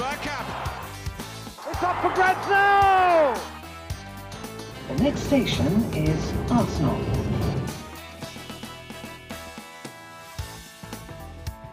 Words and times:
Bergkamp. 0.00 0.48
It's 1.68 1.82
up 1.82 1.96
for 2.00 2.10
grabs 2.16 2.48
now! 2.48 3.34
The 4.88 5.02
next 5.04 5.26
station 5.28 5.66
is 5.92 6.32
Arsenal. 6.48 6.96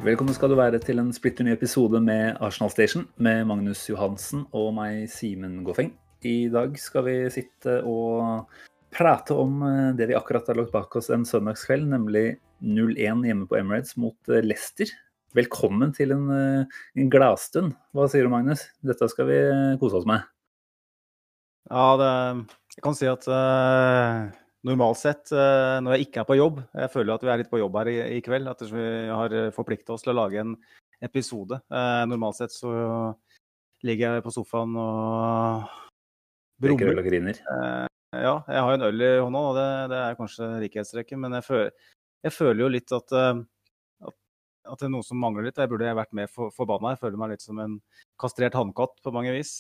Velkommen 0.04 0.36
skal 0.36 0.52
du 0.52 0.58
være 0.60 0.84
til 0.84 1.00
en 1.00 1.14
splitter 1.16 1.48
ny 1.48 1.56
episode 1.56 2.04
med 2.04 2.36
Arsenal 2.44 2.74
Station 2.76 3.08
med 3.16 3.48
Magnus 3.48 3.86
Johansen 3.88 4.44
og 4.52 4.74
meg, 4.76 5.08
Simen 5.08 5.62
Goffeng. 5.64 5.96
I 6.28 6.50
dag 6.52 6.76
skal 6.84 7.08
vi 7.08 7.18
sitte 7.32 7.80
og 7.88 8.52
prate 8.92 9.40
om 9.40 9.64
eh, 9.64 9.96
det 9.96 10.12
vi 10.12 10.20
akkurat 10.20 10.52
har 10.52 10.60
lagt 10.60 10.76
bak 10.76 11.00
oss 11.00 11.14
en 11.16 11.24
søndagskveld, 11.24 11.88
nemlig 11.96 12.42
0-1 12.60 13.24
hjemme 13.24 13.48
på 13.48 13.62
Emirates 13.64 13.96
mot 13.96 14.20
eh, 14.28 14.44
Leicester. 14.44 14.92
Velkommen 15.36 15.92
til 15.92 16.14
en, 16.16 16.30
eh, 16.32 16.78
en 16.96 17.10
gladstund. 17.12 17.74
Hva 17.92 18.08
sier 18.08 18.24
du, 18.24 18.32
Magnus? 18.32 18.64
Dette 18.80 19.10
skal 19.12 19.28
vi 19.28 19.40
kose 19.82 20.00
oss 20.00 20.08
med. 20.08 20.24
Ja, 21.68 21.98
det, 22.00 22.12
jeg 22.78 22.84
kan 22.86 22.96
si 22.96 23.10
at 23.12 23.28
uh, 23.28 24.32
normalt 24.64 25.02
sett, 25.02 25.28
uh, 25.36 25.84
når 25.84 25.98
jeg 25.98 26.06
ikke 26.06 26.22
er 26.22 26.28
på 26.30 26.38
jobb 26.38 26.62
Jeg 26.72 26.92
føler 26.94 27.12
at 27.12 27.26
vi 27.26 27.32
er 27.34 27.42
litt 27.42 27.50
på 27.52 27.60
jobb 27.60 27.76
her 27.82 27.90
i, 27.92 27.98
i 28.16 28.22
kveld. 28.24 28.48
ettersom 28.48 28.80
vi 28.80 28.88
har 29.12 29.36
forplikta 29.52 29.98
oss 29.98 30.06
til 30.06 30.14
å 30.14 30.20
lage 30.22 30.40
en 30.40 30.56
episode. 31.04 31.60
Uh, 31.68 32.08
normalt 32.08 32.40
sett 32.40 32.56
så 32.56 32.72
ligger 33.84 34.16
jeg 34.16 34.24
på 34.24 34.32
sofaen 34.32 34.80
og 34.80 35.68
brummer. 36.64 36.94
Øl 36.94 37.04
og 37.04 37.12
griner. 37.12 37.44
ja, 38.16 38.34
jeg 38.48 38.64
har 38.64 38.74
en 38.74 38.88
øl 38.88 39.04
i 39.04 39.12
hånda, 39.20 39.44
og 39.52 39.60
det, 39.60 39.70
det 39.92 40.02
er 40.06 40.18
kanskje 40.24 40.50
likhetstrekket. 40.64 41.20
Men 41.20 41.36
jeg 41.36 41.50
føler, 41.52 41.94
jeg 42.24 42.38
føler, 42.40 42.64
jo 42.64 42.74
litt 42.80 42.96
at, 42.96 43.18
at, 44.68 44.80
det 44.80 44.88
er 44.88 44.94
noe 44.94 45.06
som 45.06 45.20
mangler 45.22 45.48
litt. 45.48 45.58
Jeg 45.58 45.72
burde 45.72 45.96
vært 45.98 46.16
mer 46.18 46.30
for, 46.32 46.54
forbanna. 46.56 46.94
Jeg 46.94 47.04
føler 47.06 47.22
meg 47.22 47.36
litt 47.36 47.46
som 47.46 47.60
en 47.64 47.80
kastrert 48.20 48.58
hannkatt 48.58 48.96
på 49.04 49.14
mange 49.16 49.34
vis 49.36 49.60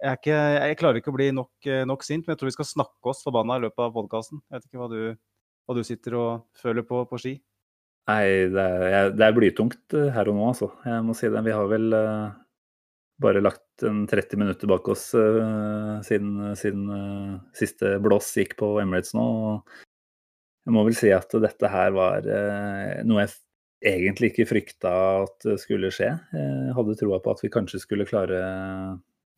jeg, 0.00 0.16
ikke, 0.16 0.36
jeg, 0.36 0.76
klarer 0.80 1.00
ikke 1.00 1.12
å 1.12 1.16
bli 1.16 1.28
nok, 1.36 1.52
eh, 1.68 1.84
nok, 1.88 2.04
sint, 2.06 2.24
men 2.24 2.34
jeg 2.34 2.40
tror 2.40 2.50
vi 2.50 2.56
skal 2.56 2.68
snakke 2.68 3.12
oss 3.12 3.22
forbanna 3.26 3.58
i 3.58 3.64
løpet 3.66 3.84
av 3.84 3.94
podkasten. 3.94 4.40
Jeg 4.48 4.56
vet 4.56 4.68
ikke 4.68 4.82
hva 4.82 4.90
du, 4.92 5.00
hva 5.68 5.76
du, 5.76 5.82
sitter 5.86 6.16
og 6.18 6.60
føler 6.60 6.86
på 6.88 7.02
på 7.10 7.20
ski? 7.20 7.34
Nei, 8.10 8.24
det 8.50 8.62
er, 8.64 9.10
det 9.14 9.26
er, 9.26 9.34
blytungt 9.36 9.98
eh, 9.98 10.08
her 10.14 10.30
og 10.32 10.38
nå, 10.38 10.46
altså. 10.54 10.70
Jeg 10.88 11.04
må 11.06 11.16
si 11.16 11.28
det. 11.30 11.44
Vi 11.46 11.56
har 11.56 11.68
vel 11.70 11.98
bare 13.20 13.42
lagt 13.44 13.84
en 13.84 14.06
30 14.08 14.40
minutter 14.40 14.68
bak 14.70 14.86
oss 14.88 15.10
uh, 15.12 16.00
siden, 16.04 16.54
siden 16.56 16.86
uh, 16.88 17.34
siste 17.56 17.98
blås 18.00 18.30
gikk 18.32 18.54
på 18.60 18.70
Emirates 18.80 19.12
nå. 19.16 19.26
Jeg 20.70 20.76
må 20.76 20.86
vel 20.86 20.94
si 20.94 21.10
at 21.10 21.32
dette 21.42 21.70
her 21.72 21.90
var 21.96 22.26
noe 23.02 23.24
jeg 23.24 23.32
egentlig 23.90 24.28
ikke 24.30 24.46
frykta 24.46 24.90
at 25.24 25.46
skulle 25.58 25.90
skje. 25.90 26.12
Jeg 26.36 26.74
hadde 26.76 26.94
troa 27.00 27.18
på 27.24 27.32
at 27.32 27.40
vi 27.42 27.50
kanskje 27.50 27.80
skulle 27.82 28.06
klare 28.06 28.38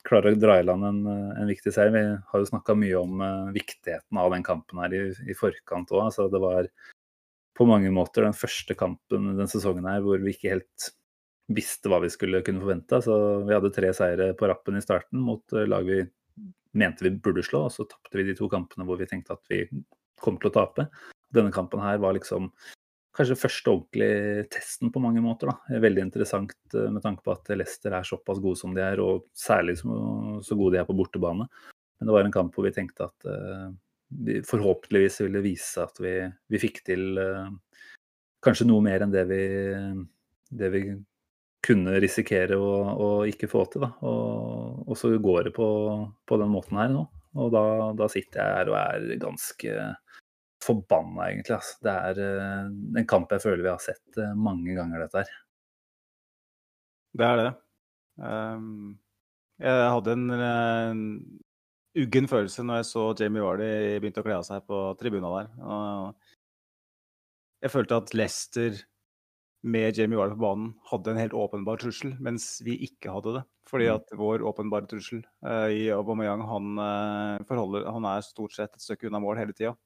klare 0.06 0.33
å 0.33 0.38
dra 0.38 0.58
i 0.58 0.64
land 0.66 0.86
en, 0.86 1.03
en 1.06 1.50
viktig 1.50 1.72
seier. 1.75 1.92
Vi 1.94 2.03
har 2.03 2.42
jo 2.42 2.48
snakka 2.48 2.75
mye 2.78 2.98
om 2.98 3.22
uh, 3.22 3.53
viktigheten 3.55 4.19
av 4.19 4.33
den 4.34 4.44
kampen 4.47 4.83
her 4.83 4.97
i, 4.97 5.05
i 5.30 5.36
forkant 5.38 5.92
òg. 5.94 6.08
Altså, 6.08 6.27
det 6.33 6.42
var 6.42 6.69
på 7.58 7.69
mange 7.69 7.92
måter 7.94 8.27
den 8.27 8.36
første 8.36 8.77
kampen 8.78 9.34
den 9.38 9.50
sesongen 9.50 9.86
her 9.88 10.03
hvor 10.05 10.22
vi 10.22 10.34
ikke 10.34 10.55
helt 10.55 10.91
visste 11.53 11.91
hva 11.91 12.00
vi 12.03 12.10
skulle 12.12 12.42
kunne 12.47 12.62
forvente. 12.64 13.03
Så 13.05 13.16
vi 13.47 13.55
hadde 13.55 13.72
tre 13.75 13.92
seire 13.97 14.33
på 14.38 14.50
rappen 14.50 14.78
i 14.78 14.84
starten 14.84 15.22
mot 15.22 15.56
uh, 15.56 15.64
lag 15.70 15.88
vi 15.88 16.03
mente 16.72 17.05
vi 17.05 17.12
burde 17.12 17.44
slå, 17.44 17.66
og 17.69 17.75
så 17.75 17.84
tapte 17.84 18.16
vi 18.16 18.25
de 18.30 18.34
to 18.38 18.48
kampene 18.50 18.86
hvor 18.88 18.97
vi 18.97 19.06
tenkte 19.08 19.36
at 19.36 19.44
vi 19.53 19.66
kom 20.22 20.38
til 20.41 20.48
å 20.48 20.55
tape. 20.55 20.88
Denne 21.33 21.52
kampen 21.55 21.83
her 21.83 22.00
var 22.02 22.16
liksom 22.16 22.50
kanskje 23.16 23.36
første 23.36 23.72
ordentlige 23.72 24.47
testen 24.52 24.92
på 24.92 25.02
mange 25.05 25.20
måter. 25.25 25.52
Da. 25.52 25.80
Veldig 25.84 26.06
interessant 26.06 26.55
eh, 26.75 26.88
med 26.88 27.02
tanke 27.05 27.25
på 27.25 27.34
at 27.34 27.52
Leicester 27.52 27.94
er 27.97 28.09
såpass 28.09 28.41
gode 28.43 28.60
som 28.60 28.75
de 28.76 28.84
er, 28.84 29.03
og 29.04 29.26
særlig 29.37 29.78
så, 29.82 29.93
så 30.44 30.56
gode 30.59 30.76
de 30.76 30.82
er 30.82 30.88
på 30.88 30.97
bortebane. 30.97 31.48
Men 32.00 32.09
det 32.09 32.16
var 32.16 32.26
en 32.26 32.34
kamp 32.34 32.56
hvor 32.56 32.66
vi 32.66 32.75
tenkte 32.75 33.06
at 33.06 33.28
uh, 33.28 33.69
vi 34.26 34.41
forhåpentligvis 34.43 35.20
ville 35.22 35.44
vise 35.44 35.84
at 35.84 36.00
vi, 36.03 36.16
vi 36.50 36.59
fikk 36.59 36.81
til 36.88 37.20
uh, 37.20 37.53
kanskje 38.43 38.66
noe 38.66 38.82
mer 38.82 39.04
enn 39.04 39.12
det 39.12 39.22
vi, 39.31 39.44
det 40.50 40.70
vi 40.72 40.82
kunne 41.62 42.00
risikere 42.03 42.59
å, 42.59 42.72
å, 42.91 43.09
ikke 43.31 43.47
få 43.50 43.64
til. 43.70 43.84
Da. 43.87 43.93
Og, 44.09 44.82
og 44.88 44.99
så 44.99 45.12
går 45.14 45.47
det 45.47 45.54
på, 45.54 45.69
på, 46.26 46.41
den 46.43 46.50
måten 46.50 46.81
her 46.81 46.91
nå. 46.91 47.06
Og 47.38 47.53
da, 47.54 47.64
da 47.97 48.09
sitter 48.10 48.43
jeg 48.43 48.56
her 48.59 48.72
og 48.72 48.78
er 48.81 49.22
ganske 49.22 49.76
forbanna, 50.62 51.28
egentlig. 51.31 51.56
Altså. 51.59 51.78
Det 51.84 51.93
er 51.93 52.21
uh, 52.23 52.99
en 53.00 53.09
kamp 53.09 53.33
jeg 53.34 53.45
føler 53.45 53.65
vi 53.65 53.73
har 53.73 53.83
sett 53.83 54.21
uh, 54.21 54.34
mange 54.39 54.77
ganger, 54.78 55.05
dette 55.05 55.25
her. 55.25 55.39
Det 57.19 57.28
er 57.28 57.41
det. 57.41 57.49
Um, 58.23 58.93
jeg 59.62 59.89
hadde 59.95 60.15
en 60.17 60.31
en, 60.37 61.03
uggen 61.99 62.28
følelse 62.28 62.65
når 62.65 62.81
jeg 62.81 62.89
så 62.89 63.03
Jamie 63.21 63.43
Vardy 63.45 63.69
begynte 64.00 64.23
å 64.23 64.27
kle 64.27 64.39
av 64.39 64.47
seg 64.49 64.65
på 64.69 64.78
tribuna 65.00 65.33
der. 65.34 65.50
Og 65.61 66.31
jeg 67.62 67.73
følte 67.75 67.99
at 68.00 68.15
Leicester 68.17 68.81
med 69.62 69.99
Jamie 69.99 70.19
Vardy 70.19 70.34
på 70.34 70.43
banen 70.43 70.73
hadde 70.89 71.12
en 71.12 71.21
helt 71.21 71.37
åpenbar 71.37 71.79
trussel, 71.83 72.17
mens 72.19 72.56
vi 72.65 72.79
ikke 72.89 73.12
hadde 73.15 73.37
det. 73.37 73.44
Fordi 73.71 73.87
mm. 73.87 73.94
at 73.94 74.17
vår 74.19 74.43
åpenbare 74.49 74.89
trussel 74.91 75.21
uh, 75.47 75.69
i 75.71 75.84
Aubameyang, 75.94 76.43
han, 76.49 76.73
uh, 76.81 77.84
han 77.93 78.09
er 78.11 78.25
stort 78.27 78.56
sett 78.56 78.73
et 78.75 78.83
stykke 78.83 79.11
unna 79.11 79.21
mål 79.23 79.39
hele 79.39 79.55
tida. 79.56 79.77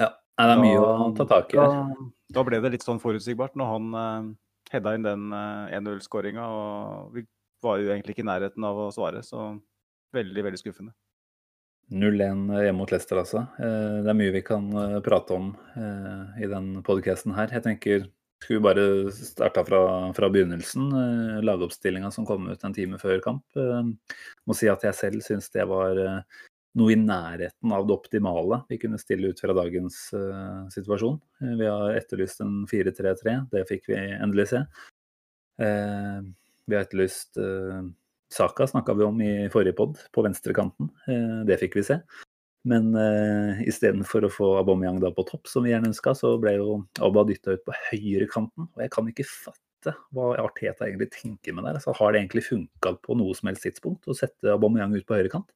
Ja, 0.00 0.10
det 0.48 0.54
er 0.56 0.62
mye 0.62 0.80
da, 0.80 0.94
å 1.04 1.12
ta 1.14 1.26
tak 1.30 1.54
i. 1.54 1.58
Da, 1.58 2.08
da, 2.34 2.44
ble 2.46 2.58
det 2.62 2.72
litt 2.74 2.86
sånn 2.86 3.00
forutsigbart 3.02 3.54
når 3.58 3.70
han 3.70 3.94
uh, 3.94 4.32
heada 4.72 4.96
inn 4.96 5.06
den 5.06 5.28
uh, 5.30 5.70
eh, 5.70 5.78
1-0-skåringa. 5.78 6.48
Og 6.50 7.14
vi 7.14 7.24
var 7.64 7.78
jo 7.80 7.92
egentlig 7.92 8.16
ikke 8.16 8.24
i 8.26 8.30
nærheten 8.32 8.66
av 8.66 8.80
å 8.86 8.90
svare, 8.94 9.22
så 9.26 9.52
veldig, 10.14 10.46
veldig 10.48 10.60
skuffende. 10.60 10.94
0-1 11.92 12.48
hjemme 12.64 12.78
mot 12.78 12.90
Leicester, 12.90 13.20
altså. 13.20 13.44
Uh, 13.60 14.02
det 14.02 14.10
er 14.10 14.18
mye 14.18 14.34
vi 14.34 14.42
kan 14.46 14.66
prate 15.06 15.38
om 15.38 15.54
i 16.40 16.50
den 16.50 16.74
podcasten 16.86 17.36
her. 17.36 17.52
Jeg 17.54 17.66
tenker 17.66 18.06
skulle 18.42 18.58
vi 18.58 18.64
bare 18.66 19.12
starta 19.14 19.62
fra, 19.64 19.78
fra 20.16 20.28
begynnelsen. 20.28 20.90
Lagoppstillinga 21.46 22.10
som 22.12 22.26
kom 22.28 22.50
ut 22.50 22.66
en 22.66 22.74
time 22.76 22.98
før 23.00 23.22
kamp. 23.24 23.44
Må 23.56 24.56
si 24.58 24.68
at 24.68 24.84
jeg 24.84 24.98
selv 24.98 25.24
syns 25.24 25.48
det 25.54 25.64
var 25.70 25.96
noe 26.78 26.94
i 26.94 26.98
nærheten 26.98 27.74
av 27.74 27.86
det 27.86 27.94
optimale 27.94 28.60
vi 28.70 28.78
kunne 28.82 28.98
stille 29.00 29.30
ut 29.30 29.40
fra 29.40 29.54
dagens 29.56 29.98
uh, 30.16 30.66
situasjon. 30.74 31.20
Eh, 31.42 31.54
vi 31.60 31.68
har 31.70 31.98
etterlyst 32.00 32.42
en 32.44 32.64
4-3-3, 32.70 33.36
det 33.52 33.66
fikk 33.70 33.90
vi 33.92 33.98
endelig 33.98 34.50
se. 34.50 34.64
Uh, 35.62 36.24
vi 36.66 36.76
har 36.76 36.86
etterlyst 36.86 37.38
uh, 37.38 37.84
Saka, 38.34 38.66
snakka 38.66 38.96
vi 38.98 39.06
om 39.06 39.20
i 39.22 39.32
forrige 39.54 39.76
pod, 39.78 39.98
på 40.14 40.26
venstrekanten. 40.26 40.90
Uh, 41.06 41.42
det 41.46 41.60
fikk 41.62 41.78
vi 41.78 41.86
se. 41.86 42.00
Men 42.66 42.94
uh, 42.96 43.60
istedenfor 43.68 44.26
å 44.26 44.32
få 44.32 44.54
Aubameyang 44.62 44.98
da 45.02 45.12
på 45.14 45.26
topp, 45.28 45.46
som 45.50 45.66
vi 45.66 45.74
gjerne 45.74 45.92
ønska, 45.92 46.16
så 46.18 46.34
ble 46.42 46.56
jo 46.56 46.80
Abba 47.04 47.26
dytta 47.28 47.58
ut 47.58 47.66
på 47.66 47.76
høyrekanten. 47.90 48.70
Og 48.72 48.82
jeg 48.82 48.92
kan 48.94 49.10
ikke 49.10 49.28
fatte 49.28 49.94
hva 50.16 50.32
Arteta 50.40 50.88
egentlig 50.88 51.10
tenker 51.12 51.54
med 51.54 51.68
det. 51.68 51.76
Altså, 51.76 51.94
har 52.00 52.14
det 52.14 52.24
egentlig 52.24 52.46
funka 52.48 52.96
på 53.04 53.18
noe 53.20 53.36
som 53.36 53.50
helst 53.52 53.68
tidspunkt 53.68 54.08
å 54.08 54.16
sette 54.16 54.56
Aubameyang 54.56 54.96
ut 54.96 55.06
på 55.06 55.18
høyrekant? 55.20 55.52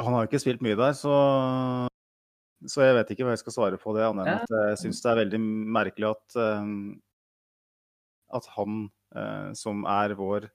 Han 0.00 0.14
har 0.14 0.24
jo 0.24 0.30
ikke 0.30 0.42
spilt 0.42 0.64
mye 0.64 0.78
der, 0.78 0.94
så, 0.96 1.14
så, 2.64 2.84
jeg 2.86 2.96
vet 2.96 3.12
ikke 3.12 3.26
hva 3.26 3.34
jeg 3.34 3.42
skal 3.42 3.56
svare 3.56 3.80
på 3.80 3.94
det. 3.96 4.06
Annet 4.06 4.30
enn 4.30 4.42
at 4.46 4.54
jeg 4.70 4.80
syns 4.84 5.02
det 5.04 5.12
er 5.12 5.20
veldig 5.22 5.40
merkelig 5.76 6.10
at, 6.10 6.38
eh, 6.40 6.70
at 8.40 8.48
han, 8.56 8.82
eh, 9.16 9.50
som 9.60 9.84
er 9.90 10.16
vår 10.18 10.48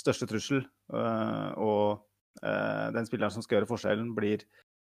største 0.00 0.28
trussel, 0.28 0.64
eh, 0.92 1.50
og 1.60 2.08
den 2.42 3.04
spilleren 3.04 3.32
som 3.34 3.42
skal 3.44 3.58
gjøre 3.58 3.68
forskjellen, 3.68 4.14
blir 4.16 4.40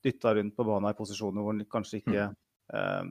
dytta 0.04 0.30
rundt 0.32 0.54
på 0.56 0.64
banen 0.64 0.88
i 0.88 0.96
posisjoner 0.96 1.44
hvor 1.44 1.52
han 1.52 1.66
kanskje 1.68 1.98
ikke 2.00 2.28
mm 2.32 3.10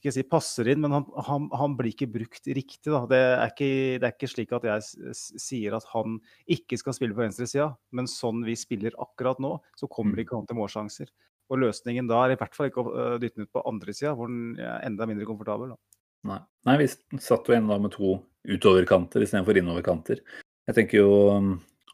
ikke 0.00 0.12
si 0.14 0.24
passer 0.28 0.68
inn, 0.72 0.82
men 0.84 0.94
han, 0.94 1.04
han, 1.26 1.48
han 1.56 1.76
blir 1.78 1.92
ikke 1.92 2.08
brukt 2.12 2.48
riktig. 2.48 2.92
Det 3.10 3.20
er 3.20 3.50
ikke, 3.50 3.68
det, 4.00 4.08
er 4.08 4.14
ikke, 4.14 4.30
slik 4.30 4.54
at 4.56 4.66
jeg 4.68 5.14
sier 5.16 5.76
at 5.78 5.86
han 5.92 6.18
ikke 6.52 6.78
skal 6.80 6.96
spille 6.96 7.16
på 7.16 7.24
venstresida, 7.24 7.70
men 7.96 8.10
sånn 8.10 8.44
vi 8.46 8.56
spiller 8.58 8.96
akkurat 9.02 9.40
nå, 9.42 9.56
så 9.78 9.88
kommer 9.90 10.18
mm. 10.18 10.24
ikke 10.24 10.38
han 10.38 10.48
til 10.50 10.60
målsjanser. 10.60 11.12
Og 11.52 11.62
løsningen 11.62 12.08
da 12.10 12.24
er 12.24 12.34
i 12.34 12.40
hvert 12.40 12.56
fall 12.56 12.70
ikke 12.70 12.82
å 12.82 13.06
dytte 13.22 13.38
den 13.38 13.46
ut 13.46 13.54
på 13.54 13.64
andre 13.70 13.94
sida, 13.94 14.16
hvor 14.18 14.30
den 14.30 14.56
er 14.58 14.82
enda 14.86 15.06
mindre 15.08 15.28
komfortabel. 15.28 15.74
Da. 15.74 15.80
Nei. 16.26 16.40
Nei, 16.66 16.76
vi 16.82 16.90
satt 17.22 17.46
jo 17.46 17.54
igjen 17.54 17.70
da 17.70 17.78
med 17.82 17.94
to 17.94 18.16
utoverkanter 18.46 19.22
istedenfor 19.22 19.58
innoverkanter. 19.60 20.22
Jeg 20.66 20.74
tenker 20.74 21.02
jo 21.02 21.10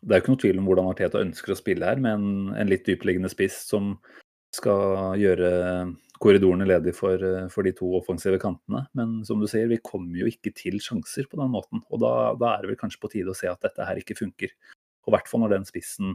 Det 0.02 0.16
er 0.16 0.18
jo 0.18 0.22
ikke 0.24 0.32
noe 0.32 0.42
tvil 0.42 0.58
om 0.58 0.66
hvordan 0.66 0.88
Arteta 0.90 1.20
ønsker 1.22 1.52
å 1.52 1.58
spille 1.58 1.86
her, 1.86 2.00
med 2.02 2.16
en, 2.16 2.30
en 2.58 2.70
litt 2.70 2.88
dypliggende 2.88 3.30
spiss 3.30 3.60
som 3.68 3.92
skal 4.52 5.16
gjøre 5.20 5.52
korridorene 6.22 6.66
ledig 6.68 6.94
for, 6.94 7.18
eh, 7.18 7.48
for, 7.52 7.66
de 7.66 7.72
to 7.76 7.88
offensive 7.98 8.38
kantene. 8.42 8.84
Men 8.98 9.20
som 9.26 9.40
du 9.42 9.48
sier, 9.50 9.68
vi 9.70 9.80
kommer 9.82 10.20
jo 10.22 10.28
ikke 10.30 10.54
til 10.54 10.78
sjanser 10.82 11.26
på 11.30 11.40
den 11.40 11.50
måten. 11.54 11.82
Og 11.90 12.02
da, 12.02 12.12
da 12.38 12.54
er 12.54 12.62
det 12.62 12.72
vel 12.72 12.82
kanskje 12.84 13.02
på 13.02 13.10
tide 13.16 13.32
å 13.32 13.38
se 13.38 13.50
at 13.50 13.62
dette 13.64 13.86
her 13.88 13.98
ikke 14.00 14.18
funker. 14.18 14.54
Og 15.02 15.10
i 15.10 15.16
hvert 15.16 15.30
fall 15.30 15.42
når 15.42 15.56
den 15.56 15.66
spissen 15.68 16.14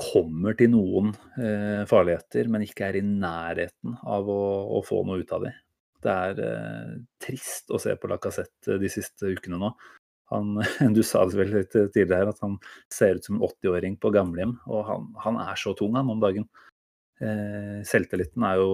kommer 0.00 0.56
til 0.56 0.72
noen 0.72 1.12
eh, 1.40 1.84
farligheter, 1.88 2.48
men 2.48 2.64
ikke 2.64 2.88
er 2.88 3.00
i 3.00 3.04
nærheten 3.04 3.98
av 4.00 4.28
å, 4.32 4.42
å 4.78 4.84
få 4.84 5.02
noe 5.08 5.20
ut 5.20 5.34
av 5.36 5.44
dem. 5.44 5.56
Det 6.00 6.12
er 6.12 6.44
eh, 6.44 6.92
trist 7.20 7.72
å 7.72 7.80
se 7.80 7.96
på 8.00 8.08
Lacassette 8.08 8.78
de 8.80 8.92
siste 8.92 9.32
ukene 9.36 9.60
nå. 9.60 9.72
Han, 10.32 10.60
du 10.96 11.02
sa 11.04 11.26
det 11.28 11.36
vel 11.40 11.52
litt 11.58 11.74
tidligere 11.74 12.32
at 12.32 12.40
han 12.44 12.56
ser 12.92 13.18
ut 13.18 13.28
som 13.28 13.36
en 13.36 13.46
80-åring 13.48 13.98
på 14.00 14.12
gamlehjem. 14.14 14.56
Og 14.70 14.84
han, 14.88 15.10
han, 15.24 15.40
er 15.44 15.60
så 15.60 15.74
tung 15.76 15.98
han 15.98 16.12
om 16.12 16.22
dagen. 16.22 16.48
Eh, 17.20 17.82
selvtilliten 17.84 18.44
er 18.48 18.60
jo 18.60 18.70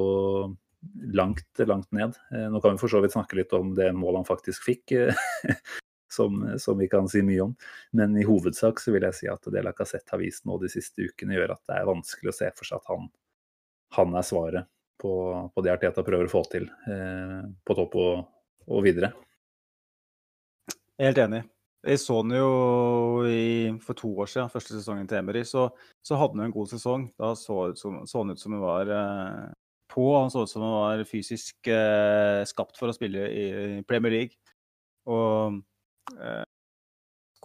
langt, 1.18 1.48
langt 1.58 1.90
ned. 1.92 2.14
Eh, 2.32 2.46
nå 2.52 2.60
kan 2.62 2.76
vi 2.76 2.82
for 2.82 2.92
så 2.92 3.02
vidt 3.02 3.16
snakke 3.16 3.38
litt 3.40 3.54
om 3.56 3.74
det 3.74 3.90
målet 3.96 4.22
han 4.22 4.28
faktisk 4.28 4.68
fikk, 4.68 4.94
eh, 4.94 5.56
som, 6.16 6.44
som, 6.62 6.78
vi 6.78 6.88
kan 6.92 7.10
si 7.10 7.24
mye 7.26 7.48
om. 7.48 7.56
Men 7.98 8.14
i 8.18 8.26
hovedsak 8.26 8.82
så 8.82 8.94
vil 8.94 9.08
jeg 9.08 9.18
si 9.18 9.30
at 9.32 9.50
det 9.52 9.64
Lacassette 9.66 10.14
har 10.14 10.22
vist 10.22 10.46
nå 10.46 10.60
de 10.62 10.70
siste 10.72 11.08
ukene, 11.08 11.34
gjør 11.38 11.56
at 11.56 11.64
det 11.66 11.80
er 11.80 11.90
vanskelig 11.90 12.32
å 12.32 12.38
se 12.38 12.52
for 12.54 12.70
seg 12.70 12.78
at 12.78 12.94
han, 12.94 13.10
han 13.98 14.14
er 14.14 14.30
svaret 14.30 14.70
på, 15.02 15.12
på, 15.52 15.66
det 15.66 15.74
Arteta 15.74 16.06
prøver 16.06 16.30
å 16.30 16.32
få 16.32 16.46
til 16.48 16.70
på 16.88 17.74
topp 17.76 17.98
og, 18.00 18.22
og 18.70 18.86
videre. 18.86 19.10
Helt 20.96 21.20
enig. 21.20 21.42
Jeg 21.86 22.00
så 22.02 22.16
han 22.18 22.32
jo 22.34 22.46
i, 23.30 23.70
for 23.84 23.94
to 23.94 24.08
år 24.18 24.30
siden, 24.30 24.50
første 24.50 24.74
sesongen 24.74 25.06
til 25.06 25.20
Emery, 25.20 25.44
så, 25.46 25.68
så 26.02 26.18
hadde 26.18 26.40
han 26.40 26.48
en 26.48 26.54
god 26.54 26.72
sesong. 26.72 27.04
Da 27.14 27.30
så, 27.38 27.60
så 27.78 27.92
han 28.18 28.34
ut 28.34 28.42
som 28.42 28.56
han 28.56 28.64
var 28.64 28.90
eh, 28.90 29.44
på. 29.92 30.06
Han 30.16 30.32
så 30.34 30.42
ut 30.42 30.50
som 30.50 30.64
han 30.66 30.74
var 30.74 31.04
fysisk 31.06 31.70
eh, 31.70 32.42
skapt 32.50 32.80
for 32.80 32.90
å 32.90 32.96
spille 32.96 33.28
i, 33.30 33.44
i 33.78 33.84
Premier 33.86 34.16
League. 34.16 34.56
Og 35.06 35.60
eh, 36.18 36.42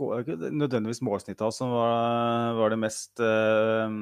nødvendigvis 0.02 1.04
målsnittet 1.06 1.46
hans 1.46 1.62
som 1.62 1.76
var, 1.76 2.58
var, 2.58 2.74
det 2.74 2.82
mest 2.82 3.22
eh, 3.22 3.94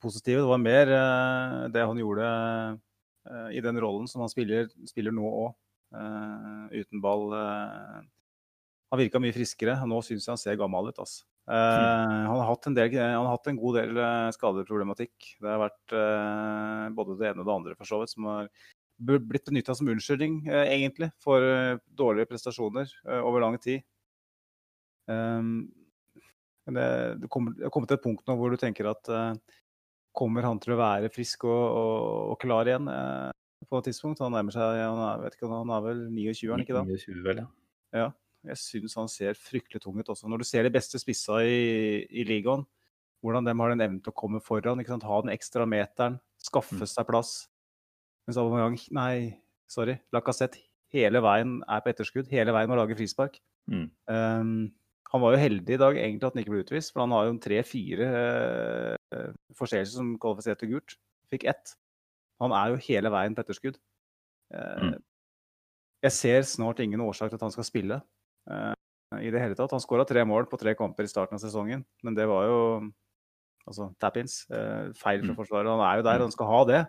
positive. 0.00 0.40
Det 0.40 0.52
var 0.54 0.64
mer 0.64 0.94
eh, 0.96 1.58
det 1.74 1.84
han 1.84 2.00
gjorde 2.00 2.32
eh, 3.28 3.52
i 3.58 3.64
den 3.68 3.84
rollen 3.84 4.08
som 4.08 4.24
han 4.24 4.32
spiller, 4.32 4.72
spiller 4.88 5.12
nå 5.12 5.36
òg. 5.44 5.52
uten 6.72 7.02
ball 7.04 7.34
han 8.92 9.00
virka 9.00 9.20
mye 9.22 9.34
friskere. 9.34 9.78
Nå 9.88 10.02
syns 10.04 10.26
jeg 10.26 10.34
han 10.34 10.40
ser 10.40 10.58
gammel 10.60 10.90
ut. 10.92 11.00
Altså. 11.00 11.24
Eh, 11.50 12.20
han, 12.28 12.36
har 12.38 12.46
hatt 12.46 12.68
en 12.68 12.76
del, 12.76 12.92
han 13.00 13.24
har 13.24 13.32
hatt 13.34 13.48
en 13.50 13.58
god 13.58 13.78
del 13.80 13.98
uh, 13.98 14.28
skadeproblematikk. 14.36 15.32
Det 15.42 15.48
har 15.48 15.62
vært 15.64 15.96
eh, 15.98 16.84
både 16.94 17.16
det 17.18 17.32
ene 17.32 17.42
og 17.42 17.48
det 17.48 17.56
andre 17.56 17.76
for 17.78 17.88
så 17.88 18.02
vidt, 18.02 18.12
som 18.14 18.28
har 18.30 18.50
blitt 19.02 19.48
benytta 19.48 19.74
som 19.74 19.88
unnskyldning 19.90 20.44
egentlig 20.46 21.08
for 21.18 21.42
dårlige 21.98 22.28
prestasjoner 22.30 22.92
over 23.18 23.42
lang 23.42 23.56
tid. 23.58 23.80
Um, 25.10 25.72
det, 26.70 26.84
det, 27.18 27.30
kommer, 27.32 27.56
det 27.58 27.72
kommer 27.74 27.90
til 27.90 27.98
et 27.98 28.04
punkt 28.04 28.22
nå 28.30 28.36
hvor 28.38 28.54
du 28.54 28.60
tenker 28.60 28.86
at 28.92 29.10
kommer 30.14 30.46
han 30.46 30.60
til 30.62 30.76
å 30.76 30.78
være 30.78 31.10
frisk 31.10 31.48
og, 31.48 31.64
og, 31.80 31.96
og 32.30 32.38
klar 32.44 32.70
igjen 32.70 32.86
på 32.86 33.80
et 33.80 33.90
tidspunkt? 33.90 34.22
Han 34.22 34.36
nærmer 34.36 34.54
seg 34.54 34.78
han 34.84 35.02
er, 35.08 35.24
vet 35.24 35.34
ikke, 35.34 35.50
han 35.50 35.74
er 35.74 35.82
vel 35.88 36.04
29, 36.12 36.44
er 36.46 36.54
han 36.54 36.62
ikke 36.62 36.78
da? 36.78 36.84
29 36.86 37.26
vel, 37.26 37.42
ja. 37.42 37.48
ja. 38.04 38.08
Jeg 38.48 38.58
syns 38.58 38.96
han 38.98 39.10
ser 39.10 39.38
fryktelig 39.38 39.82
tung 39.84 39.98
ut 40.00 40.08
også. 40.10 40.30
Når 40.30 40.42
du 40.42 40.46
ser 40.48 40.66
de 40.66 40.72
beste 40.74 40.98
spissa 40.98 41.38
i, 41.46 42.02
i 42.10 42.24
ligaen, 42.26 42.64
hvordan 43.22 43.46
de 43.46 43.54
har 43.54 43.70
den 43.70 43.84
evnen 43.84 44.02
til 44.02 44.10
å 44.10 44.18
komme 44.18 44.42
foran, 44.42 44.82
ha 44.82 45.20
den 45.22 45.34
ekstra 45.34 45.66
meteren, 45.68 46.18
skaffe 46.42 46.80
mm. 46.80 46.88
seg 46.90 47.06
plass. 47.06 47.32
Mens 48.26 48.38
Aubameyang, 48.38 48.78
nei, 48.94 49.38
sorry, 49.70 49.96
Lacassette 50.14 50.58
hele 50.92 51.22
veien 51.24 51.60
er 51.70 51.82
på 51.82 51.92
etterskudd. 51.92 52.30
Hele 52.32 52.54
veien 52.54 52.70
må 52.70 52.78
lage 52.78 52.96
frispark. 52.98 53.38
Mm. 53.70 53.86
Um, 54.10 54.56
han 55.12 55.22
var 55.22 55.34
jo 55.34 55.42
heldig 55.42 55.76
i 55.76 55.80
dag 55.80 55.98
egentlig 56.00 56.26
at 56.26 56.34
han 56.34 56.42
ikke 56.42 56.54
ble 56.54 56.64
utvist, 56.64 56.92
for 56.92 57.04
han 57.04 57.14
har 57.14 57.28
jo 57.28 57.38
tre-fire 57.44 58.10
uh, 59.12 59.30
forseelser 59.58 59.98
som 60.00 60.14
kvalifiserte 60.20 60.68
gult. 60.70 60.96
Fikk 61.32 61.46
ett. 61.52 61.74
Han 62.42 62.54
er 62.56 62.72
jo 62.72 62.82
hele 62.88 63.12
veien 63.12 63.36
på 63.36 63.44
etterskudd. 63.44 63.78
Uh, 64.52 64.92
mm. 64.92 64.96
Jeg 66.08 66.16
ser 66.18 66.48
snart 66.48 66.82
ingen 66.82 67.04
årsak 67.04 67.30
til 67.30 67.38
at 67.38 67.46
han 67.46 67.54
skal 67.54 67.68
spille. 67.68 68.00
Uh, 68.50 68.74
i 69.20 69.30
det 69.32 69.42
hele 69.42 69.56
tatt. 69.56 69.74
Han 69.74 69.82
skåra 69.82 70.06
tre 70.08 70.24
mål 70.24 70.48
på 70.50 70.58
tre 70.60 70.74
kamper 70.78 71.06
i 71.06 71.10
starten 71.10 71.36
av 71.36 71.42
sesongen, 71.42 71.84
men 72.02 72.16
det 72.16 72.26
var 72.30 72.46
jo 72.48 72.60
altså 73.68 73.90
tap-ins. 74.02 74.42
Uh, 74.50 74.90
feil 74.98 75.22
fra 75.22 75.32
mm. 75.32 75.38
forsvaret. 75.38 75.72
Han 75.72 75.84
er 75.86 76.00
jo 76.00 76.06
der, 76.08 76.20
og 76.20 76.28
han 76.28 76.34
skal 76.34 76.50
ha 76.50 76.62
det. 76.70 76.82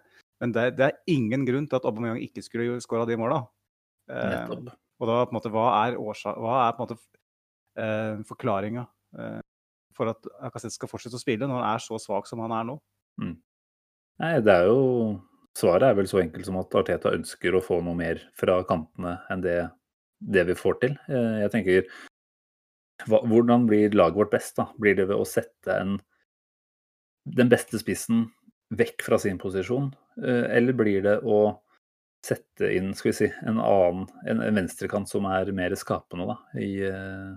Men 0.44 0.56
det, 0.56 0.68
det 0.80 0.88
er 0.88 1.02
ingen 1.14 1.46
grunn 1.48 1.68
til 1.70 1.80
at 1.80 1.86
Aubameyang 1.88 2.22
ikke 2.24 2.44
skulle 2.44 2.80
skåra 2.84 3.06
de 3.08 3.16
måla. 3.20 3.44
Eh, 4.12 4.50
og 4.52 5.08
da 5.08 5.22
på 5.24 5.32
en 5.32 5.38
måte, 5.38 5.52
hva 5.54 5.68
er, 5.86 5.96
årsak, 6.00 6.40
hva 6.42 6.58
er 6.66 6.74
på 6.76 6.84
en 6.84 6.90
måte 6.90 6.98
uh, 7.80 8.24
forklaringa 8.28 8.84
for 9.94 10.10
at 10.10 10.28
Akaset 10.44 10.74
skal 10.74 10.90
fortsette 10.90 11.16
å 11.16 11.22
spille 11.22 11.48
når 11.48 11.62
han 11.62 11.68
er 11.70 11.84
så 11.84 12.00
svak 12.02 12.28
som 12.28 12.42
han 12.44 12.54
er 12.56 12.66
nå? 12.68 12.76
Mm. 13.22 13.36
Nei, 14.24 14.34
det 14.44 14.56
er 14.56 14.68
jo 14.72 14.82
Svaret 15.54 15.86
er 15.86 15.98
vel 16.00 16.08
så 16.10 16.18
enkelt 16.24 16.48
som 16.48 16.56
at 16.58 16.76
Arteta 16.80 17.12
ønsker 17.14 17.54
å 17.54 17.62
få 17.62 17.78
noe 17.86 17.94
mer 17.98 18.22
fra 18.38 18.56
kantene 18.66 19.20
enn 19.30 19.44
det 19.44 19.58
det 20.24 20.46
vi 20.48 20.56
får 20.58 20.80
til. 20.82 20.98
Eh, 21.10 21.44
jeg 21.44 21.54
tenker 21.54 21.88
Hvordan 23.10 23.66
blir 23.68 23.96
laget 23.98 24.16
vårt 24.16 24.32
best? 24.32 24.56
da? 24.56 24.70
Blir 24.80 24.96
det 24.96 25.10
ved 25.10 25.20
å 25.20 25.28
sette 25.28 25.76
en, 25.76 25.98
den 27.26 27.50
beste 27.52 27.80
spissen 27.82 28.30
vekk 28.74 29.04
fra 29.04 29.20
sin 29.20 29.40
posisjon, 29.42 29.90
eh, 30.22 30.46
eller 30.56 30.78
blir 30.78 31.02
det 31.04 31.18
å 31.28 31.60
sette 32.24 32.70
inn 32.72 32.94
skal 32.96 33.12
vi 33.12 33.16
si, 33.18 33.28
en 33.44 33.60
annen, 33.60 34.06
en, 34.30 34.44
en 34.46 34.62
venstrekant 34.62 35.10
som 35.10 35.28
er 35.28 35.52
mer 35.52 35.76
skapende 35.76 36.30
da, 36.30 36.38
i, 36.62 36.78
eh, 36.88 37.34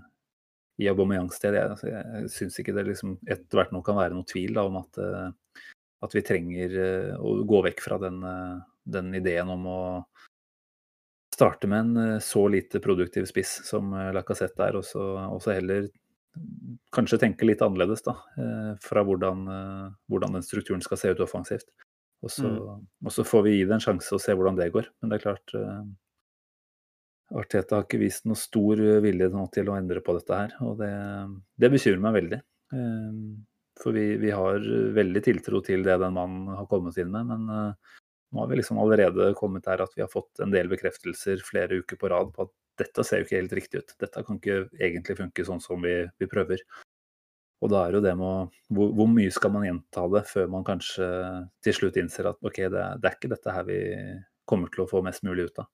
i 0.84 0.90
Aubameyangs 0.92 1.40
sted? 1.40 1.56
Jeg, 1.58 1.72
altså, 1.72 1.90
jeg 1.90 2.30
syns 2.36 2.60
ikke 2.62 2.76
det 2.76 2.86
liksom 2.92 3.16
etter 3.26 3.58
hvert 3.58 3.74
nå 3.74 3.82
kan 3.82 3.98
være 3.98 4.14
noe 4.14 4.28
tvil 4.28 4.54
da, 4.60 4.68
om 4.70 4.78
at, 4.84 5.02
at, 6.06 6.14
vi 6.14 6.22
trenger 6.30 6.78
å 7.18 7.40
gå 7.48 7.64
vekk 7.66 7.82
fra 7.88 7.98
den, 8.06 8.22
den 8.86 9.10
ideen 9.18 9.50
om 9.56 9.66
å 9.72 9.80
starte 11.36 11.68
med 11.68 11.78
en 11.78 11.96
eh, 11.96 12.18
så 12.18 12.48
lite 12.48 12.80
produktiv 12.80 13.28
spiss 13.28 13.60
som 13.68 13.92
eh, 13.92 14.12
Lacassette 14.16 14.64
er, 14.64 14.78
og 14.78 14.84
så 14.86 15.52
heller 15.52 15.90
kanskje 16.92 17.18
tenke 17.20 17.46
litt 17.48 17.62
annerledes 17.64 18.04
da, 18.04 18.16
eh, 18.40 18.72
fra 18.84 19.04
hvordan, 19.04 19.44
hvordan, 20.08 20.36
den 20.36 20.44
strukturen 20.44 20.84
skal 20.84 21.00
se 21.00 21.12
ut 21.12 21.22
offensivt. 21.24 21.70
Og 22.24 22.32
så, 22.32 22.48
mm. 22.48 22.82
og 23.06 23.12
så, 23.12 23.24
får 23.28 23.46
vi 23.46 23.54
gi 23.56 23.64
det 23.68 23.76
en 23.76 23.84
sjanse 23.84 24.12
og 24.16 24.20
se 24.24 24.34
hvordan 24.36 24.56
det 24.58 24.72
går. 24.74 24.88
Men 25.00 25.12
det 25.12 25.18
er 25.18 25.24
klart 25.24 25.54
Arteta 27.36 27.78
har 27.78 27.84
ikke 27.84 28.00
vist 28.00 28.24
noe 28.28 28.38
stor 28.38 28.80
vilje 29.04 29.28
nå 29.32 29.44
til 29.52 29.68
å 29.68 29.76
endre 29.76 30.00
på 30.04 30.14
dette 30.16 30.38
her, 30.38 30.54
og 30.64 30.78
det, 30.80 30.92
det 31.60 31.70
bekymrer 31.72 32.02
meg 32.04 32.16
veldig. 32.16 32.40
For 33.82 33.96
vi, 33.96 34.06
vi, 34.22 34.30
har 34.32 34.64
veldig 34.96 35.22
tiltro 35.26 35.60
til 35.64 35.84
det 35.84 35.98
den 36.00 36.16
mannen 36.16 36.54
har 36.56 36.68
kommet 36.70 36.96
inn 37.02 37.12
med, 37.12 37.32
men 37.32 37.74
nå 38.32 38.42
har 38.42 38.50
vi 38.50 38.58
liksom 38.58 38.78
allerede 38.82 39.30
kommet 39.38 39.64
der 39.66 39.84
at 39.84 39.94
vi 39.96 40.02
har 40.02 40.10
fått 40.12 40.42
en 40.42 40.52
del 40.54 40.68
bekreftelser 40.72 41.44
flere 41.46 41.80
uker 41.82 41.98
på 42.00 42.10
rad 42.10 42.32
på 42.34 42.48
at 42.48 42.54
dette 42.80 43.04
ser 43.06 43.22
jo 43.22 43.26
ikke 43.28 43.38
helt 43.38 43.54
riktig 43.56 43.80
ut. 43.80 43.94
Dette 44.02 44.22
kan 44.26 44.40
ikke 44.40 44.58
egentlig 44.74 45.16
funke 45.20 45.46
sånn 45.46 45.62
som 45.64 45.80
vi, 45.84 45.94
vi 46.20 46.28
prøver. 46.28 46.60
Og 47.64 47.72
da 47.72 47.86
er 47.86 47.96
jo 47.96 48.02
det 48.04 48.12
med 48.18 48.26
å 48.26 48.48
hvor, 48.76 48.90
hvor, 48.98 49.08
mye 49.08 49.32
skal 49.32 49.54
man 49.54 49.64
gjenta 49.64 50.04
det 50.12 50.24
før 50.28 50.50
man 50.52 50.66
kanskje 50.66 51.06
til 51.64 51.76
slutt 51.78 51.96
innser 52.00 52.28
at 52.28 52.42
OK, 52.44 52.60
det, 52.68 52.82
det, 53.00 53.08
er 53.08 53.16
ikke 53.16 53.32
dette 53.32 53.54
her 53.54 53.68
vi 53.68 53.78
kommer 54.46 54.72
til 54.72 54.84
å 54.84 54.90
få 54.90 55.00
mest 55.06 55.24
mulig 55.26 55.48
ut 55.48 55.62
av. 55.62 55.70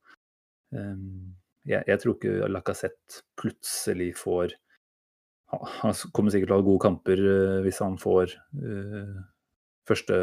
Um, 0.73 1.33
jeg, 1.69 1.83
jeg, 1.89 1.99
tror 2.01 2.17
ikke 2.17 2.51
Lacassette 2.51 3.23
plutselig 3.39 4.15
får 4.19 4.55
Han 5.53 5.93
kommer 6.17 6.33
sikkert 6.33 6.49
til 6.49 6.55
å 6.57 6.61
ha 6.63 6.65
gode 6.65 6.83
kamper 6.87 7.21
uh, 7.21 7.59
hvis 7.67 7.83
han 7.85 7.99
får 8.01 8.33
uh, 8.57 9.19
første, 9.89 10.17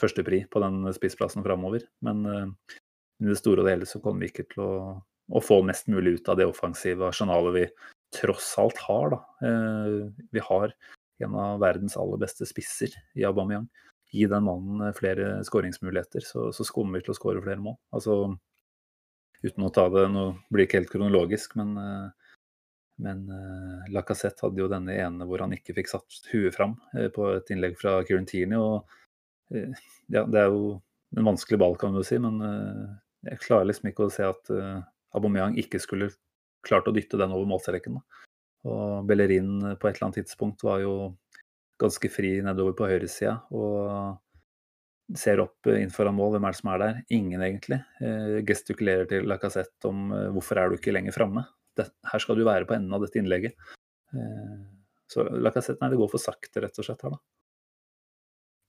førstepri 0.00 0.44
på 0.52 0.62
den 0.62 0.86
spissplassen 0.96 1.44
framover. 1.44 1.84
Men 2.04 2.22
uh, 2.28 2.78
i 3.22 3.30
det 3.30 3.38
store 3.40 3.62
og 3.62 3.68
det 3.68 3.76
hele 3.76 3.88
så 3.88 4.00
kommer 4.02 4.24
vi 4.24 4.32
ikke 4.32 4.48
til 4.52 4.64
å, 4.64 4.72
å, 5.32 5.42
få 5.42 5.60
mest 5.66 5.90
mulig 5.92 6.18
ut 6.18 6.32
av 6.32 6.40
det 6.40 6.48
offensive 6.48 7.06
arsenalet 7.08 7.56
vi 7.56 7.66
tross 8.18 8.52
alt 8.60 8.80
har. 8.86 9.14
Da. 9.14 9.20
Uh, 9.46 10.26
vi 10.34 10.44
har 10.44 10.74
en 11.22 11.38
av 11.38 11.60
verdens 11.62 11.96
aller 12.00 12.20
beste 12.22 12.48
spisser 12.48 12.94
i 13.18 13.26
Aubameyang. 13.28 13.68
Gi 14.12 14.26
den 14.28 14.44
mannen 14.44 14.92
flere 14.96 15.38
skåringsmuligheter, 15.46 16.24
så, 16.26 16.50
så 16.52 16.66
kommer 16.68 16.98
vi 16.98 17.06
til 17.06 17.14
å 17.14 17.16
skåre 17.16 17.44
flere 17.44 17.62
mål. 17.64 17.78
Altså, 17.96 18.16
uten 19.42 19.64
å 19.64 19.70
ta 19.72 19.86
det 19.90 20.04
Nå 20.12 20.26
blir 20.50 20.64
det 20.64 20.68
ikke 20.68 20.82
helt 20.82 20.92
kronologisk, 20.92 21.56
men 21.60 21.72
uh, 21.78 22.21
men 23.00 23.24
uh, 23.30 23.84
Lacassette 23.92 24.44
hadde 24.44 24.60
jo 24.60 24.70
denne 24.70 24.94
ene 24.94 25.26
hvor 25.28 25.42
han 25.44 25.54
ikke 25.56 25.74
fikk 25.76 25.90
satt 25.90 26.18
huet 26.32 26.54
fram 26.54 26.76
uh, 26.96 27.08
på 27.14 27.28
et 27.36 27.52
innlegg 27.54 27.78
fra 27.80 28.00
Tierney. 28.06 28.58
Og 28.58 28.82
uh, 29.54 29.84
ja, 30.12 30.24
det 30.24 30.42
er 30.42 30.50
jo 30.52 30.76
en 31.16 31.28
vanskelig 31.28 31.60
ball, 31.60 31.76
kan 31.80 31.94
du 31.94 32.02
si, 32.06 32.16
men 32.22 32.38
jeg 33.20 33.40
klarer 33.42 33.66
liksom 33.68 33.90
ikke 33.90 34.06
å 34.06 34.12
se 34.14 34.24
at 34.24 34.48
Aubameyang 35.12 35.58
ikke 35.60 35.76
skulle 35.82 36.06
klart 36.64 36.86
å 36.88 36.94
dytte 36.96 37.18
den 37.20 37.34
over 37.36 37.44
målstreken. 37.50 37.98
Og 38.64 39.04
Bellerin 39.04 39.58
på 39.76 39.90
et 39.90 39.98
eller 39.98 40.06
annet 40.06 40.22
tidspunkt 40.22 40.64
var 40.64 40.80
jo 40.80 40.94
ganske 41.82 42.08
fri 42.08 42.30
nedover 42.40 42.72
på 42.78 42.88
høyresida 42.88 43.34
og 43.52 45.12
ser 45.20 45.44
opp 45.44 45.68
innenfor 45.68 46.08
mål. 46.16 46.38
Hvem 46.38 46.48
er 46.48 46.56
det 46.56 46.60
som 46.62 46.72
er 46.72 46.80
der? 46.80 47.04
Ingen, 47.12 47.44
egentlig. 47.44 47.82
gestikulerer 48.48 49.12
til 49.12 49.28
Lacassette 49.28 49.92
om 49.92 50.14
hvorfor 50.32 50.62
er 50.62 50.72
du 50.72 50.80
ikke 50.80 50.96
lenger 50.96 51.12
framme 51.18 51.44
det, 51.78 51.88
her 52.12 52.22
skal 52.22 52.38
du 52.38 52.44
være 52.46 52.68
på 52.68 52.76
enden 52.76 52.94
av 52.96 53.04
dette 53.04 53.20
innlegget. 53.20 53.56
Eh, 54.14 54.56
så 55.12 55.26
Lacassette, 55.28 55.80
nei, 55.82 55.92
det 55.92 56.00
går 56.00 56.10
for 56.12 56.22
sakte, 56.22 56.62
rett 56.64 56.80
og 56.80 56.88
slett 56.88 57.04
her, 57.04 57.16
da. 57.16 57.22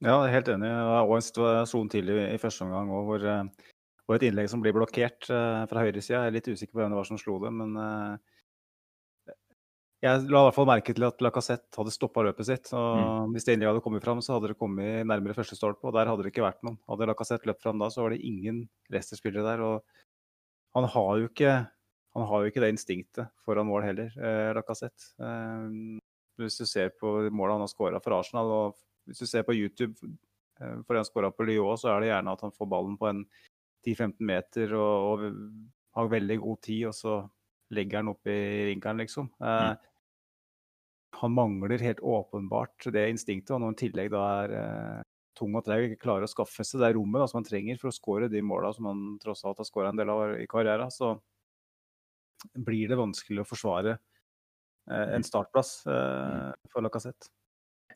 Ja, 0.04 0.18
jeg 0.26 0.34
er 0.34 0.36
helt 0.36 0.52
enig. 0.52 0.68
Det 0.68 0.88
var 0.90 1.08
òg 1.08 1.16
en 1.16 1.26
situasjon 1.30 1.90
tidlig 1.94 2.18
i 2.28 2.42
første 2.42 2.66
omgang 2.66 2.92
hvor, 2.92 3.24
eh, 3.24 3.72
hvor 4.04 4.18
et 4.18 4.28
innlegg 4.28 4.50
som 4.52 4.64
blir 4.64 4.76
blokkert 4.76 5.30
uh, 5.32 5.64
fra 5.72 5.84
høyresida. 5.86 6.26
Jeg 6.26 6.32
er 6.32 6.36
litt 6.36 6.50
usikker 6.52 6.76
på 6.76 6.82
hvem 6.82 6.92
det 6.92 7.00
var 7.00 7.08
som 7.08 7.20
slo 7.22 7.38
det, 7.40 7.54
men 7.56 7.78
jeg 10.04 10.26
la 10.28 10.42
i 10.42 10.48
hvert 10.50 10.58
fall 10.58 10.68
merke 10.68 10.92
til 10.92 11.06
at 11.08 11.22
Lacassette 11.24 11.80
hadde 11.80 11.94
stoppa 11.96 12.26
løpet 12.28 12.50
sitt. 12.50 12.68
og 12.76 12.98
mm. 13.00 13.30
Hvis 13.32 13.48
det 13.48 13.56
innlegget 13.56 13.72
hadde 13.72 13.84
kommet 13.86 14.04
fram, 14.04 14.20
så 14.20 14.36
hadde 14.36 14.50
det 14.52 14.60
kommet 14.60 15.08
nærmere 15.08 15.38
første 15.38 15.56
stolpe, 15.56 15.88
og 15.88 15.96
der 15.96 16.12
hadde 16.12 16.26
det 16.26 16.34
ikke 16.34 16.44
vært 16.44 16.60
noen. 16.68 16.76
Hadde 16.92 17.08
Lacassette 17.08 17.48
løpt 17.48 17.64
fram 17.64 17.80
da, 17.80 17.88
så 17.94 18.04
var 18.04 18.12
det 18.12 18.20
ingen 18.28 18.66
Leicester-spillere 18.92 19.46
der. 19.48 19.64
og 19.64 20.04
han 20.76 20.90
har 20.90 21.18
jo 21.22 21.30
ikke 21.30 21.54
han 22.14 22.28
har 22.30 22.44
jo 22.44 22.52
ikke 22.52 22.64
det 22.64 22.74
instinktet 22.76 23.32
foran 23.46 23.70
mål 23.70 23.88
heller, 23.88 24.14
eh, 24.18 24.52
Lacassette. 24.56 25.14
Eh, 25.20 26.00
hvis 26.42 26.60
du 26.60 26.66
ser 26.70 26.94
på 27.00 27.16
målet 27.30 27.58
han 27.58 27.66
har 27.66 27.72
skåra 27.72 28.02
for 28.04 28.18
Arsenal, 28.18 28.52
og 28.52 28.82
hvis 29.10 29.24
du 29.24 29.30
ser 29.30 29.46
på 29.48 29.56
YouTube 29.58 29.96
eh, 30.60 30.76
for 30.86 30.98
han 30.98 31.08
skåra 31.08 31.32
på 31.34 31.48
Lyon, 31.48 31.78
så 31.78 31.94
er 31.94 32.04
det 32.04 32.12
gjerne 32.12 32.36
at 32.38 32.46
han 32.46 32.56
får 32.56 32.70
ballen 32.70 33.00
på 33.00 33.10
en 33.10 33.24
10-15 33.86 34.14
meter 34.24 34.76
og, 34.80 35.24
og, 35.24 35.40
har 35.94 36.08
veldig 36.10 36.40
god 36.42 36.62
tid, 36.66 36.86
og 36.90 36.94
så 36.98 37.16
legger 37.74 38.00
han 38.00 38.08
opp 38.10 38.30
i 38.30 38.38
rinkeren. 38.72 39.02
liksom. 39.04 39.28
Eh, 39.42 39.74
mm 39.74 39.90
han 41.24 41.34
mangler 41.34 41.78
helt 41.80 42.00
åpenbart 42.00 42.88
det 42.94 43.10
instinktet. 43.10 43.54
Og 43.54 43.62
når 43.62 43.72
han 43.72 43.78
i 43.78 43.82
tillegg 43.84 44.12
da 44.14 44.24
er 44.44 44.56
eh, 44.60 45.04
tung 45.38 45.56
og 45.58 45.66
treg 45.66 45.84
og 45.84 45.92
ikke 45.92 46.06
klarer 46.08 46.28
å 46.28 46.32
skaffe 46.32 46.66
seg 46.68 46.84
det 46.84 46.94
rommet 46.98 47.22
da, 47.22 47.28
som 47.30 47.40
han 47.42 47.48
trenger 47.48 47.80
for 47.82 47.92
å 47.92 47.96
skåre 47.96 48.32
de 48.32 48.42
måla 48.46 48.74
som 48.76 48.90
han 48.90 49.04
tross 49.22 49.46
alt 49.48 49.62
har 49.62 49.70
skåra 49.70 49.94
en 49.94 50.02
del 50.02 50.12
av 50.14 50.36
i 50.42 50.50
karrieren, 50.50 50.92
så 50.94 51.16
blir 52.54 52.92
det 52.92 53.00
vanskelig 53.00 53.44
å 53.44 53.48
forsvare 53.48 53.96
eh, 53.96 55.08
en 55.16 55.26
startplass 55.26 55.78
eh, 55.88 56.52
for 56.72 56.86
Lacassette. 56.86 57.32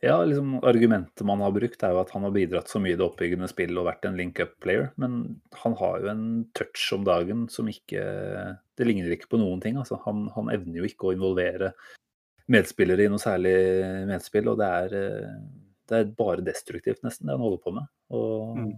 Ja, 0.02 0.24
liksom 0.26 0.60
Argumentet 0.64 1.26
man 1.26 1.42
har 1.42 1.52
brukt, 1.52 1.82
er 1.84 1.96
jo 1.96 2.02
at 2.04 2.12
han 2.14 2.26
har 2.28 2.34
bidratt 2.36 2.70
så 2.70 2.80
mye 2.82 2.94
i 2.94 2.98
det 3.00 3.06
oppbyggende 3.06 3.50
spillet 3.50 3.80
og 3.82 3.88
vært 3.88 4.06
en 4.06 4.18
link-up-player. 4.20 4.92
Men 5.02 5.40
han 5.64 5.78
har 5.80 6.04
jo 6.04 6.12
en 6.12 6.26
touch 6.58 6.84
om 6.94 7.06
dagen 7.08 7.48
som 7.50 7.70
ikke 7.72 8.04
Det 8.78 8.86
ligner 8.86 9.16
ikke 9.16 9.32
på 9.32 9.40
noen 9.42 9.62
ting. 9.64 9.78
altså. 9.78 9.98
Han, 10.06 10.28
han 10.36 10.52
evner 10.54 10.84
jo 10.84 10.90
ikke 10.90 11.10
å 11.10 11.16
involvere 11.16 11.72
medspillere 12.54 13.08
i 13.08 13.12
noe 13.12 13.22
særlig 13.22 13.56
medspill. 14.10 14.52
Og 14.52 14.60
det 14.62 14.68
er, 14.82 14.98
eh, 15.02 15.40
det 15.90 15.98
er, 15.98 16.14
bare 16.20 16.46
destruktivt, 16.46 17.02
nesten, 17.06 17.26
det 17.26 17.34
han 17.34 17.46
holder 17.46 17.64
på 17.64 17.74
med. 17.80 17.90
Og 18.14 18.60
mm. 18.60 18.72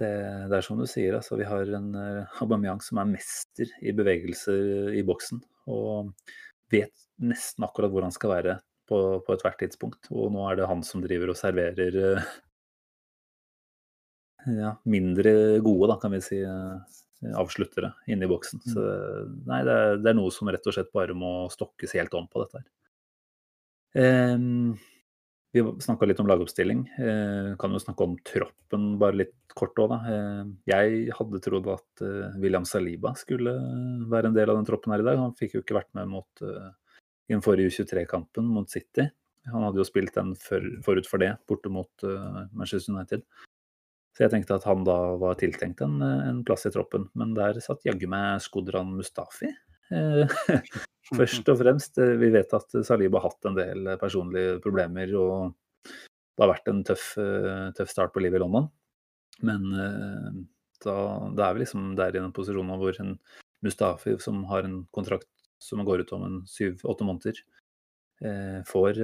Det, 0.00 0.12
det, 0.50 0.58
er 0.58 0.66
som 0.66 0.78
du 0.80 0.86
sier, 0.90 1.16
altså. 1.18 1.38
Vi 1.40 1.48
har 1.48 1.70
en 1.78 1.90
uh, 1.96 2.40
Aubameyang 2.42 2.82
som 2.84 3.00
er 3.02 3.10
mester 3.10 3.70
i 3.82 3.94
bevegelser 3.96 4.94
i 4.96 5.04
boksen. 5.06 5.42
Og 5.70 6.12
vet 6.72 6.94
nesten 7.22 7.66
akkurat 7.66 7.92
hvor 7.92 8.06
han 8.06 8.14
skal 8.14 8.34
være 8.34 8.56
på, 8.88 8.98
på 9.24 9.36
ethvert 9.36 9.60
tidspunkt. 9.62 10.10
Og 10.12 10.32
nå 10.34 10.44
er 10.48 10.60
det 10.60 10.70
han 10.70 10.82
som 10.86 11.04
driver 11.04 11.32
og 11.32 11.38
serverer 11.40 12.00
uh, 12.18 12.32
ja, 14.50 14.74
mindre 14.84 15.60
gode, 15.64 15.88
da, 15.92 15.98
kan 16.02 16.12
vi 16.12 16.20
si, 16.24 16.40
avsluttere 17.32 17.94
inne 18.10 18.26
i 18.26 18.30
boksen. 18.30 18.62
Så 18.66 18.80
mm. 18.80 19.36
nei, 19.48 19.60
det 19.66 19.76
er, 19.76 20.00
det 20.02 20.10
er, 20.10 20.18
noe 20.18 20.32
som 20.34 20.50
rett 20.52 20.66
og 20.68 20.76
slett 20.76 20.92
bare 20.94 21.16
må 21.16 21.36
stokkes 21.52 21.96
helt 21.96 22.16
om 22.18 22.28
på 22.30 22.44
dette 22.44 22.60
her. 22.60 22.66
Eh, 23.94 24.36
vi 25.54 25.62
snakka 25.80 26.06
litt 26.06 26.20
om 26.20 26.26
lagoppstilling. 26.26 26.80
Eh, 26.98 27.48
kan 27.58 27.72
jo 27.74 27.78
snakke 27.78 28.02
om 28.02 28.16
troppen 28.26 28.86
bare 28.98 29.20
litt 29.20 29.54
kort 29.54 29.78
òg, 29.78 29.92
da. 29.92 29.98
Eh, 30.10 30.40
jeg 30.72 31.12
hadde 31.14 31.40
trodd 31.44 31.68
at 31.70 32.02
eh, 32.02 32.38
William 32.42 32.66
Saliba 32.66 33.12
skulle 33.18 33.52
være 34.10 34.32
en 34.32 34.34
del 34.34 34.50
av 34.50 34.58
den 34.58 34.66
troppen 34.66 34.94
her 34.94 35.04
i 35.04 35.06
dag. 35.06 35.20
Han 35.22 35.36
fikk 35.38 35.54
jo 35.54 35.62
ikke 35.62 35.76
vært 35.78 35.92
med 35.94 36.10
mot, 36.10 36.42
uh, 36.42 36.72
i 37.30 37.36
den 37.36 37.44
forrige 37.44 37.70
U23-kampen 37.70 38.48
mot 38.50 38.70
City. 38.70 39.06
Han 39.52 39.62
hadde 39.62 39.78
jo 39.78 39.86
spilt 39.86 40.16
den 40.16 40.32
for, 40.40 40.66
forut 40.82 41.06
for 41.06 41.22
det, 41.22 41.34
borte 41.46 41.70
mot 41.70 42.06
Manchester 42.56 42.94
United. 42.96 43.22
Så 44.16 44.24
jeg 44.24 44.32
tenkte 44.32 44.56
at 44.56 44.66
han 44.66 44.86
da 44.86 44.96
var 45.20 45.36
tiltenkt 45.38 45.82
en, 45.84 46.00
en 46.00 46.40
plass 46.46 46.64
i 46.66 46.72
troppen, 46.74 47.10
men 47.18 47.36
der 47.36 47.60
satt 47.62 47.84
jaggu 47.86 48.08
meg 48.10 48.40
Skodran 48.42 48.94
Mustafi. 48.96 49.52
Eh, 51.12 51.18
først 51.18 51.48
og 51.52 51.60
fremst, 51.60 51.98
eh, 51.98 52.16
vi 52.20 52.30
vet 52.32 52.52
at 52.56 52.76
Saliba 52.86 53.20
har 53.20 53.30
hatt 53.30 53.50
en 53.50 53.58
del 53.58 53.96
personlige 54.00 54.60
problemer, 54.64 55.12
og 55.14 55.54
det 55.84 56.42
har 56.42 56.52
vært 56.54 56.68
en 56.68 56.82
tøff, 56.84 57.18
eh, 57.18 57.70
tøff 57.76 57.90
start 57.90 58.14
på 58.14 58.22
livet 58.22 58.40
i 58.40 58.44
London. 58.44 58.70
Men 59.42 59.62
da, 60.84 60.94
det 61.34 61.42
er 61.42 61.54
vi 61.54 61.64
liksom 61.64 61.96
der 61.96 62.14
i 62.14 62.20
den 62.20 62.32
posisjonen 62.32 62.78
hvor 62.78 62.94
en 63.00 63.18
Mustafi, 63.64 64.14
som 64.20 64.44
har 64.44 64.62
en 64.62 64.86
kontrakt 64.92 65.26
som 65.58 65.82
går 65.84 66.04
ut 66.04 66.12
om 66.12 66.22
en 66.22 66.36
syv-åtte 66.46 67.02
måneder, 67.02 67.40
får, 68.68 69.00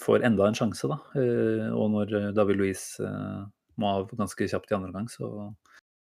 får, 0.00 0.24
enda 0.24 0.46
en 0.46 0.54
sjanse, 0.54 0.88
da. 0.88 0.96
Og 1.76 1.90
når 1.92 2.32
David 2.32 2.56
Louise 2.56 3.04
må 3.76 3.90
av 3.98 4.14
ganske 4.16 4.48
kjapt 4.48 4.72
i 4.72 4.78
andre 4.78 4.92
gang, 4.92 5.10
så, 5.12 5.52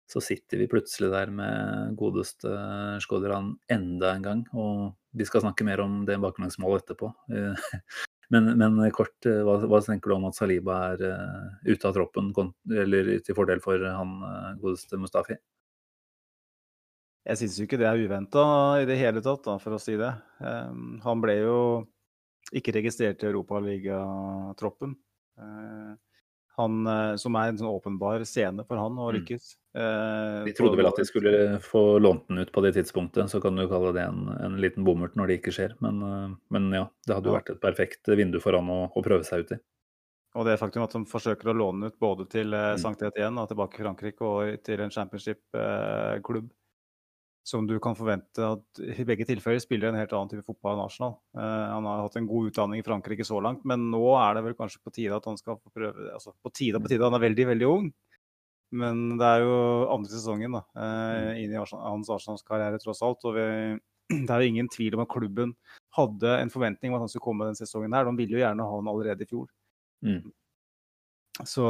så 0.09 0.23
sitter 0.25 0.63
vi 0.63 0.69
plutselig 0.71 1.11
der 1.13 1.33
med 1.35 1.97
godeste 2.01 2.53
Skodran 3.05 3.53
enda 3.73 4.15
en 4.15 4.25
gang. 4.25 4.45
Og 4.57 4.95
vi 5.17 5.27
skal 5.29 5.45
snakke 5.45 5.67
mer 5.69 5.83
om 5.85 6.01
det 6.09 6.17
baklengsmålet 6.23 6.87
etterpå. 6.87 7.13
Men, 8.29 8.45
men, 8.61 8.75
kort, 8.93 9.25
hva, 9.25 9.55
hva, 9.65 9.79
tenker 9.81 10.11
du 10.11 10.15
om 10.19 10.27
at 10.29 10.37
Saliba 10.37 10.75
er 10.91 11.01
uh, 11.01 11.47
ute 11.65 11.89
av 11.89 11.95
troppen, 11.97 12.27
eller 12.69 13.07
til 13.25 13.33
fordel 13.33 13.63
for 13.65 13.81
han 13.81 14.11
godeste 14.61 14.99
Mustafi? 15.01 15.39
Jeg 17.25 17.41
syns 17.41 17.57
jo 17.57 17.65
ikke 17.65 17.79
det 17.81 17.87
er 17.89 18.03
uventa 18.05 18.43
i 18.83 18.85
det 18.89 18.99
hele 19.01 19.23
tatt, 19.25 19.41
da, 19.45 19.57
for 19.61 19.77
å 19.77 19.81
si 19.81 19.97
det. 20.01 20.11
Um, 20.45 20.99
han 21.05 21.25
ble 21.25 21.39
jo 21.41 21.57
ikke 22.57 22.73
registrert 22.79 23.25
i 23.25 23.29
Europaligatroppen. 23.29 24.93
Uh, 25.41 25.97
han, 26.59 26.87
eh, 26.87 27.17
som 27.17 27.37
er 27.39 27.53
en 27.53 27.59
sånn 27.61 27.71
åpenbar 27.71 28.25
scene 28.27 28.65
for 28.67 28.81
han 28.81 28.99
å 28.99 29.09
mm. 29.09 29.17
lykkes. 29.19 29.55
Mm. 29.79 30.47
de 30.49 30.53
trodde 30.59 30.79
vel 30.81 30.89
at 30.89 30.97
de 30.99 31.05
skulle 31.07 31.33
få 31.63 32.01
lånt 32.03 32.25
den 32.27 32.41
ut 32.43 32.51
på 32.51 32.63
det 32.65 32.73
tidspunktet, 32.75 33.31
så 33.31 33.39
kan 33.39 33.55
du 33.55 33.69
kalle 33.71 33.93
det 33.95 34.09
en, 34.09 34.25
en 34.35 34.57
liten 34.59 34.83
bommert 34.83 35.15
når 35.15 35.31
det 35.31 35.37
ikke 35.39 35.55
skjer. 35.55 35.77
Men, 35.85 36.01
eh, 36.03 36.37
men 36.55 36.71
ja, 36.75 36.89
det 37.07 37.15
hadde 37.15 37.31
jo 37.31 37.37
vært 37.37 37.53
et 37.55 37.61
perfekt 37.63 38.11
vindu 38.11 38.41
for 38.43 38.59
han 38.59 38.71
å, 38.75 38.81
å, 38.91 39.05
prøve 39.07 39.27
seg 39.29 39.45
ut 39.45 39.55
i. 39.55 39.61
Og 40.39 40.45
det 40.49 40.59
faktum 40.61 40.83
at 40.85 40.97
de 40.97 41.05
forsøker 41.09 41.53
å 41.53 41.57
låne 41.57 41.93
ut 41.93 41.99
både 42.03 42.27
til 42.31 42.51
mm. 42.53 42.81
Sankt 42.83 43.07
Etienne 43.07 43.43
og 43.43 43.49
tilbake 43.51 43.79
i 43.79 43.85
Frankrike 43.87 44.27
og 44.27 44.67
til 44.67 44.83
en 44.83 44.93
championship-klubb, 44.93 46.51
som 47.47 47.67
du 47.67 47.79
kan 47.81 47.97
forvente 47.97 48.45
at 48.45 48.81
i 48.83 49.07
begge 49.09 49.25
tilfeller 49.29 49.61
spiller 49.63 49.91
en 49.91 49.99
helt 49.99 50.13
annen 50.13 50.31
type 50.33 50.45
fotball 50.47 50.77
enn 50.77 50.85
Arsenal. 50.85 51.15
Uh, 51.37 51.67
han 51.73 51.87
har 51.89 52.03
hatt 52.05 52.19
en 52.21 52.29
god 52.29 52.51
utdanning 52.51 52.83
i 52.83 52.87
Frankrike 52.87 53.25
så 53.25 53.41
langt, 53.45 53.65
men 53.69 53.89
nå 53.93 54.03
er 54.21 54.37
det 54.37 54.45
vel 54.45 54.57
kanskje 54.59 54.83
på 54.85 54.93
tide 54.95 55.17
at 55.17 55.29
han 55.29 55.41
skal 55.41 55.57
få 55.57 55.73
prøve 55.73 56.11
altså 56.13 56.35
På 56.45 56.53
tide 56.53 56.77
og 56.77 56.85
på 56.85 56.93
tide, 56.93 57.07
han 57.07 57.17
er 57.17 57.25
veldig, 57.25 57.49
veldig 57.55 57.69
ung. 57.69 57.91
Men 58.79 59.05
det 59.17 59.25
er 59.25 59.47
jo 59.47 59.55
andre 59.95 60.13
sesongen 60.13 60.59
da, 60.59 60.65
uh, 60.77 61.31
inn 61.41 61.55
i 61.55 61.61
Arsenal, 61.61 61.87
hans 61.95 62.11
Arsenal-karriere 62.13 62.81
tross 62.83 63.01
alt. 63.07 63.25
og 63.25 63.39
vi, 63.39 63.47
Det 64.27 64.33
er 64.33 64.43
jo 64.43 64.53
ingen 64.53 64.69
tvil 64.73 64.97
om 64.97 65.05
at 65.05 65.13
klubben 65.13 65.55
hadde 65.97 66.35
en 66.43 66.53
forventning 66.53 66.93
om 66.93 66.99
at 66.99 67.07
han 67.07 67.13
skulle 67.13 67.25
komme 67.31 67.49
denne 67.49 67.61
sesongen. 67.61 67.97
her. 67.97 68.05
De 68.09 68.17
ville 68.21 68.37
jo 68.37 68.45
gjerne 68.45 68.69
ha 68.69 68.77
han 68.77 68.93
allerede 68.93 69.25
i 69.25 69.31
fjor. 69.31 69.49
Mm. 70.05 70.29
Så 71.47 71.65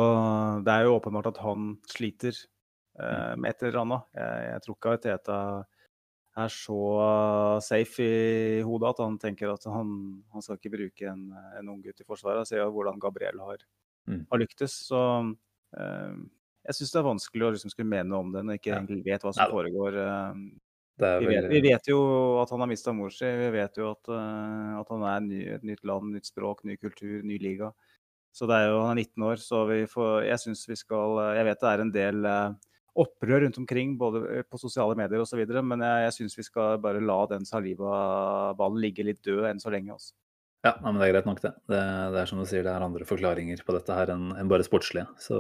det 0.64 0.72
er 0.72 0.86
jo 0.86 0.94
åpenbart 0.96 1.30
at 1.32 1.42
han 1.44 1.74
sliter 1.90 2.36
med 2.98 3.50
et 3.50 3.62
eller 3.62 3.80
annet. 3.84 4.06
Jeg, 4.18 4.44
jeg 4.48 4.62
tror 4.64 4.76
ikke 4.76 4.94
Teta 5.04 5.38
er 6.38 6.52
så 6.52 6.78
safe 7.64 8.04
i 8.04 8.62
hodet 8.66 8.92
at 8.92 9.02
han 9.02 9.18
tenker 9.20 9.52
at 9.52 9.66
han, 9.70 9.90
han 10.32 10.44
skal 10.44 10.58
ikke 10.58 10.74
bruke 10.76 11.10
en, 11.10 11.28
en 11.58 11.70
ung 11.72 11.80
gutt 11.82 12.02
i 12.02 12.06
forsvaret. 12.06 12.48
Se 12.48 12.60
hvordan 12.60 13.00
Gabriel 13.02 13.40
har, 13.42 13.64
mm. 14.10 14.24
har 14.30 14.42
lyktes. 14.42 14.76
Så 14.88 15.00
eh, 15.78 16.14
jeg 16.68 16.78
syns 16.78 16.94
det 16.94 17.00
er 17.00 17.08
vanskelig 17.08 17.48
å 17.48 17.52
liksom 17.56 17.74
skulle 17.74 17.90
mene 17.90 18.22
om 18.22 18.32
det 18.34 18.44
når 18.44 18.60
ikke 18.60 18.74
egentlig 18.76 19.04
vet 19.06 19.26
hva 19.26 19.34
som 19.34 19.46
ja. 19.46 19.50
foregår. 19.54 19.98
Eh, 20.04 20.40
vi, 20.98 21.26
vet, 21.30 21.44
vi, 21.50 21.60
vet, 21.62 21.90
jo 21.90 21.98
at 22.42 22.50
han 22.50 22.64
har 22.64 22.70
mista 22.70 22.94
mor 22.94 23.12
si, 23.14 23.26
vi 23.38 23.52
vet 23.54 23.76
jo 23.78 23.92
at, 23.92 24.08
uh, 24.10 24.80
at 24.80 24.88
han 24.90 25.04
er 25.06 25.20
ny, 25.22 25.42
et 25.54 25.66
nytt 25.66 25.84
land, 25.86 26.10
nytt 26.10 26.26
språk, 26.26 26.64
ny 26.66 26.74
kultur, 26.74 27.20
ny 27.22 27.36
liga. 27.38 27.70
Så 28.34 28.48
det 28.50 28.56
er 28.58 28.72
jo, 28.72 28.80
Han 28.82 28.98
er 28.98 29.06
19 29.06 29.26
år, 29.30 29.38
så 29.42 29.60
vi 29.70 29.84
får, 29.88 30.26
jeg 30.26 30.42
syns 30.42 30.66
vi 30.68 30.76
skal 30.76 31.16
Jeg 31.38 31.46
vet 31.48 31.62
det 31.62 31.70
er 31.70 31.82
en 31.84 31.92
del 31.94 32.26
uh, 32.26 32.67
opprør 32.98 33.44
rundt 33.44 33.58
omkring, 33.60 33.96
både 34.00 34.22
eh, 34.38 34.46
på 34.46 34.60
sosiale 34.60 34.96
medier 34.98 35.22
osv. 35.22 35.42
Men 35.60 35.84
jeg, 35.84 36.06
jeg 36.06 36.16
syns 36.16 36.38
vi 36.38 36.46
skal 36.46 36.80
bare 36.82 37.02
la 37.04 37.18
den 37.30 37.46
saliva-ballen 37.48 38.80
ligge 38.82 39.06
litt 39.06 39.22
død 39.26 39.46
enn 39.50 39.62
så 39.62 39.72
lenge. 39.74 39.94
Også. 39.94 40.14
Ja, 40.66 40.74
men 40.82 40.98
det 40.98 41.06
er 41.06 41.14
greit 41.14 41.28
nok, 41.28 41.40
det. 41.44 41.54
det. 41.70 41.80
det. 42.14 42.20
er 42.20 42.30
som 42.30 42.40
du 42.42 42.46
sier, 42.48 42.64
det 42.66 42.72
er 42.72 42.84
andre 42.84 43.06
forklaringer 43.06 43.62
på 43.64 43.76
dette 43.76 43.94
her 43.94 44.10
enn, 44.14 44.32
enn 44.34 44.50
bare 44.50 44.66
sportslige. 44.66 45.06
Så, 45.22 45.38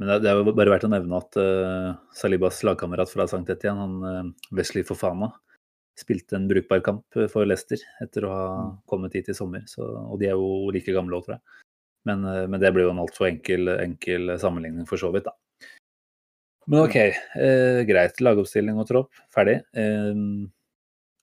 men 0.00 0.12
det, 0.12 0.20
det, 0.22 0.30
er 0.30 0.38
jo 0.38 0.54
bare 0.54 0.72
verdt 0.72 0.86
å 0.86 0.92
nevne 0.92 1.18
at 1.18 1.38
uh, 1.42 1.90
Salibas 2.16 2.62
lagkamerat 2.66 3.10
fra 3.10 3.26
Sankt 3.30 3.50
Etienne, 3.52 3.82
han 3.82 4.28
uh, 4.30 4.52
Wesley 4.54 4.86
Fofana, 4.86 5.32
spilte 5.98 6.38
en 6.38 6.46
brukbar 6.48 6.80
kamp 6.86 7.18
for 7.28 7.44
Leicester 7.44 7.82
etter 8.00 8.24
å 8.24 8.30
ha 8.32 8.44
mm. 8.70 8.76
kommet 8.88 9.18
hit 9.18 9.28
i 9.28 9.36
sommer. 9.36 9.66
Så, 9.68 9.82
og 9.84 10.22
de 10.22 10.30
er 10.30 10.38
jo 10.38 10.70
like 10.72 10.94
gamle 10.94 11.18
òg, 11.18 11.26
tror 11.26 11.36
jeg. 11.36 11.66
Men, 12.08 12.24
men, 12.24 12.56
det 12.62 12.70
ble 12.72 12.86
jo 12.86 12.94
en 12.94 13.02
altfor 13.02 13.26
enkel, 13.28 13.68
enkel 13.74 14.38
sammenligning 14.40 14.86
for 14.88 15.02
så 15.02 15.10
vidt, 15.12 15.26
da. 15.26 15.34
Men 16.70 16.84
OK, 16.84 16.96
eh, 16.96 17.80
greit. 17.88 18.20
Lagoppstilling 18.22 18.78
og 18.78 18.86
tropp, 18.86 19.16
ferdig. 19.34 19.56
Eh, 19.74 20.20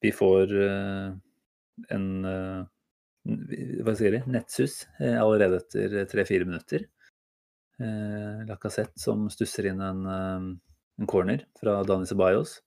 vi 0.03 0.11
får 0.11 0.51
eh, 0.51 1.13
en 1.95 2.07
eh, 2.27 2.65
Hva 3.83 3.93
sier 3.95 4.17
de? 4.17 4.21
Nettsus 4.31 4.81
eh, 4.99 5.15
allerede 5.15 5.61
etter 5.61 6.01
tre-fire 6.11 6.47
minutter. 6.47 6.83
Eh, 7.79 8.43
Lacassette 8.49 8.99
som 8.99 9.29
stusser 9.31 9.69
inn 9.71 9.79
en, 9.83 10.03
eh, 10.11 10.47
en 10.99 11.09
corner 11.09 11.45
fra 11.61 11.79
Dani 11.87 12.09
Ceballos. 12.09 12.59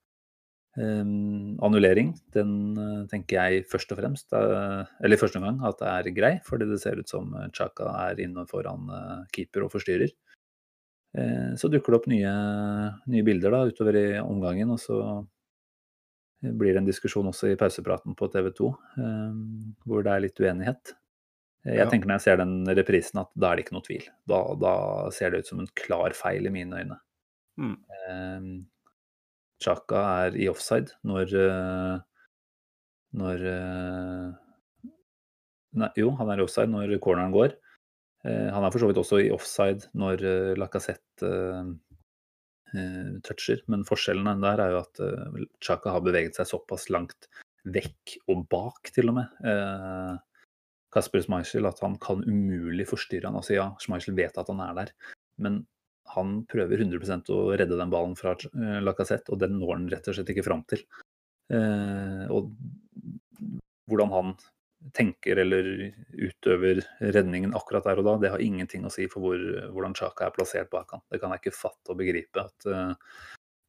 Um, 0.79 1.57
annullering, 1.67 2.13
den 2.31 2.53
tenker 3.11 3.41
jeg 3.41 3.65
først 3.69 3.91
og 3.91 3.99
fremst, 3.99 4.29
uh, 4.31 4.87
eller 5.03 5.19
første 5.19 5.41
omgang, 5.41 5.59
at 5.67 5.81
det 5.81 5.89
er 5.91 6.13
grei, 6.15 6.31
fordi 6.47 6.69
det 6.71 6.79
ser 6.79 7.01
ut 7.03 7.11
som 7.11 7.35
Chaka 7.51 7.89
er 8.07 8.23
inne 8.23 8.45
foran 8.49 8.87
uh, 8.87 9.25
keeper 9.35 9.67
og 9.67 9.73
forstyrrer. 9.75 10.15
Så 11.59 11.67
dukker 11.67 11.91
det 11.91 11.99
opp 11.99 12.09
nye, 12.11 12.33
nye, 13.11 13.25
bilder 13.27 13.51
da, 13.51 13.65
utover 13.67 13.97
i 13.99 14.07
omgangen, 14.23 14.71
og 14.71 14.79
så 14.79 14.99
blir 16.41 16.77
det 16.77 16.85
en 16.85 16.87
diskusjon 16.87 17.27
også 17.33 17.51
i 17.51 17.57
pausepraten 17.59 18.15
på 18.17 18.29
TV 18.31 18.53
2, 18.55 18.69
hvor 19.83 20.07
det 20.07 20.13
er 20.15 20.23
litt 20.25 20.39
uenighet. 20.41 20.93
Jeg 21.67 21.83
ja. 21.83 21.89
tenker 21.91 22.09
når 22.09 22.21
jeg 22.21 22.25
ser 22.29 22.39
den 22.41 22.55
reprisen 22.79 23.21
at 23.21 23.29
da 23.35 23.51
er 23.51 23.59
det 23.59 23.67
ikke 23.67 23.75
noe 23.77 23.85
tvil. 23.85 24.07
Da, 24.31 24.39
da 24.63 24.75
ser 25.13 25.35
det 25.35 25.43
ut 25.43 25.51
som 25.51 25.61
en 25.61 25.73
klar 25.77 26.15
feil 26.17 26.47
i 26.49 26.53
mine 26.55 26.85
øyne. 26.85 27.01
Mm. 27.61 27.75
Chaka 29.61 30.05
er 30.25 30.39
i 30.41 30.49
offside 30.49 30.95
når 31.05 31.35
eh, 31.37 31.97
når 33.21 33.51
eh, 33.51 34.31
Nei, 35.81 35.87
jo, 36.01 36.09
han 36.19 36.33
er 36.33 36.41
i 36.41 36.43
offside 36.43 36.67
når 36.67 36.97
corneren 37.03 37.35
går. 37.35 37.53
Eh, 38.27 38.49
han 38.53 38.65
er 38.65 38.73
for 38.73 38.83
så 38.83 38.91
vidt 38.91 39.01
også 39.01 39.23
i 39.25 39.31
offside 39.35 39.91
når 39.99 40.27
Lacassette 40.61 41.33
toucher, 43.27 43.65
men 43.67 43.81
forskjellen 43.83 44.45
der 44.45 44.61
er 44.63 44.77
jo 44.77 44.83
at 44.85 45.01
Chaka 45.59 45.91
har 45.91 46.05
beveget 46.07 46.37
seg 46.39 46.47
såpass 46.47 46.85
langt 46.95 47.27
vekk 47.67 48.13
og 48.31 48.45
bak, 48.53 48.93
til 48.95 49.11
og 49.11 49.17
med. 49.17 49.33
Kasper 50.95 51.25
Schmeichel 51.25 51.67
at 51.67 51.83
han 51.83 51.97
kan 51.99 52.23
umulig 52.23 52.87
forstyrre 52.87 53.27
han. 53.27 53.41
Altså 53.41 53.57
ja, 53.57 53.67
Schmeichel 53.83 54.15
vet 54.15 54.39
at 54.39 54.53
han 54.55 54.63
er 54.63 54.77
der, 54.79 54.93
men 55.43 55.65
han 56.15 56.41
prøver 56.51 56.83
100% 56.83 57.31
å 57.35 57.41
redde 57.55 57.79
den 57.79 57.93
ballen 57.93 58.17
fra 58.19 58.35
uh, 58.35 58.79
Lacassette, 58.83 59.31
og 59.31 59.41
den 59.43 59.59
når 59.61 59.75
han 59.77 59.91
rett 59.93 60.09
og 60.11 60.17
slett 60.17 60.33
ikke 60.33 60.47
fram 60.47 60.65
til. 60.71 60.83
Eh, 61.51 62.25
og 62.31 62.51
hvordan 63.91 64.13
han 64.15 64.33
tenker 64.97 65.43
eller 65.43 65.67
utøver 66.17 66.81
redningen 67.01 67.53
akkurat 67.57 67.85
der 67.87 68.01
og 68.01 68.07
da, 68.07 68.15
det 68.23 68.31
har 68.33 68.45
ingenting 68.45 68.87
å 68.89 68.93
si 68.93 69.07
for 69.13 69.25
hvor, 69.25 69.43
hvordan 69.75 69.97
Chaka 69.99 70.29
er 70.29 70.35
plassert 70.37 70.71
bak 70.73 70.95
han. 70.97 71.05
Det 71.13 71.21
kan 71.21 71.35
jeg 71.35 71.45
ikke 71.45 71.59
fatte 71.59 71.93
og 71.93 72.01
begripe 72.01 72.47
at 72.47 72.69
uh, 72.71 72.95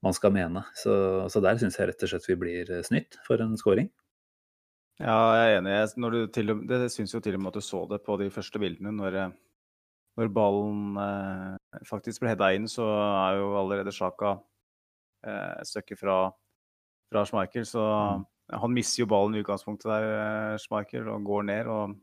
man 0.05 0.15
skal 0.17 0.33
mene. 0.35 0.63
Så, 0.77 0.93
så 1.31 1.43
der 1.43 1.59
syns 1.59 1.79
jeg 1.79 1.91
rett 1.91 2.07
og 2.07 2.13
slett 2.13 2.29
vi 2.31 2.39
blir 2.39 2.71
snytt 2.87 3.19
for 3.27 3.43
en 3.43 3.57
scoring. 3.59 3.91
Ja, 5.01 5.17
jeg 5.35 5.55
er 5.55 5.59
enig. 5.59 5.77
Til, 6.35 6.55
det 6.69 6.81
syns 6.93 7.15
jo 7.15 7.21
til 7.23 7.35
og 7.37 7.43
med 7.43 7.51
at 7.51 7.59
du 7.59 7.65
så 7.65 7.83
det 7.89 8.03
på 8.05 8.15
de 8.21 8.29
første 8.33 8.61
bildene. 8.61 8.93
når 8.95 9.23
når 10.19 10.31
ballen 10.35 10.97
eh, 10.99 11.81
faktisk 11.87 12.23
ble 12.23 12.33
heada 12.33 12.51
inn, 12.55 12.67
så 12.69 12.83
er 12.83 13.39
jo 13.39 13.53
allerede 13.61 13.93
Sjaka 13.95 14.35
eh, 15.23 15.53
et 15.61 15.69
stykke 15.69 15.95
fra, 15.99 16.17
fra 17.11 17.23
Schmeichel. 17.27 17.65
Så 17.67 17.81
mm. 17.81 18.25
Han 18.51 18.73
mister 18.75 19.03
jo 19.03 19.09
ballen 19.11 19.35
i 19.37 19.41
utgangspunktet 19.43 19.87
der, 19.87 20.07
eh, 20.17 20.57
Schmeichel, 20.59 21.07
og 21.07 21.23
går 21.25 21.43
ned. 21.47 21.67
og 21.67 21.95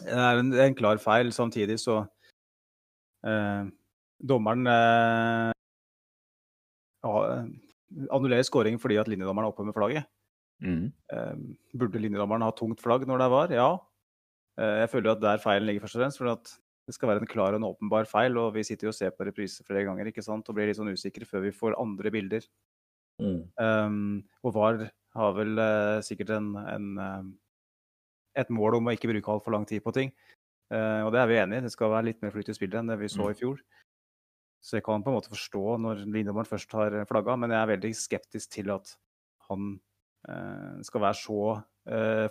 Det 0.00 0.14
er 0.14 0.38
en, 0.38 0.52
en 0.52 0.74
klar 0.74 0.98
feil. 1.02 1.32
Samtidig 1.32 1.78
så 1.82 2.06
eh, 3.26 3.64
Dommeren 4.18 4.66
eh, 4.66 5.52
annullerer 8.10 8.46
skåringen 8.46 8.80
fordi 8.82 8.98
at 8.98 9.10
linjedommeren 9.10 9.46
er 9.46 9.52
oppe 9.52 9.66
med 9.66 9.76
flagget. 9.76 10.08
Mm. 10.64 10.88
Eh, 11.12 11.34
burde 11.78 12.00
linjedommeren 12.02 12.42
ha 12.42 12.50
tungt 12.56 12.82
flagg 12.82 13.06
når 13.06 13.22
det 13.22 13.28
var? 13.34 13.54
Ja. 13.54 13.68
Eh, 14.58 14.80
jeg 14.82 14.90
føler 14.94 15.12
at 15.12 15.22
der 15.22 15.42
feilen 15.42 15.68
ligger 15.68 15.86
først 15.86 15.98
og 15.98 16.02
fremst. 16.02 16.22
For 16.22 16.32
at 16.32 16.56
det 16.88 16.96
skal 16.96 17.12
være 17.12 17.22
en 17.22 17.30
klar 17.30 17.52
og 17.52 17.60
en 17.60 17.68
åpenbar 17.68 18.08
feil. 18.10 18.38
Og 18.40 18.54
vi 18.56 18.66
sitter 18.66 18.88
jo 18.88 18.94
og 18.94 18.98
ser 18.98 19.14
på 19.14 19.28
reprise 19.28 19.64
flere 19.66 19.86
ganger 19.86 20.10
ikke 20.10 20.24
sant? 20.24 20.48
og 20.48 20.56
blir 20.56 20.70
litt 20.70 20.80
sånn 20.80 20.90
usikre 20.90 21.28
før 21.28 21.46
vi 21.46 21.54
får 21.54 21.78
andre 21.78 22.14
bilder. 22.14 22.48
Mm. 23.18 23.40
Um, 23.58 24.18
og 24.46 24.54
VAR 24.54 24.84
har 25.18 25.34
vel 25.36 25.60
uh, 25.60 25.98
sikkert 26.04 26.32
en, 26.36 26.52
en, 26.62 26.88
uh, 26.98 27.22
et 28.38 28.50
mål 28.54 28.78
om 28.78 28.90
å 28.90 28.94
ikke 28.96 29.10
bruke 29.10 29.34
altfor 29.34 29.54
lang 29.54 29.66
tid 29.68 29.84
på 29.84 29.94
ting. 29.96 30.14
Uh, 30.72 31.06
og 31.06 31.12
det 31.14 31.22
er 31.22 31.30
vi 31.30 31.40
enig 31.42 31.60
i. 31.60 31.66
Det 31.66 31.74
skal 31.74 31.92
være 31.94 32.10
litt 32.10 32.22
mer 32.24 32.34
flyt 32.34 32.50
i 32.52 32.56
spillet 32.56 32.80
enn 32.80 32.92
det 32.92 32.98
vi 33.00 33.10
så 33.12 33.26
mm. 33.26 33.30
i 33.32 33.38
fjor. 33.38 33.60
Så 34.64 34.78
jeg 34.78 34.86
kan 34.86 35.04
på 35.04 35.12
en 35.12 35.18
måte 35.18 35.32
forstå 35.32 35.64
når 35.84 36.02
linjedommeren 36.06 36.48
først 36.48 36.74
har 36.74 36.96
flagga, 37.08 37.36
men 37.38 37.54
jeg 37.54 37.60
er 37.60 37.72
veldig 37.76 37.92
skeptisk 37.94 38.56
til 38.56 38.74
at 38.74 38.96
han 39.48 39.76
skal 40.84 41.00
være 41.00 41.16
så 41.16 41.42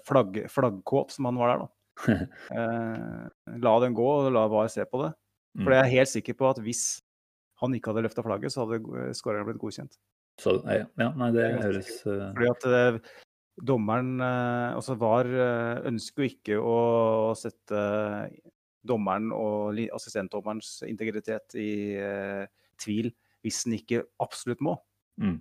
flagg, 0.06 0.36
flaggkåt 0.52 1.16
som 1.16 1.30
han 1.30 1.40
var 1.40 1.54
der, 1.54 1.62
da. 1.64 1.70
eh, 2.60 3.56
la 3.64 3.74
den 3.82 3.96
gå, 3.98 4.06
og 4.06 4.30
la 4.34 4.46
VAR 4.52 4.70
se 4.72 4.86
på 4.86 5.02
det. 5.04 5.14
For 5.58 5.74
jeg 5.74 5.82
er 5.82 5.96
helt 5.96 6.12
sikker 6.12 6.38
på 6.38 6.50
at 6.52 6.62
hvis 6.62 6.84
han 7.62 7.74
ikke 7.74 7.90
hadde 7.90 8.06
løfta 8.06 8.22
flagget, 8.26 8.54
så 8.54 8.66
hadde 8.66 9.10
skåreren 9.18 9.48
blitt 9.48 9.62
godkjent. 9.62 9.98
Så, 10.38 10.60
ja, 10.70 11.10
nei, 11.18 11.32
det 11.34 11.48
høres 11.64 11.90
uh... 12.06 12.30
Fordi 12.36 12.50
at 12.52 12.68
uh, 12.70 13.00
dommeren 13.68 14.22
Altså 14.22 14.94
VAR 15.02 15.30
ønsker 15.90 16.24
jo 16.24 16.30
ikke 16.30 16.60
å, 16.62 16.78
sette 17.38 17.80
dommeren 18.88 19.32
og 19.34 19.80
assistentdommerens 19.98 20.84
integritet 20.86 21.58
i 21.58 21.98
tvil 22.80 23.10
hvis 23.42 23.64
den 23.66 23.80
ikke 23.80 24.04
absolutt 24.22 24.62
må. 24.64 24.76
Mm. 25.18 25.40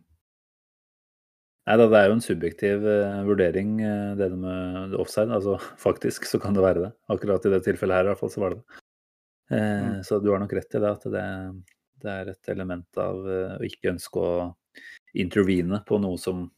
Nei 1.66 1.76
da, 1.76 1.86
det 1.90 2.00
er 2.00 2.08
jo 2.08 2.16
en 2.16 2.24
subjektiv 2.24 2.88
vurdering, 3.28 3.76
det 4.16 4.30
med 4.32 4.96
offside. 4.96 5.28
Altså 5.36 5.58
faktisk 5.86 6.28
så 6.30 6.40
kan 6.40 6.56
det 6.56 6.64
være 6.64 6.86
det. 6.86 6.92
Akkurat 7.12 7.44
i 7.44 7.52
det 7.52 7.62
tilfellet 7.68 8.00
her 8.00 8.08
i 8.08 8.12
hvert 8.14 8.24
fall 8.24 8.32
så 8.32 8.42
var 8.46 8.56
det 8.56 8.62
det. 8.62 8.82
Uh, 9.46 9.58
mm. 9.58 10.04
Så 10.06 10.18
du 10.18 10.32
har 10.32 10.40
nok 10.42 10.54
rett 10.56 10.74
i 10.74 10.82
det, 10.82 10.90
at 10.90 11.04
det, 11.12 11.26
det 12.02 12.12
er 12.12 12.30
et 12.32 12.48
element 12.54 13.02
av 13.02 13.26
å 13.26 13.66
ikke 13.66 13.92
ønske 13.92 14.22
å 14.22 14.30
intervene 15.16 15.82
på 15.88 16.00
noe 16.02 16.18
som 16.20 16.48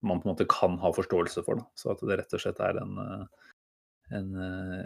man 0.00 0.20
på 0.22 0.28
en 0.28 0.32
måte 0.32 0.46
kan 0.50 0.78
ha 0.82 0.92
forståelse 0.94 1.42
for. 1.46 1.60
Da. 1.60 1.66
Så 1.78 1.92
at 1.92 2.02
det 2.06 2.20
rett 2.20 2.34
og 2.36 2.42
slett 2.42 2.60
er 2.62 2.78
en, 2.82 2.98
en, 4.14 4.28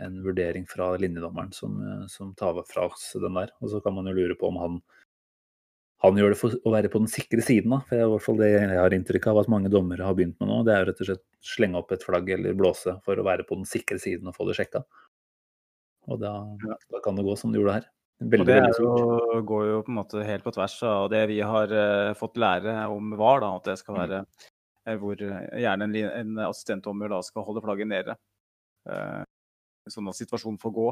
en 0.07 0.19
vurdering 0.25 0.65
fra 0.69 0.93
linjedommeren 1.01 1.53
som, 1.57 1.79
som 2.09 2.33
tar 2.39 2.63
fra 2.69 2.89
oss 2.89 3.11
den 3.21 3.37
der. 3.37 3.53
Og 3.61 3.75
så 3.75 3.83
kan 3.85 3.97
man 3.97 4.09
jo 4.09 4.17
lure 4.17 4.39
på 4.41 4.49
om 4.49 4.61
han 4.63 4.83
han 6.03 6.19
gjør 6.19 6.33
det 6.33 6.39
for 6.41 6.55
å 6.67 6.73
være 6.75 6.91
på 6.91 6.99
den 6.99 7.11
sikre 7.11 7.45
siden. 7.47 7.71
Da. 7.71 7.79
For 7.87 7.95
det 7.95 8.03
er 8.03 8.09
i 8.09 8.13
hvert 8.13 8.25
fall 8.25 8.41
det 8.41 8.49
jeg 8.51 8.71
har 8.75 8.95
inntrykk 8.97 9.29
av 9.31 9.39
at 9.45 9.51
mange 9.53 9.71
dommere 9.71 10.03
har 10.03 10.17
begynt 10.19 10.35
med 10.43 10.51
nå. 10.51 10.57
Det 10.67 10.75
er 10.75 10.83
jo 10.83 10.89
rett 10.89 11.03
og 11.05 11.09
slett 11.09 11.23
slenge 11.47 11.79
opp 11.79 11.95
et 11.95 12.03
flagg 12.03 12.31
eller 12.35 12.57
blåse 12.59 12.97
for 13.07 13.19
å 13.19 13.27
være 13.27 13.47
på 13.47 13.59
den 13.61 13.69
sikre 13.71 14.01
siden 14.03 14.31
og 14.31 14.35
få 14.35 14.49
det 14.49 14.57
sjekka. 14.59 14.83
Og 16.11 16.19
da, 16.19 16.33
da, 16.65 17.03
kan 17.05 17.15
det 17.15 17.23
gå 17.27 17.37
som 17.39 17.55
det 17.55 17.63
gjorde 17.63 17.77
her. 17.77 17.87
Veldig, 18.23 18.41
og 18.43 18.49
det 18.49 18.85
jo, 18.85 19.43
går 19.49 19.69
jo 19.69 19.83
på 19.87 19.93
en 19.93 19.99
måte 19.99 20.25
helt 20.27 20.47
på 20.47 20.55
tvers 20.55 20.77
av 20.87 21.07
det 21.13 21.23
vi 21.31 21.41
har 21.43 21.73
uh, 21.75 22.15
fått 22.19 22.41
lære 22.41 22.75
om 22.93 23.15
VAR, 23.19 23.43
da, 23.45 23.53
at 23.59 23.71
det 23.71 23.79
skal 23.81 23.99
være 23.99 24.21
uh, 24.25 24.97
hvor 25.01 25.19
gjerne 25.19 25.89
en, 25.89 25.97
en 26.09 26.43
assistentdommer 26.49 27.11
da 27.13 27.23
skal 27.27 27.47
holde 27.47 27.65
flagget 27.65 27.91
nede. 27.91 28.19
Uh, 28.89 29.23
sånn 29.91 30.11
at 30.13 30.19
situasjonen 30.19 30.61
får 30.63 30.77
gå. 30.77 30.91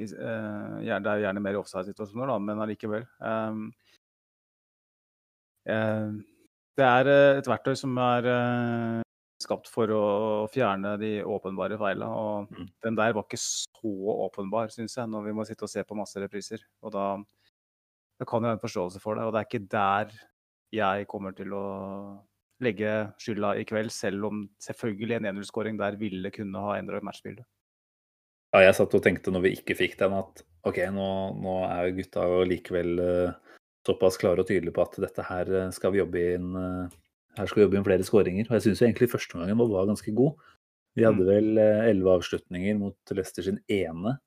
I, 0.00 0.06
det 0.08 0.96
er 0.96 1.24
gjerne 1.26 1.42
mer 1.44 1.58
offside-situasjoner, 1.60 2.30
da, 2.30 2.38
men 2.40 2.62
allikevel. 2.64 3.04
Um, 3.20 3.66
Eh, 5.66 6.10
det 6.76 6.84
er 6.84 7.08
eh, 7.12 7.38
et 7.38 7.48
verktøy 7.48 7.76
som 7.78 7.94
er 8.02 8.26
eh, 8.26 9.00
skapt 9.42 9.70
for 9.70 9.90
å 9.92 10.02
fjerne 10.52 10.94
de 11.00 11.12
åpenbare 11.26 11.78
feilene. 11.80 12.08
Og 12.08 12.50
mm. 12.52 12.68
den 12.86 12.98
der 12.98 13.14
var 13.16 13.26
ikke 13.26 13.40
så 13.42 13.94
åpenbar, 14.26 14.72
syns 14.74 14.96
jeg, 14.98 15.10
når 15.10 15.28
vi 15.28 15.36
må 15.36 15.46
sitte 15.48 15.66
og 15.66 15.72
se 15.72 15.84
på 15.86 15.98
masse 15.98 16.20
repriser. 16.22 16.64
Og 16.82 16.94
da, 16.94 17.06
da 18.20 18.28
kan 18.28 18.44
jeg 18.44 18.54
ha 18.54 18.58
en 18.58 18.62
forståelse 18.62 19.02
for 19.02 19.18
det. 19.18 19.26
Og 19.26 19.34
det 19.34 19.42
er 19.42 19.50
ikke 19.50 19.64
der 19.74 20.14
jeg 20.72 21.08
kommer 21.10 21.34
til 21.36 21.52
å 21.56 21.64
legge 22.62 22.92
skylda 23.20 23.56
i 23.58 23.66
kveld, 23.68 23.90
selv 23.92 24.28
om 24.28 24.44
selvfølgelig 24.62 25.18
en 25.18 25.32
1-0-skåring 25.32 25.80
der 25.80 25.98
ville 26.00 26.30
kunne 26.34 26.62
ha 26.62 26.78
endra 26.78 27.02
matchbildet. 27.04 27.44
Ja, 28.52 28.66
jeg 28.66 28.76
satt 28.76 28.94
og 28.94 29.02
tenkte 29.04 29.32
når 29.32 29.46
vi 29.46 29.54
ikke 29.56 29.76
fikk 29.76 29.96
den, 30.00 30.14
at 30.14 30.42
OK, 30.68 30.78
nå, 30.94 31.08
nå 31.42 31.56
er 31.66 31.94
gutta 31.96 32.26
likevel 32.46 33.00
uh, 33.00 33.52
såpass 33.86 34.18
klare 34.20 34.44
og 34.44 34.48
tydelige 34.48 34.74
på 34.76 34.84
at 34.84 34.98
dette 35.02 35.24
her 35.26 35.52
eh, 35.58 35.70
skal 35.74 35.94
vi 35.94 35.98
jobbe 35.98 36.20
inn 36.36 36.52
eh, 36.58 36.92
her 37.38 37.48
skal 37.48 37.60
vi 37.60 37.64
jobbe 37.66 37.78
inn 37.78 37.86
flere 37.86 38.06
skåringer. 38.06 38.48
Og 38.48 38.58
jeg 38.58 38.66
syns 38.66 38.82
egentlig 38.84 39.10
første 39.12 39.38
gangen 39.38 39.60
var 39.60 39.88
ganske 39.88 40.14
god. 40.16 40.36
Vi 40.98 41.06
hadde 41.06 41.24
mm. 41.24 41.30
vel 41.30 41.62
eh, 41.62 41.88
elleve 41.88 42.18
avslutninger 42.18 42.78
mot 42.80 43.14
Leicester 43.16 43.46
sin 43.46 43.60
ene, 43.72 44.18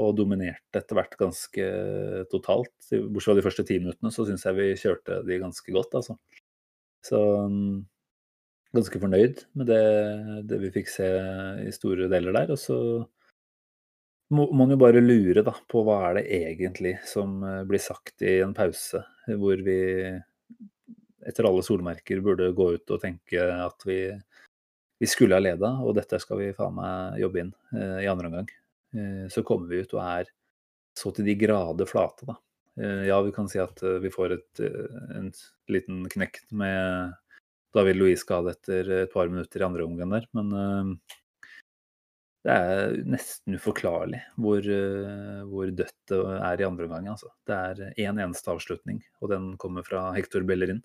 og 0.00 0.14
dominerte 0.16 0.80
etter 0.80 0.96
hvert 0.96 1.18
ganske 1.20 1.64
totalt. 2.32 2.72
Bortsett 2.88 3.26
fra 3.26 3.36
de 3.36 3.44
første 3.44 3.64
ti 3.68 3.76
minuttene, 3.80 4.12
så 4.14 4.24
syns 4.24 4.46
jeg 4.48 4.56
vi 4.56 4.68
kjørte 4.80 5.20
de 5.28 5.40
ganske 5.42 5.74
godt, 5.76 5.98
altså. 6.00 6.16
Så 7.04 7.18
mm, 7.52 7.82
ganske 8.78 9.00
fornøyd 9.02 9.42
med 9.58 9.68
det, 9.68 9.82
det 10.48 10.60
vi 10.62 10.72
fikk 10.78 10.88
se 10.88 11.08
i 11.66 11.74
store 11.76 12.08
deler 12.12 12.38
der. 12.38 12.54
Og 12.54 12.60
så 12.62 12.78
må 14.32 14.48
man 14.56 14.72
jo 14.72 14.80
bare 14.80 15.04
lure 15.04 15.44
da, 15.44 15.52
på 15.68 15.84
hva 15.84 15.98
er 16.08 16.20
det 16.20 16.26
egentlig 16.40 16.96
som 17.08 17.42
eh, 17.44 17.62
blir 17.68 17.82
sagt 17.82 18.24
i 18.24 18.38
en 18.40 18.56
pause, 18.56 19.02
hvor 19.28 19.60
vi 19.66 19.80
etter 21.28 21.48
alle 21.48 21.62
solmerker 21.66 22.22
burde 22.24 22.50
gå 22.56 22.72
ut 22.76 22.94
og 22.94 23.02
tenke 23.02 23.44
at 23.54 23.86
vi, 23.88 24.00
vi 25.02 25.08
skulle 25.10 25.38
ha 25.38 25.42
leda, 25.42 25.74
og 25.82 25.96
dette 25.98 26.20
skal 26.22 26.40
vi 26.40 26.52
faen 26.56 26.76
meg 26.78 27.22
jobbe 27.22 27.44
inn 27.44 27.54
eh, 27.76 28.02
i 28.04 28.10
andre 28.10 28.30
omgang. 28.30 28.50
Eh, 28.96 29.28
så 29.28 29.42
kommer 29.42 29.68
vi 29.68 29.82
ut 29.82 29.94
og 29.96 30.04
er 30.04 30.30
så 30.98 31.12
til 31.16 31.26
de 31.28 31.36
grader 31.40 31.88
flate, 31.88 32.28
da. 32.28 32.36
Eh, 32.80 33.06
ja, 33.08 33.18
vi 33.24 33.32
kan 33.32 33.48
si 33.48 33.60
at 33.62 33.82
eh, 33.84 34.00
vi 34.04 34.12
får 34.12 34.36
et, 34.36 34.62
en 35.16 35.32
liten 35.72 36.04
knekt 36.12 36.52
med 36.52 37.16
David 37.72 37.96
Louis 37.96 38.20
skade 38.20 38.52
etter 38.52 38.88
et 39.02 39.12
par 39.12 39.30
minutter 39.32 39.62
i 39.62 39.66
andre 39.66 39.84
omgang 39.88 40.12
der, 40.12 40.26
men 40.36 40.98
det 42.44 42.52
er 42.52 42.96
nesten 43.08 43.56
uforklarlig 43.56 44.18
hvor, 44.34 44.66
hvor 45.48 45.70
dødt 45.70 45.94
det 46.10 46.18
er 46.34 46.60
i 46.60 46.66
andre 46.66 46.88
omgang. 46.88 47.06
Altså. 47.14 47.30
Det 47.48 47.56
er 47.56 47.80
én 47.94 48.10
en 48.10 48.20
eneste 48.26 48.52
avslutning, 48.52 48.98
og 49.22 49.32
den 49.32 49.46
kommer 49.62 49.86
fra 49.86 50.10
Hector 50.12 50.44
Bellerin. 50.44 50.82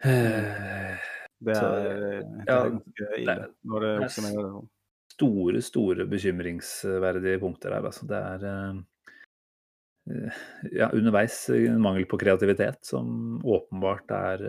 Det 0.00 1.54
er, 1.56 2.04
det 2.40 2.52
er 2.52 2.70
ganske 2.70 3.06
ille 3.16 3.34
når 3.68 3.84
det 3.84 3.90
oppsummerer 4.04 4.46
det 4.46 5.14
store, 5.14 5.62
store 5.64 6.06
bekymringsverdige 6.08 7.40
punkter 7.42 7.74
her. 7.76 7.86
Altså. 7.88 8.08
Det 8.08 8.20
er 8.20 8.44
ja, 10.72 10.88
underveis 10.88 11.42
mangel 11.80 12.06
på 12.08 12.18
kreativitet 12.20 12.80
som 12.86 13.38
åpenbart 13.44 14.12
er, 14.16 14.44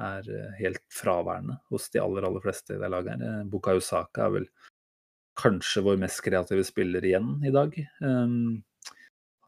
er 0.00 0.32
helt 0.60 0.84
fraværende 0.92 1.58
hos 1.72 1.88
de 1.92 2.02
aller, 2.04 2.28
aller 2.28 2.44
fleste 2.44 2.76
i 2.76 2.80
det 2.82 2.92
laget. 2.92 3.24
her. 3.24 3.44
Bukayo 3.48 3.80
Saka 3.84 4.28
er 4.28 4.36
vel 4.36 4.50
kanskje 5.38 5.84
vår 5.86 6.00
mest 6.02 6.22
kreative 6.24 6.64
spiller 6.66 7.04
igjen 7.04 7.36
i 7.46 7.52
dag. 7.54 7.74
Um, 8.02 8.58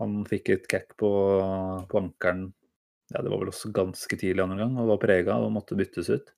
han 0.01 0.23
fikk 0.29 0.55
et 0.55 0.69
crack 0.71 0.95
på, 1.01 1.11
på 1.91 2.01
ankelen 2.01 2.51
ja, 3.11 3.23
det 3.23 3.31
var 3.31 3.43
vel 3.43 3.51
også 3.53 3.73
ganske 3.75 4.19
tidlig 4.19 4.45
andre 4.45 4.61
gang, 4.63 4.77
og 4.79 4.93
var 4.93 5.03
prega 5.03 5.39
og 5.43 5.53
måtte 5.55 5.79
byttes 5.79 6.11
ut. 6.13 6.33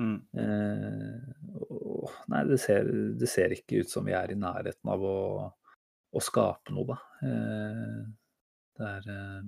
Mm. 0.00 0.16
Eh, 0.42 1.58
og, 1.62 2.08
nei, 2.32 2.42
det 2.50 2.58
ser, 2.62 2.88
det 3.18 3.30
ser, 3.30 3.54
ikke 3.54 3.84
ut 3.84 3.92
som 3.92 4.06
vi 4.06 4.16
er 4.16 4.32
i 4.34 4.38
nærheten 4.38 4.90
av 4.90 5.04
å, 5.06 5.18
å 6.12 6.22
skape 6.24 6.74
noe, 6.74 6.94
da. 6.94 7.28
Eh, 7.28 8.00
det 8.74 8.90
er 8.90 9.12
eh, 9.14 9.44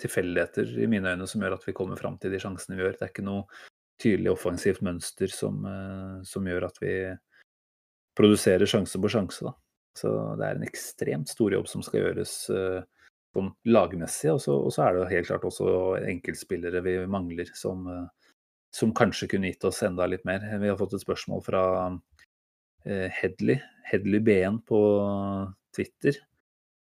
tilfeldigheter 0.00 0.76
i 0.80 0.88
mine 0.90 1.12
øyne 1.12 1.26
som 1.28 1.42
gjør 1.42 1.58
at 1.58 1.66
vi 1.66 1.74
kommer 1.76 1.98
fram 2.00 2.16
til 2.20 2.32
de 2.32 2.40
sjansene 2.42 2.78
vi 2.78 2.86
gjør. 2.86 2.96
Det 2.96 3.06
er 3.06 3.12
ikke 3.12 3.26
noe 3.26 3.66
tydelig 4.00 4.32
offensivt 4.32 4.84
mønster 4.86 5.32
som, 5.34 5.64
eh, 5.66 6.22
som 6.24 6.46
gjør 6.46 6.70
at 6.70 6.78
vi 6.80 6.94
produserer 8.16 8.68
sjanse 8.68 9.00
på 9.00 9.10
sjanse, 9.12 9.44
da. 9.50 9.54
Så 9.98 10.10
det 10.38 10.46
er 10.46 10.56
en 10.56 10.66
ekstremt 10.68 11.28
stor 11.28 11.52
jobb 11.52 11.66
som 11.68 11.82
skal 11.82 12.04
gjøres 12.04 12.34
eh, 12.54 12.82
sånn 13.34 13.50
lagmessig. 13.70 14.32
Og 14.34 14.40
så, 14.42 14.56
og 14.56 14.72
så, 14.74 14.86
er 14.86 14.96
det 14.96 15.10
helt 15.14 15.30
klart 15.30 15.46
også 15.48 15.74
enkeltspillere 16.10 16.82
vi 16.84 16.96
mangler 17.10 17.50
som, 17.56 17.86
eh, 17.90 18.32
som, 18.74 18.94
kanskje 18.96 19.30
kunne 19.30 19.52
gitt 19.52 19.66
oss 19.68 19.82
enda 19.86 20.08
litt 20.10 20.26
mer. 20.28 20.44
Vi 20.60 20.70
har 20.70 20.78
fått 20.80 20.96
et 20.96 21.04
spørsmål 21.04 21.44
fra 21.46 21.62
eh, 22.86 23.08
Hedley, 23.20 23.60
Hedley 23.90 24.22
BN 24.24 24.60
på 24.66 24.80
Twitter, 25.76 26.18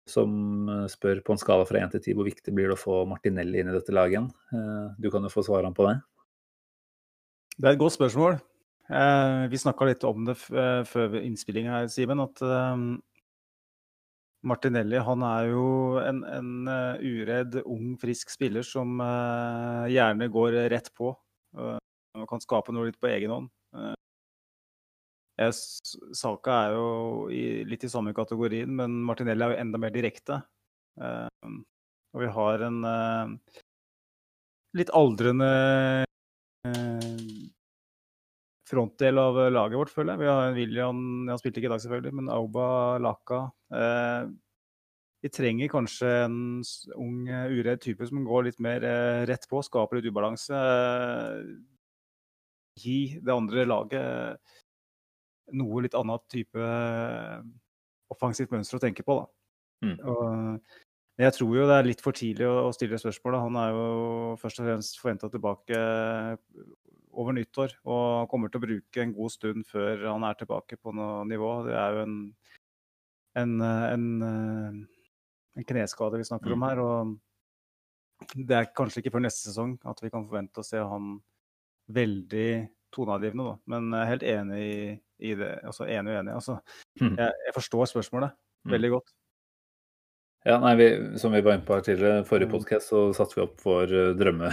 som 0.08 0.68
eh, 0.68 0.84
spør 0.92 1.22
på 1.24 1.36
en 1.36 1.42
skala 1.42 1.68
fra 1.68 1.82
1 1.84 1.96
til 1.96 2.06
10 2.12 2.18
hvor 2.18 2.30
viktig 2.30 2.54
blir 2.54 2.70
det 2.70 2.78
å 2.78 2.84
få 2.84 3.02
Martinelli 3.08 3.62
inn 3.62 3.72
i 3.72 3.76
dette 3.76 3.94
laget 3.94 4.18
igjen. 4.18 4.30
Du 4.98 5.10
kan 5.12 5.24
jo 5.24 5.32
få 5.32 5.44
svare 5.46 5.72
på 5.76 5.90
det. 5.90 5.98
Det 7.58 7.66
er 7.66 7.74
et 7.74 7.80
godt 7.80 7.96
spørsmål. 7.96 8.38
Vi 8.88 9.58
snakka 9.60 9.84
litt 9.84 10.04
om 10.08 10.22
det 10.24 10.38
før 10.38 11.16
innspilling 11.18 11.66
her, 11.68 11.90
Simen. 11.92 12.22
At 12.22 12.40
Martinelli 14.46 15.00
han 15.02 15.22
er 15.26 15.48
jo 15.50 15.66
en, 15.98 16.22
en 16.22 16.50
uh, 16.70 17.00
uredd, 17.02 17.58
ung, 17.66 17.96
frisk 17.98 18.30
spiller 18.30 18.62
som 18.66 19.00
uh, 19.02 19.88
gjerne 19.90 20.28
går 20.30 20.60
rett 20.70 20.92
på. 20.94 21.10
Uh, 21.58 21.78
og 22.18 22.28
kan 22.30 22.42
skape 22.42 22.74
noe 22.74 22.88
litt 22.88 23.00
på 23.00 23.10
egen 23.10 23.34
hånd. 23.34 23.50
Saka 26.18 26.54
er 26.66 26.72
jo 26.74 26.86
i, 27.30 27.42
litt 27.68 27.84
i 27.86 27.90
samme 27.90 28.14
kategorien, 28.16 28.70
men 28.74 28.96
Martinelli 29.06 29.44
er 29.44 29.54
jo 29.54 29.60
enda 29.62 29.78
mer 29.78 29.92
direkte. 29.94 30.40
og 30.98 32.18
vi 32.24 32.30
har 32.34 32.64
en 32.66 32.80
litt 34.74 34.90
aldrende 34.98 35.50
frontdel 38.68 39.20
av 39.20 39.38
laget 39.54 39.80
vårt, 39.80 39.92
føler 39.94 40.14
jeg. 40.14 40.22
Vi 40.22 40.28
har 40.30 40.52
William, 40.56 41.00
han 41.30 41.40
spilte 41.40 41.60
ikke 41.60 41.70
i 41.70 41.72
dag 41.72 41.82
selvfølgelig, 41.84 42.14
men 42.20 42.30
Auba, 42.32 42.68
Laka. 43.02 43.40
Eh, 43.74 44.28
vi 45.24 45.30
trenger 45.34 45.70
kanskje 45.72 46.10
en 46.26 46.38
ung, 46.94 47.26
uredd 47.26 47.82
type 47.82 48.06
som 48.06 48.22
går 48.26 48.48
litt 48.48 48.60
mer 48.62 48.84
eh, 48.86 49.24
rett 49.30 49.48
på, 49.50 49.62
skaper 49.66 49.98
litt 49.98 50.10
ubalanse. 50.12 50.54
Eh, 50.54 51.40
gi 52.78 52.98
det 53.18 53.34
andre 53.34 53.64
laget 53.66 54.58
noe 55.58 55.82
litt 55.82 55.96
annet 55.98 56.24
type 56.30 56.60
eh, 56.60 57.40
offensivt 58.12 58.52
mønster 58.54 58.78
å 58.78 58.84
tenke 58.84 59.04
på, 59.06 59.18
da. 59.18 59.26
Mm. 59.88 59.96
Og, 60.10 60.76
jeg 61.18 61.34
tror 61.34 61.56
jo 61.56 61.64
det 61.66 61.76
er 61.80 61.86
litt 61.88 62.02
for 62.02 62.14
tidlig 62.14 62.46
å, 62.46 62.70
stille 62.70 62.98
spørsmål. 63.00 63.40
Han 63.42 63.56
er 63.58 63.72
jo 63.74 63.86
først 64.38 64.60
og 64.62 64.68
fremst 64.68 65.00
forventa 65.00 65.30
tilbake 65.32 65.78
over 67.12 67.36
nyttår 67.36 67.74
og 67.88 68.28
kommer 68.30 68.50
til 68.50 68.60
å 68.60 68.66
bruke 68.66 69.02
en 69.02 69.14
god 69.16 69.34
stund 69.34 69.66
før 69.68 70.06
han 70.08 70.26
er 70.28 70.38
tilbake 70.38 70.78
på 70.80 70.94
noe 70.96 71.24
nivå. 71.28 71.50
Det 71.68 71.76
er 71.78 71.96
jo 71.96 72.04
en, 72.04 72.18
en, 73.42 73.54
en, 73.64 74.06
en 75.58 75.68
kneskade 75.72 76.20
vi 76.20 76.28
snakker 76.28 76.54
om 76.54 76.62
mm. 76.62 76.68
her. 76.68 76.82
og 76.84 78.34
Det 78.34 78.58
er 78.58 78.72
kanskje 78.76 79.02
ikke 79.02 79.14
før 79.16 79.26
neste 79.26 79.48
sesong 79.50 79.76
at 79.88 80.02
vi 80.04 80.12
kan 80.14 80.26
forvente 80.26 80.62
å 80.62 80.66
se 80.66 80.82
han 80.82 81.16
veldig 81.88 82.50
toneangivende, 82.94 83.52
da. 83.52 83.56
Men 83.72 83.92
jeg 83.92 84.00
er 84.00 84.12
helt 84.12 84.26
enig 84.32 84.58
i, 84.64 84.82
i 85.30 85.34
det. 85.38 85.52
Altså 85.68 85.88
enig 85.88 86.12
og 86.12 86.20
enig. 86.22 86.34
Altså, 86.36 86.58
mm. 87.00 87.14
jeg, 87.14 87.40
jeg 87.48 87.56
forstår 87.56 87.90
spørsmålet 87.92 88.36
mm. 88.36 88.72
veldig 88.74 88.92
godt. 88.96 89.14
Ja, 90.46 90.58
nei, 90.62 90.74
vi, 90.76 91.18
Som 91.18 91.32
vi 91.32 91.40
var 91.40 91.56
inne 91.56 91.66
på 91.66 91.74
her 91.74 91.84
tidligere, 91.84 92.24
forrige 92.26 92.52
podkast 92.52 92.92
så 92.92 93.08
satte 93.16 93.38
vi 93.38 93.44
opp 93.44 93.58
vår 93.64 93.94
eh, 93.94 94.10
drømme 94.18 94.52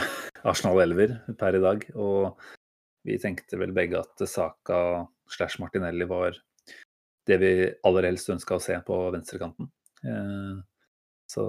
Arsenal 0.49 0.81
Elver 0.81 1.19
per 1.37 1.57
i 1.57 1.61
dag. 1.61 1.83
Og 1.93 2.47
vi 3.05 3.19
tenkte 3.21 3.59
vel 3.61 3.73
begge 3.75 4.01
at 4.01 4.23
Saka 4.29 4.79
slash 5.29 5.61
Martinelli 5.61 6.07
var 6.09 6.37
det 7.25 7.37
vi 7.41 7.51
aller 7.85 8.07
helst 8.09 8.29
ønska 8.33 8.57
å 8.57 8.63
se 8.63 8.77
på 8.85 8.97
venstrekanten. 9.13 9.69
Eh, 10.05 10.55
så, 11.29 11.45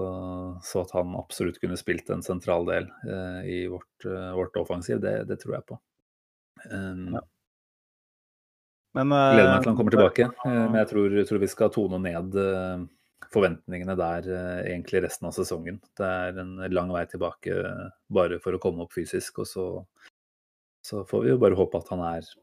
så, 0.64 0.82
at 0.84 0.92
han 0.96 1.16
absolutt 1.18 1.58
kunne 1.60 1.76
spilt 1.76 2.08
en 2.12 2.24
sentral 2.24 2.64
del 2.68 2.86
eh, 3.08 3.40
i 3.52 3.58
vårt, 3.68 4.06
vårt 4.36 4.56
offensiv, 4.60 5.00
det, 5.04 5.18
det, 5.28 5.40
tror 5.42 5.58
jeg 5.58 5.66
på. 5.68 5.76
Um, 6.72 7.12
ja. 7.12 7.20
Men, 8.96 9.12
Gleder 9.12 9.50
meg 9.50 9.64
til 9.64 9.68
han 9.68 9.76
kommer 9.76 9.92
tilbake, 9.92 10.28
men 10.48 10.78
jeg 10.80 10.88
tror, 10.88 11.16
tror 11.28 11.42
vi 11.42 11.50
skal 11.52 11.72
tone 11.74 11.98
ned 12.00 12.38
forventningene 13.32 13.96
der 13.98 14.28
eh, 14.30 14.72
egentlig 14.72 15.04
resten 15.06 15.28
av 15.28 15.36
sesongen. 15.36 15.80
Det 15.98 16.06
er 16.06 16.40
en 16.42 16.56
lang 16.72 16.92
vei 16.94 17.04
tilbake 17.10 17.60
bare 18.12 18.40
for 18.42 18.56
å 18.56 18.62
komme 18.62 18.86
opp 18.86 18.96
fysisk. 18.96 19.42
Og 19.44 19.50
så, 19.50 19.66
så 20.86 21.04
får 21.08 21.24
vi 21.24 21.32
jo 21.34 21.40
bare 21.42 21.58
håpe 21.58 21.80
at 21.80 21.92
han 21.94 22.04
er 22.06 22.34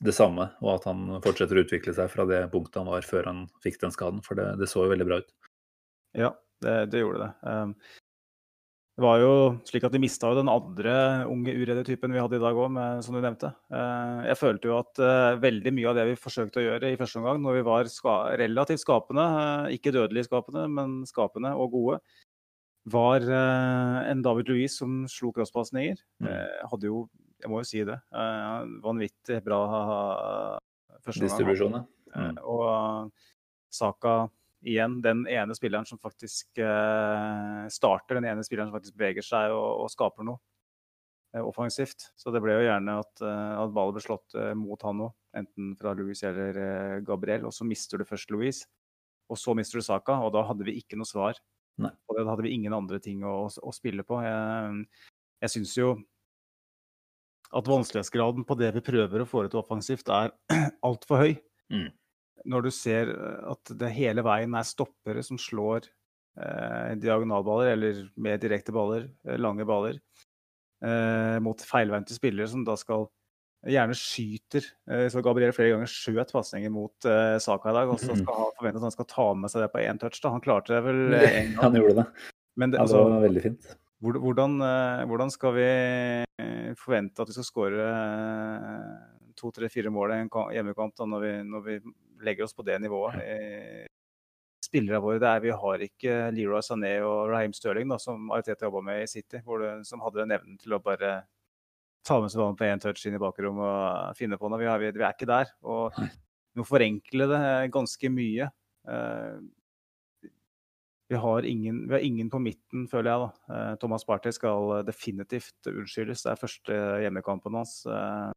det 0.00 0.14
samme, 0.16 0.46
og 0.64 0.70
at 0.78 0.86
han 0.88 1.18
fortsetter 1.24 1.58
å 1.58 1.64
utvikle 1.66 1.92
seg 1.96 2.08
fra 2.08 2.24
det 2.28 2.46
punktet 2.54 2.80
han 2.80 2.88
var 2.88 3.04
før 3.04 3.28
han 3.28 3.42
fikk 3.64 3.82
den 3.82 3.92
skaden. 3.94 4.22
For 4.24 4.38
det, 4.38 4.54
det 4.60 4.70
så 4.70 4.86
jo 4.86 4.92
veldig 4.94 5.08
bra 5.08 5.20
ut. 5.20 5.34
Ja, 6.16 6.32
det, 6.64 6.76
det 6.92 7.02
gjorde 7.02 7.26
det. 7.26 7.32
Um, 7.44 7.74
det 8.92 9.00
var 9.00 9.22
jo 9.22 9.36
slik 9.64 9.86
at 9.88 9.94
de 9.94 10.00
mista 10.02 10.28
den 10.36 10.50
andre 10.52 10.94
unge 11.30 11.54
uredde 11.56 11.84
typen 11.86 12.12
vi 12.12 12.20
hadde 12.20 12.36
i 12.36 12.42
dag 12.42 12.58
òg, 12.60 12.74
som 13.00 13.14
du 13.16 13.22
nevnte. 13.24 13.48
Eh, 13.72 14.18
jeg 14.28 14.36
følte 14.36 14.68
jo 14.68 14.74
at 14.82 15.00
eh, 15.00 15.36
veldig 15.40 15.72
mye 15.72 15.86
av 15.88 15.96
det 15.96 16.04
vi 16.10 16.18
forsøkte 16.20 16.60
å 16.60 16.64
gjøre 16.66 16.90
i 16.92 16.98
første 17.00 17.22
omgang, 17.22 17.40
når 17.40 17.56
vi 17.56 17.62
var 17.70 17.88
ska 17.88 18.16
relativt 18.36 18.82
skapende, 18.84 19.24
eh, 19.44 19.78
ikke 19.78 19.94
dødelig 19.96 20.26
skapende, 20.28 20.66
men 20.68 20.98
skapende 21.08 21.54
og 21.56 21.72
gode, 21.72 21.98
var 22.92 23.22
en 23.30 24.24
David 24.26 24.48
Louis 24.50 24.74
som 24.74 25.04
slo 25.06 25.30
crosspasninger. 25.30 26.00
Mm. 26.18 26.30
Hadde 26.66 26.88
jo, 26.88 27.04
jeg 27.38 27.50
må 27.52 27.60
jo 27.60 27.68
si 27.68 27.84
det, 27.86 27.94
vanvittig 28.82 29.36
bra 29.46 29.60
første 30.98 31.14
omgang. 31.14 31.28
Distribusjon, 31.28 31.76
ja. 31.78 31.84
Mm. 32.18 32.40
Og 32.42 33.12
Saka 33.70 34.16
igjen 34.62 35.00
den 35.02 35.24
ene 35.30 35.54
spilleren 35.56 35.86
som 35.88 36.00
faktisk 36.02 36.58
eh, 36.62 37.68
starter, 37.72 38.18
den 38.18 38.28
ene 38.30 38.44
spilleren 38.46 38.70
som 38.70 38.78
faktisk 38.78 38.96
beveger 38.98 39.26
seg 39.26 39.54
og, 39.54 39.84
og 39.84 39.90
skaper 39.92 40.26
noe 40.26 40.38
eh, 41.34 41.42
offensivt. 41.42 42.10
Så 42.18 42.34
det 42.34 42.42
ble 42.44 42.56
jo 42.58 42.66
gjerne 42.66 42.98
at, 43.02 43.24
eh, 43.26 43.54
at 43.62 43.74
ballen 43.74 43.96
ble 43.96 44.04
slått 44.04 44.36
mot 44.58 44.86
han 44.86 45.02
òg, 45.08 45.16
enten 45.38 45.72
fra 45.80 45.94
Louis 45.98 46.22
eller 46.28 47.02
Gabriel. 47.06 47.48
Og 47.50 47.56
så 47.56 47.66
mister 47.68 48.00
du 48.00 48.06
først 48.08 48.30
Louis, 48.34 48.62
og 49.32 49.40
så 49.40 49.56
mister 49.58 49.80
du 49.80 49.86
Saka, 49.86 50.20
og 50.22 50.34
da 50.36 50.44
hadde 50.46 50.66
vi 50.68 50.78
ikke 50.80 51.00
noe 51.00 51.08
svar. 51.08 51.40
Nei. 51.82 51.92
Og 52.06 52.18
da 52.18 52.28
hadde 52.28 52.44
vi 52.46 52.54
ingen 52.54 52.74
andre 52.76 53.00
ting 53.02 53.24
å, 53.24 53.46
å 53.48 53.74
spille 53.74 54.04
på. 54.06 54.20
Jeg, 54.22 54.84
jeg 55.42 55.56
syns 55.56 55.74
jo 55.78 55.94
at 57.52 57.66
vanskelighetsgraden 57.68 58.46
på 58.48 58.56
det 58.56 58.70
vi 58.78 58.84
prøver 58.84 59.24
å 59.24 59.28
få 59.28 59.42
til 59.48 59.60
offensivt, 59.60 60.08
er 60.08 60.32
altfor 60.88 61.24
høy. 61.24 61.34
Mm 61.72 61.90
når 62.48 62.62
du 62.66 62.70
ser 62.74 63.10
eh, 63.14 63.50
at 63.52 63.72
det 63.78 63.90
hele 63.96 64.22
veien 64.26 64.54
er 64.58 64.66
stoppere 64.68 65.22
som 65.26 65.38
slår 65.38 65.86
eh, 66.40 66.92
diagonalballer, 67.02 67.72
eller 67.76 68.04
mer 68.16 68.38
direkte 68.42 68.72
baller, 68.74 69.08
eh, 69.28 69.36
lange 69.38 69.66
baller, 69.68 69.98
eh, 70.84 71.38
mot 71.44 71.60
feilvendte 71.66 72.16
spillere 72.16 72.48
som 72.48 72.64
da 72.66 72.74
skal 72.80 73.06
gjerne 73.62 73.94
skyter. 73.94 74.64
Eh, 74.90 75.04
så 75.12 75.22
Gabriel 75.22 75.52
flere 75.54 75.70
ganger 75.76 75.86
skjøt 75.86 76.32
pasninger 76.34 76.72
mot 76.74 77.06
eh, 77.06 77.36
Saka 77.38 77.70
i 77.70 77.76
dag. 77.76 77.92
Og 77.94 78.00
så 78.02 78.10
Mm. 78.16 78.22
skal 78.24 78.34
Han 78.40 78.56
forvente 78.58 78.80
at 78.82 78.86
han 78.88 78.96
skal 78.96 79.06
ta 79.12 79.26
med 79.38 79.50
seg 79.52 79.62
det 79.62 79.72
på 79.72 79.84
én 79.86 80.00
touch. 80.02 80.18
da. 80.20 80.30
Han 80.34 80.40
klarte 80.42 80.74
det 80.74 80.82
vel 80.82 81.14
en 81.14 81.52
gang. 81.54 81.62
Han 81.62 81.78
gjorde 81.78 81.94
det. 82.02 82.06
Men 82.58 82.70
det, 82.74 82.78
Ja, 82.80 82.84
det 82.84 82.90
altså, 82.90 83.04
var 83.08 83.22
veldig 83.28 83.42
fint. 83.46 83.76
hvordan, 84.02 84.58
eh, 84.66 85.04
hvordan 85.06 85.30
skal 85.30 85.54
vi 85.54 85.68
forvente 86.74 87.22
at 87.22 87.28
vi 87.30 87.36
skal 87.38 87.46
skåre 87.46 87.86
to, 89.38 89.50
tre, 89.54 89.68
fire 89.72 89.90
mål 89.94 90.10
i 90.12 90.18
en 90.24 90.30
hjemmekamp 90.52 90.96
da, 90.98 91.06
når, 91.08 91.22
vi, 91.24 91.32
når 91.48 91.62
vi 91.66 91.76
legger 92.24 92.46
oss 92.46 92.54
på 92.56 92.64
det 92.66 92.78
nivået? 92.82 93.18
Eh, 93.22 93.86
spillere 94.62 95.02
våre 95.02 95.20
det 95.20 95.28
er, 95.28 95.40
Vi 95.44 95.52
har 95.62 95.84
ikke 95.84 96.16
Leroy 96.32 96.62
Sané 96.64 96.94
og 97.04 97.30
Raheem 97.32 97.52
Stirling, 97.52 97.88
da, 97.92 97.98
som 98.00 98.30
Ariteta 98.32 98.68
jobba 98.68 98.82
med 98.86 99.02
i 99.02 99.10
City, 99.10 99.42
det, 99.42 99.72
som 99.88 100.00
hadde 100.04 100.26
evnen 100.28 100.58
til 100.60 100.76
å 100.76 100.82
bare 100.82 101.22
ta 102.06 102.18
med 102.20 102.32
seg 102.32 102.40
ballen 102.40 102.58
på 102.58 102.66
én 102.66 102.80
touch 102.82 103.04
inn 103.06 103.14
i 103.14 103.22
bakrommet 103.22 103.62
og 103.62 104.16
finne 104.18 104.38
på 104.38 104.48
noe. 104.50 104.58
Vi, 104.58 104.66
har, 104.66 104.80
vi, 104.82 104.90
vi 104.96 105.04
er 105.04 105.14
ikke 105.14 105.28
der. 105.30 105.52
Og 105.62 105.98
vi 105.98 106.62
må 106.62 106.66
forenkle 106.66 107.28
det 107.30 107.42
ganske 107.74 108.10
mye. 108.10 108.48
Eh, 108.88 109.36
vi 111.12 111.18
har, 111.20 111.44
ingen, 111.44 111.82
vi 111.90 111.94
har 111.94 112.00
ingen 112.06 112.30
på 112.32 112.40
midten, 112.40 112.86
føler 112.88 113.10
jeg. 113.12 113.20
da. 113.20 113.54
Eh, 113.54 113.74
Thomas 113.82 114.06
Party 114.08 114.32
skal 114.32 114.80
definitivt 114.88 115.68
unnskyldes. 115.68 116.24
Det 116.24 116.32
er 116.32 116.40
første 116.40 116.80
hjemmekampen 117.04 117.58
hans. 117.60 117.82
eh, 117.86 118.32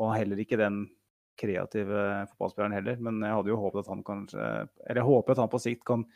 Og 0.00 0.14
heller 0.16 0.40
ikke 0.40 0.56
den 0.58 0.86
kreative 1.40 2.26
fotballspilleren 2.32 2.76
heller. 2.76 2.96
Men 3.00 3.20
jeg 3.24 3.34
hadde 3.38 3.52
jo 3.52 3.58
håpet 3.62 3.84
at 3.84 3.90
han 3.92 4.04
kanskje 4.06 4.46
Eller 4.86 5.00
jeg 5.00 5.08
håper 5.08 5.32
at 5.32 5.42
han 5.44 5.52
på 5.52 5.60
sikt 5.62 5.84
kan 5.88 6.06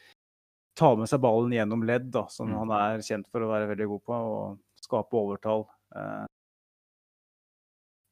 ta 0.76 0.90
med 0.96 1.08
seg 1.08 1.22
ballen 1.24 1.54
gjennom 1.56 1.84
ledd, 1.88 2.10
da, 2.12 2.26
som 2.28 2.50
Mm. 2.50 2.56
han 2.58 2.70
er 2.76 3.04
kjent 3.04 3.26
for 3.32 3.40
å 3.40 3.48
være 3.48 3.68
veldig 3.70 3.86
god 3.88 4.02
på, 4.04 4.12
og 4.12 4.58
skape 4.82 5.16
overtall. 5.16 5.66
Eh, 5.96 6.26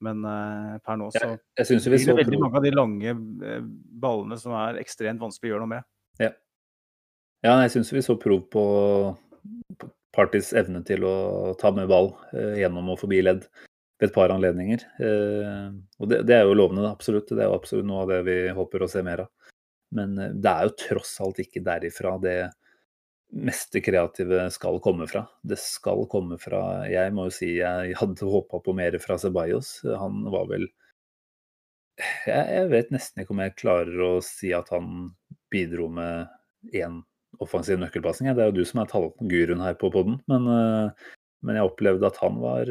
Men 0.04 0.24
eh, 0.24 0.78
per 0.84 0.96
nå 0.96 1.10
så 1.12 1.38
Jeg 1.56 1.66
jeg 1.66 1.80
blir 1.80 2.06
det 2.06 2.16
veldig 2.26 2.40
mange 2.40 2.56
av 2.56 2.64
de 2.64 2.70
lange 2.74 3.10
eh, 3.10 3.60
ballene 4.00 4.36
som 4.40 4.52
er 4.52 4.80
ekstremt 4.80 5.20
vanskelig 5.20 5.48
å 5.48 5.54
gjøre 5.54 5.66
noe 5.66 5.76
med. 5.76 5.84
Ja, 7.44 7.60
jeg 7.60 7.70
syns 7.74 7.92
vi 7.92 8.00
så 8.00 8.16
prov 8.16 8.46
på 8.48 8.64
Partys 10.16 10.54
evne 10.56 10.80
til 10.84 11.04
å 11.04 11.54
ta 11.60 11.70
med 11.76 11.88
ball 11.88 12.14
gjennom 12.32 12.88
og 12.88 12.98
forbi 13.02 13.18
ledd 13.20 13.44
ved 14.00 14.08
et 14.08 14.14
par 14.14 14.32
anledninger. 14.34 14.84
Eh, 15.00 15.70
og 16.00 16.10
det, 16.10 16.24
det 16.28 16.36
er 16.38 16.48
jo 16.48 16.58
lovende, 16.58 16.88
absolutt. 16.90 17.30
Det 17.30 17.40
er 17.42 17.50
jo 17.50 17.58
absolutt 17.58 17.88
noe 17.88 18.04
av 18.04 18.12
det 18.12 18.20
vi 18.26 18.38
håper 18.56 18.84
å 18.84 18.90
se 18.90 19.04
mer 19.06 19.26
av. 19.26 19.50
Men 19.94 20.18
eh, 20.18 20.34
det 20.34 20.52
er 20.52 20.68
jo 20.68 20.76
tross 20.88 21.16
alt 21.24 21.40
ikke 21.44 21.64
derifra 21.64 22.16
det 22.22 22.38
meste 23.34 23.80
kreative 23.82 24.46
skal 24.54 24.78
komme 24.82 25.08
fra. 25.10 25.24
Det 25.42 25.58
skal 25.58 26.04
komme 26.10 26.38
fra 26.38 26.84
Jeg 26.90 27.14
må 27.14 27.28
jo 27.28 27.34
si 27.34 27.56
jeg 27.56 27.96
hadde 27.98 28.30
håpa 28.30 28.60
på 28.62 28.74
mer 28.76 28.96
fra 29.02 29.18
Ceballos. 29.18 29.76
Han 29.98 30.22
var 30.34 30.50
vel 30.52 30.68
jeg, 32.26 32.46
jeg 32.50 32.70
vet 32.72 32.94
nesten 32.94 33.22
ikke 33.22 33.34
om 33.34 33.42
jeg 33.44 33.58
klarer 33.58 34.00
å 34.02 34.12
si 34.24 34.50
at 34.54 34.70
han 34.74 35.12
bidro 35.52 35.86
med 35.94 36.30
én 36.74 37.02
offensiv 37.42 37.78
nøkkelpasning. 37.82 38.32
Det 38.34 38.42
er 38.42 38.50
jo 38.50 38.60
du 38.60 38.66
som 38.66 38.82
er 38.82 38.90
tallguruen 38.90 39.62
her 39.62 39.76
på 39.78 39.90
poden, 39.94 40.18
men, 40.30 40.48
eh, 40.50 41.12
men 41.46 41.58
jeg 41.58 41.70
opplevde 41.70 42.08
at 42.08 42.18
han 42.22 42.38
var 42.42 42.70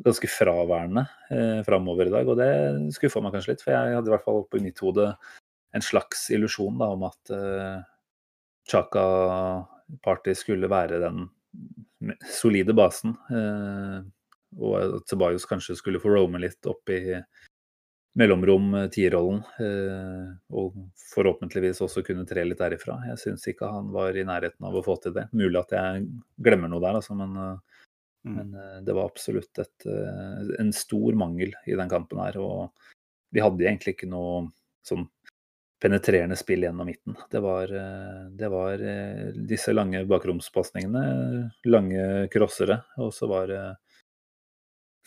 ganske 0.00 0.30
fraværende 0.30 1.04
eh, 1.32 1.60
framover 1.66 2.08
i 2.08 2.14
dag, 2.14 2.28
og 2.28 2.38
det 2.40 2.50
skuffa 2.96 3.22
meg 3.22 3.34
kanskje 3.36 3.54
litt. 3.54 3.64
For 3.64 3.74
jeg 3.74 3.96
hadde 3.96 4.10
i 4.10 4.14
hvert 4.14 4.26
fall 4.26 4.44
i 4.56 4.64
mitt 4.64 4.80
hode 4.84 5.10
en 5.76 5.84
slags 5.84 6.28
illusjon 6.34 6.80
om 6.86 7.04
at 7.08 7.34
eh, 7.34 7.76
Chaka 8.70 9.04
Party 10.04 10.34
skulle 10.38 10.70
være 10.70 11.02
den 11.02 11.28
solide 12.30 12.74
basen. 12.76 13.14
Eh, 13.30 14.00
og 14.60 14.74
at 14.80 15.06
Ceballos 15.10 15.46
kanskje 15.46 15.78
skulle 15.78 16.00
få 16.02 16.10
roame 16.14 16.40
litt 16.42 16.66
opp 16.70 16.90
i 16.90 17.20
mellomrom 18.18 18.74
eh, 18.74 18.88
tierrollen. 18.94 19.42
Eh, 19.62 20.30
og 20.56 20.78
forhåpentligvis 21.12 21.82
også 21.84 22.04
kunne 22.06 22.26
tre 22.28 22.44
litt 22.46 22.60
derifra. 22.62 22.98
Jeg 23.12 23.22
syns 23.24 23.46
ikke 23.50 23.70
han 23.70 23.92
var 23.94 24.16
i 24.16 24.26
nærheten 24.26 24.66
av 24.66 24.78
å 24.78 24.84
få 24.86 24.98
til 25.02 25.14
det. 25.16 25.28
Mulig 25.36 25.60
at 25.62 25.76
jeg 25.76 26.08
glemmer 26.42 26.72
noe 26.72 26.82
der, 26.82 26.98
altså, 27.00 27.16
men, 27.18 27.36
eh. 27.38 27.69
Men 28.22 28.54
eh, 28.54 28.80
det 28.84 28.92
var 28.92 29.08
absolutt 29.08 29.58
et, 29.58 29.86
eh, 29.86 30.54
en 30.60 30.72
stor 30.72 31.16
mangel 31.16 31.54
i 31.66 31.76
den 31.76 31.88
kampen 31.88 32.20
her. 32.20 32.38
Og 32.42 32.70
vi 33.32 33.42
hadde 33.44 33.64
egentlig 33.64 33.96
ikke 33.96 34.10
noe 34.10 34.50
sånn 34.86 35.06
penetrerende 35.80 36.36
spill 36.36 36.66
gjennom 36.66 36.88
midten. 36.90 37.16
Det 37.32 37.40
var, 37.40 37.72
eh, 37.72 38.24
det 38.36 38.50
var 38.52 38.84
disse 39.48 39.72
lange 39.72 40.04
bakromspasningene, 40.08 41.04
lange 41.72 42.28
crossere, 42.32 42.82
og 43.00 43.14
så 43.16 43.30
var 43.30 43.48
det 43.48 43.64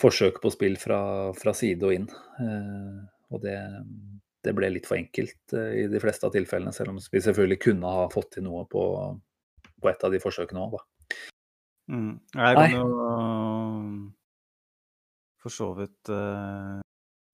forsøk 0.01 0.41
på 0.41 0.51
spill 0.51 0.79
fra, 0.81 0.99
fra 1.37 1.53
side 1.55 1.85
og 1.85 1.93
inn. 1.93 2.09
Eh, 2.41 2.97
og 3.33 3.43
det, 3.45 3.57
det 4.45 4.55
ble 4.57 4.71
litt 4.73 4.89
for 4.89 4.97
enkelt 4.97 5.53
i 5.53 5.85
de 5.89 6.01
fleste 6.01 6.27
av 6.27 6.33
tilfellene, 6.33 6.73
selv 6.75 6.93
om 6.93 6.97
vi 6.97 7.21
selvfølgelig 7.21 7.61
kunne 7.61 7.93
ha 7.97 8.09
fått 8.13 8.35
til 8.35 8.45
noe 8.45 8.65
på, 8.69 8.83
på 9.81 9.89
et 9.89 10.03
av 10.05 10.13
de 10.13 10.21
forsøkene 10.21 10.65
òg, 10.65 10.75
da. 10.77 10.83
Mm. 11.91 12.19
Jeg 12.35 12.55
kan 12.57 12.75
jo 12.77 12.87
øh, 13.05 14.11
for 15.41 15.49
så 15.51 15.73
vidt 15.75 16.09
uh, 16.09 16.79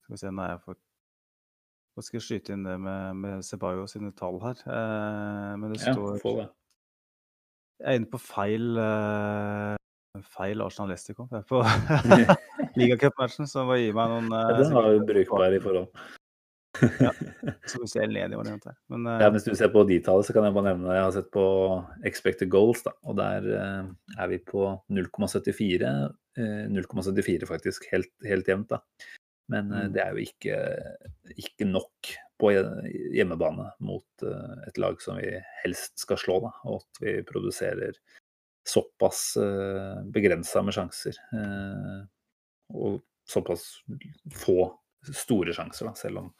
Skal 0.02 0.12
vi 0.12 0.18
se, 0.18 0.30
nå 0.30 0.42
er 0.42 0.48
jeg 0.56 0.62
for 0.64 0.78
Nå 1.96 2.02
skal 2.02 2.18
jeg 2.18 2.24
skyte 2.26 2.54
inn 2.54 2.64
det 2.66 2.74
med, 2.82 3.14
med 3.14 3.42
Ceballo 3.46 3.86
sine 3.90 4.12
tall 4.16 4.38
her. 4.42 4.62
Uh, 4.66 5.58
men 5.58 5.72
det 5.74 5.80
står 5.82 6.16
ja, 6.16 6.34
det. 6.40 6.48
Jeg 7.80 7.88
er 7.92 7.98
inne 7.98 8.10
på 8.10 8.20
feil 8.22 8.78
uh, 8.78 9.74
feil 10.18 10.62
Arsenal-Leicester-kamp. 10.64 11.30
Jeg 11.34 11.38
er 11.38 11.48
på 11.50 11.60
ligacupmatchen, 12.80 13.46
som 13.50 13.68
må 13.70 13.78
gi 13.78 13.90
meg 13.94 14.10
noen 14.10 14.32
øh, 14.34 14.56
den 14.58 14.74
var 14.74 14.88
jo 14.94 15.04
brukbar 15.06 15.54
i 15.54 15.60
forhold. 15.62 15.86
Så 17.70 17.80
vi 17.82 17.88
ser 17.90 18.10
ledig-variant 18.10 18.64
her. 18.68 18.76
Men 18.92 19.06
uh, 19.06 19.18
Ja, 19.22 19.30
Hvis 19.34 19.46
du 19.46 19.52
ser 19.58 19.70
på 19.72 19.82
de 19.88 19.98
tallene, 20.04 20.26
så 20.26 20.34
kan 20.36 20.46
jeg 20.46 20.54
bare 20.56 20.70
nevne 20.72 20.96
jeg 20.96 21.04
har 21.06 21.14
sett 21.16 21.30
på 21.34 21.44
expected 22.08 22.50
goals. 22.52 22.82
da, 22.86 22.92
og 23.04 23.16
Der 23.20 23.46
uh, 23.50 23.90
er 24.18 24.30
vi 24.32 24.38
på 24.50 24.66
0,74. 24.90 25.90
Uh, 26.38 26.66
0,74 26.72 27.46
faktisk, 27.50 27.88
helt, 27.92 28.12
helt 28.26 28.48
jevnt. 28.48 28.70
da. 28.76 28.80
Men 29.50 29.72
eh, 29.74 29.80
Mm. 29.88 29.92
det 29.96 30.02
er 30.04 30.10
jo 30.14 30.22
ikke, 30.22 30.56
ikke 31.42 31.66
nok 31.66 32.10
på 32.38 32.52
hjemmebane 32.54 33.64
mot 33.82 34.22
et 34.68 34.78
lag 34.78 35.00
som 35.02 35.18
vi 35.18 35.32
helst 35.64 35.98
skal 35.98 36.20
slå. 36.22 36.36
da, 36.44 36.52
Og 36.70 36.76
at 36.84 37.00
vi 37.02 37.16
produserer 37.26 37.98
såpass 38.62 39.34
uh, 39.42 40.04
begrensa 40.06 40.62
med 40.62 40.76
sjanser. 40.76 41.18
og 42.70 43.00
såpass 43.26 43.64
få 44.38 44.70
store 45.10 45.52
sjanser, 45.56 45.88
da, 45.90 45.94
selv 45.98 46.18
om 46.22 46.30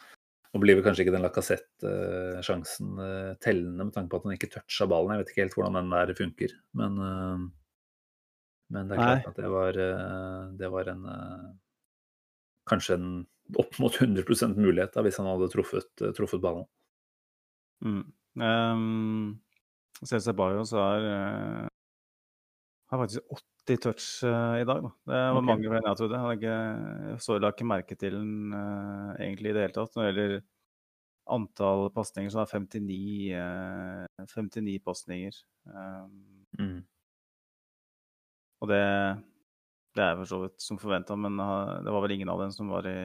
nå 0.51 0.61
blir 0.63 0.79
vel 0.79 0.85
kanskje 0.85 1.05
ikke 1.05 1.15
den 1.15 1.23
Lacassette-sjansen 1.23 3.01
eh, 3.05 3.33
tellende 3.43 3.87
med 3.87 3.95
tanke 3.95 4.11
på 4.11 4.19
at 4.19 4.27
han 4.27 4.35
ikke 4.35 4.51
toucha 4.51 4.89
ballen. 4.91 5.15
Jeg 5.15 5.23
vet 5.23 5.33
ikke 5.33 5.45
helt 5.45 5.57
hvordan 5.59 5.79
den 5.79 5.93
der 5.95 6.13
funker, 6.19 6.55
men, 6.81 6.97
eh, 7.07 7.45
men 8.75 8.91
det 8.91 8.97
er 8.97 9.03
klart 9.03 9.21
Nei. 9.23 9.31
at 9.31 9.39
det 9.39 9.51
var, 9.55 9.79
eh, 9.87 10.41
det 10.59 10.73
var 10.77 10.95
en 10.95 11.11
Kanskje 12.71 12.95
en 12.95 13.07
opp 13.59 13.79
mot 13.83 13.97
100 13.99 14.53
mulighet 14.55 14.93
da, 14.95 15.03
hvis 15.03 15.17
han 15.19 15.27
hadde 15.27 15.49
truffet, 15.51 15.89
truffet 16.15 16.43
ballen. 16.45 16.69
Mm. 17.83 18.05
Um, 18.39 19.41
Ceballo 20.07 20.63
så 20.69 20.79
har 20.85 21.70
har 22.91 22.99
faktisk 22.99 23.23
80 23.67 23.83
touch 23.85 24.07
eh, 24.27 24.61
i 24.61 24.67
dag. 24.67 24.83
Da. 24.83 24.91
Det 25.07 25.19
var 25.19 25.37
okay. 25.39 25.47
mange 25.47 25.69
flere 25.69 25.83
enn 25.83 25.91
jeg 25.91 26.01
trodde. 26.01 26.23
Jeg, 26.23 26.39
ikke, 26.41 27.19
så 27.23 27.37
la 27.39 27.51
ikke 27.55 27.69
merke 27.71 27.99
til 27.99 28.17
den 28.17 28.57
eh, 28.57 29.13
egentlig 29.27 29.53
i 29.53 29.55
det 29.57 29.67
hele 29.67 29.77
tatt. 29.77 29.95
Når 29.95 30.09
det 30.09 30.11
gjelder 30.25 30.43
antall 31.31 31.85
pasninger, 31.95 32.33
så 32.33 32.43
er 32.43 32.49
det 32.49 32.81
59, 32.83 33.39
uh, 33.39 34.27
59 34.35 34.79
pasninger. 34.87 35.43
Um, 35.71 36.37
Mm. 36.59 36.81
og 38.59 38.69
det, 38.69 38.81
det 39.95 40.03
er 40.03 40.17
for 40.19 40.27
så 40.27 40.41
vidt 40.43 40.65
som 40.65 40.81
forventa, 40.83 41.15
men 41.15 41.37
det 41.39 41.93
var 41.95 42.03
vel 42.03 42.17
ingen 42.17 42.33
av 42.33 42.41
dem 42.43 42.51
som 42.51 42.73
var 42.75 42.89
i 42.91 42.97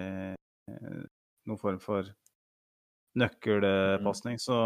noen 1.46 1.60
form 1.62 1.78
for 1.84 2.10
nøkkelpasning. 3.22 4.42
Så 4.42 4.58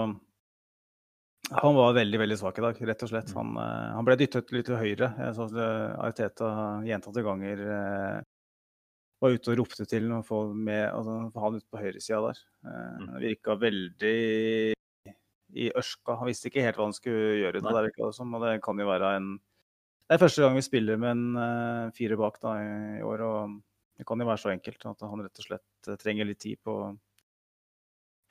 han 1.50 1.76
var 1.76 1.96
veldig 1.98 2.20
veldig 2.22 2.38
svak 2.38 2.60
i 2.60 2.64
dag, 2.64 2.82
rett 2.90 3.06
og 3.06 3.12
slett. 3.12 3.32
Han, 3.38 3.56
uh, 3.58 3.94
han 3.96 4.06
ble 4.08 4.18
dyttet 4.20 4.52
litt 4.54 4.68
til 4.70 4.78
høyre. 4.80 5.12
Jeg 5.18 5.36
så 5.38 5.48
at 5.50 6.44
uh, 6.46 6.84
gjentatte 6.86 7.24
ganger 7.26 7.64
uh, 7.66 8.20
var 9.20 9.36
ute 9.36 9.52
og 9.52 9.60
ropte 9.62 9.88
til 9.90 10.08
ham 10.08 10.22
å 10.22 10.26
få, 10.26 10.44
med, 10.54 10.86
altså, 10.92 11.18
få 11.34 11.46
han 11.46 11.58
ute 11.60 11.68
på 11.72 11.82
høyresida 11.82 12.22
der. 12.28 12.44
Uh, 12.66 12.78
Mm. 13.00 13.12
Virka 13.24 13.56
veldig 13.60 14.16
i 15.50 15.70
ørska. 15.74 16.20
Han 16.20 16.30
visste 16.30 16.52
ikke 16.52 16.64
helt 16.66 16.78
hva 16.78 16.90
han 16.90 16.98
skulle 16.98 17.40
gjøre. 17.42 17.64
Det, 17.64 17.74
der, 17.74 17.90
det 17.90 18.10
og 18.10 18.44
det 18.46 18.58
kan 18.66 18.80
jo 18.80 18.90
være 18.90 19.16
en 19.18 19.30
Det 19.40 20.18
er 20.18 20.22
første 20.22 20.42
gang 20.42 20.56
vi 20.58 20.66
spiller 20.66 20.98
med 21.02 21.12
en 21.16 21.92
fire 21.94 22.18
bak 22.18 22.38
da, 22.42 22.56
i, 22.62 23.02
år. 23.06 23.22
og 23.26 23.58
Det 23.98 24.06
kan 24.10 24.22
jo 24.22 24.30
være 24.30 24.42
så 24.42 24.52
enkelt 24.54 24.86
at 24.90 25.06
han 25.06 25.24
rett 25.26 25.42
og 25.42 25.48
slett 25.48 25.94
trenger 26.02 26.30
litt 26.30 26.42
tid 26.42 26.62
på, 26.66 26.76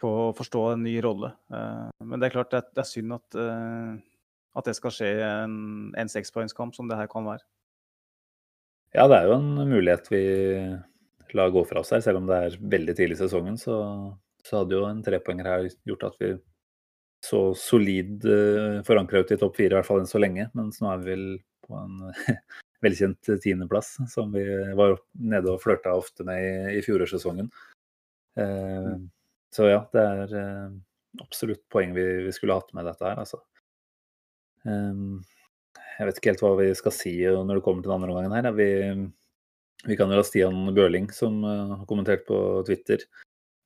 på 0.01 0.11
å 0.11 0.35
forstå 0.37 0.65
en 0.73 0.85
ny 0.87 0.97
rolle. 1.05 1.33
Uh, 1.53 1.89
men 2.05 2.21
det 2.21 2.29
er 2.29 2.37
klart 2.37 2.53
det 2.53 2.63
er, 2.63 2.69
det 2.77 2.85
er 2.85 2.91
synd 2.91 3.17
at, 3.17 3.39
uh, 3.39 3.97
at 4.59 4.69
det 4.69 4.77
skal 4.79 4.95
skje 4.95 5.13
i 5.17 5.25
en, 5.27 5.57
en 5.99 6.13
sekspoengskamp 6.13 6.77
som 6.77 6.91
det 6.91 6.99
her 6.99 7.11
kan 7.11 7.27
være. 7.29 7.45
Ja, 8.97 9.09
det 9.11 9.19
er 9.19 9.29
jo 9.29 9.37
en 9.37 9.51
mulighet 9.69 10.07
vi 10.09 10.23
la 11.37 11.49
gå 11.53 11.65
fra 11.69 11.83
oss 11.83 11.93
her. 11.93 12.01
Selv 12.05 12.23
om 12.23 12.31
det 12.31 12.39
er 12.39 12.61
veldig 12.77 12.95
tidlig 12.97 13.19
i 13.19 13.21
sesongen, 13.21 13.59
så, 13.61 13.77
så 14.47 14.63
hadde 14.63 14.79
jo 14.79 14.87
en 14.89 15.03
trepoenger 15.05 15.51
her 15.51 15.69
gjort 15.89 16.09
at 16.09 16.23
vi 16.23 16.33
så 17.27 17.43
solid 17.59 18.25
uh, 18.31 18.79
forankra 18.87 19.25
ut 19.25 19.35
i 19.35 19.41
topp 19.41 19.59
fire, 19.59 19.75
i 19.75 19.79
hvert 19.81 19.89
fall 19.89 20.05
enn 20.05 20.11
så 20.11 20.23
lenge. 20.23 20.49
Mens 20.57 20.81
nå 20.83 20.93
er 20.93 21.03
vi 21.03 21.13
vel 21.13 21.29
på 21.67 21.77
en 21.77 22.01
velkjent 22.87 23.35
tiendeplass, 23.43 23.97
som 24.09 24.33
vi 24.33 24.47
var 24.79 24.97
nede 25.19 25.53
og 25.53 25.63
flørta 25.65 25.97
ofte 25.99 26.27
med 26.29 26.41
i, 26.41 26.79
i 26.79 26.83
fjorårssesongen. 26.87 27.51
Uh, 28.39 28.95
så 29.55 29.69
ja, 29.71 29.81
det 29.95 30.05
er 30.05 30.35
uh, 30.37 30.75
absolutt 31.25 31.65
poeng 31.73 31.95
vi, 31.97 32.05
vi, 32.27 32.35
skulle 32.37 32.57
hatt 32.59 32.75
med 32.77 32.89
dette 32.89 33.07
her, 33.07 33.21
altså. 33.23 33.41
Um, 34.69 35.23
jeg 35.99 36.09
vet 36.09 36.19
ikke 36.21 36.33
helt 36.33 36.43
hva 36.45 36.53
vi 36.61 36.69
skal 36.79 36.95
si 36.95 37.15
når 37.27 37.59
det 37.59 37.65
kommer 37.67 37.83
til 37.83 37.91
den 37.91 37.97
andre 37.97 38.13
omgangen 38.13 38.37
her. 38.37 38.51
Vi, 38.55 38.69
vi 39.89 39.97
kan 39.99 40.13
jo 40.13 40.19
la 40.19 40.27
Stian 40.27 40.69
Bøhling, 40.77 41.09
som 41.15 41.41
har 41.43 41.83
kommentert 41.91 42.23
på 42.29 42.37
Twitter, 42.69 43.03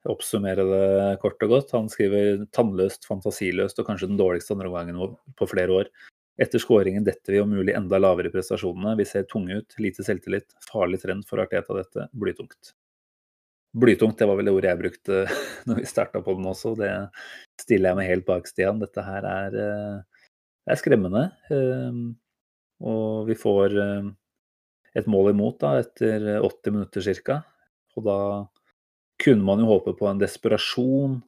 oppsummere 0.09 0.65
det 0.67 0.87
kort 1.23 1.45
og 1.45 1.53
godt. 1.53 1.75
Han 1.77 1.91
skriver 1.93 2.47
tannløst, 2.57 3.05
fantasiløst 3.09 3.79
og 3.83 3.91
kanskje 3.91 4.09
den 4.11 4.21
dårligste 4.21 4.57
andre 4.57 4.71
omgangen 4.71 5.19
på 5.39 5.51
flere 5.51 5.83
år. 5.83 5.93
Etter 6.41 6.63
skåringen 6.63 7.05
detter 7.05 7.37
vi 7.37 7.41
om 7.43 7.51
mulig 7.53 7.75
enda 7.77 7.99
lavere 8.01 8.31
i 8.31 8.35
prestasjonene. 8.35 8.97
Vi 8.99 9.07
ser 9.09 9.29
tunge 9.29 9.61
ut, 9.61 9.75
lite 9.83 10.05
selvtillit. 10.07 10.49
Farlig 10.71 11.03
trend 11.03 11.27
for 11.29 11.43
Arteta 11.43 11.77
dette. 11.77 12.09
Blytungt. 12.17 12.73
Blytungt, 13.73 14.19
det 14.21 14.27
var 14.29 14.37
vel 14.37 14.51
det 14.51 14.53
ordet 14.53 14.69
jeg 14.69 14.81
brukte 14.83 15.21
når 15.69 15.79
vi 15.81 15.89
starta 15.89 16.21
på 16.25 16.35
den 16.37 16.49
også. 16.51 16.75
Det 16.77 16.91
stiller 17.63 17.93
jeg 17.93 18.01
meg 18.01 18.11
helt 18.11 18.27
bak, 18.29 18.49
Stian. 18.51 18.83
Dette 18.83 19.05
her 19.07 19.29
er, 19.29 19.57
eh, 19.63 20.27
er 20.69 20.81
skremmende. 20.81 21.31
Ehm, 21.55 22.03
og 22.85 23.31
vi 23.31 23.39
får 23.39 23.79
eh, 23.81 24.11
et 25.01 25.09
mål 25.09 25.33
imot 25.33 25.63
da, 25.63 25.79
etter 25.81 26.29
80 26.45 26.77
minutter 26.77 27.09
ca. 27.25 27.41
Og 27.97 28.05
da 28.05 28.19
kunne 29.23 29.47
man 29.47 29.65
jo 29.65 29.71
håpe 29.73 29.97
på 29.97 30.09
en 30.11 30.21
desperasjon. 30.21 31.21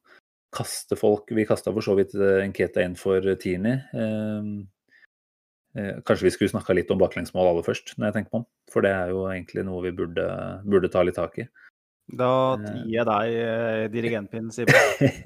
Kaste 0.54 0.94
folk 1.00 1.33
Vi 1.35 1.46
kasta 1.48 1.72
for 1.72 1.83
så 1.83 1.96
vidt 1.98 2.12
eh, 2.14 2.44
Nketa 2.50 2.85
inn 2.85 3.00
for 3.00 3.24
Tini. 3.40 3.78
Ehm, 3.96 4.54
eh, 5.80 5.96
kanskje 6.04 6.28
vi 6.28 6.37
skulle 6.37 6.52
snakka 6.52 6.76
litt 6.76 6.92
om 6.92 7.00
baklengsmål 7.00 7.54
aller 7.54 7.64
først, 7.64 7.96
når 7.96 8.11
jeg 8.11 8.18
tenker 8.18 8.37
på 8.37 8.42
den. 8.42 8.50
For 8.68 8.85
det 8.85 8.92
er 8.92 9.16
jo 9.16 9.24
egentlig 9.33 9.64
noe 9.64 9.88
vi 9.88 9.96
burde, 9.96 10.28
burde 10.68 10.92
ta 10.92 11.09
litt 11.09 11.16
tak 11.16 11.40
i. 11.40 11.48
Da 12.12 12.31
eh. 12.59 12.81
gir 12.85 12.99
jeg 12.99 13.07
deg 13.09 13.93
dirigentpinnen, 13.95 14.53
Simen. 14.53 14.75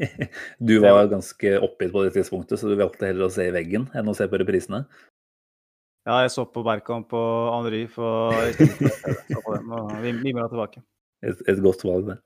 du 0.69 0.77
var 0.85 1.09
ganske 1.11 1.55
oppgitt 1.65 1.95
på 1.95 2.05
det 2.07 2.13
tidspunktet, 2.15 2.61
så 2.61 2.71
du 2.71 2.77
valgte 2.79 3.09
heller 3.11 3.27
å 3.27 3.33
se 3.35 3.49
i 3.49 3.55
veggen 3.55 3.89
enn 3.99 4.11
å 4.11 4.17
se 4.17 4.29
på 4.31 4.39
reprisene? 4.41 4.85
Ja, 6.09 6.23
jeg 6.25 6.31
så 6.33 6.47
på 6.49 6.63
Berkamp 6.65 7.11
og 7.19 7.51
Henry 7.53 7.83
for 7.91 8.33
vi, 10.01 10.13
vi 10.23 10.33
må 10.33 10.47
tilbake. 10.49 10.81
Et, 11.27 11.43
et, 11.51 11.59
godt 11.61 11.83
valg, 11.85 12.15
det. 12.15 12.17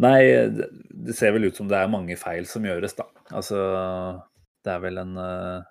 Nei, 0.00 0.20
det 0.54 1.16
ser 1.18 1.34
vel 1.34 1.50
ut 1.50 1.58
som 1.58 1.68
det 1.70 1.76
er 1.78 1.90
mange 1.90 2.16
feil 2.18 2.46
som 2.48 2.64
gjøres, 2.64 2.96
da. 2.96 3.06
Altså, 3.34 3.58
det 4.64 4.72
er 4.72 4.80
vel 4.82 5.02
en 5.02 5.18
uh, 5.20 5.66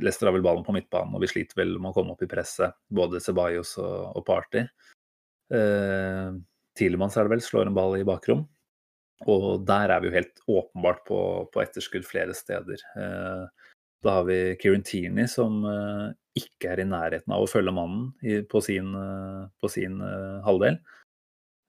Leicester 0.00 0.30
har 0.30 0.36
vel 0.36 0.46
ballen 0.46 0.64
på 0.64 0.74
midtbanen, 0.74 1.12
og 1.14 1.22
vi 1.22 1.30
sliter 1.30 1.60
vel 1.60 1.76
med 1.76 1.90
å 1.90 1.96
komme 1.98 2.16
opp 2.16 2.24
i 2.24 2.30
presset. 2.30 2.78
Både 2.88 3.20
Ceballos 3.22 3.74
og, 3.82 4.16
og 4.16 4.24
Party. 4.26 4.64
Uh, 5.52 6.40
Tielemanns 6.78 7.18
er 7.18 7.26
det 7.26 7.34
vel, 7.34 7.44
slår 7.44 7.70
en 7.70 7.76
ball 7.76 7.98
i 7.98 8.06
bakrom. 8.08 8.46
Og 9.30 9.62
der 9.68 9.92
er 9.94 10.02
vi 10.02 10.10
jo 10.10 10.16
helt 10.16 10.40
åpenbart 10.50 11.04
på, 11.06 11.18
på 11.52 11.62
etterskudd 11.62 12.06
flere 12.08 12.34
steder. 12.34 12.80
Uh, 12.96 13.44
da 14.02 14.16
har 14.18 14.26
vi 14.26 14.38
Kieran 14.58 14.82
Tierney 14.82 15.28
som 15.30 15.60
uh, 15.62 16.10
ikke 16.38 16.72
er 16.72 16.82
i 16.82 16.88
nærheten 16.88 17.34
av 17.34 17.44
å 17.44 17.50
følge 17.50 17.74
mannen 17.76 18.10
på 18.50 18.62
sin, 18.64 18.90
uh, 18.96 19.46
på 19.62 19.70
sin 19.70 20.00
halvdel. 20.42 20.80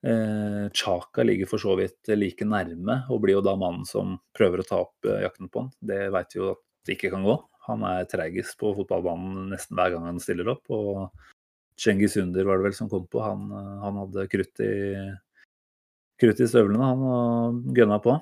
Eh, 0.07 0.69
Chaka 0.73 1.23
ligger 1.23 1.45
for 1.45 1.57
så 1.57 1.77
vidt 1.79 2.11
like 2.17 2.45
nærme, 2.45 3.03
og 3.09 3.21
blir 3.23 3.37
jo 3.37 3.45
da 3.45 3.55
mannen 3.55 3.85
som 3.87 4.17
prøver 4.35 4.59
å 4.59 4.67
ta 4.67 4.81
opp 4.83 5.07
eh, 5.07 5.21
jakten 5.23 5.47
på 5.51 5.63
han. 5.63 5.69
Det 5.79 5.99
veit 6.11 6.35
vi 6.35 6.41
jo 6.41 6.49
at 6.51 6.63
det 6.83 6.97
ikke 6.97 7.13
kan 7.13 7.23
gå. 7.23 7.37
Han 7.69 7.85
er 7.87 8.09
treigest 8.11 8.57
på 8.59 8.73
fotballbanen 8.75 9.47
nesten 9.53 9.79
hver 9.79 9.93
gang 9.93 10.09
han 10.09 10.19
stiller 10.19 10.51
opp. 10.51 10.67
Og 10.75 11.07
Cengiz 11.79 12.17
Under 12.21 12.47
var 12.47 12.59
det 12.59 12.69
vel 12.69 12.77
som 12.77 12.89
kom 12.91 13.07
på. 13.07 13.21
Han, 13.23 13.49
eh, 13.51 13.73
han 13.83 13.99
hadde 14.03 14.27
krutt 14.31 14.63
i, 14.63 14.73
krutt 16.21 16.43
i 16.43 16.49
støvlene, 16.49 16.91
han, 16.91 17.03
og 17.03 17.77
gønna 17.77 17.99
på. 18.03 18.19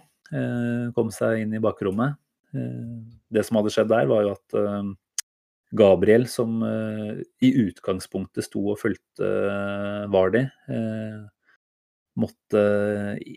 kom 0.95 1.09
seg 1.11 1.41
inn 1.41 1.53
i 1.57 1.59
bakrommet. 1.59 2.15
det 3.31 3.41
som 3.43 3.57
hadde 3.59 3.71
skjedd 3.73 3.89
der, 3.91 4.05
var 4.07 4.23
jo 4.23 4.31
at 4.31 4.55
Gabriel, 5.75 6.23
som 6.27 6.63
i 6.63 7.49
utgangspunktet 7.65 8.47
sto 8.47 8.63
og 8.71 8.79
fulgte 8.79 9.27
Vardi, 10.11 10.45
måtte 12.19 12.63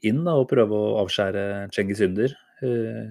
inn 0.03 0.23
da, 0.27 0.37
og 0.39 0.49
prøve 0.51 0.79
å 0.79 0.95
avskjære 1.03 1.45
Cengiz 1.75 2.03
Under. 2.05 2.35
Eh, 2.65 3.11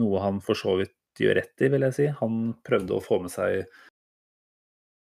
noe 0.00 0.22
han 0.22 0.40
for 0.44 0.58
så 0.58 0.78
vidt 0.80 0.94
gjør 1.20 1.38
rett 1.40 1.64
i, 1.64 1.70
vil 1.72 1.86
jeg 1.88 1.96
si. 1.98 2.06
Han 2.20 2.54
prøvde 2.66 2.96
å 2.96 3.04
få 3.04 3.20
med 3.22 3.32
seg 3.34 3.64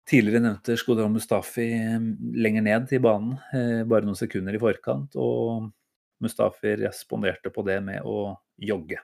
tidligere 0.09 0.41
nevnte 0.43 0.77
Skodran 0.79 1.13
Mustafi 1.13 1.67
eh, 1.77 1.99
lenger 2.41 2.65
ned 2.65 2.95
i 2.95 3.01
banen, 3.03 3.35
eh, 3.53 3.83
bare 3.89 4.07
noen 4.07 4.17
sekunder 4.17 4.55
i 4.55 4.61
forkant. 4.61 5.15
Og 5.19 5.69
Mustafi 6.23 6.75
responderte 6.81 7.53
på 7.53 7.63
det 7.67 7.79
med 7.85 8.07
å 8.07 8.33
jogge. 8.59 8.99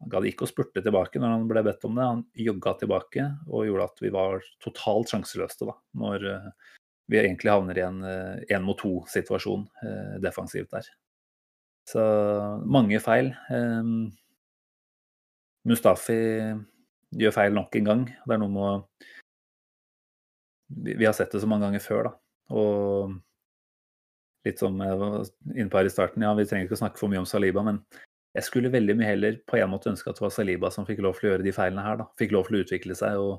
Han 0.00 0.12
gadd 0.12 0.26
ikke 0.28 0.44
å 0.44 0.50
spurte 0.50 0.82
tilbake 0.84 1.20
når 1.22 1.32
han 1.32 1.46
ble 1.48 1.62
bedt 1.64 1.84
om 1.88 1.96
det. 1.96 2.08
Han 2.08 2.24
jogga 2.36 2.74
tilbake 2.80 3.28
og 3.48 3.68
gjorde 3.68 3.86
at 3.88 4.02
vi 4.04 4.12
var 4.12 4.42
totalt 4.64 5.12
sjanseløse 5.12 5.68
da, 5.68 5.76
når 5.96 6.26
vi 7.06 7.20
egentlig 7.20 7.52
havner 7.52 7.78
i 7.78 7.84
en 7.86 7.98
én 8.04 8.44
eh, 8.50 8.62
mot 8.62 8.78
to-situasjon 8.80 9.66
eh, 9.86 10.14
defensivt 10.22 10.72
der. 10.74 10.88
Så 11.86 12.02
mange 12.66 12.98
feil. 12.98 13.28
Mustafi 15.66 16.16
gjør 17.14 17.34
feil 17.36 17.54
nok 17.54 17.78
en 17.78 17.86
gang. 17.86 18.02
Det 18.26 18.34
er 18.34 18.40
noe 18.42 18.50
med 18.50 18.64
å 18.66 18.72
Vi 20.68 21.06
har 21.06 21.14
sett 21.16 21.32
det 21.32 21.42
så 21.42 21.48
mange 21.50 21.68
ganger 21.68 21.82
før, 21.84 22.08
da. 22.08 22.12
Og 22.56 23.16
litt 24.46 24.62
som 24.62 24.78
jeg 24.82 24.98
var 25.00 25.16
inne 25.54 25.70
på 25.70 25.80
her 25.80 25.88
i 25.88 25.92
starten, 25.92 26.22
ja, 26.22 26.34
vi 26.38 26.46
trenger 26.46 26.68
ikke 26.68 26.78
å 26.78 26.82
snakke 26.84 27.00
for 27.00 27.10
mye 27.10 27.22
om 27.22 27.28
Saliba, 27.28 27.64
men 27.66 27.80
jeg 28.36 28.46
skulle 28.46 28.70
veldig 28.70 28.94
mye 28.98 29.08
heller 29.08 29.38
på 29.48 29.58
en 29.58 29.72
måte 29.72 29.90
ønske 29.90 30.10
at 30.10 30.18
det 30.18 30.26
var 30.26 30.34
Saliba 30.34 30.70
som 30.70 30.86
fikk 30.86 31.00
lov 31.02 31.18
til 31.18 31.28
å 31.28 31.32
gjøre 31.32 31.46
de 31.46 31.54
feilene 31.56 31.84
her, 31.86 32.00
da. 32.02 32.08
Fikk 32.20 32.34
lov 32.36 32.48
til 32.48 32.58
å 32.58 32.64
utvikle 32.66 32.98
seg 32.98 33.22
og 33.22 33.38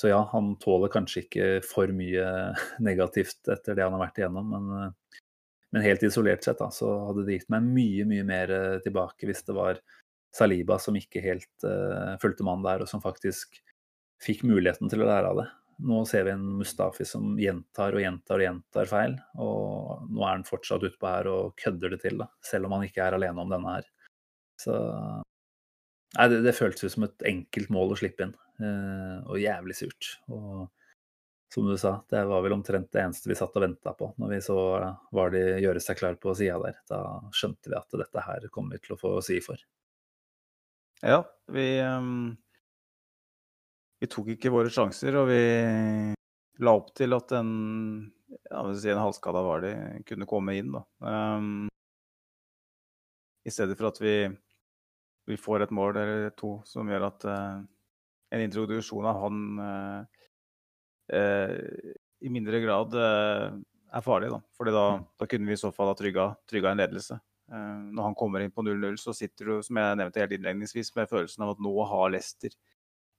så 0.00 0.10
ja, 0.10 0.18
han 0.32 0.52
tåler 0.60 0.92
kanskje 0.92 1.22
ikke 1.24 1.44
for 1.64 1.88
mye 1.96 2.24
negativt 2.84 3.48
etter 3.52 3.76
det 3.76 3.84
han 3.84 3.96
har 3.96 4.04
vært 4.06 4.20
igjennom. 4.20 4.50
Men, 4.52 4.66
eh, 4.76 5.20
men 5.74 5.84
helt 5.84 6.04
isolert 6.06 6.44
sett 6.44 6.60
da, 6.60 6.68
så 6.72 6.90
hadde 7.08 7.24
det 7.26 7.38
gitt 7.38 7.52
meg 7.52 7.64
mye, 7.64 8.04
mye 8.08 8.26
mer 8.28 8.52
eh, 8.52 8.74
tilbake 8.84 9.28
hvis 9.28 9.44
det 9.48 9.56
var 9.56 9.80
Saliba 10.36 10.76
som 10.82 10.96
ikke 10.98 11.22
helt 11.24 11.64
uh, 11.64 12.12
fulgte 12.20 12.44
mannen 12.44 12.66
der, 12.66 12.82
og 12.84 12.90
som 12.90 13.00
faktisk 13.00 13.54
fikk 14.20 14.42
muligheten 14.44 14.90
til 14.92 15.00
å 15.00 15.06
lære 15.08 15.30
av 15.30 15.38
det. 15.40 15.46
Nå 15.84 16.00
ser 16.08 16.24
vi 16.24 16.32
en 16.32 16.44
Mustafi 16.56 17.04
som 17.04 17.34
gjentar 17.40 17.96
og 17.96 18.00
gjentar 18.00 18.40
og 18.40 18.46
gjentar 18.46 18.88
feil. 18.90 19.16
Og 19.42 20.06
nå 20.08 20.24
er 20.24 20.38
han 20.38 20.46
fortsatt 20.48 20.86
utpå 20.88 21.10
her 21.10 21.28
og 21.32 21.56
kødder 21.60 21.92
det 21.92 22.00
til, 22.04 22.20
da, 22.22 22.30
selv 22.44 22.68
om 22.68 22.78
han 22.78 22.86
ikke 22.88 23.04
er 23.04 23.18
alene 23.18 23.44
om 23.44 23.52
denne 23.52 23.78
her. 23.78 23.88
Så 24.60 24.76
Nei, 26.16 26.28
det, 26.32 26.40
det 26.46 26.56
føltes 26.56 26.94
som 26.94 27.04
et 27.04 27.24
enkelt 27.28 27.68
mål 27.72 27.92
å 27.92 27.96
slippe 28.00 28.24
inn, 28.24 28.32
eh, 28.62 29.16
og 29.26 29.40
jævlig 29.42 29.74
surt. 29.76 30.14
Og 30.32 30.68
som 31.52 31.66
du 31.68 31.76
sa, 31.78 31.98
det 32.10 32.22
var 32.30 32.42
vel 32.44 32.56
omtrent 32.56 32.88
det 32.94 33.02
eneste 33.02 33.30
vi 33.30 33.36
satt 33.38 33.54
og 33.56 33.62
venta 33.62 33.92
på 33.96 34.08
når 34.20 34.32
vi 34.34 34.38
så 34.44 34.56
var 35.14 35.30
de 35.34 35.42
gjøre 35.62 35.82
seg 35.82 36.00
klar 36.00 36.16
på 36.20 36.34
sida 36.38 36.58
der. 36.62 36.80
Da 36.90 37.00
skjønte 37.36 37.70
vi 37.70 37.78
at 37.78 37.98
dette 38.00 38.24
her 38.26 38.48
kommer 38.54 38.76
vi 38.76 38.86
til 38.86 38.96
å 38.96 39.00
få 39.00 39.12
si 39.24 39.38
for. 39.44 39.60
Ja, 41.04 41.20
vi 41.52 41.66
um, 41.84 42.34
Vi 44.06 44.10
tok 44.12 44.28
ikke 44.36 44.52
våre 44.54 44.70
sjanser, 44.70 45.16
og 45.18 45.24
vi 45.26 45.40
la 46.62 46.72
opp 46.78 46.92
til 46.94 47.10
at 47.16 47.32
en, 47.34 47.48
ja, 48.46 48.60
si 48.78 48.92
en 48.92 49.00
halvskada 49.02 49.40
var 49.42 49.64
de, 49.64 49.72
kunne 50.06 50.28
komme 50.30 50.54
inn. 50.54 50.76
Um, 51.02 51.66
I 53.42 53.50
stedet 53.50 53.74
for 53.74 53.90
at 53.90 53.98
vi 53.98 54.14
vi 55.26 55.34
får 55.34 55.64
et 55.64 55.72
mål 55.74 55.96
eller 55.98 56.28
to 56.38 56.60
som 56.62 56.86
gjør 56.86 57.08
at 57.08 57.24
uh, 57.26 57.58
en 58.30 58.44
introduksjon 58.44 59.08
av 59.10 59.24
han 59.24 59.40
uh, 59.58 60.26
uh, 61.10 61.94
i 62.22 62.30
mindre 62.30 62.62
grad 62.62 62.94
er 62.94 64.04
farlig. 64.06 64.30
Da. 64.30 64.38
Fordi 64.54 64.76
da, 64.76 64.84
mm. 65.00 65.08
da, 65.18 65.28
kunne 65.32 65.50
vi 65.50 65.58
i 65.58 65.64
så 65.64 65.72
fall 65.74 65.90
ha 65.90 65.98
trygga, 65.98 66.28
trygga 66.46 66.70
en 66.70 66.84
ledelse. 66.84 67.18
når 67.50 68.02
han 68.02 68.14
kommer 68.18 68.42
inn 68.42 68.54
på 68.54 68.62
0-0, 68.62 68.96
så 68.98 69.12
sitter 69.14 69.50
du, 69.50 69.52
som 69.62 69.78
jeg 69.78 69.98
nevnte 69.98 70.22
helt 70.22 70.32
innledningsvis, 70.38 70.94
med 70.96 71.10
følelsen 71.10 71.44
av 71.44 71.52
at 71.52 71.60
nå 71.62 71.74
har 71.90 72.14
Leicester 72.14 72.54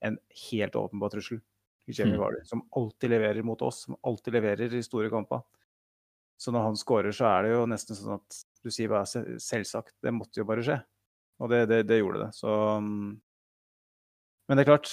en 0.05 0.17
helt 0.49 0.75
åpenbar 0.75 1.13
trussel. 1.13 1.41
Mm. 1.87 2.17
Vardy, 2.19 2.41
som 2.43 2.65
alltid 2.75 3.09
leverer 3.09 3.45
mot 3.47 3.61
oss, 3.63 3.85
som 3.85 3.95
alltid 4.03 4.35
leverer 4.35 4.73
i 4.75 4.83
store 4.83 5.09
kamper. 5.09 5.39
Så 6.37 6.51
når 6.51 6.65
han 6.65 6.77
skårer, 6.77 7.15
så 7.15 7.29
er 7.29 7.45
det 7.45 7.53
jo 7.53 7.61
nesten 7.69 7.97
sånn 7.97 8.17
at 8.19 8.39
du 8.59 8.69
sier 8.73 8.91
bare 8.91 9.39
selvsagt, 9.41 9.95
det 10.03 10.11
måtte 10.13 10.41
jo 10.41 10.47
bare 10.49 10.65
skje. 10.65 10.81
Og 11.41 11.53
det, 11.53 11.63
det, 11.71 11.83
det 11.87 12.01
gjorde 12.01 12.25
det. 12.25 12.31
Så 12.35 12.51
Men 12.81 14.57
det 14.59 14.65
er 14.65 14.69
klart. 14.69 14.91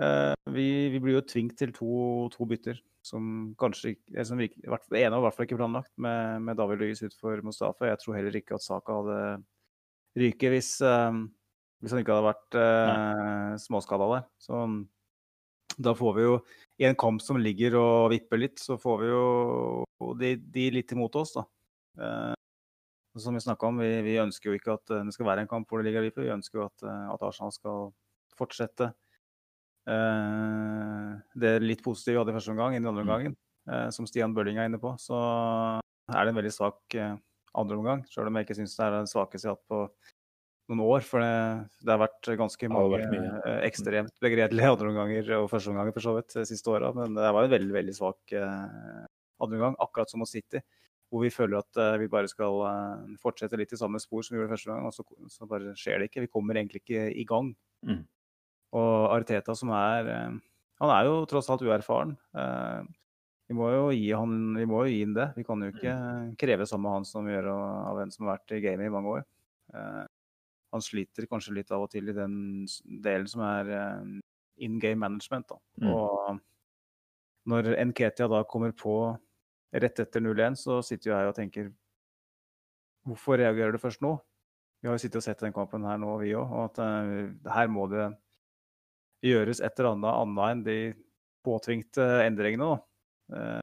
Eh, 0.00 0.34
vi, 0.50 0.66
vi, 0.92 1.00
blir 1.00 1.18
jo 1.18 1.24
tvunget 1.24 1.58
til 1.60 1.72
to, 1.74 1.94
to 2.34 2.46
bytter. 2.50 2.82
som 3.04 3.54
kanskje 3.60 3.90
ikke 3.94 4.24
som 4.24 4.38
Det 4.40 5.00
ene 5.00 5.10
var 5.12 5.18
i 5.18 5.24
hvert 5.26 5.36
fall 5.36 5.46
ikke 5.46 5.58
planlagt, 5.60 5.92
med, 6.00 6.40
med 6.42 6.56
David 6.56 6.80
Luiz 6.80 7.02
utfor 7.04 7.42
Mustafa. 7.44 7.90
Jeg 7.90 8.00
tror 8.00 8.16
heller 8.16 8.36
ikke 8.36 8.56
at 8.56 8.64
Saka 8.64 9.00
hadde 9.00 9.18
ryket 10.16 10.54
hvis, 10.54 10.70
uh, 10.80 11.12
hvis 11.84 11.94
han 11.94 12.00
ikke 12.00 12.16
hadde 12.16 12.30
vært 12.30 12.58
eh, 12.60 13.50
småskada 13.60 14.08
der. 14.14 14.24
Så 14.40 14.64
da 15.84 15.94
får 15.98 16.16
vi 16.16 16.24
jo 16.24 16.38
i 16.80 16.88
en 16.88 16.96
kamp 16.98 17.22
som 17.22 17.38
ligger 17.40 17.76
og 17.78 18.08
vipper 18.14 18.40
litt, 18.40 18.62
så 18.62 18.78
får 18.80 19.02
vi 19.02 19.12
jo 19.12 20.14
de, 20.18 20.34
de 20.56 20.70
litt 20.74 20.96
imot 20.96 21.20
oss, 21.20 21.36
da. 21.36 21.44
Eh, 22.00 22.32
som 23.20 23.36
vi 23.36 23.44
snakka 23.44 23.68
om, 23.70 23.78
vi, 23.78 23.90
vi, 24.02 24.18
ønsker 24.18 24.50
jo 24.50 24.58
ikke 24.58 24.74
at 24.74 24.90
det 25.06 25.14
skal 25.14 25.28
være 25.28 25.44
en 25.44 25.50
kamp 25.50 25.68
hvor 25.70 25.78
det 25.78 25.86
ligger 25.86 26.02
og 26.02 26.08
vipper. 26.08 26.26
Vi 26.26 26.34
ønsker 26.34 26.58
jo 26.58 26.64
at, 26.66 26.86
at 27.14 27.22
Arsenal 27.22 27.52
skal 27.54 27.92
fortsette 28.34 28.88
Eh, 29.84 31.10
det 31.36 31.50
er 31.56 31.64
litt 31.64 31.82
positive 31.84 32.16
vi 32.16 32.22
hadde 32.22 32.32
i 32.32 32.38
første 32.38 32.52
omgang, 32.54 32.76
inn 32.76 32.86
i 32.86 32.88
andre 32.88 33.04
mm. 33.04 33.08
omgangen, 33.08 33.36
eh, 33.68 33.88
som 33.92 34.08
Stian 34.08 34.34
Bølling 34.36 34.60
er 34.60 34.70
inne 34.70 34.80
på, 34.80 34.94
så 35.00 35.18
er 36.08 36.20
det 36.24 36.32
en 36.32 36.38
veldig 36.40 36.52
svak 36.54 36.96
eh, 36.96 37.16
andre 37.54 37.80
omgang. 37.80 38.04
Selv 38.12 38.30
om 38.30 38.38
jeg 38.38 38.48
ikke 38.48 38.58
syns 38.60 38.76
det 38.78 38.86
er 38.86 38.96
den 38.98 39.10
svakeste 39.10 39.48
jeg 39.48 39.52
har 39.52 39.58
hatt 39.58 39.72
på 39.72 40.13
noen 40.70 40.84
år. 40.84 41.04
For 41.06 41.22
det, 41.22 41.34
det 41.84 41.92
har 41.92 42.02
vært 42.04 42.30
ganske 42.40 42.70
mange 42.72 43.00
vært 43.00 43.50
ekstremt 43.66 44.14
begredelige 44.24 44.70
andreomganger 44.76 45.34
og 45.40 45.50
førsteomganger 45.52 45.96
for 45.96 46.06
så 46.06 46.16
vidt 46.18 46.38
de 46.38 46.46
siste 46.48 46.72
åra. 46.72 46.92
Men 46.96 47.18
det 47.18 47.34
var 47.36 47.46
en 47.46 47.54
veldig 47.54 47.76
veldig 47.76 47.96
svak 47.96 48.34
eh, 48.38 49.04
andreomgang, 49.42 49.76
akkurat 49.82 50.10
som 50.10 50.24
hos 50.24 50.34
City. 50.34 50.62
Hvor 51.12 51.22
vi 51.22 51.30
føler 51.30 51.60
at 51.60 51.78
eh, 51.80 51.98
vi 52.02 52.10
bare 52.10 52.30
skal 52.30 52.64
eh, 52.70 53.14
fortsette 53.22 53.58
litt 53.60 53.74
i 53.74 53.78
samme 53.80 54.00
spor 54.02 54.24
som 54.24 54.34
vi 54.34 54.40
gjorde 54.40 54.54
første 54.56 54.72
gang. 54.72 54.88
Og 54.88 54.96
så, 54.96 55.06
så, 55.30 55.48
bare 55.50 55.76
skjer 55.78 56.00
det 56.00 56.10
ikke. 56.10 56.24
Vi 56.26 56.32
kommer 56.32 56.58
egentlig 56.58 56.84
ikke 56.84 57.06
i 57.12 57.26
gang. 57.28 57.52
Mm. 57.86 58.02
Og 58.74 59.14
Arteta 59.14 59.54
som 59.58 59.70
er 59.76 60.10
eh, 60.10 60.42
Han 60.82 60.90
er 60.90 61.06
jo 61.06 61.24
tross 61.30 61.50
alt 61.52 61.62
uerfaren. 61.62 62.16
Eh, 62.34 62.82
vi 63.44 63.54
må 63.58 63.68
jo 63.68 63.88
gi 63.92 64.08
han 64.16 64.54
vi 64.56 64.64
må 64.66 64.86
jo 64.86 64.90
gi 64.90 65.02
han 65.04 65.14
det. 65.16 65.28
Vi 65.36 65.44
kan 65.46 65.60
jo 65.60 65.70
ikke 65.70 65.94
kreve 66.40 66.66
samme 66.66 66.96
han 66.96 67.04
som 67.04 67.28
vi 67.28 67.34
gjør 67.34 67.52
av 67.52 68.00
en 68.00 68.12
som 68.14 68.24
har 68.24 68.38
vært 68.38 68.56
i 68.56 68.62
gamet 68.64 68.88
i 68.88 68.94
mange 68.94 69.18
år. 69.18 69.26
Eh, 70.74 70.76
han 70.76 70.82
sliter 70.82 71.28
kanskje 71.30 71.54
litt 71.54 71.70
av 71.70 71.86
og 71.86 71.92
til 71.92 72.10
i 72.10 72.16
den 72.16 72.66
delen 73.04 73.30
som 73.30 73.44
er 73.46 73.70
in 74.58 74.78
game 74.82 74.98
management. 74.98 75.48
Da. 75.48 75.58
Mm. 75.82 75.88
Og 75.94 76.40
når 77.50 77.70
Nketia 77.90 78.28
da 78.30 78.42
kommer 78.48 78.74
på 78.74 79.14
rett 79.74 80.00
etter 80.02 80.22
0-1, 80.22 80.58
så 80.58 80.82
sitter 80.82 81.10
jo 81.10 81.16
jeg 81.16 81.30
og 81.30 81.38
tenker 81.38 81.72
Hvorfor 83.04 83.36
reagerer 83.36 83.74
du 83.74 83.76
først 83.76 84.00
nå? 84.00 84.14
Vi 84.80 84.88
har 84.88 84.96
jo 84.96 85.02
sittet 85.02 85.18
og 85.20 85.24
sett 85.26 85.42
den 85.44 85.52
kampen 85.52 85.84
her 85.84 85.98
nå, 86.00 86.14
vi 86.22 86.30
òg. 86.32 86.48
Og 86.48 86.70
at 86.70 86.78
uh, 86.80 87.50
her 87.52 87.68
må 87.68 87.84
det 87.92 88.06
gjøres 89.24 89.60
et 89.60 89.76
eller 89.76 89.90
annet 89.90 90.08
annet 90.22 90.46
enn 90.46 90.62
de 90.64 90.78
påtvingte 91.44 92.04
endringene. 92.24 92.78
Eh, 93.32 93.60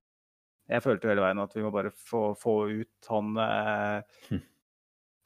jeg 0.71 0.83
følte 0.85 1.09
hele 1.11 1.23
veien 1.23 1.41
at 1.41 1.53
vi 1.55 1.63
må 1.65 1.71
bare 1.73 1.91
få, 1.93 2.31
få 2.37 2.55
ut 2.69 3.09
han 3.11 3.37
eh, 3.41 4.17
hm. 4.29 4.41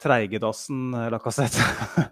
Treigedassen 0.02 0.94
eh, 0.94 1.08
Lacassette, 1.12 1.62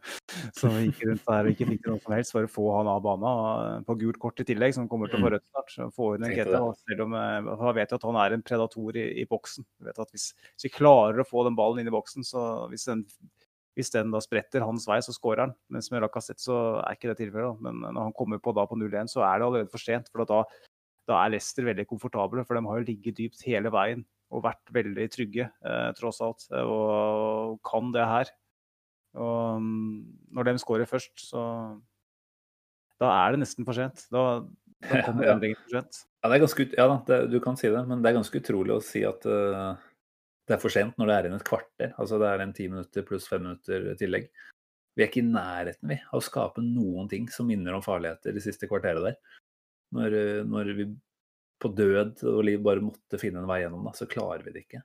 som 0.59 0.75
gikk 0.81 1.03
rundt 1.05 1.25
der 1.29 1.49
og 1.49 1.53
ikke 1.53 1.69
fikk 1.69 1.85
til 1.85 1.95
noe 1.95 2.03
som 2.03 2.17
helst. 2.17 2.35
for 2.35 2.49
å 2.49 2.51
få 2.51 2.67
han 2.79 2.91
av 2.91 3.03
banen 3.05 3.29
eh, 3.29 3.85
på 3.87 3.97
gult 4.01 4.21
kort 4.23 4.41
i 4.41 4.47
tillegg, 4.49 4.77
som 4.77 4.89
kommer 4.91 5.13
til 5.13 5.21
å 5.21 5.25
få 5.25 5.29
hm. 5.29 5.35
rødt 5.37 5.47
snart. 5.47 5.95
Få 5.97 6.11
inn 6.17 6.27
en 6.29 6.35
Keta, 6.35 6.63
selv 6.81 7.07
om 7.07 7.17
Han 7.17 7.79
vet 7.79 7.93
jo 7.93 8.01
at 8.01 8.09
han 8.09 8.21
er 8.25 8.37
en 8.37 8.45
predator 8.47 9.01
i, 9.01 9.07
i 9.23 9.27
boksen. 9.31 9.67
Vet 9.89 10.05
hvis, 10.05 10.31
hvis, 10.55 10.69
vi 10.69 10.75
klarer 10.75 11.23
å 11.23 11.29
få 11.29 11.45
den 11.49 11.59
ballen 11.59 11.83
inn 11.83 11.93
i 11.93 11.95
boksen, 11.95 12.27
så 12.27 12.45
hvis 12.73 12.89
den 12.91 13.07
hvis 13.75 13.91
den 13.91 14.13
da 14.15 14.21
spretter 14.23 14.63
hans 14.63 14.85
vei, 14.87 15.01
så 15.03 15.11
skårer 15.11 15.49
han. 15.49 15.53
Mens 15.75 15.91
med 15.91 16.05
Lacassette 16.05 16.45
så 16.45 16.59
er 16.79 16.95
ikke 16.95 17.11
det 17.11 17.17
tilfellet. 17.25 17.59
Men 17.65 17.81
når 17.83 18.05
han 18.07 18.15
kommer 18.15 18.39
på 18.39 18.55
da 18.55 18.69
på 18.71 18.79
0-1, 18.79 19.11
så 19.11 19.25
er 19.27 19.41
det 19.41 19.49
allerede 19.49 19.73
for 19.73 19.83
sent. 19.83 20.07
For 20.13 20.23
da, 20.23 20.45
da, 21.11 21.17
er 21.19 21.33
Leicester 21.35 21.67
veldig 21.67 21.89
komfortable, 21.91 22.45
for 22.47 22.55
de 22.55 22.63
har 22.69 22.79
jo 22.79 22.87
ligget 22.93 23.19
dypt 23.19 23.43
hele 23.49 23.73
veien 23.75 24.05
og 24.33 24.45
vært 24.47 24.73
veldig 24.75 25.07
trygge, 25.13 25.49
eh, 25.65 25.89
tross 25.99 26.21
alt. 26.25 26.47
Og 26.61 27.61
kan 27.67 27.93
det 27.95 28.07
her. 28.09 28.33
Og 29.21 29.63
mm, 29.63 29.99
når 30.35 30.49
de 30.49 30.55
skårer 30.63 30.91
først, 30.91 31.15
så 31.31 31.43
Da 33.03 33.09
er 33.11 33.35
det 33.35 33.41
nesten 33.43 33.67
for 33.67 33.75
sent. 33.75 34.07
Da, 34.15 34.45
da 34.87 35.01
kommer 35.07 35.33
endringen 35.35 35.59
for 35.65 35.81
sent. 35.81 36.05
Ja, 36.23 36.31
det 36.31 36.37
er 36.37 36.45
ganske, 36.47 36.67
ja 36.79 36.87
da, 36.89 37.01
det, 37.09 37.19
du 37.33 37.41
kan 37.43 37.59
si 37.59 37.69
det, 37.69 37.83
men 37.89 38.03
det 38.03 38.11
er 38.11 38.17
ganske 38.21 38.39
utrolig 38.41 38.77
å 38.77 38.85
si 38.85 39.03
at 39.05 39.27
uh 39.27 39.75
det 40.45 40.57
er 40.57 40.61
for 40.61 40.73
sent 40.73 40.99
når 41.01 41.09
det 41.09 41.15
er 41.15 41.27
igjen 41.27 41.39
et 41.39 41.47
kvarter. 41.47 41.95
Altså 42.01 42.19
det 42.21 42.29
er 42.29 42.43
en 42.45 42.53
ti 42.57 42.67
minutter 42.69 43.07
pluss 43.09 43.29
fem 43.31 43.47
minutter 43.47 43.87
tillegg. 44.01 44.29
Vi 44.95 45.03
er 45.03 45.09
ikke 45.09 45.23
i 45.23 45.31
nærheten 45.31 45.91
vi, 45.91 45.97
av 46.11 46.21
å 46.21 46.25
skape 46.25 46.63
noen 46.63 47.09
ting 47.11 47.27
som 47.33 47.49
minner 47.49 47.75
om 47.75 47.85
farligheter 47.85 48.37
det 48.37 48.45
siste 48.45 48.69
kvarteret 48.71 49.09
der. 49.09 49.17
Når, 49.97 50.19
når 50.51 50.73
vi 50.77 50.87
på 51.63 51.71
død 51.77 52.25
og 52.31 52.43
liv 52.47 52.63
bare 52.65 52.85
måtte 52.85 53.21
finne 53.21 53.43
en 53.43 53.49
vei 53.49 53.63
gjennom, 53.63 53.87
da, 53.87 53.95
så 53.97 54.09
klarer 54.11 54.45
vi 54.45 54.55
det 54.55 54.65
ikke. 54.67 54.83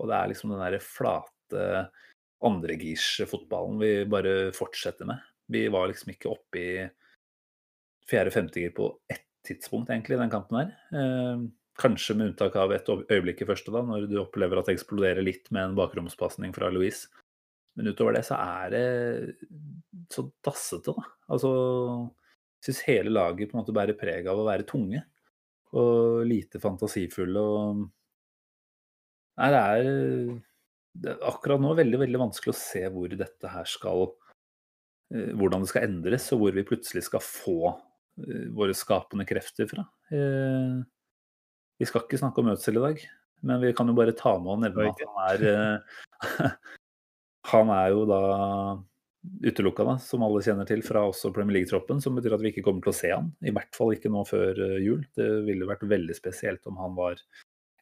Og 0.00 0.10
det 0.10 0.16
er 0.18 0.30
liksom 0.32 0.52
den 0.52 0.60
derre 0.60 0.82
flate 0.82 1.66
andregirsfotballen 2.46 3.78
vi 3.80 3.92
bare 4.10 4.34
fortsetter 4.56 5.08
med. 5.08 5.22
Vi 5.52 5.66
var 5.72 5.88
liksom 5.88 6.12
ikke 6.12 6.32
oppe 6.32 6.60
i 6.60 6.72
fjerde-femte 8.10 8.60
gir 8.60 8.74
på 8.76 8.90
ett 9.10 9.24
tidspunkt, 9.46 9.90
egentlig, 9.90 10.18
i 10.18 10.24
den 10.24 10.32
kampen 10.32 10.60
her. 10.60 10.74
Eh, 10.92 11.46
Kanskje 11.76 12.14
med 12.16 12.30
unntak 12.30 12.54
av 12.56 12.72
et 12.72 12.86
øyeblikk 12.88 13.42
i 13.44 13.48
første, 13.50 13.68
da, 13.68 13.82
når 13.84 14.06
du 14.08 14.14
opplever 14.22 14.56
at 14.56 14.68
det 14.70 14.78
eksploderer 14.78 15.20
litt 15.20 15.50
med 15.52 15.60
en 15.66 15.74
bakromspasning 15.76 16.54
fra 16.56 16.70
Louise. 16.72 17.10
Men 17.76 17.90
utover 17.92 18.16
det 18.16 18.22
så 18.24 18.38
er 18.40 18.70
det 18.72 18.86
så 20.12 20.24
dassete, 20.44 20.94
da. 20.96 21.04
Altså 21.28 21.50
Jeg 22.56 22.70
syns 22.70 22.80
hele 22.86 23.12
laget 23.12 23.50
på 23.50 23.58
en 23.58 23.60
måte 23.60 23.74
bærer 23.76 23.98
preg 24.00 24.30
av 24.32 24.40
å 24.40 24.46
være 24.48 24.64
tunge. 24.68 25.02
Og 25.76 26.24
lite 26.28 26.60
fantasifulle 26.62 27.42
og 27.42 27.86
Nei, 29.36 29.48
det 29.52 29.58
er, 29.60 30.36
det 30.96 31.10
er 31.12 31.26
akkurat 31.28 31.60
nå 31.60 31.74
veldig, 31.76 31.98
veldig 32.06 32.20
vanskelig 32.22 32.54
å 32.54 32.56
se 32.56 32.80
hvor 32.88 33.12
dette 33.20 33.50
her 33.52 33.68
skal 33.68 34.06
eh, 35.12 35.34
Hvordan 35.36 35.60
det 35.60 35.68
skal 35.68 35.84
endres, 35.84 36.30
og 36.32 36.40
hvor 36.40 36.56
vi 36.56 36.64
plutselig 36.64 37.04
skal 37.04 37.20
få 37.20 37.58
eh, 37.68 38.46
våre 38.56 38.72
skapende 38.72 39.26
krefter 39.28 39.68
fra. 39.68 39.84
Eh, 40.08 40.80
vi 41.76 41.88
skal 41.90 42.06
ikke 42.06 42.22
snakke 42.22 42.40
om 42.40 42.48
Ødsel 42.54 42.80
i 42.80 42.84
dag, 42.86 43.04
men 43.44 43.60
vi 43.60 43.74
kan 43.76 43.92
jo 43.92 43.98
bare 43.98 44.16
ta 44.16 44.38
med 44.40 44.54
og 44.54 44.64
nevne 44.64 44.88
at 44.88 45.04
han 45.04 45.20
er 45.28 46.56
Han 47.52 47.68
er 47.70 47.92
jo 47.92 48.06
da 48.08 48.22
utelukka, 49.44 49.98
som 50.02 50.24
alle 50.26 50.42
kjenner 50.44 50.68
til, 50.68 50.82
fra 50.86 51.04
også 51.08 51.32
Premier 51.34 51.60
League-troppen. 51.60 52.00
Som 52.02 52.18
betyr 52.18 52.36
at 52.36 52.44
vi 52.44 52.52
ikke 52.52 52.64
kommer 52.66 52.84
til 52.84 52.92
å 52.92 52.96
se 52.98 53.12
han. 53.12 53.30
I 53.46 53.54
hvert 53.54 53.76
fall 53.76 53.94
ikke 53.96 54.12
nå 54.12 54.24
før 54.28 54.62
eh, 54.68 54.78
jul. 54.84 55.04
Det 55.16 55.28
ville 55.48 55.68
vært 55.68 55.86
veldig 55.88 56.16
spesielt 56.16 56.66
om 56.70 56.80
han 56.82 56.96
var 56.98 57.22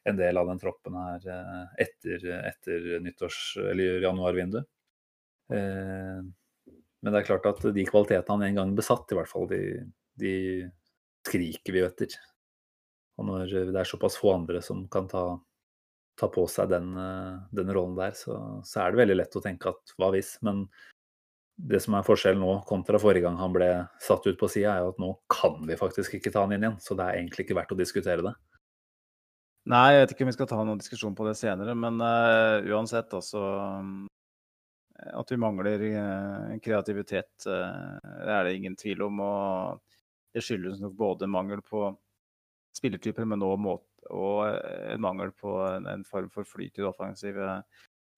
en 0.05 0.19
del 0.19 0.37
av 0.37 0.49
den 0.51 0.61
troppen 0.61 0.97
her 1.01 1.29
eh, 1.35 1.65
etter, 1.87 2.25
etter 2.51 2.89
nyttårs- 3.03 3.57
eller 3.71 4.05
januarvinduet. 4.05 4.71
Men 5.45 7.13
det 7.13 7.19
er 7.19 7.27
klart 7.27 7.45
at 7.45 7.59
de 7.75 7.83
kvalitetene 7.85 8.33
han 8.33 8.47
en 8.47 8.55
gang 8.57 8.71
besatt, 8.73 9.11
i 9.13 9.17
hvert 9.17 9.29
fall, 9.29 9.43
de, 9.51 9.59
de 10.17 10.31
skriker 11.27 11.75
vi 11.75 11.83
etter. 11.85 12.15
Og 13.19 13.27
når 13.27 13.51
det 13.71 13.79
er 13.79 13.87
såpass 13.87 14.17
få 14.19 14.33
andre 14.35 14.61
som 14.65 14.83
kan 14.91 15.07
ta, 15.11 15.23
ta 16.19 16.29
på 16.31 16.45
seg 16.51 16.71
den, 16.73 16.91
eh, 16.99 17.35
den 17.55 17.71
rollen 17.75 17.95
der, 17.99 18.15
så, 18.17 18.39
så, 18.65 18.81
er 18.81 18.91
det 18.91 19.03
veldig 19.03 19.19
lett 19.21 19.37
å 19.37 19.43
tenke 19.43 19.71
at 19.71 19.95
hva 19.99 20.11
hvis? 20.15 20.35
Men 20.45 20.65
det 21.55 21.79
som 21.79 21.95
er 21.95 22.03
forskjellen 22.03 22.41
nå 22.43 22.57
kontra 22.67 22.99
forrige 22.99 23.23
gang 23.25 23.37
han 23.39 23.53
ble 23.55 23.69
satt 24.03 24.25
ut 24.27 24.37
på 24.39 24.49
sida, 24.51 24.75
er 24.75 24.83
jo 24.83 24.91
at 24.91 24.99
nå 24.99 25.11
kan 25.31 25.61
vi 25.67 25.77
faktisk 25.79 26.17
ikke 26.17 26.33
ta 26.33 26.43
han 26.43 26.55
inn 26.55 26.65
igjen. 26.65 26.81
Så 26.83 26.97
det 26.99 27.05
er 27.05 27.21
egentlig 27.21 27.45
ikke 27.45 27.57
verdt 27.59 27.71
å 27.71 27.79
diskutere 27.79 28.25
det. 28.25 28.33
Nei, 29.71 29.85
jeg 29.95 30.03
vet 30.03 30.11
ikke 30.13 30.25
om 30.25 30.29
vi 30.29 30.35
skal 30.35 30.49
ta 30.51 30.59
noen 30.61 30.81
diskusjon 30.81 31.15
på 31.17 31.25
det 31.25 31.37
senere, 31.39 31.73
men 31.79 31.97
uh, 32.03 32.61
uansett, 32.69 33.15
altså 33.17 33.41
At 35.15 35.31
vi 35.31 35.39
mangler 35.41 35.81
uh, 35.95 36.51
kreativitet, 36.61 37.33
uh, 37.47 37.97
det 38.21 38.35
er 38.35 38.45
det 38.45 38.53
ingen 38.59 38.75
tvil 38.77 39.07
om. 39.07 39.23
Og 39.25 39.97
det 40.35 40.43
skyldes 40.45 40.83
nok 40.83 40.93
både 40.99 41.31
mangel 41.31 41.63
på 41.65 41.87
spillertyper, 42.75 43.25
men 43.25 43.43
òg 43.43 43.71
og 44.05 44.41
en 44.45 45.01
mangel 45.01 45.31
på 45.33 45.55
en, 45.65 45.87
en 45.89 46.03
form 46.05 46.27
for 46.29 46.45
flyt 46.45 46.75
i 46.77 46.83
det 46.83 46.89
offensive 46.91 47.55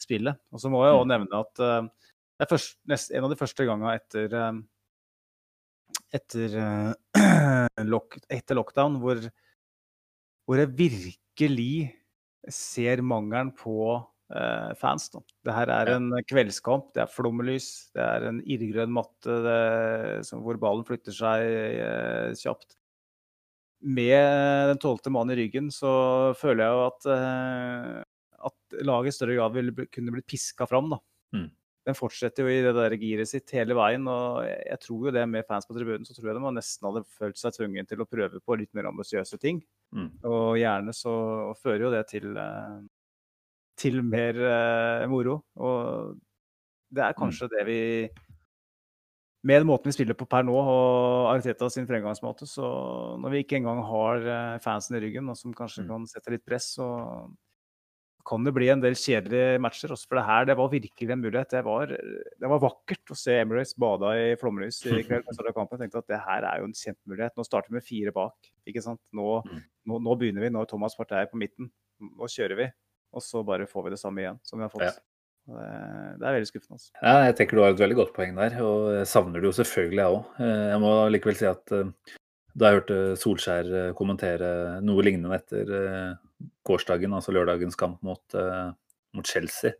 spillet. 0.02 0.36
Og 0.52 0.60
så 0.60 0.68
må 0.74 0.82
jeg 0.84 0.98
òg 0.98 1.06
mm. 1.06 1.12
nevne 1.14 1.40
at 1.46 1.62
det 2.38 2.46
er 2.46 2.52
først, 2.52 2.78
nest, 2.90 3.14
en 3.14 3.26
av 3.28 3.34
de 3.34 3.40
første 3.40 3.66
gangene 3.68 3.96
etter, 3.98 4.34
uh, 4.38 4.60
etter, 6.14 6.58
uh, 6.58 7.86
lock, 7.94 8.20
etter, 8.30 8.58
lockdown 8.60 9.00
hvor, 9.02 9.24
hvor, 10.46 10.62
jeg 10.62 10.76
virkelig 10.78 11.72
ser 12.54 13.04
mangelen 13.04 13.52
på 13.58 13.98
fans. 14.76 15.06
Da. 15.08 15.22
Det 15.48 15.54
her 15.56 15.70
er 15.72 15.90
en 15.94 16.10
kveldskamp, 16.28 16.90
det 16.92 17.00
er 17.06 17.12
flommelys, 17.14 17.68
det 17.96 18.02
er 18.04 18.26
en 18.28 18.42
irrgrønn 18.44 18.92
matte 18.92 19.38
det, 19.46 20.34
hvor 20.44 20.60
ballen 20.60 20.84
flytter 20.84 21.16
seg 21.16 22.36
kjapt 22.36 22.76
med 23.86 24.70
den 24.72 24.80
tolvte 24.82 25.12
mannen 25.14 25.36
i 25.36 25.42
ryggen, 25.44 25.70
så 25.74 26.34
føler 26.38 26.64
jeg 26.66 26.74
jo 26.74 26.84
at, 26.88 27.08
uh, 27.12 28.48
at 28.50 28.80
laget 28.88 29.14
i 29.14 29.18
større 29.18 29.38
grad 29.38 29.56
ville 29.58 29.88
kunne 29.94 30.16
blitt 30.16 30.30
piska 30.30 30.68
fram. 30.70 30.90
da. 30.96 31.02
Mm. 31.36 31.50
Den 31.88 31.96
fortsetter 31.96 32.44
jo 32.44 32.52
i 32.52 32.60
det 32.66 32.74
der 32.76 32.96
giret 33.00 33.30
sitt 33.30 33.52
hele 33.56 33.76
veien. 33.78 34.04
og 34.12 34.44
Jeg 34.44 34.80
tror 34.84 35.08
jo 35.08 35.14
det 35.16 35.24
med 35.32 35.48
fans 35.48 35.68
på 35.68 35.76
tribunen, 35.78 36.04
så 36.04 36.12
tror 36.12 36.34
jeg 36.34 36.36
de 36.36 36.52
nesten 36.52 36.88
hadde 36.90 37.06
følt 37.16 37.40
seg 37.40 37.56
tvunget 37.56 37.88
til 37.88 38.04
å 38.04 38.10
prøve 38.10 38.42
på 38.44 38.58
litt 38.60 38.74
mer 38.76 38.90
ambisiøse 38.92 39.40
ting. 39.40 39.62
Mm. 39.96 40.10
Og 40.28 40.58
gjerne 40.60 40.92
så 40.96 41.14
fører 41.62 41.86
jo 41.86 41.92
det 41.94 42.04
til, 42.12 42.36
eh, 42.36 42.82
til 43.80 44.02
mer 44.04 44.36
uh, 44.36 45.08
moro. 45.08 45.40
Og 45.56 46.18
det 46.92 47.06
er 47.06 47.16
kanskje 47.16 47.50
det 47.56 47.66
vi 47.68 47.82
Med 49.48 49.62
den 49.62 49.68
måten 49.70 49.88
vi 49.88 49.94
spiller 49.96 50.16
på 50.18 50.26
per 50.28 50.44
nå, 50.44 50.52
og 50.52 51.28
Ariteta 51.32 51.70
sin 51.72 51.86
fremgangsmåte, 51.88 52.44
så 52.50 52.68
når 53.22 53.32
vi 53.32 53.44
ikke 53.46 53.60
engang 53.62 53.80
har 53.86 54.26
eh, 54.28 54.60
fansen 54.60 54.98
i 54.98 55.00
ryggen, 55.00 55.30
og 55.30 55.38
som 55.38 55.54
kanskje 55.56 55.86
Mm. 55.86 55.88
kan 55.88 56.08
sette 56.10 56.34
litt 56.34 56.44
press, 56.44 56.74
så 56.76 56.88
kan 58.28 58.44
det 58.44 58.54
bli 58.56 58.68
en 58.74 58.82
del 58.84 58.96
kjedelige 59.00 59.60
matcher. 59.64 59.94
Også 59.96 60.10
for 60.10 60.20
det 60.20 60.26
her 60.28 60.48
det 60.50 60.58
var 60.60 60.72
virkelig 60.72 61.14
en 61.14 61.24
mulighet. 61.24 61.54
Det 61.56 61.64
var, 61.66 61.94
det 61.94 62.52
var 62.52 62.64
vakkert 62.64 63.14
å 63.14 63.18
se 63.18 63.38
Emirates 63.42 63.76
bada 63.80 64.12
i 64.20 64.36
flomlys 64.40 64.82
i 64.86 65.02
kveld. 65.08 65.30
jeg 65.32 65.56
kampen. 65.56 65.80
Tenkte 65.82 66.04
at 66.04 66.12
det 66.12 66.22
her 66.26 66.48
er 66.50 66.62
jo 66.62 66.70
en 66.70 66.76
kjempemulighet. 66.78 67.38
Nå 67.38 67.48
starter 67.48 67.72
vi 67.72 67.80
med 67.80 67.88
fire 67.88 68.14
bak. 68.16 68.52
ikke 68.68 68.84
sant? 68.84 69.02
Nå, 69.16 69.42
Mm. 69.48 69.62
nå, 69.88 70.00
nå 70.04 70.18
begynner 70.20 70.44
vi. 70.44 70.50
Nå 70.52 70.62
er 70.62 70.70
Thomas 70.70 70.96
Partey 70.96 71.26
på 71.32 71.40
midten. 71.40 71.72
Nå 72.02 72.28
kjører 72.28 72.58
vi. 72.58 72.72
Og 73.14 73.24
så 73.24 73.46
bare 73.46 73.66
får 73.66 73.86
vi 73.86 73.90
det 73.96 74.00
samme 74.00 74.20
igjen 74.20 74.40
som 74.44 74.60
vi 74.60 74.68
har 74.68 74.74
fått. 74.74 74.84
Ja. 74.84 74.92
Det, 75.48 76.26
er 76.28 76.36
veldig 76.36 76.50
skuffende. 76.50 76.76
Altså. 76.76 76.92
Ja, 77.00 77.14
jeg 77.30 77.36
tenker 77.40 77.56
du 77.56 77.64
har 77.64 77.72
et 77.72 77.80
veldig 77.80 77.96
godt 77.96 78.14
poeng 78.18 78.36
der, 78.36 78.58
og 78.62 78.90
jeg 78.98 79.08
savner 79.08 79.40
det 79.40 79.48
jo 79.48 79.56
selvfølgelig, 79.56 80.02
jeg 80.02 80.18
òg. 80.18 80.42
Jeg 80.74 80.80
må 80.84 80.92
likevel 81.14 81.38
si 81.40 81.48
at 81.48 81.72
eh, 81.72 82.16
da 82.58 82.72
jeg 82.72 82.82
hørte 82.82 82.98
Solskjær 83.22 83.70
eh, 83.80 83.94
kommentere 83.98 84.50
noe 84.84 85.06
lignende 85.06 85.38
etter 85.38 85.72
eh, 85.78 86.10
gårsdagen, 86.68 87.16
altså 87.16 87.34
lørdagens 87.36 87.78
kamp 87.80 88.02
mot, 88.06 88.24
eh, 88.36 88.70
mot 89.18 89.28
Chelsea, 89.28 89.74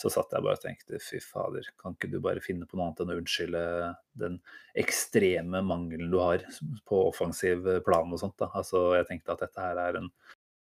så 0.00 0.08
satt 0.08 0.32
jeg 0.32 0.44
bare 0.44 0.56
og 0.56 0.62
tenkte 0.62 1.00
fy 1.04 1.18
fader, 1.20 1.66
kan 1.80 1.92
ikke 1.96 2.08
du 2.12 2.20
bare 2.24 2.40
finne 2.40 2.64
på 2.68 2.78
noe 2.78 2.88
annet 2.88 3.02
enn 3.04 3.12
å 3.12 3.16
unnskylde 3.20 3.64
den 4.22 4.38
ekstreme 4.80 5.60
mangelen 5.66 6.08
du 6.12 6.16
har 6.22 6.44
på 6.88 7.02
offensiv 7.10 7.66
plan 7.84 8.08
og 8.08 8.22
sånt. 8.22 8.38
da. 8.40 8.48
Altså, 8.56 8.96
Jeg 8.96 9.10
tenkte 9.10 9.36
at 9.36 9.44
dette 9.44 9.60
her 9.60 9.76
er 9.76 10.00
en 10.00 10.08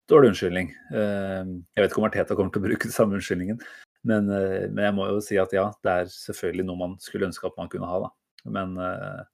dårlig 0.08 0.32
unnskyldning. 0.32 0.72
Eh, 0.92 1.44
Jeg 1.76 1.82
vet 1.82 1.92
ikke 1.92 2.00
om 2.00 2.08
Arteta 2.08 2.34
kommer 2.36 2.52
til 2.54 2.62
å 2.62 2.68
bruke 2.70 2.88
den 2.88 2.96
samme 2.96 3.18
unnskyldningen. 3.20 3.60
Men, 4.08 4.30
eh, 4.30 4.68
men 4.70 4.84
jeg 4.86 4.94
må 4.96 5.08
jo 5.10 5.20
si 5.20 5.36
at 5.36 5.52
ja, 5.52 5.68
det 5.84 5.90
er 5.92 6.04
selvfølgelig 6.12 6.64
noe 6.64 6.82
man 6.86 6.98
skulle 7.02 7.28
ønske 7.28 7.46
at 7.50 7.58
man 7.58 7.68
kunne 7.68 7.90
ha. 7.90 8.00
da. 8.06 8.10
Men 8.48 8.76
eh, 8.80 9.24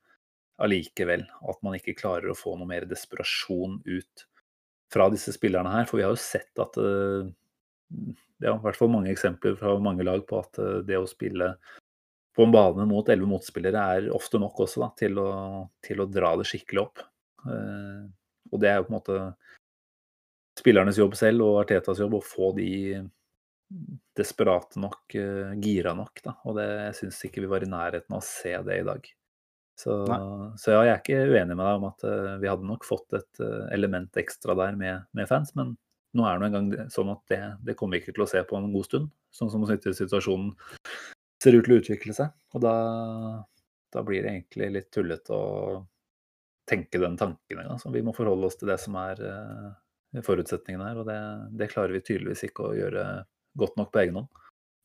allikevel, 0.65 1.27
at 1.51 1.63
man 1.63 1.79
ikke 1.79 1.97
klarer 1.99 2.31
å 2.33 2.39
få 2.39 2.57
noe 2.59 2.67
mer 2.67 2.87
desperasjon 2.91 3.83
ut 3.87 4.27
fra 4.95 5.09
disse 5.13 5.35
spillerne 5.35 5.73
her. 5.73 5.89
For 5.89 6.01
vi 6.01 6.07
har 6.07 6.15
jo 6.15 6.21
sett 6.21 6.63
at 6.63 6.79
eh, 6.81 7.31
er 8.45 8.53
i 8.53 8.61
hvert 8.65 8.79
fall 8.79 8.93
mange 8.93 9.13
eksempler 9.13 9.57
fra 9.59 9.77
mange 9.83 10.07
lag 10.07 10.25
på 10.29 10.41
at 10.43 10.61
eh, 10.63 10.83
det 10.87 11.01
å 11.01 11.09
spille 11.11 11.55
på 12.35 12.47
en 12.47 12.55
bane 12.55 12.87
mot 12.91 13.09
elleve 13.09 13.31
motspillere 13.31 13.83
er 13.97 14.13
ofte 14.15 14.41
nok 14.43 14.65
også 14.65 14.83
da, 14.83 14.91
til, 14.99 15.19
å, 15.23 15.31
til 15.85 16.03
å 16.03 16.11
dra 16.11 16.35
det 16.41 16.49
skikkelig 16.51 16.83
opp. 16.83 17.03
Eh, 17.47 18.07
og 18.53 18.63
det 18.63 18.71
er 18.71 18.81
jo 18.81 18.87
på 18.89 18.95
en 18.95 18.99
måte 18.99 19.19
spillernes 20.59 20.99
jobb 20.99 21.15
selv 21.19 21.47
og 21.47 21.61
Artetas 21.65 22.01
jobb 22.03 22.19
å 22.19 22.25
få 22.25 22.53
de 22.59 22.71
desperate 24.15 24.79
nok, 24.79 25.17
gira 25.59 25.95
nok. 25.99 26.21
Da. 26.23 26.37
Og 26.47 26.59
det, 26.61 26.69
syns 26.99 27.19
ikke 27.27 27.43
vi 27.43 27.51
var 27.51 27.65
i 27.67 27.71
nærheten 27.71 28.15
av 28.15 28.21
å 28.21 28.27
se 28.27 28.53
det 28.67 28.77
i 28.79 28.85
dag. 28.87 29.09
Så, 29.79 29.95
så 30.61 30.71
ja, 30.71 30.83
jeg 30.87 30.93
er 30.93 31.01
ikke 31.01 31.23
uenig 31.35 31.57
med 31.57 31.65
deg 31.67 31.81
om 31.81 31.87
at 31.89 32.05
uh, 32.07 32.35
vi 32.43 32.51
hadde 32.51 32.69
nok 32.69 32.87
fått 32.87 33.17
et 33.19 33.41
uh, 33.43 33.65
element 33.75 34.21
ekstra 34.21 34.55
der 34.59 34.77
med, 34.79 35.09
med 35.17 35.27
fans, 35.31 35.51
men 35.59 35.75
nå 36.15 36.27
er 36.27 36.37
det 36.37 36.45
nå 36.45 36.49
engang 36.51 36.91
sånn 36.95 37.11
at 37.11 37.23
det, 37.33 37.41
det 37.67 37.75
kommer 37.79 37.99
vi 37.99 38.05
ikke 38.05 38.15
til 38.15 38.25
å 38.27 38.31
se 38.31 38.43
på 38.47 38.59
en 38.59 38.71
god 38.71 38.87
stund. 38.87 39.11
Sånn 39.35 39.51
som 39.51 39.65
situasjonen 39.67 40.53
ser 41.43 41.59
ut 41.59 41.67
til 41.67 41.75
å 41.75 41.81
utvikle 41.81 42.15
seg. 42.15 42.31
Og 42.55 42.63
da, 42.63 42.75
da 43.91 44.05
blir 44.07 44.23
det 44.23 44.31
egentlig 44.31 44.71
litt 44.77 44.93
tullete 44.95 45.35
å 45.35 45.81
tenke 46.71 47.01
den 47.03 47.19
tanken 47.19 47.65
engang. 47.65 47.81
Så 47.83 47.91
vi 47.93 48.05
må 48.07 48.15
forholde 48.17 48.47
oss 48.47 48.61
til 48.61 48.71
det 48.71 48.79
som 48.81 48.95
er 49.03 49.21
uh, 49.27 50.23
forutsetningene 50.23 50.93
her, 50.93 51.03
og 51.03 51.11
det, 51.11 51.19
det 51.59 51.71
klarer 51.75 51.97
vi 51.97 52.05
tydeligvis 52.07 52.47
ikke 52.47 52.71
å 52.71 52.79
gjøre 52.79 53.05
godt 53.59 53.77
nok 53.81 53.91
på 53.91 54.05
egen 54.05 54.23
hånd. 54.23 54.43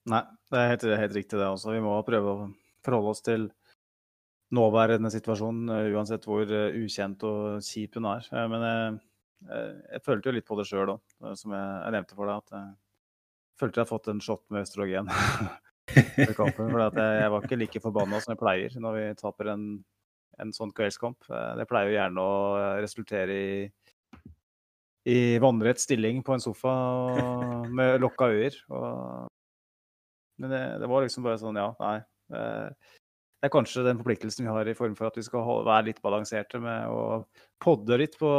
Nei, 0.09 0.23
det 0.49 0.59
er 0.59 0.73
helt, 0.73 0.89
helt 1.03 1.17
riktig 1.21 1.37
det 1.37 1.45
også. 1.45 1.75
Vi 1.75 1.85
må 1.85 1.93
prøve 2.07 2.33
å 2.33 2.49
forholde 2.85 3.13
oss 3.13 3.21
til 3.21 3.49
nåværende 4.55 5.11
situasjon, 5.13 5.69
eh, 5.69 5.91
uansett 5.93 6.25
hvor 6.25 6.49
eh, 6.49 6.75
ukjent 6.81 7.23
og 7.27 7.63
kjip 7.65 7.99
hun 7.99 8.09
er. 8.09 8.25
Eh, 8.33 8.47
Men 8.51 8.65
jeg, 8.65 8.99
jeg, 9.49 10.03
følte 10.05 10.29
jo 10.29 10.35
litt 10.35 10.47
på 10.47 10.57
det 10.59 10.67
sjøl 10.69 10.95
òg, 10.95 11.03
som 11.39 11.53
jeg, 11.55 11.93
nevnte 11.95 12.17
for 12.17 12.29
deg. 12.29 12.41
At 12.43 12.57
jeg 12.57 13.61
følte 13.61 13.79
jeg 13.79 13.85
hadde 13.85 13.93
fått 13.93 14.11
en 14.13 14.23
shot 14.23 14.43
med 14.49 14.65
østrogen. 14.65 15.13
kampen, 16.39 16.69
for 16.69 16.83
jeg, 17.01 17.29
var 17.33 17.45
ikke 17.45 17.57
like 17.57 17.81
forbanna 17.81 18.19
som 18.21 18.35
jeg 18.35 18.41
pleier 18.41 18.75
når 18.77 18.97
vi 18.97 19.05
taper 19.17 19.53
en, 19.55 19.63
en 20.37 20.51
sånn 20.53 20.73
kveldskamp. 20.75 21.29
Det 21.29 21.65
pleier 21.69 21.89
jo 21.89 21.97
gjerne 21.97 22.25
å 22.25 22.35
resultere 22.83 23.39
i 23.39 23.53
i 25.09 25.39
vannrett 25.41 25.79
stilling 25.79 26.19
på 26.21 26.35
en 26.35 26.43
sofa 26.43 26.69
og 26.69 27.69
med 27.73 28.01
lokka 28.03 28.27
øyer. 28.29 28.57
Og... 28.67 29.29
Men 30.37 30.53
det, 30.53 30.59
det 30.83 30.89
var 30.91 31.05
liksom 31.05 31.25
bare 31.25 31.39
sånn, 31.41 31.57
ja, 31.57 31.71
nei. 31.79 31.95
Eh, 33.39 33.45
Det 33.45 33.49
er 33.49 33.55
kanskje 33.55 33.85
den 33.87 34.01
forpliktelsen 34.01 34.45
vi 34.45 34.51
har 34.51 34.67
i 34.67 34.75
form 34.77 34.95
for 34.99 35.09
at 35.09 35.17
vi 35.17 35.25
skal 35.25 35.45
holde, 35.47 35.67
være 35.69 35.89
litt 35.89 36.03
balanserte 36.03 36.61
med 36.61 36.91
å 36.91 37.23
podde 37.63 37.97
litt 37.99 38.19
på 38.19 38.29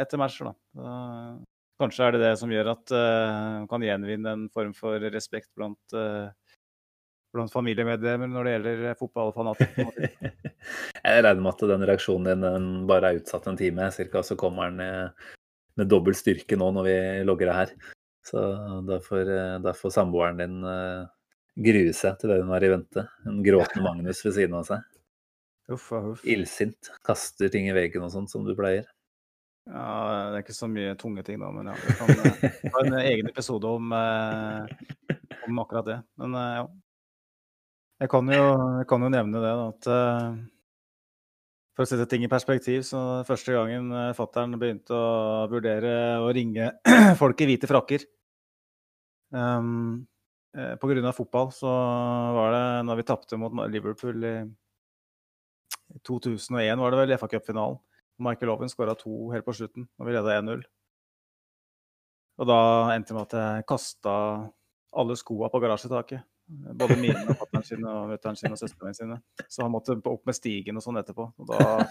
etter 0.00 0.22
matcher, 0.22 0.52
da. 0.52 1.38
Kanskje 1.76 2.06
er 2.06 2.14
det 2.14 2.22
det 2.22 2.36
som 2.40 2.48
gjør 2.48 2.70
at 2.72 2.92
uh, 2.96 3.66
kan 3.68 3.82
gjenvinne 3.84 4.30
en 4.32 4.44
form 4.48 4.70
for 4.72 5.02
respekt 5.12 5.50
blant, 5.58 5.76
uh, 5.92 6.30
blant 7.36 7.52
familiemedlemmer 7.52 8.30
når 8.32 8.48
det 8.48 8.54
gjelder 8.54 8.96
fotballfanatikk. 9.00 9.76
Jeg 11.06 11.22
regner 11.22 11.42
med 11.42 11.52
at 11.52 11.66
den 11.70 11.84
reaksjonen 11.90 12.30
din 12.30 12.46
den 12.46 12.70
bare 12.88 13.10
er 13.10 13.20
utsatt 13.20 13.46
en 13.50 13.58
time 13.58 13.90
cirka, 13.94 14.22
så 14.26 14.38
kommer 14.38 14.70
den 14.70 14.82
eh, 14.82 15.28
med 15.78 15.90
dobbel 15.92 16.16
styrke 16.18 16.58
nå 16.58 16.72
når 16.74 16.88
vi 16.88 16.96
logger 17.28 17.50
det 17.50 17.58
her. 17.60 17.74
Så 18.26 18.42
da 18.88 18.98
får, 19.04 19.30
eh, 19.30 19.84
samboeren 19.94 20.40
din 20.40 20.56
eh, 20.66 21.04
grue 21.56 21.94
seg 21.96 22.18
til 22.20 22.32
det 22.32 22.40
hun 22.42 22.52
har 22.52 22.64
i 22.64 22.70
vente. 22.72 23.06
En 23.28 23.40
gråtende 23.44 23.84
Magnus 23.86 24.22
ved 24.26 24.36
siden 24.36 24.58
av 24.58 24.66
seg. 24.68 24.84
Uff 25.72 25.88
uff. 25.96 26.24
Illsint. 26.28 26.92
Kaster 27.06 27.50
ting 27.52 27.70
i 27.70 27.74
veggen 27.74 28.04
og 28.06 28.12
sånt 28.14 28.30
som 28.32 28.44
du 28.46 28.54
pleier. 28.58 28.86
Ja, 29.66 30.30
det 30.30 30.38
er 30.38 30.44
ikke 30.44 30.54
så 30.54 30.68
mye 30.70 30.94
tunge 31.00 31.24
ting 31.26 31.40
da, 31.42 31.48
men 31.50 31.72
ja. 31.72 31.76
Vi 31.82 31.94
kan 31.98 32.12
eh, 32.14 32.58
ha 32.74 32.82
en 32.84 32.98
egen 33.00 33.30
episode 33.32 33.66
om, 33.66 33.94
eh, 33.96 35.16
om 35.48 35.62
akkurat 35.64 35.88
det. 35.88 35.96
Men 36.22 36.36
eh, 36.38 36.58
ja. 36.60 36.66
Jeg 38.04 38.12
kan 38.12 38.28
jo, 38.28 38.44
jeg 38.76 38.86
kan 38.90 39.02
jo 39.02 39.08
nevne 39.10 39.40
det, 39.40 39.54
da, 39.58 39.66
at 39.72 39.88
eh, 39.90 40.36
for 41.76 41.84
å 41.84 41.88
sette 41.90 42.06
ting 42.08 42.24
i 42.24 42.32
perspektiv, 42.32 42.84
så 42.88 43.00
første 43.28 43.52
gangen 43.52 43.90
uh, 43.92 44.14
fattern 44.16 44.54
begynte 44.56 44.96
å 44.96 45.44
vurdere 45.52 45.90
å 46.24 46.30
ringe 46.32 46.70
folk 47.20 47.42
i 47.44 47.48
hvite 47.50 47.68
frakker 47.68 48.06
um, 49.28 50.06
eh, 50.56 51.08
av 51.08 51.16
fotball, 51.16 51.52
så 51.52 51.72
var 52.36 52.54
det 52.54 52.64
når 52.88 53.00
vi 53.00 53.06
tapte 53.10 53.38
mot 53.40 53.52
Liverpool 53.70 54.24
i 54.24 54.36
2001, 56.06 56.78
var 56.78 56.90
det 56.90 57.02
vel, 57.02 57.18
FA 57.18 57.28
Cup-finalen. 57.28 57.78
Michael 58.18 58.50
Owen 58.54 58.70
skåra 58.72 58.94
to 58.96 59.30
helt 59.32 59.44
på 59.44 59.52
slutten, 59.52 59.88
og 59.98 60.08
vi 60.08 60.14
leda 60.14 60.38
1-0. 60.40 60.62
Og 62.40 62.48
da 62.48 62.60
endte 62.94 63.12
det 63.12 63.16
med 63.16 63.26
at 63.28 63.36
jeg 63.36 63.68
kasta 63.68 64.14
alle 64.96 65.16
skoa 65.20 65.50
på 65.52 65.60
garasjetaket. 65.60 66.24
Både 66.78 66.96
mine, 67.00 67.24
og 67.26 67.38
fatter'n 67.40 67.64
sine, 67.66 67.90
og 67.90 68.10
mutter'n 68.12 68.38
sine 68.38 68.54
og 68.54 68.60
søsteren 68.60 68.88
min 68.88 68.96
sine. 68.96 69.16
Så 69.50 69.64
han 69.64 69.72
måtte 69.74 69.96
opp 69.98 70.28
med 70.28 70.36
stigen 70.36 70.78
og 70.78 70.84
sånn 70.84 71.00
etterpå. 71.00 71.26
Og 71.42 71.48
da, 71.50 71.86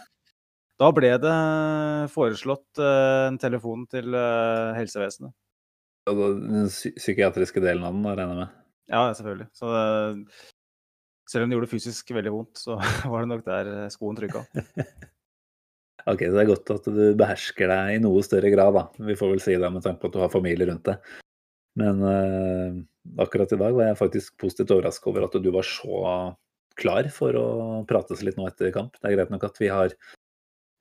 da 0.82 0.92
ble 0.96 1.12
det 1.22 1.36
foreslått 2.14 2.82
eh, 2.82 3.26
en 3.30 3.40
telefon 3.42 3.84
til 3.92 4.16
eh, 4.16 4.72
helsevesenet. 4.80 5.36
Den 6.06 6.70
psykiatriske 6.70 7.64
delen 7.64 7.86
av 7.88 7.96
den, 7.96 8.06
regner 8.06 8.36
jeg 8.36 8.42
med. 8.44 8.62
Ja, 8.94 9.02
selvfølgelig. 9.18 9.48
Så 9.58 9.72
det, 9.74 10.54
selv 11.30 11.46
om 11.46 11.50
det 11.50 11.58
gjorde 11.58 11.72
fysisk 11.72 12.14
veldig 12.14 12.34
vondt, 12.36 12.62
så 12.62 12.78
var 13.12 13.26
det 13.26 13.32
nok 13.32 13.46
der 13.48 13.72
eh, 13.74 13.92
skoen 13.94 14.18
trykka. 14.20 14.46
Ok, 16.06 16.22
så 16.22 16.36
det 16.36 16.42
er 16.44 16.50
godt 16.52 16.70
at 16.70 16.88
du 16.94 17.00
behersker 17.18 17.72
deg 17.72 17.96
i 17.96 18.02
noe 18.04 18.22
større 18.22 18.52
grad, 18.54 18.76
da. 18.76 18.84
Vi 19.08 19.16
får 19.18 19.32
vel 19.32 19.40
si 19.42 19.56
det 19.58 19.70
med 19.74 19.82
tanke 19.82 20.04
på 20.04 20.12
at 20.12 20.14
du 20.14 20.20
har 20.22 20.30
familie 20.30 20.68
rundt 20.70 20.86
deg. 20.86 21.08
Men 21.82 22.04
uh, 22.06 22.76
akkurat 23.26 23.56
i 23.56 23.58
dag 23.58 23.74
var 23.74 23.90
jeg 23.90 23.98
faktisk 23.98 24.36
positivt 24.44 24.76
overrasket 24.76 25.10
over 25.10 25.26
at 25.26 25.38
du 25.42 25.50
var 25.56 25.66
så 25.66 26.04
klar 26.78 27.10
for 27.10 27.40
å 27.40 27.48
prates 27.90 28.22
litt 28.22 28.38
nå 28.38 28.46
etter 28.52 28.70
kamp. 28.76 28.94
Det 29.00 29.10
er 29.10 29.18
greit 29.18 29.34
nok 29.34 29.48
at 29.50 29.58
vi 29.58 29.72
har 29.74 29.98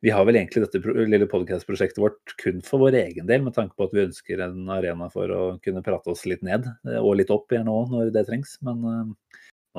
vi 0.05 0.13
har 0.13 0.27
vel 0.29 0.37
egentlig 0.37 0.67
dette 0.67 0.93
lille 1.09 1.27
podcast-prosjektet 1.31 1.97
vårt 2.03 2.35
kun 2.43 2.59
for 2.65 2.83
vår 2.83 2.95
egen 2.99 3.29
del, 3.31 3.43
med 3.47 3.55
tanke 3.57 3.75
på 3.79 3.87
at 3.87 3.95
vi 3.97 4.05
ønsker 4.05 4.43
en 4.45 4.69
arena 4.75 5.07
for 5.13 5.31
å 5.33 5.39
kunne 5.65 5.83
prate 5.87 6.11
oss 6.13 6.25
litt 6.29 6.43
ned, 6.45 6.67
eh, 6.85 7.01
og 7.01 7.17
litt 7.21 7.33
opp 7.33 7.53
igjen 7.55 7.71
òg 7.73 7.85
når 7.95 8.05
det 8.13 8.27
trengs. 8.29 8.51
Men 8.67 8.77
eh, 8.91 9.07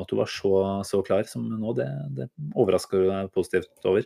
at 0.02 0.10
du 0.10 0.16
var 0.18 0.30
så, 0.32 0.54
så 0.88 0.98
klar 1.06 1.24
som 1.30 1.44
nå, 1.46 1.70
det, 1.78 1.90
det 2.18 2.26
overrasker 2.58 2.98
du 3.04 3.08
deg 3.12 3.30
positivt 3.38 3.86
over. 3.86 4.04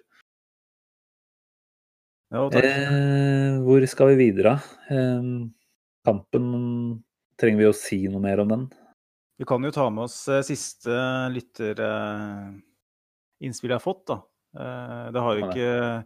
Ja. 2.36 2.42
Eh, 2.52 3.56
hvor 3.64 3.80
skal 3.90 4.08
vi 4.12 4.28
videre? 4.28 4.54
Eh, 4.92 5.24
kampen, 6.06 6.46
trenger 7.40 7.60
vi 7.64 7.72
å 7.72 7.80
si 7.80 8.00
noe 8.12 8.22
mer 8.28 8.44
om 8.44 8.52
den? 8.52 8.68
Vi 9.40 9.48
kan 9.48 9.64
jo 9.64 9.72
ta 9.72 9.88
med 9.88 10.04
oss 10.10 10.28
eh, 10.28 10.44
siste 10.44 10.92
lytterinnspill 11.32 13.72
jeg 13.72 13.80
har 13.80 13.88
fått, 13.88 14.04
da. 14.12 14.20
Eh, 14.60 15.12
Det 15.16 15.24
har 15.24 15.38
jo 15.38 15.48
ikke 15.48 16.06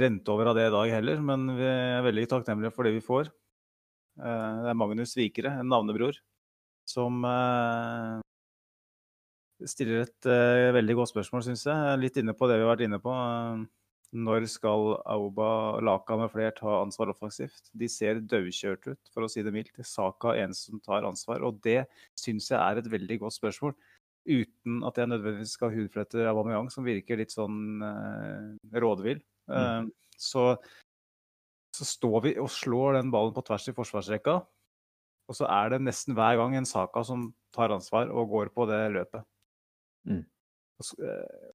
rent 0.00 0.28
over 0.32 0.50
av 0.50 0.56
det 0.56 0.66
i 0.68 0.72
dag 0.74 0.90
heller, 0.90 1.20
men 1.20 1.46
vi 1.58 1.66
er 1.68 2.04
veldig 2.06 2.28
takknemlige 2.30 2.72
for 2.74 2.88
det 2.88 2.94
vi 2.96 3.04
får. 3.04 3.28
Det 4.16 4.70
er 4.72 4.78
Magnus 4.80 5.12
Vikere, 5.18 5.52
en 5.60 5.68
navnebror, 5.68 6.16
som 6.88 7.20
stiller 9.68 10.06
et 10.06 10.28
veldig 10.76 10.96
godt 10.96 11.12
spørsmål, 11.12 11.44
syns 11.44 11.66
jeg. 11.68 11.98
Litt 12.00 12.16
inne 12.16 12.32
på 12.32 12.48
det 12.48 12.56
vi 12.56 12.64
har 12.64 12.72
vært 12.72 12.86
inne 12.88 13.00
på. 13.04 13.12
Når 14.16 14.46
skal 14.48 14.94
Auba 15.04 15.80
Laka 15.84 16.16
med 16.16 16.30
flere 16.32 16.54
ta 16.56 16.78
ansvar 16.80 17.10
offensivt? 17.12 17.68
De 17.76 17.88
ser 17.90 18.22
daukjørt 18.24 18.86
ut, 18.94 19.10
for 19.12 19.26
å 19.26 19.28
si 19.28 19.42
det 19.44 19.52
mildt. 19.52 19.76
Saka 19.84 20.32
er 20.32 20.46
eneste 20.46 20.70
som 20.70 20.80
tar 20.80 21.04
ansvar. 21.04 21.44
Og 21.44 21.60
det 21.60 21.82
syns 22.16 22.48
jeg 22.52 22.56
er 22.60 22.80
et 22.80 22.90
veldig 22.92 23.18
godt 23.26 23.36
spørsmål. 23.36 23.74
Uten 24.26 24.82
at 24.86 24.98
jeg 24.98 25.10
nødvendigvis 25.10 25.54
skal 25.54 25.72
hudflette 25.74 26.26
Aubameyang, 26.26 26.68
som 26.72 26.86
virker 26.86 27.20
litt 27.20 27.34
sånn 27.34 27.82
eh, 27.86 28.78
rådvill. 28.82 29.22
Mm. 29.46 29.56
Eh, 29.56 30.12
så, 30.18 30.48
så, 31.76 31.86
står 31.86 32.18
vi 32.24 32.34
og 32.42 32.50
slår 32.50 32.98
den 32.98 33.12
ballen 33.14 33.34
på 33.36 33.44
tvers 33.46 33.68
i 33.70 33.76
forsvarsrekka. 33.76 34.40
Og 35.26 35.38
så 35.38 35.46
er 35.50 35.74
det 35.74 35.84
nesten 35.86 36.14
hver 36.18 36.38
gang 36.40 36.54
en 36.58 36.68
Saka 36.68 37.02
som 37.06 37.28
tar 37.54 37.74
ansvar 37.74 38.10
og 38.10 38.30
går 38.34 38.52
på 38.54 38.66
det 38.70 38.82
løpet. 38.98 39.26
Mm. 40.06 40.22
Og, 40.78 40.92
eh, 41.02 41.48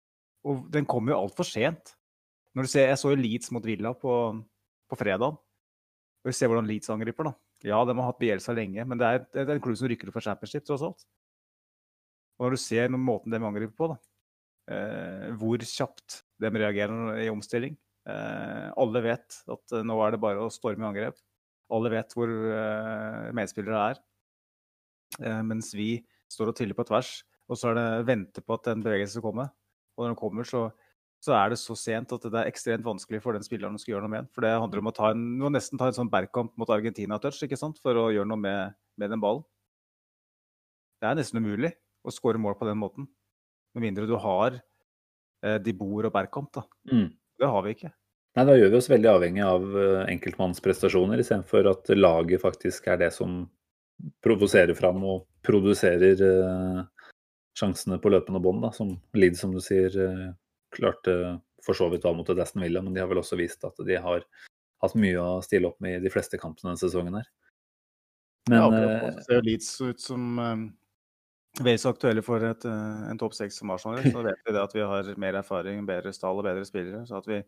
og 0.47 0.65
den 0.74 0.88
kommer 0.89 1.15
jo 1.15 1.22
altfor 1.26 1.47
sent. 1.47 1.95
Når 2.55 2.67
du 2.67 2.72
ser, 2.72 2.89
Jeg 2.89 2.99
så 2.99 3.13
jo 3.13 3.19
Leeds 3.19 3.51
mot 3.55 3.63
Villa 3.63 3.93
på, 3.95 4.13
på 4.91 4.99
fredag. 4.99 5.39
Og 6.22 6.30
vi 6.30 6.36
ser 6.36 6.51
hvordan 6.51 6.67
Leeds 6.67 6.91
angriper. 6.91 7.32
da. 7.32 7.34
Ja, 7.63 7.84
de 7.86 7.95
har 7.95 8.07
hatt 8.09 8.19
Bielsa 8.19 8.53
lenge, 8.57 8.84
men 8.86 8.97
det 8.97 9.07
er, 9.07 9.26
det 9.34 9.43
er 9.43 9.55
en 9.55 9.61
klubb 9.63 9.78
som 9.78 9.89
rykker 9.89 10.09
opp 10.09 10.17
for 10.17 10.26
championship, 10.26 10.65
tross 10.65 10.84
alt. 10.86 11.05
Og 12.41 12.47
når 12.47 12.57
du 12.57 12.61
ser 12.63 12.93
måten 12.97 13.33
de 13.33 13.37
angriper 13.37 13.75
på, 13.77 13.91
da, 13.91 13.97
eh, 14.73 15.27
hvor 15.37 15.61
kjapt 15.61 16.23
de 16.41 16.49
reagerer 16.55 17.21
i 17.21 17.29
omstilling 17.29 17.75
eh, 18.09 18.67
Alle 18.81 19.03
vet 19.05 19.37
at 19.53 19.75
nå 19.85 19.97
er 20.01 20.15
det 20.15 20.21
bare 20.23 20.41
å 20.41 20.53
storme 20.53 20.87
i 20.87 20.89
angrep. 20.89 21.19
Alle 21.71 21.91
vet 21.93 22.15
hvor 22.17 22.31
eh, 22.33 23.27
medspillere 23.37 23.83
er. 23.91 24.01
Eh, 25.21 25.41
mens 25.45 25.69
vi 25.77 25.93
står 26.31 26.49
og 26.49 26.57
triller 26.57 26.77
på 26.77 26.87
tvers, 26.89 27.19
og 27.51 27.59
så 27.59 27.71
er 27.71 27.77
det 27.77 28.07
vente 28.09 28.41
på 28.41 28.57
at 28.57 28.71
en 28.71 28.81
bevegelse 28.81 29.19
skal 29.19 29.27
komme. 29.29 29.45
Og 29.93 30.05
når 30.05 30.15
den 30.15 30.21
kommer, 30.23 30.47
så 30.47 30.69
så 31.21 31.35
er 31.37 31.51
det 31.53 31.59
så 31.61 31.75
sent 31.77 32.13
at 32.15 32.23
det 32.33 32.39
er 32.39 32.49
ekstremt 32.49 32.85
vanskelig 32.85 33.19
for 33.21 33.37
den 33.37 33.45
spilleren 33.45 33.77
å 33.77 33.81
gjøre 33.85 34.01
noe 34.01 34.09
med 34.09 34.23
den. 34.23 34.29
For 34.33 34.45
det 34.45 34.55
handler 34.57 34.81
om 34.81 34.89
å 34.89 34.93
ta 34.97 35.11
en, 35.13 35.21
må 35.37 35.51
nesten 35.53 35.77
ta 35.77 35.91
en 35.91 35.97
sånn 35.99 36.09
bergkamp 36.09 36.55
mot 36.57 36.71
Argentina-touch 36.73 37.43
for 37.77 37.99
å 38.01 38.07
gjøre 38.09 38.29
noe 38.29 38.41
med, 38.41 38.77
med, 38.97 39.13
den 39.13 39.21
ballen. 39.21 39.43
Det 40.97 41.11
er 41.11 41.19
nesten 41.19 41.37
umulig 41.37 41.75
å 42.03 42.13
skåre 42.13 42.41
mål 42.41 42.57
på 42.59 42.67
den 42.67 42.79
måten. 42.81 43.07
Med 43.75 43.87
mindre 43.87 44.07
du 44.09 44.15
har 44.19 44.57
eh, 44.57 45.57
de 45.63 45.73
bor 45.77 46.07
og 46.07 46.13
Berkamp, 46.13 46.51
da. 46.55 46.65
Mm. 46.91 47.09
Det 47.41 47.49
har 47.49 47.65
vi 47.65 47.75
ikke. 47.77 47.91
Nei, 48.37 48.45
Da 48.47 48.55
gjør 48.55 48.71
vi 48.71 48.79
oss 48.79 48.91
veldig 48.91 49.09
avhengig 49.11 49.43
av 49.43 49.63
uh, 49.75 50.03
enkeltmannsprestasjoner, 50.07 51.19
istedenfor 51.19 51.67
at 51.73 51.91
laget 51.97 52.43
faktisk 52.43 52.87
er 52.87 53.01
det 53.01 53.09
som 53.15 53.43
provoserer 54.23 54.73
fram 54.73 55.03
og 55.05 55.27
produserer 55.45 56.21
eh, 56.25 56.79
sjansene 57.57 57.99
på 58.01 58.09
løpende 58.09 58.41
bånd, 58.41 58.65
som 58.73 58.95
Lid, 59.13 59.37
som 59.37 59.53
du 59.53 59.59
sier, 59.61 59.93
eh, 59.93 60.31
klarte 60.73 61.13
for 61.61 61.77
så 61.77 61.89
vidt 61.91 62.01
da 62.05 62.13
mot 62.17 62.29
Aston 62.33 62.63
Villa, 62.63 62.81
men 62.81 62.95
de 62.95 63.03
har 63.03 63.09
vel 63.11 63.21
også 63.21 63.37
vist 63.37 63.61
at 63.67 63.77
de 63.85 63.99
har 64.01 64.25
hatt 64.81 64.97
mye 64.97 65.21
å 65.21 65.41
stille 65.45 65.69
opp 65.69 65.77
med 65.83 65.99
i 65.99 66.03
de 66.03 66.09
fleste 66.13 66.39
kampene 66.41 66.71
denne 66.71 66.81
sesongen 66.81 67.19
her. 67.19 67.29
Men 68.49 68.57
ja, 68.57 68.69
det 68.73 69.25
ser 69.27 69.45
Leeds 69.45 69.69
ut 69.85 70.01
som 70.01 70.39
veldig 71.59 71.81
så 71.81 71.91
aktuelle 71.91 72.23
for 72.25 72.43
et, 72.47 72.63
uh, 72.67 73.09
en 73.11 73.19
topp 73.19 73.35
seks 73.37 73.59
som 73.59 73.73
Arsenal. 73.73 74.03
Så 74.05 74.23
vet 74.29 74.47
vi 74.47 74.55
det 74.55 74.63
at 74.63 74.75
vi 74.77 74.85
har 74.93 75.11
mer 75.21 75.41
erfaring, 75.41 75.83
bedre 75.87 76.13
stall 76.15 76.39
og 76.39 76.47
bedre 76.47 76.65
spillere. 76.67 77.03
Så 77.09 77.19
at 77.19 77.27
vi 77.29 77.41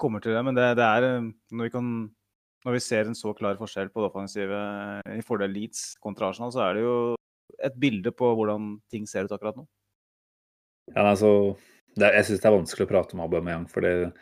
kommer 0.00 0.24
til 0.24 0.36
det. 0.36 0.44
Men 0.46 0.56
det, 0.56 0.72
det 0.80 0.86
er 0.86 1.08
når 1.20 1.68
vi, 1.68 1.72
kan, 1.74 1.90
når 2.64 2.78
vi 2.78 2.84
ser 2.84 3.10
en 3.10 3.18
så 3.18 3.34
klar 3.36 3.60
forskjell 3.60 3.92
på 3.92 4.02
det 4.02 4.10
offensive 4.10 4.62
i 5.12 5.24
fordel 5.26 5.52
Leeds 5.52 5.94
kontra 6.00 6.30
Arsenal, 6.30 6.54
så 6.54 6.64
er 6.68 6.78
det 6.78 6.86
jo 6.86 6.96
et 7.60 7.76
bilde 7.80 8.12
på 8.16 8.32
hvordan 8.38 8.76
ting 8.92 9.08
ser 9.10 9.28
ut 9.28 9.36
akkurat 9.36 9.58
nå. 9.58 9.66
Ja, 10.94 11.04
altså 11.04 11.30
det, 11.98 12.10
jeg 12.16 12.26
syns 12.26 12.42
det 12.42 12.48
er 12.48 12.56
vanskelig 12.56 12.86
å 12.86 12.90
prate 12.90 13.16
om 13.16 13.24
Aubameyang, 13.24 13.66
for 13.70 13.84
det 13.84 14.12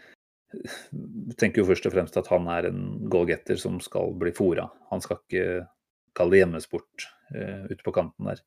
tenker 1.38 1.62
jo 1.62 1.68
først 1.68 1.86
og 1.88 1.94
fremst 1.94 2.16
at 2.20 2.28
han 2.32 2.48
er 2.50 2.70
en 2.70 2.84
goalgetter 3.12 3.58
som 3.60 3.78
skal 3.84 4.14
bli 4.20 4.32
fora. 4.36 4.68
Han 4.92 5.04
skal 5.04 5.20
ikke 5.20 5.66
kalle 6.16 6.34
det 6.34 6.42
hjemmesport 6.42 7.08
uh, 7.34 7.68
ute 7.68 7.84
på 7.84 7.94
kanten 7.94 8.30
der. 8.30 8.40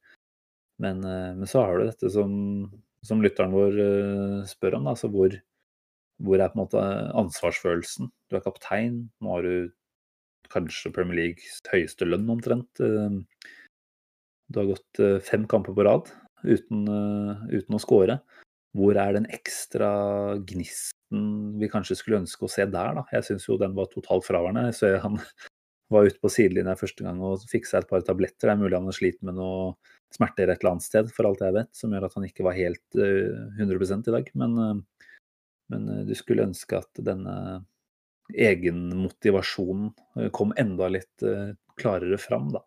Men, 0.82 1.04
uh, 1.06 1.32
men, 1.38 1.48
så 1.50 1.66
har 1.66 1.78
du 1.78 1.88
dette 1.90 2.12
som, 2.14 2.34
som 3.06 3.22
lytteren 3.24 3.54
vår 3.54 3.78
uh, 3.78 4.38
spør 4.50 4.80
om, 4.80 4.90
altså 4.92 5.12
hvor, 5.14 5.36
hvor 6.26 6.42
er 6.42 6.52
på 6.52 6.58
en 6.58 6.64
måte 6.64 6.84
ansvarsfølelsen? 7.22 8.12
Du 8.30 8.38
er 8.38 8.46
kaptein, 8.46 9.04
nå 9.22 9.36
har 9.36 9.48
du 9.48 9.72
kanskje 10.52 10.92
Premier 10.94 11.20
Leagues 11.20 11.62
høyeste 11.72 12.08
lønn 12.08 12.28
omtrent. 12.34 12.82
Du 14.52 14.58
har 14.60 14.68
gått 14.68 15.00
fem 15.24 15.46
kamper 15.48 15.72
på 15.78 15.86
rad 15.88 16.10
uten, 16.44 16.82
uten 17.48 17.78
å 17.78 17.80
score. 17.80 18.18
Hvor 18.76 19.00
er 19.00 19.16
den 19.16 19.28
ekstra 19.32 19.92
gnisten 20.48 20.92
vi 21.60 21.68
kanskje 21.72 21.98
skulle 22.00 22.22
ønske 22.22 22.48
å 22.48 22.52
se 22.52 22.66
der, 22.68 22.94
da? 23.00 23.04
Jeg 23.16 23.28
syns 23.28 23.48
jo 23.48 23.60
den 23.60 23.76
var 23.76 23.90
totalt 23.92 24.28
fraværende. 24.28 24.70
Så 24.76 24.94
han 25.04 25.20
var 25.94 26.08
ute 26.08 26.20
på 26.24 26.32
sidelinja 26.32 26.78
første 26.80 27.08
gang 27.08 27.20
og 27.24 27.44
fiksa 27.52 27.82
et 27.82 27.90
par 27.90 28.04
tabletter. 28.08 28.48
Det 28.48 28.54
er 28.54 28.62
mulig 28.62 28.78
han 28.78 28.88
har 28.88 28.98
slitt 29.00 29.20
med 29.28 29.40
noe 29.40 29.74
smerter 30.16 30.50
et 30.50 30.62
eller 30.62 30.76
annet 30.76 30.86
sted, 30.86 31.12
for 31.16 31.30
alt 31.30 31.44
jeg 31.44 31.56
vet, 31.56 31.72
som 31.78 31.94
gjør 31.94 32.08
at 32.08 32.16
han 32.18 32.28
ikke 32.28 32.46
var 32.48 32.58
helt 32.58 33.00
uh, 33.00 33.04
eh, 33.58 33.60
100 33.64 34.10
i 34.12 34.16
dag. 34.18 34.32
Men, 34.44 34.58
uh, 34.60 35.08
men 35.74 35.90
uh, 35.90 36.02
du 36.08 36.14
skulle 36.18 36.48
ønske 36.48 36.80
at 36.82 37.04
denne 37.04 37.36
egenmotivasjonen 38.32 40.30
kom 40.32 40.54
enda 40.56 40.88
litt 40.88 41.24
klarere 41.76 42.16
fram, 42.22 42.46
da. 42.54 42.62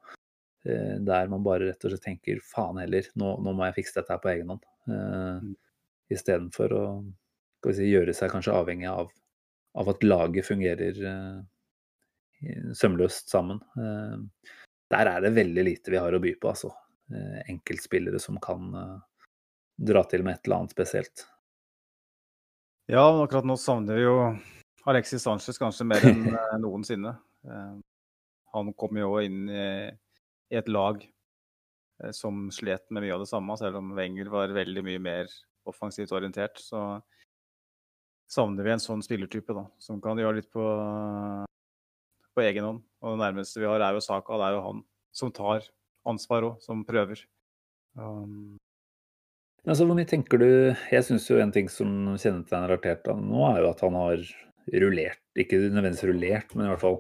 Der 0.65 1.31
man 1.33 1.45
bare 1.45 1.71
rett 1.71 1.87
og 1.89 1.95
slett 1.95 2.03
tenker 2.05 2.43
faen 2.45 2.83
heller, 2.83 3.07
nå, 3.17 3.31
nå 3.41 3.55
må 3.57 3.65
jeg 3.71 3.79
fikse 3.79 3.97
dette 3.97 4.13
her 4.13 4.21
på 4.21 4.29
egen 4.35 4.53
hånd. 4.53 4.67
Mm 4.91 5.55
istedenfor 6.13 6.75
å 6.75 6.85
si, 7.73 7.89
gjøre 7.89 8.15
seg 8.17 8.33
kanskje 8.33 8.55
avhengig 8.55 8.91
av, 8.91 9.11
av 9.79 9.91
at 9.95 10.05
laget 10.07 10.47
fungerer 10.47 10.99
sømløst 12.77 13.33
sammen. 13.33 13.61
Der 14.93 15.11
er 15.11 15.25
det 15.25 15.35
veldig 15.37 15.65
lite 15.71 15.95
vi 15.95 16.01
har 16.01 16.15
å 16.15 16.23
by 16.23 16.35
på, 16.41 16.53
altså. 16.53 16.75
Uh, 17.13 17.41
enkeltspillere 17.53 18.19
som 18.23 18.39
kan 18.41 18.71
dra 19.77 20.05
til 20.09 20.25
med 20.25 20.39
et 20.39 20.47
eller 20.47 20.63
annet 20.63 20.75
spesielt. 20.77 21.27
Ja, 22.89 23.05
akkurat 23.23 23.47
nå 23.49 23.57
savner 23.61 23.99
vi 23.99 24.05
jo 24.07 24.15
Alexis 24.89 25.25
Sanchez 25.25 25.59
kanskje 25.61 25.87
mer 25.89 26.05
enn 26.09 26.25
noensinne. 26.65 27.13
Han 28.55 28.73
kom 28.79 29.01
jo 29.01 29.17
inn 29.21 29.49
i 29.51 30.57
et 30.57 30.69
lag 30.71 31.03
som 32.15 32.47
slet 32.53 32.87
med 32.91 33.05
mye 33.05 33.17
av 33.17 33.25
det 33.25 33.31
samme, 33.31 33.57
selv 33.61 33.81
om 33.81 33.93
Wenger 33.97 34.31
var 34.33 34.55
veldig 34.55 34.85
mye 34.87 35.03
mer 35.03 35.33
offensivt 35.69 36.13
orientert, 36.13 36.61
så 36.61 37.01
savner 38.31 38.67
vi 38.67 38.75
en 38.75 38.83
sånn 38.83 39.05
spillertype 39.05 39.55
da, 39.57 39.65
som 39.83 40.01
kan 40.03 40.19
gjøre 40.19 40.41
litt 40.41 40.51
på, 40.53 40.65
på 42.35 42.45
egen 42.45 42.69
hånd. 42.69 42.83
Og 43.03 43.15
det 43.15 43.23
nærmeste 43.23 43.63
vi 43.63 43.69
har, 43.69 43.85
er 43.85 43.97
jo 43.97 44.05
Saka. 44.05 44.39
Det 44.41 44.49
er 44.49 44.57
jo 44.57 44.65
han 44.69 44.85
som 45.15 45.33
tar 45.35 45.67
ansvar 46.09 46.47
òg, 46.51 46.61
som 46.65 46.85
prøver. 46.87 47.25
Um... 47.99 48.57
Altså, 49.65 49.87
hvor 49.87 49.97
mye 49.97 50.09
tenker 50.09 50.41
du 50.43 50.49
Jeg 50.93 51.05
syns 51.07 51.25
jo 51.31 51.39
en 51.41 51.53
ting 51.55 51.71
som 51.73 51.89
kjennetegner 52.21 52.75
Arteta 52.75 53.15
nå, 53.17 53.39
er 53.49 53.63
jo 53.63 53.71
at 53.71 53.81
han 53.87 53.95
har 53.97 54.25
rullert, 54.83 55.23
ikke 55.39 55.61
nødvendigvis 55.63 56.05
rullert, 56.09 56.53
men 56.57 56.67
i 56.67 56.73
hvert 56.73 56.83
fall 56.83 56.99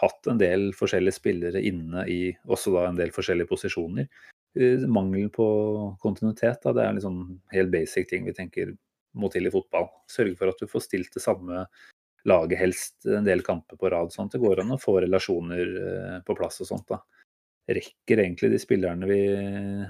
hatt 0.00 0.28
en 0.28 0.40
del 0.40 0.70
forskjellige 0.76 1.16
spillere 1.16 1.62
inne 1.64 2.04
i 2.10 2.20
også 2.44 2.74
da 2.74 2.86
en 2.88 2.98
del 2.98 3.12
forskjellige 3.14 3.48
posisjoner. 3.48 4.08
Eh, 4.58 4.84
mangelen 4.84 5.30
på 5.32 5.46
kontinuitet. 6.02 6.60
Da. 6.64 6.72
Det 6.72 6.82
er 6.82 6.90
en 6.90 6.98
liksom 7.00 7.22
helt 7.54 7.72
basic 7.72 8.10
ting 8.10 8.26
vi 8.28 8.36
tenker 8.36 8.74
må 9.16 9.28
til 9.32 9.48
i 9.48 9.52
fotball. 9.52 9.88
Sørge 10.10 10.36
for 10.38 10.52
at 10.52 10.60
du 10.60 10.68
får 10.68 10.86
stilt 10.86 11.16
det 11.16 11.24
samme 11.24 11.66
laget, 12.28 12.58
helst 12.60 13.08
en 13.08 13.26
del 13.26 13.42
kamper 13.44 13.80
på 13.80 13.90
rad. 13.92 14.12
sånn 14.12 14.28
at 14.28 14.36
Det 14.36 14.42
går 14.42 14.62
an 14.62 14.76
å 14.76 14.80
få 14.80 15.00
relasjoner 15.04 15.72
eh, 15.86 16.18
på 16.26 16.36
plass 16.38 16.60
og 16.60 16.68
sånt. 16.68 16.88
da. 16.88 17.00
Rekker 17.70 18.24
egentlig 18.24 18.50
de 18.50 18.58
spillerne 18.58 19.06
vi 19.06 19.20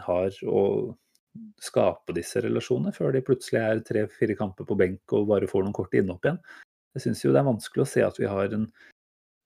har 0.05 0.43
å 0.45 0.65
skape 1.63 2.13
disse 2.13 2.43
relasjonene, 2.45 2.93
før 2.93 3.15
de 3.15 3.25
plutselig 3.25 3.63
er 3.63 3.81
tre-fire 3.87 4.37
kamper 4.37 4.69
på 4.69 4.77
benk 4.77 5.15
og 5.17 5.31
bare 5.31 5.49
får 5.49 5.65
noen 5.65 5.77
korte 5.77 6.01
innhopp 6.01 6.27
igjen? 6.29 6.41
Jeg 6.93 7.07
syns 7.07 7.23
jo 7.25 7.33
det 7.33 7.41
er 7.41 7.49
vanskelig 7.49 7.87
å 7.87 7.89
se 7.89 8.05
at 8.05 8.19
vi 8.21 8.29
har 8.29 8.53
en 8.53 8.69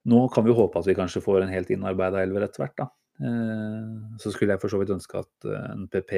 Nå 0.07 0.21
kan 0.31 0.45
vi 0.45 0.53
håpe 0.55 0.79
at 0.79 0.87
vi 0.87 0.93
kanskje 0.95 1.19
får 1.19 1.41
en 1.43 1.49
helt 1.51 1.71
innarbeida 1.73 2.21
elver 2.23 2.45
etter 2.45 2.61
hvert, 2.61 2.77
da. 2.79 2.85
Eh, 3.19 3.87
så 4.21 4.31
skulle 4.31 4.53
jeg 4.53 4.61
for 4.61 4.71
så 4.71 4.79
vidt 4.81 4.93
ønske 4.93 5.19
at 5.19 5.47
eh, 5.49 5.65
en 5.73 5.87
PP 5.91 6.13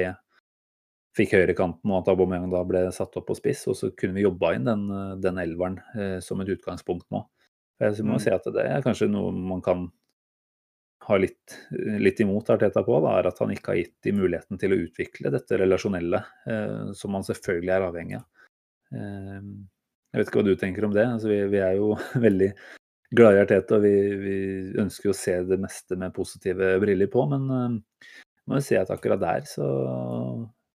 fikk 1.18 1.34
høyrekanten, 1.34 1.90
og 1.90 1.96
at 1.96 2.10
Aubameyang 2.12 2.52
da 2.52 2.60
ble 2.68 2.84
satt 2.94 3.16
opp 3.18 3.26
på 3.30 3.34
spiss. 3.38 3.64
Og 3.72 3.74
så 3.78 3.90
kunne 3.98 4.14
vi 4.14 4.22
jobba 4.22 4.52
inn 4.54 4.68
den, 4.68 4.84
eh, 4.94 5.16
den 5.24 5.40
elveren 5.42 5.80
som 6.22 6.38
et 6.42 6.52
utgangspunkt 6.54 7.08
nå. 7.10 7.24
Jeg 7.80 8.04
må 8.04 8.18
mm. 8.18 8.22
si 8.22 8.30
at 8.30 8.46
det 8.54 8.66
er 8.68 8.84
kanskje 8.84 9.08
noe 9.10 9.32
man 9.34 9.64
kan 9.64 9.88
ha 11.10 11.18
litt, 11.20 11.56
litt 12.00 12.20
imot 12.22 12.50
Arteta 12.54 12.82
på, 12.86 12.96
da, 13.04 13.16
er 13.18 13.28
at 13.30 13.40
han 13.42 13.52
ikke 13.54 13.72
har 13.72 13.80
gitt 13.80 13.96
de 14.06 14.14
muligheten 14.16 14.60
til 14.60 14.74
å 14.74 14.80
utvikle 14.86 15.32
dette 15.34 15.58
relasjonelle, 15.60 16.22
eh, 16.46 16.92
som 16.96 17.14
man 17.16 17.26
selvfølgelig 17.26 17.74
er 17.74 17.86
avhengig 17.88 18.20
av. 18.20 18.26
Eh, 18.94 19.42
Jeg 20.10 20.18
vet 20.18 20.30
ikke 20.30 20.40
hva 20.40 20.46
du 20.48 20.56
tenker 20.58 20.84
om 20.86 20.94
det. 20.94 21.06
Altså, 21.06 21.30
vi, 21.30 21.42
vi, 21.52 21.60
er 21.62 21.76
jo 21.78 21.92
veldig 22.26 22.50
glade 23.14 23.38
i 23.38 23.44
Arteta, 23.44 23.78
og 23.78 23.84
vi, 23.84 23.94
vi, 24.22 24.38
ønsker 24.82 25.12
å 25.12 25.18
se 25.18 25.36
det 25.46 25.60
meste 25.62 25.98
med 25.98 26.14
positive 26.16 26.72
briller 26.82 27.10
på. 27.12 27.26
Men 27.30 27.46
eh, 27.56 28.08
må 28.50 28.58
jo 28.58 28.66
si 28.66 28.78
at 28.78 28.90
akkurat 28.90 29.22
der 29.22 29.46
så 29.46 29.68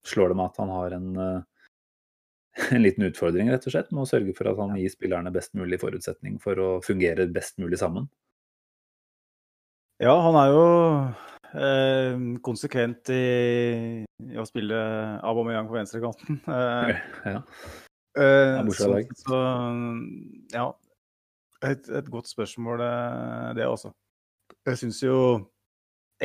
slår 0.07 0.33
det 0.33 0.39
meg 0.41 0.51
at 0.51 0.61
han 0.63 0.73
har 0.75 0.97
en, 0.97 1.11
uh, 1.21 2.63
en 2.75 2.83
liten 2.83 3.07
utfordring, 3.07 3.51
rett 3.53 3.67
og 3.69 3.75
slett, 3.75 3.93
med 3.93 4.05
å 4.05 4.11
sørge 4.11 4.35
for 4.37 4.51
at 4.51 4.59
han 4.59 4.79
gir 4.81 4.93
spillerne 4.93 5.33
best 5.35 5.55
mulig 5.59 5.79
forutsetning 5.83 6.41
for 6.43 6.59
å 6.59 6.71
fungere 6.85 7.29
best 7.31 7.61
mulig 7.63 7.79
sammen. 7.83 8.09
Ja, 10.01 10.15
han 10.25 10.37
er 10.41 10.47
jo 10.49 10.61
eh, 11.61 12.21
konsekvent 12.41 13.11
i, 13.13 13.25
i, 14.01 14.37
å 14.41 14.47
spille 14.49 14.77
Aubameyang 15.21 15.69
på 15.69 15.77
venstrekanten. 15.77 16.41
Eh, 16.49 17.35
ja. 17.35 17.43
Eh, 18.17 18.71
så, 18.75 18.95
så, 19.21 19.41
ja. 20.55 20.65
Et, 21.69 21.85
et, 21.93 22.09
godt 22.09 22.31
spørsmål, 22.33 22.81
eh, 22.81 23.51
det 23.59 23.67
også. 23.69 23.93
Jeg 24.67 24.81
syns 24.81 25.03
jo 25.05 25.17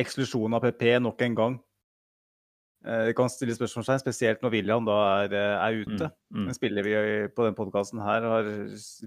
eksklusjonen 0.00 0.56
av 0.56 0.64
PP 0.64 0.86
nok 1.04 1.20
en 1.26 1.36
gang 1.36 1.58
eh, 2.88 3.10
kan 3.16 3.28
stille 3.32 3.58
spørsmålstegn, 3.58 4.00
spesielt 4.02 4.40
når 4.44 4.54
William 4.56 4.88
da 4.88 4.96
er, 5.18 5.36
eh, 5.36 5.66
er 5.66 5.82
ute. 5.82 6.08
Mm, 6.32 6.40
mm. 6.40 6.48
En 6.48 6.56
spiller 6.56 6.88
vi 6.88 6.96
på 7.36 7.44
den 7.44 7.58
podkasten 7.60 8.00
her 8.00 8.24
har 8.24 8.48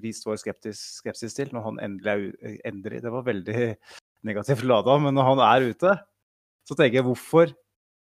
vist 0.05 0.29
vår 0.29 0.37
skepsis, 0.43 0.85
skepsis 1.01 1.37
til 1.41 1.49
når 1.57 1.65
han 1.71 1.81
endelig 1.89 2.35
er 2.37 2.61
endelig. 2.69 3.01
Det 3.07 3.15
var 3.17 3.25
veldig 3.25 3.65
negativt 4.25 4.65
lada, 4.67 4.97
men 5.01 5.15
når 5.15 5.27
han 5.31 5.41
er 5.45 5.67
ute, 5.71 5.95
så 6.67 6.77
tenker 6.77 6.99
jeg 6.99 7.07
hvorfor 7.07 7.53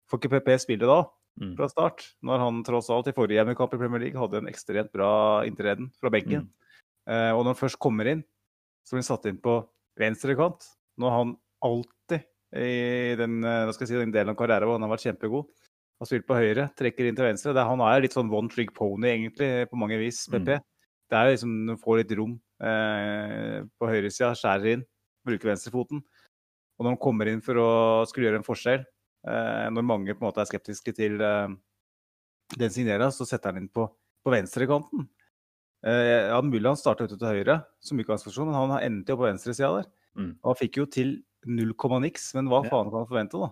får 0.09 0.21
ikke 0.21 0.33
PP 0.35 0.55
spille 0.61 0.89
da? 0.89 1.03
Mm. 1.41 1.55
Fra 1.57 1.67
start, 1.71 2.03
når 2.21 2.43
han 2.43 2.59
tross 2.65 2.91
alt 2.93 3.09
i 3.09 3.15
forrige 3.15 3.39
hjemmekamp 3.39 3.71
i 3.73 3.79
Premier 3.81 4.03
League 4.05 4.19
hadde 4.19 4.43
en 4.43 4.49
ekstremt 4.51 4.91
bra 4.93 5.09
inntreden 5.47 5.89
fra 5.97 6.11
benken. 6.13 6.45
Mm. 6.45 6.75
Eh, 7.09 7.31
og 7.33 7.41
når 7.41 7.55
han 7.55 7.61
først 7.63 7.79
kommer 7.81 8.09
inn, 8.11 8.21
så 8.85 8.93
blir 8.93 9.01
han 9.01 9.09
satt 9.09 9.25
inn 9.31 9.39
på 9.41 9.57
venstre 9.99 10.35
kant. 10.37 10.67
Når 11.01 11.15
han 11.17 11.33
alltid 11.65 12.27
i 12.53 13.15
den, 13.17 13.39
eh, 13.49 13.71
si, 13.73 13.89
den 13.95 14.13
delen 14.13 14.35
av 14.35 14.37
karrieren 14.37 14.69
hvor 14.69 14.77
han 14.77 14.85
har 14.85 14.93
vært 14.93 15.07
kjempegod, 15.07 15.49
har 16.03 16.09
spilt 16.09 16.27
på 16.29 16.37
høyre, 16.37 16.67
trekker 16.77 17.09
inn 17.09 17.17
til 17.17 17.25
venstre. 17.25 17.55
Er, 17.55 17.65
han 17.65 17.81
er 17.81 18.05
litt 18.05 18.13
sånn 18.13 18.29
one 18.29 18.51
trick 18.53 18.73
pony, 18.77 19.09
egentlig, 19.09 19.49
på 19.71 19.79
mange 19.79 19.97
vis, 19.97 20.27
PP. 20.29 20.59
Mm. 20.59 20.69
Det 21.09 21.17
er 21.17 21.33
liksom, 21.33 21.57
Du 21.71 21.75
får 21.81 22.03
litt 22.03 22.13
rom 22.19 22.37
eh, 22.61 23.63
på 23.79 23.89
høyresida, 23.89 24.35
skjærer 24.37 24.75
inn 24.77 24.85
bruker 25.27 25.51
venstrefoten. 25.51 26.03
Og 26.77 26.85
når 26.85 26.95
han 26.95 27.01
kommer 27.01 27.29
inn 27.29 27.43
for 27.45 27.59
å 27.61 27.69
skulle 28.09 28.29
gjøre 28.29 28.41
en 28.41 28.47
forskjell, 28.47 28.85
eh, 29.29 29.65
når 29.73 29.87
mange 29.87 30.15
på 30.15 30.23
en 30.23 30.29
måte 30.29 30.43
er 30.43 30.49
skeptiske 30.49 30.95
til 30.97 31.21
eh, 31.23 31.49
den 32.57 32.73
signera, 32.73 33.09
så 33.13 33.27
setter 33.29 33.53
han 33.53 33.63
inn 33.63 33.71
på, 33.71 33.87
på 34.23 34.33
venstrekanten. 34.33 35.07
Eh, 35.83 36.29
ja, 36.31 36.39
mulig 36.45 36.65
han 36.69 36.79
starta 36.79 37.07
ute 37.07 37.17
til 37.19 37.27
høyre, 37.27 37.59
som 37.83 37.99
utgangsposisjon, 37.99 38.49
men 38.49 38.59
han 38.59 38.77
endte 38.79 39.13
jo 39.13 39.19
på 39.19 39.27
venstresida 39.27 39.73
der. 39.81 39.91
Mm. 40.17 40.31
Og 40.39 40.53
han 40.53 40.61
fikk 40.61 40.79
jo 40.81 40.87
til 40.89 41.17
null 41.49 41.75
komma 41.79 41.99
niks, 42.03 42.31
men 42.37 42.47
hva 42.51 42.63
faen 42.63 42.89
kan 42.89 43.03
han 43.03 43.09
forvente, 43.09 43.41
da? 43.41 43.51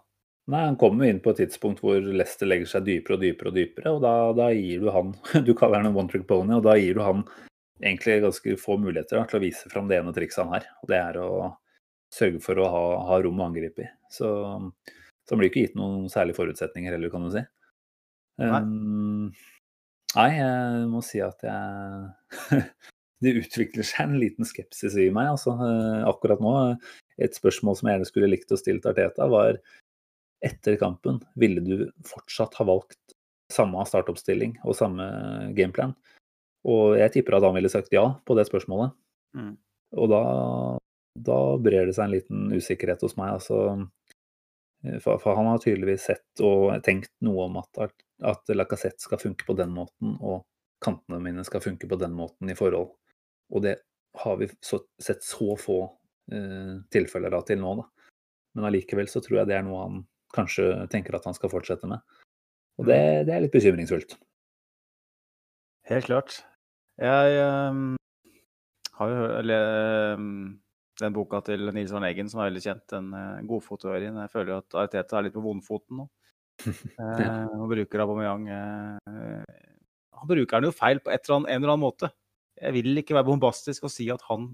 Nei, 0.52 0.64
Han 0.66 0.78
kommer 0.80 1.06
inn 1.06 1.22
på 1.22 1.32
et 1.32 1.44
tidspunkt 1.44 1.84
hvor 1.84 2.02
Leicester 2.02 2.50
legger 2.50 2.70
seg 2.70 2.88
dypere 2.88 3.18
og 3.18 3.22
dypere, 3.24 3.52
og 3.52 3.58
dypere, 3.60 3.94
og 3.94 4.02
da, 4.04 4.14
da 4.36 4.50
gir 4.56 4.82
du 4.82 4.90
han 4.92 5.14
Du 5.48 5.54
kaller 5.58 5.82
han 5.82 5.92
en 5.92 6.00
one 6.02 6.12
trick 6.12 6.26
pony, 6.28 6.56
og 6.58 6.66
da 6.66 6.76
gir 6.80 6.98
du 6.98 7.04
han 7.06 7.24
egentlig 7.82 8.22
ganske 8.24 8.56
få 8.62 8.78
muligheter 8.82 9.20
da, 9.20 9.26
til 9.30 9.40
å 9.40 9.44
vise 9.44 9.70
fram 9.72 9.90
det 9.90 10.00
ene 10.00 10.14
trikset 10.16 10.44
han 10.44 10.56
har. 10.56 10.68
Og 10.84 10.92
det 10.92 11.00
er 11.02 11.20
å 11.22 11.32
sørge 12.14 12.42
for 12.44 12.60
å 12.62 12.70
ha, 12.72 12.84
ha 13.10 13.20
rom 13.24 13.42
å 13.42 13.48
angripe 13.48 13.86
i. 13.86 13.90
Så, 14.12 14.30
så 15.26 15.34
han 15.34 15.42
blir 15.42 15.52
ikke 15.52 15.66
gitt 15.66 15.78
noen 15.80 16.10
særlige 16.12 16.40
forutsetninger 16.40 16.94
heller, 16.94 17.12
kan 17.14 17.26
du 17.26 17.32
si. 17.34 17.44
Nei. 18.42 18.62
Um, 18.64 19.30
nei, 20.16 20.30
jeg 20.38 20.88
må 20.92 21.04
si 21.06 21.22
at 21.24 21.46
jeg 21.46 22.62
Det 23.22 23.36
utvikler 23.38 23.86
seg 23.86 24.08
en 24.08 24.18
liten 24.18 24.48
skepsis 24.50 24.96
i 24.98 25.12
meg 25.14 25.28
altså, 25.36 25.54
uh, 25.54 26.08
akkurat 26.10 26.42
nå. 26.42 26.54
Et 27.22 27.36
spørsmål 27.38 27.78
som 27.78 27.90
jeg 27.90 28.00
gjerne 28.00 28.10
skulle 28.10 28.30
likt 28.32 28.54
å 28.54 28.58
stille 28.58 28.82
til 28.82 28.90
Arteta, 28.96 29.28
var 29.30 29.60
etter 30.42 30.74
kampen, 30.82 31.20
ville 31.38 31.62
du 31.62 31.84
fortsatt 32.08 32.58
ha 32.58 32.66
valgt 32.66 33.14
samme 33.54 33.84
startoppstilling 33.86 34.56
og 34.66 34.74
samme 34.80 35.06
gameplan? 35.54 35.94
Og 36.68 36.98
jeg 37.00 37.14
tipper 37.16 37.38
at 37.38 37.48
han 37.48 37.56
ville 37.58 37.72
sagt 37.74 37.94
ja 37.94 38.04
på 38.26 38.38
det 38.38 38.46
spørsmålet. 38.50 38.94
Mm. 39.38 39.56
Og 39.98 40.12
da 40.12 40.22
da 41.16 41.58
brer 41.60 41.88
det 41.88 41.96
seg 41.96 42.08
en 42.08 42.16
liten 42.16 42.54
usikkerhet 42.56 43.04
hos 43.04 43.18
meg. 43.20 43.36
Altså, 43.36 43.58
for, 45.04 45.20
for, 45.22 45.36
han 45.38 45.50
har 45.52 45.62
tydeligvis 45.64 46.08
sett 46.10 46.44
og 46.46 46.72
tenkt 46.86 47.12
noe 47.26 47.48
om 47.50 47.60
at, 47.62 47.82
at 48.32 48.54
Lacassette 48.56 49.04
skal 49.04 49.22
funke 49.22 49.48
på 49.48 49.56
den 49.60 49.74
måten, 49.76 50.16
og 50.20 50.46
kantene 50.84 51.22
mine 51.24 51.46
skal 51.48 51.64
funke 51.64 51.90
på 51.90 52.00
den 52.02 52.16
måten 52.18 52.52
i 52.52 52.58
forhold. 52.58 52.94
Og 53.52 53.66
det 53.66 53.78
har 54.24 54.40
vi 54.40 54.50
så, 54.64 54.82
sett 55.02 55.24
så 55.24 55.56
få 55.60 55.84
eh, 56.34 56.80
tilfeller 56.92 57.36
av 57.38 57.46
til 57.48 57.62
nå, 57.62 57.76
da. 57.82 57.88
Men 58.56 58.68
allikevel 58.68 59.08
så 59.08 59.22
tror 59.24 59.42
jeg 59.42 59.52
det 59.52 59.60
er 59.60 59.64
noe 59.64 59.86
han 59.86 60.02
kanskje 60.36 60.66
tenker 60.92 61.16
at 61.16 61.28
han 61.28 61.36
skal 61.36 61.52
fortsette 61.52 61.88
med. 61.88 62.02
Og 62.80 62.88
det, 62.88 62.98
mm. 62.98 63.28
det 63.28 63.36
er 63.36 63.46
litt 63.46 63.56
bekymringsfullt. 63.56 64.18
Helt 65.92 66.08
klart. 66.08 66.42
Jeg 67.02 67.38
um, 67.72 67.96
har 69.00 69.10
jo 69.10 69.22
eller, 69.40 69.64
um, 70.20 70.34
den 71.02 71.14
boka 71.16 71.40
til 71.48 71.72
Nils 71.74 71.94
Van 71.96 72.06
Eggen 72.06 72.30
som 72.30 72.42
er 72.42 72.52
veldig 72.52 72.62
kjent, 72.62 72.84
den 72.94 73.08
uh, 73.16 73.40
godfotteorien. 73.50 74.20
Jeg 74.22 74.34
føler 74.34 74.60
at 74.60 74.78
Ariteta 74.78 75.18
er 75.18 75.26
litt 75.26 75.38
på 75.38 75.44
vondfoten 75.46 76.04
nå. 76.04 76.08
uh, 76.68 77.48
og 77.58 77.72
bruker 77.72 78.04
Aubameyang 78.04 78.44
uh, 78.52 79.62
Han 80.20 80.30
bruker 80.30 80.60
den 80.60 80.70
jo 80.70 80.76
feil 80.78 81.00
på 81.02 81.10
eller 81.10 81.38
annet, 81.40 81.50
en 81.50 81.64
eller 81.64 81.74
annen 81.74 81.86
måte. 81.88 82.12
Jeg 82.62 82.76
vil 82.78 83.02
ikke 83.02 83.18
være 83.18 83.30
bombastisk 83.32 83.88
og 83.88 83.94
si 83.94 84.06
at 84.14 84.22
han 84.28 84.52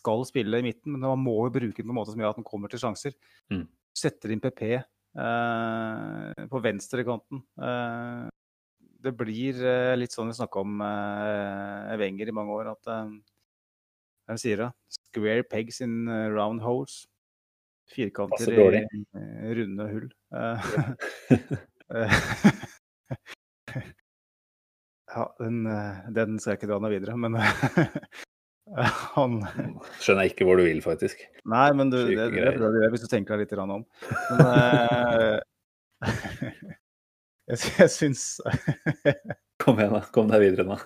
skal 0.00 0.24
spille 0.24 0.62
i 0.62 0.64
midten, 0.64 0.94
men 0.94 1.04
man 1.04 1.20
må 1.20 1.36
jo 1.44 1.52
bruke 1.52 1.82
den 1.82 1.90
på 1.90 1.92
en 1.92 1.98
måte 1.98 2.14
som 2.14 2.22
gjør 2.22 2.32
at 2.32 2.40
han 2.40 2.48
kommer 2.48 2.72
til 2.72 2.80
sjanser. 2.80 3.16
Mm. 3.52 3.66
Setter 4.00 4.32
inn 4.32 4.40
PP 4.40 4.62
uh, 4.72 6.46
på 6.48 6.64
venstrekanten. 6.64 7.44
Uh, 7.60 8.30
det 9.04 9.12
blir 9.18 9.60
uh, 9.64 9.94
litt 9.98 10.14
sånn 10.14 10.30
vi 10.30 10.38
snakka 10.38 10.62
om 10.64 10.80
Wenger 12.00 12.30
i 12.30 12.36
mange 12.36 12.56
år, 12.56 12.72
at 12.76 12.84
Hvem 14.30 14.38
sier 14.38 14.60
det? 14.62 14.68
Square 14.94 15.42
pegs 15.50 15.80
in 15.82 16.04
round 16.30 16.62
holes. 16.62 17.00
Firkanter 17.90 18.52
i 18.54 18.84
runde 19.58 19.86
hull. 19.90 20.08
ja, 25.10 25.24
den, 25.40 25.56
den, 26.14 26.38
skal 26.38 26.52
jeg 26.52 26.60
ikke 26.60 26.70
dra 26.70 26.78
noe 26.78 26.92
videre, 26.92 27.16
men 27.18 27.34
han 29.16 29.40
Skjønner 29.98 30.22
jeg 30.22 30.36
ikke 30.36 30.46
hvor 30.46 30.60
du 30.60 30.64
vil, 30.68 30.82
faktisk. 30.84 31.26
Nei, 31.50 31.68
men 31.74 31.90
du, 31.90 31.98
det, 32.06 32.30
det, 32.36 32.54
det, 32.60 32.70
det 32.76 32.90
hvis 32.94 33.02
du 33.02 33.10
tenker 33.10 33.34
deg 33.34 33.50
litt 33.50 33.58
om. 33.58 33.82
Men 34.38 35.40
jeg, 37.50 37.60
jeg 37.82 37.92
syns 37.92 38.24
Kom 39.60 39.80
igjen, 39.80 39.92
da. 39.92 40.04
Kom 40.14 40.30
deg 40.30 40.40
videre 40.40 40.64
nå. 40.64 40.76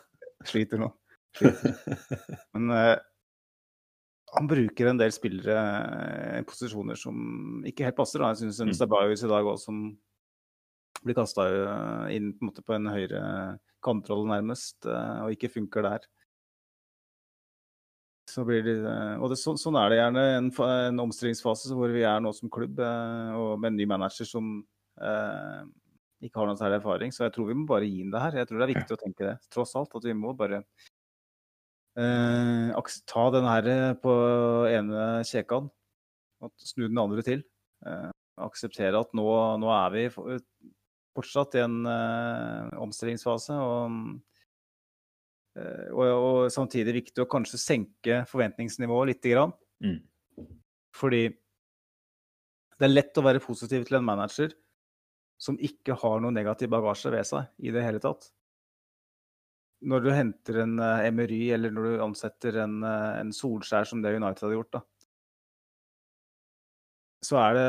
Sliter 0.48 0.80
nå. 0.82 0.88
Sliter. 1.38 1.76
Men 2.56 2.72
han 4.34 4.48
bruker 4.50 4.90
en 4.90 4.98
del 4.98 5.12
spillere 5.14 5.54
i 5.54 6.40
uh, 6.40 6.46
posisjoner 6.48 6.98
som 6.98 7.62
ikke 7.68 7.86
helt 7.86 7.98
passer. 7.98 8.22
Da. 8.22 8.32
Jeg 8.32 8.48
syns 8.48 8.72
mm. 8.72 8.74
Stabajus 8.80 9.22
i 9.22 9.30
dag 9.30 9.46
også, 9.46 9.70
som 9.70 9.84
blir 11.04 11.16
kasta 11.18 11.44
eh, 11.44 12.14
inn 12.16 12.30
på 12.32 12.40
en, 12.40 12.48
måte, 12.48 12.62
på 12.64 12.72
en 12.72 12.88
høyre 12.88 13.20
kantrolle 13.84 14.30
nærmest, 14.30 14.78
uh, 14.88 15.26
og 15.26 15.34
ikke 15.34 15.52
funker 15.52 15.84
der. 15.84 16.06
Så 18.30 18.42
blir 18.48 18.64
det, 18.64 18.78
og 19.20 19.28
det, 19.30 19.36
så, 19.36 19.52
sånn 19.60 19.76
er 19.76 19.92
det 19.92 19.98
gjerne 19.98 20.22
en, 20.38 20.48
en 20.64 21.02
omstillingsfase 21.04 21.76
hvor 21.76 21.92
vi 21.92 22.06
er 22.08 22.22
nå 22.24 22.32
som 22.34 22.50
klubb, 22.50 22.80
og 22.80 23.60
med 23.60 23.68
en 23.68 23.76
ny 23.76 23.84
manager 23.90 24.26
som 24.26 24.48
eh, 24.96 25.60
ikke 26.22 26.40
har 26.40 26.50
noen 26.50 26.60
særlig 26.60 26.78
erfaring. 26.78 27.14
Så 27.14 27.24
jeg 27.26 27.34
tror 27.34 27.48
vi 27.50 27.56
må 27.58 27.66
bare 27.68 27.88
gi 27.88 28.04
inn 28.04 28.12
det 28.14 28.22
her. 28.22 28.36
Jeg 28.40 28.50
tror 28.50 28.60
det 28.60 28.66
er 28.66 28.74
viktig 28.74 28.96
å 28.96 29.00
tenke 29.00 29.26
det, 29.26 29.38
tross 29.52 29.74
alt. 29.80 29.96
At 29.98 30.06
vi 30.06 30.14
må 30.16 30.36
bare 30.38 30.62
Eh, 31.94 32.92
ta 33.06 33.24
den 33.30 33.46
her 33.46 33.66
eh, 33.70 33.92
på 34.02 34.12
ene 34.66 35.22
kjekan 35.22 35.68
og 36.42 36.50
snu 36.58 36.88
den 36.88 36.98
andre 36.98 37.22
til. 37.22 37.44
Eh, 37.86 38.10
akseptere 38.42 38.98
at 38.98 39.12
nå, 39.14 39.26
nå, 39.62 39.68
er 39.70 39.94
vi 39.94 40.08
fortsatt 41.14 41.54
i 41.54 41.62
en 41.62 41.76
eh, 41.86 42.74
omstillingsfase. 42.82 43.60
Og, 43.62 44.00
eh, 45.60 45.86
og, 45.92 46.02
og, 46.08 46.40
samtidig 46.54 46.98
viktig 46.98 47.22
å 47.22 47.30
kanskje 47.30 47.62
senke 47.62 48.24
forventningsnivået 48.30 49.14
lite 49.14 49.36
grann. 49.36 49.54
Mm. 49.84 50.00
Fordi 50.98 51.28
det 52.74 52.88
er 52.88 52.96
lett 52.96 53.22
å 53.22 53.22
være 53.22 53.42
positiv 53.42 53.86
til 53.86 54.00
en 54.00 54.08
manager 54.08 54.50
som 55.40 55.58
ikke 55.58 55.96
har 56.00 56.22
noe 56.22 56.34
negativ 56.34 56.70
bagasje 56.72 57.12
ved 57.12 57.26
seg 57.28 57.50
i 57.66 57.72
det 57.74 57.82
hele 57.84 58.00
tatt 58.02 58.30
når 59.84 60.04
du 60.04 60.10
henter 60.14 60.60
en 60.62 60.78
uh, 60.80 61.04
Emery, 61.04 61.42
eller 61.54 61.72
når 61.74 61.86
du 61.86 62.04
ansetter 62.06 62.60
en, 62.62 62.78
uh, 62.84 63.18
en 63.20 63.32
Solskjær, 63.34 63.88
som 63.88 64.02
det 64.04 64.14
United 64.16 64.46
hadde 64.46 64.56
gjort, 64.56 64.78
da, 64.78 64.82
så 67.24 67.40
er 67.40 67.58
det 67.58 67.68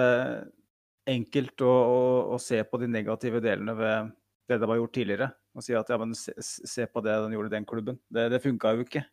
enkelt 1.15 1.63
å, 1.63 1.71
å, 1.71 1.99
å, 2.35 2.39
se 2.41 2.59
på 2.67 2.79
de 2.81 2.89
negative 2.91 3.39
delene 3.43 3.75
ved 3.77 4.13
det 4.49 4.57
de 4.61 4.69
har 4.71 4.79
gjort 4.79 4.95
tidligere. 4.97 5.29
og 5.55 5.63
si 5.63 5.75
at 5.77 5.91
ja, 5.91 5.99
men 6.01 6.15
se, 6.17 6.33
se 6.41 6.87
på 6.91 7.03
det 7.05 7.13
den 7.23 7.35
gjorde 7.35 7.51
i 7.51 7.55
den 7.55 7.67
klubben. 7.67 7.99
Det, 8.11 8.25
det 8.33 8.41
funka 8.43 8.73
jo 8.75 8.83
ikke. 8.83 9.05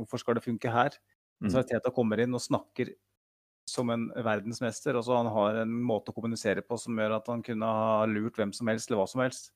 Hvorfor 0.00 0.22
skal 0.22 0.38
det 0.38 0.44
funke 0.44 0.72
her? 0.72 0.96
Mm. 1.38 1.52
Så 1.52 1.62
Teta 1.68 1.92
kommer 1.94 2.20
inn 2.20 2.34
og 2.34 2.42
snakker 2.42 2.90
som 3.68 3.90
en 3.92 4.08
verdensmester. 4.24 4.96
Altså 4.98 5.16
han 5.18 5.30
har 5.32 5.62
en 5.62 5.74
måte 5.84 6.12
å 6.12 6.16
kommunisere 6.16 6.64
på 6.64 6.78
som 6.80 6.98
gjør 6.98 7.18
at 7.18 7.30
han 7.30 7.44
kunne 7.46 7.68
ha 7.80 8.02
lurt 8.10 8.38
hvem 8.40 8.54
som 8.56 8.70
helst 8.72 8.90
eller 8.90 9.02
hva 9.02 9.08
som 9.10 9.22
helst. 9.24 9.52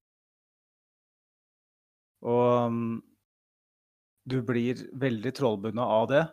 Og 2.22 2.70
um, 2.70 3.02
du 4.28 4.38
blir 4.46 4.84
veldig 4.94 5.34
trollbundet 5.34 5.82
av 5.82 6.08
det. 6.12 6.24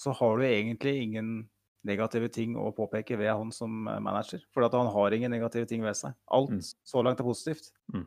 Så 0.00 0.14
har 0.16 0.38
du 0.38 0.46
egentlig 0.48 0.96
ingen 1.04 1.34
negative 1.86 2.28
ting 2.32 2.56
å 2.60 2.70
påpeke 2.76 3.16
ved 3.20 3.30
han 3.32 3.52
som 3.54 3.84
manager. 3.84 4.42
For 4.52 4.66
han 4.66 4.90
har 4.92 5.16
ingen 5.16 5.32
negative 5.32 5.68
ting 5.68 5.84
ved 5.84 5.96
seg. 5.96 6.16
Alt 6.28 6.50
Mm. 6.50 6.60
så 6.60 7.02
langt 7.04 7.20
er 7.20 7.24
positivt. 7.24 7.72
Mm. 7.94 8.06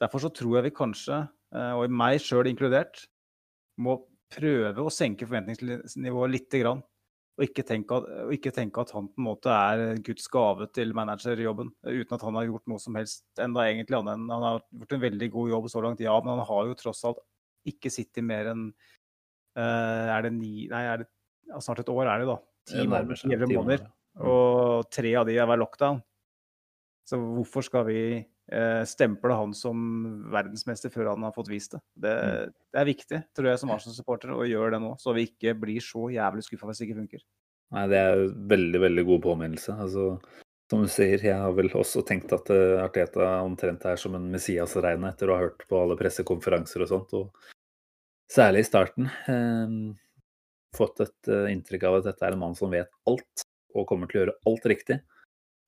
Derfor 0.00 0.18
så 0.18 0.34
tror 0.34 0.56
jeg 0.56 0.64
vi 0.64 0.76
kanskje, 0.76 1.28
eh, 1.54 1.72
og 1.72 1.90
meg 1.90 2.20
sjøl 2.20 2.46
inkludert, 2.50 3.06
må 3.78 4.02
prøve 4.32 4.82
å 4.82 4.90
senke 4.90 5.26
forventningsnivået 5.26 6.30
lite 6.30 6.62
grann. 6.62 6.82
Og 7.32 7.46
ikke, 7.46 7.64
tenke 7.64 7.96
at, 7.96 8.08
og 8.26 8.32
ikke 8.36 8.50
tenke 8.52 8.82
at 8.82 8.90
han 8.92 9.06
på 9.08 9.20
en 9.22 9.24
måte 9.24 9.52
er 9.52 9.96
Guds 10.04 10.26
gave 10.28 10.66
til 10.76 10.90
managerjobben, 10.96 11.70
uten 11.88 12.16
at 12.18 12.24
han 12.26 12.36
har 12.36 12.48
gjort 12.50 12.66
noe 12.68 12.82
som 12.82 12.98
helst 12.98 13.24
enda 13.40 13.64
egentlig 13.70 13.96
annet 13.96 14.18
enn 14.18 14.26
Han 14.34 14.44
har 14.44 14.58
gjort 14.82 14.92
en 14.98 15.04
veldig 15.06 15.28
god 15.32 15.52
jobb 15.54 15.68
så 15.72 15.84
langt, 15.84 16.02
ja, 16.04 16.12
men 16.20 16.34
han 16.34 16.44
har 16.50 16.68
jo 16.68 16.76
tross 16.76 17.00
alt 17.08 17.22
ikke 17.72 17.92
sittet 17.94 18.26
mer 18.26 18.50
enn 18.52 18.66
uh, 19.56 20.12
Er 20.12 20.26
det 20.26 20.34
ni 20.36 20.66
Nei, 20.68 20.82
er 20.90 21.04
det, 21.04 21.08
ja, 21.48 21.62
snart 21.64 21.80
et 21.80 21.92
år 21.92 22.04
er 22.04 22.22
det, 22.22 22.28
da. 22.28 22.38
Ti 22.68 22.84
måneder, 22.86 23.46
måneder. 23.48 23.86
Mm. 23.88 24.26
Og 24.28 24.90
tre 24.92 25.14
av 25.18 25.26
de 25.26 25.38
er 25.40 25.48
hver 25.48 25.60
lockdown. 25.62 26.02
Så 27.08 27.18
hvorfor 27.18 27.64
skal 27.66 27.86
vi 27.88 28.02
eh, 28.50 28.82
stemple 28.88 29.36
han 29.38 29.52
som 29.54 29.78
verdensmester 30.32 30.90
før 30.90 31.12
han 31.12 31.22
har 31.26 31.34
fått 31.36 31.50
vist 31.52 31.76
det? 31.76 31.82
Det, 31.94 32.14
Mm. 32.22 32.52
det 32.72 32.80
er 32.80 32.88
viktig, 32.88 33.20
tror 33.36 33.48
jeg, 33.52 33.58
som 33.62 33.70
Arsenal-supporter, 33.70 34.32
å 34.34 34.48
gjøre 34.48 34.72
det 34.76 34.80
nå. 34.82 34.94
Så 34.98 35.14
vi 35.14 35.28
ikke 35.28 35.54
blir 35.58 35.80
så 35.80 36.08
jævlig 36.10 36.42
skuffa 36.46 36.66
hvis 36.66 36.78
det 36.82 36.88
ikke 36.88 37.00
funker. 37.02 37.22
Nei, 37.72 37.86
det 37.88 37.98
er 37.98 38.26
veldig, 38.52 38.80
veldig 38.80 39.04
god 39.08 39.22
påminnelse. 39.22 39.76
Altså, 39.80 40.18
som 40.70 40.82
du 40.82 40.88
sier, 40.88 41.20
jeg 41.20 41.36
har 41.36 41.52
vel 41.52 41.68
også 41.68 42.02
tenkt 42.08 42.32
at 42.32 42.50
eh, 42.52 42.80
Arteta 42.82 43.42
omtrent 43.44 43.84
er 43.84 43.96
som 44.00 44.14
en 44.16 44.30
Messias 44.32 44.74
regne 44.76 45.08
etter 45.12 45.28
å 45.28 45.36
ha 45.36 45.46
hørt 45.46 45.64
på 45.68 45.80
alle 45.80 45.96
pressekonferanser 46.00 46.84
og 46.84 46.88
sånt. 46.88 47.12
Og 47.12 47.30
særlig 48.32 48.64
i 48.64 48.68
starten. 48.68 49.08
Eh, 49.28 49.94
fått 50.76 51.00
et 51.04 51.28
eh, 51.28 51.50
inntrykk 51.52 51.84
av 51.88 51.98
at 52.00 52.10
dette 52.10 52.24
er 52.24 52.32
en 52.36 52.40
mann 52.44 52.54
som 52.56 52.72
vet 52.72 52.88
alt, 53.08 53.44
og 53.76 53.88
kommer 53.88 54.08
til 54.08 54.18
å 54.18 54.24
gjøre 54.24 54.38
alt 54.48 54.68
riktig. 54.72 55.00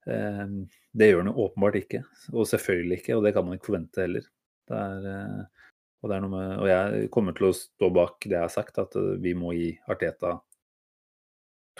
Eh, 0.06 0.46
det 0.92 1.10
gjør 1.10 1.22
han 1.22 1.30
jo 1.32 1.44
åpenbart 1.46 1.78
ikke, 1.80 2.02
og 2.32 2.48
selvfølgelig 2.48 3.00
ikke, 3.00 3.18
og 3.18 3.26
det 3.26 3.34
kan 3.36 3.46
man 3.46 3.58
ikke 3.58 3.70
forvente 3.70 4.04
heller. 4.04 4.26
Det 4.68 4.80
er, 4.80 5.06
eh, 5.10 5.68
og, 6.04 6.10
det 6.12 6.18
med, 6.28 6.50
og 6.60 6.66
jeg 6.68 7.12
kommer 7.14 7.36
til 7.36 7.48
å 7.48 7.54
stå 7.56 7.90
bak 7.94 8.26
det 8.26 8.36
jeg 8.36 8.44
har 8.44 8.52
sagt, 8.52 8.82
at 8.82 8.98
eh, 9.00 9.14
vi 9.24 9.34
må 9.38 9.54
gi 9.56 9.70
Arteta 9.90 10.36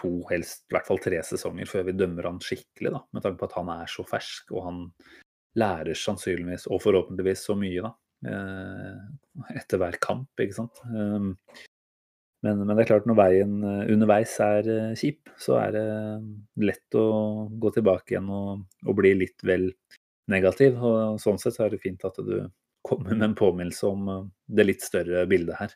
to, 0.01 0.15
helst 0.31 0.65
i 0.67 0.75
hvert 0.75 0.89
fall 0.89 1.03
tre 1.03 1.21
sesonger 1.23 1.69
før 1.71 1.85
vi 1.91 1.99
dømmer 1.99 2.31
han 2.31 2.41
skikkelig, 2.43 2.97
da, 2.97 3.05
med 3.15 3.27
tanke 3.27 3.41
på 3.43 3.51
at 3.51 3.59
han 3.61 3.71
er 3.77 3.93
så 3.93 4.07
fersk, 4.09 4.51
og 4.57 4.67
han 4.71 4.81
lærer 5.61 5.95
sannsynligvis, 5.95 6.67
og 6.67 6.83
forhåpentligvis, 6.83 7.45
så 7.47 7.55
mye, 7.59 7.85
da, 7.85 7.93
etter 9.55 9.79
hver 9.79 10.01
kamp, 10.03 10.33
ikke 10.43 10.57
sant. 10.57 10.81
Men, 12.45 12.61
men 12.61 12.75
det 12.75 12.85
er 12.85 12.91
klart, 12.93 13.07
når 13.09 13.17
veien 13.17 13.55
eh, 13.65 13.87
underveis 13.95 14.35
er 14.45 14.63
eh, 14.69 14.97
kjip, 15.01 15.31
så 15.41 15.57
er 15.63 15.71
det 15.77 15.87
lett 16.69 16.99
å 17.01 17.07
gå 17.49 17.69
tilbake 17.73 18.15
igjen 18.15 18.29
og, 18.33 18.67
og 18.85 18.99
bli 18.99 19.13
litt 19.23 19.41
vel 19.49 19.71
negativ. 20.31 20.73
Og 20.77 21.21
sånn 21.23 21.41
sett 21.41 21.57
så 21.57 21.63
er 21.67 21.75
det 21.75 21.85
fint 21.85 22.05
at 22.05 22.17
du 22.21 22.37
kommer 22.85 23.15
med 23.15 23.31
en 23.31 23.39
påminnelse 23.39 23.85
om 23.89 24.01
eh, 24.13 24.27
det 24.59 24.69
litt 24.69 24.83
større 24.85 25.25
bildet 25.31 25.57
her. 25.63 25.73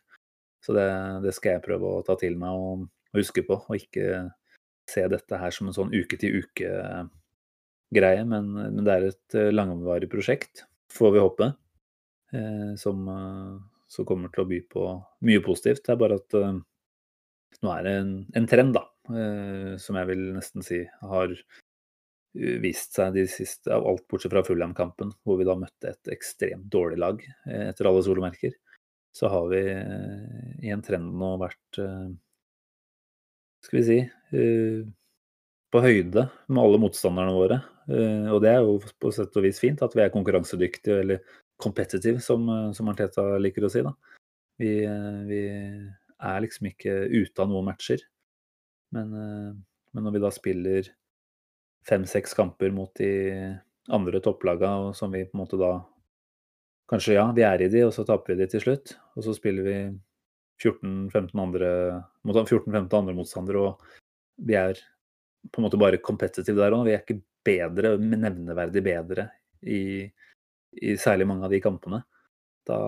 Så 0.64 0.70
det, 0.76 0.88
det 1.24 1.32
skal 1.36 1.56
jeg 1.56 1.64
prøve 1.64 1.84
å 1.88 2.04
ta 2.04 2.14
til 2.20 2.34
meg 2.36 2.52
og, 2.52 2.84
og 3.12 3.22
huske 3.22 3.42
på, 3.46 3.54
og 3.62 3.74
ikke 3.78 4.04
se 4.88 5.04
dette 5.10 5.38
her 5.40 5.50
som 5.54 5.68
en 5.68 5.76
sånn 5.76 5.94
uke-til-uke-greie. 5.94 8.24
Men, 8.28 8.44
men 8.56 8.84
det 8.84 8.92
er 8.94 9.02
et 9.10 9.34
eh, 9.38 9.54
langvarig 9.54 10.10
prosjekt, 10.12 10.54
får 10.92 11.10
vi 11.14 11.24
håpe, 11.24 11.46
eh, 12.36 12.70
som, 12.80 12.96
eh, 13.12 13.54
som 13.88 14.06
kommer 14.08 14.32
til 14.32 14.44
å 14.44 14.48
by 14.48 14.58
på 14.70 14.84
mye 15.26 15.42
positivt. 15.44 15.84
Det 15.86 15.94
er 15.94 16.00
bare 16.00 16.18
at 16.20 16.36
uh, 16.36 16.52
nå 17.64 17.72
er 17.72 17.86
det 17.86 17.94
en, 18.02 18.12
en 18.38 18.48
trend, 18.50 18.76
da, 18.76 18.84
uh, 19.10 19.72
som 19.80 19.98
jeg 19.98 20.10
vil 20.10 20.24
nesten 20.36 20.64
si 20.64 20.82
har 20.84 21.32
eh, 21.32 22.58
vist 22.62 22.98
seg 22.98 23.16
de 23.16 23.24
siste, 23.30 23.72
av 23.72 23.86
alt 23.88 24.04
bortsett 24.10 24.34
fra 24.34 24.44
Fulham-kampen, 24.46 25.14
hvor 25.24 25.40
vi 25.40 25.48
da 25.48 25.56
møtte 25.58 25.94
et 25.94 26.12
ekstremt 26.14 26.68
dårlig 26.72 27.00
lag 27.00 27.24
etter 27.48 27.88
alle 27.88 28.04
solomerker. 28.04 28.54
Så 29.16 29.30
har 29.32 29.48
vi 29.50 29.62
i 30.68 30.70
en 30.70 30.84
trend 30.84 31.16
nå 31.18 31.30
vært 31.40 31.78
skal 33.64 33.78
vi 33.80 33.82
si 33.88 33.96
på 35.72 35.80
høyde 35.82 36.26
med 36.52 36.60
alle 36.60 36.78
motstanderne 36.84 37.32
våre. 37.34 37.56
Og 37.88 38.38
det 38.44 38.52
er 38.52 38.60
jo 38.62 38.76
på 39.00 39.10
sett 39.16 39.34
og 39.40 39.46
vis 39.48 39.58
fint 39.64 39.80
at 39.82 39.96
vi 39.96 40.04
er 40.04 40.12
konkurransedyktige, 40.14 41.00
eller 41.02 41.24
competitive, 41.58 42.20
som, 42.20 42.48
eh, 42.48 42.72
som 42.72 42.88
Arteta 42.88 43.38
liker 43.38 43.66
å 43.66 43.70
si. 43.70 43.82
da. 43.82 43.92
Vi, 44.58 44.84
eh, 44.84 45.22
vi 45.28 45.42
er 46.20 46.40
liksom 46.40 46.70
ikke 46.70 46.94
ute 47.10 47.42
av 47.42 47.48
noen 47.48 47.66
matcher. 47.66 48.00
Men, 48.92 49.12
eh, 49.12 49.54
men 49.92 50.04
når 50.04 50.12
vi 50.12 50.24
da 50.24 50.30
spiller 50.30 50.88
fem-seks 51.86 52.34
kamper 52.34 52.72
mot 52.72 52.94
de 52.94 53.58
andre 53.88 54.20
topplaga, 54.20 54.88
og 54.88 54.96
som 54.96 55.10
vi 55.10 55.24
på 55.24 55.34
en 55.34 55.46
måte 55.46 55.58
da 55.58 55.84
Kanskje 56.88 57.18
ja, 57.18 57.26
vi 57.36 57.42
er 57.44 57.60
i 57.60 57.68
de, 57.68 57.82
og 57.84 57.92
så 57.92 58.00
taper 58.08 58.32
vi 58.32 58.38
de 58.40 58.46
til 58.48 58.62
slutt. 58.62 58.94
Og 59.14 59.22
så 59.22 59.34
spiller 59.36 59.62
vi 59.62 59.74
14-15 60.56 61.36
andre 61.36 61.70
mot 62.24 62.34
14-15 62.34 62.96
andre 62.96 63.12
motstandere, 63.12 63.60
og 63.60 63.82
vi 64.40 64.54
er 64.56 64.80
på 65.52 65.60
en 65.60 65.66
måte 65.66 65.76
bare 65.76 66.00
competitive 66.00 66.56
der 66.56 66.72
òg. 66.72 66.86
Vi 66.86 66.94
er 66.94 67.02
ikke 67.02 67.20
bedre, 67.44 67.98
nevneverdig 68.00 68.82
bedre 68.86 69.28
i, 69.60 70.08
i 70.72 70.96
særlig 71.00 71.26
mange 71.26 71.44
av 71.44 71.50
de 71.54 71.60
kampene. 71.64 72.02
Da, 72.68 72.78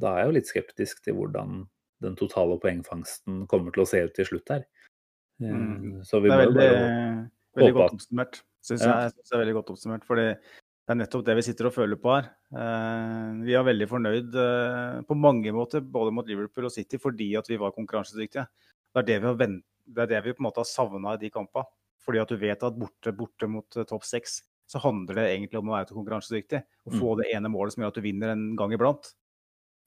da 0.00 0.14
er 0.14 0.22
jeg 0.22 0.28
jo 0.30 0.36
litt 0.38 0.48
skeptisk 0.50 1.02
til 1.04 1.14
hvordan 1.18 1.66
den 2.00 2.16
totale 2.16 2.56
poengfangsten 2.62 3.42
kommer 3.50 3.74
til 3.74 3.84
å 3.84 3.88
se 3.88 4.00
ut 4.06 4.14
til 4.16 4.28
slutt 4.30 4.54
her. 4.56 4.64
Eh, 4.64 5.52
Mm. 5.52 6.04
Så 6.04 6.20
vi 6.20 6.28
Det 6.28 6.36
må 6.36 6.40
er 6.40 6.44
jo 6.44 6.52
bare 6.52 7.30
veldig 7.56 7.72
håpe 7.72 7.78
godt 7.78 7.94
oppsummert. 7.94 8.42
Synes 8.60 8.82
Ja. 8.84 8.88
jeg, 8.88 9.02
jeg 9.02 9.12
synes 9.12 9.28
det 9.30 9.36
er 9.36 9.40
veldig 9.44 9.54
godt 9.56 9.70
oppsummert, 9.72 10.04
fordi 10.04 10.26
det 10.34 10.92
er 10.92 10.98
nettopp 11.00 11.24
det 11.24 11.36
vi 11.36 11.42
sitter 11.46 11.66
og 11.66 11.72
føler 11.72 11.96
på 11.96 12.12
her. 12.12 12.26
Eh, 12.52 13.44
vi 13.46 13.54
er 13.56 13.64
veldig 13.64 13.88
fornøyd 13.88 14.34
eh, 14.36 15.00
på 15.08 15.16
mange 15.16 15.52
måter, 15.52 15.80
både 15.80 16.12
mot 16.12 16.26
Liverpool 16.28 16.66
og 16.68 16.72
City, 16.72 16.98
fordi 16.98 17.36
at 17.38 17.48
vi 17.48 17.56
var 17.56 17.72
konkurransedyktige. 17.72 18.46
Det 18.92 19.00
er 19.00 19.02
det 19.08 19.20
vi 19.22 19.26
har, 19.26 19.36
det 19.36 20.02
er 20.02 20.06
det 20.12 20.24
vi 20.24 20.32
på 20.32 20.40
en 20.44 20.48
måte 20.50 20.60
har 20.60 20.68
savna 20.68 21.14
i 21.14 21.22
de 21.24 21.30
kampene. 21.30 21.64
Fordi 22.00 22.18
at 22.20 22.28
du 22.28 22.36
vet 22.36 22.62
at 22.62 22.76
borte, 22.76 23.12
borte 23.16 23.48
mot 23.48 23.68
topp 23.70 24.04
seks, 24.04 24.42
så 24.70 24.78
handler 24.78 25.18
det 25.18 25.30
egentlig 25.32 25.58
om 25.58 25.70
å 25.72 25.74
være 25.74 25.90
konkurransedyktig. 25.90 26.60
Å 26.62 26.92
få 26.94 27.16
det 27.18 27.30
ene 27.34 27.50
målet 27.50 27.74
som 27.74 27.82
gjør 27.82 27.90
at 27.90 27.96
du 27.98 28.04
vinner 28.04 28.30
en 28.30 28.44
gang 28.58 28.74
iblant. 28.76 29.08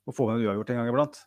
Og 0.04 0.16
få 0.18 0.28
med 0.28 0.42
en 0.42 0.50
uavgjort 0.50 0.74
en 0.74 0.82
gang 0.82 0.90
iblant. 0.92 1.20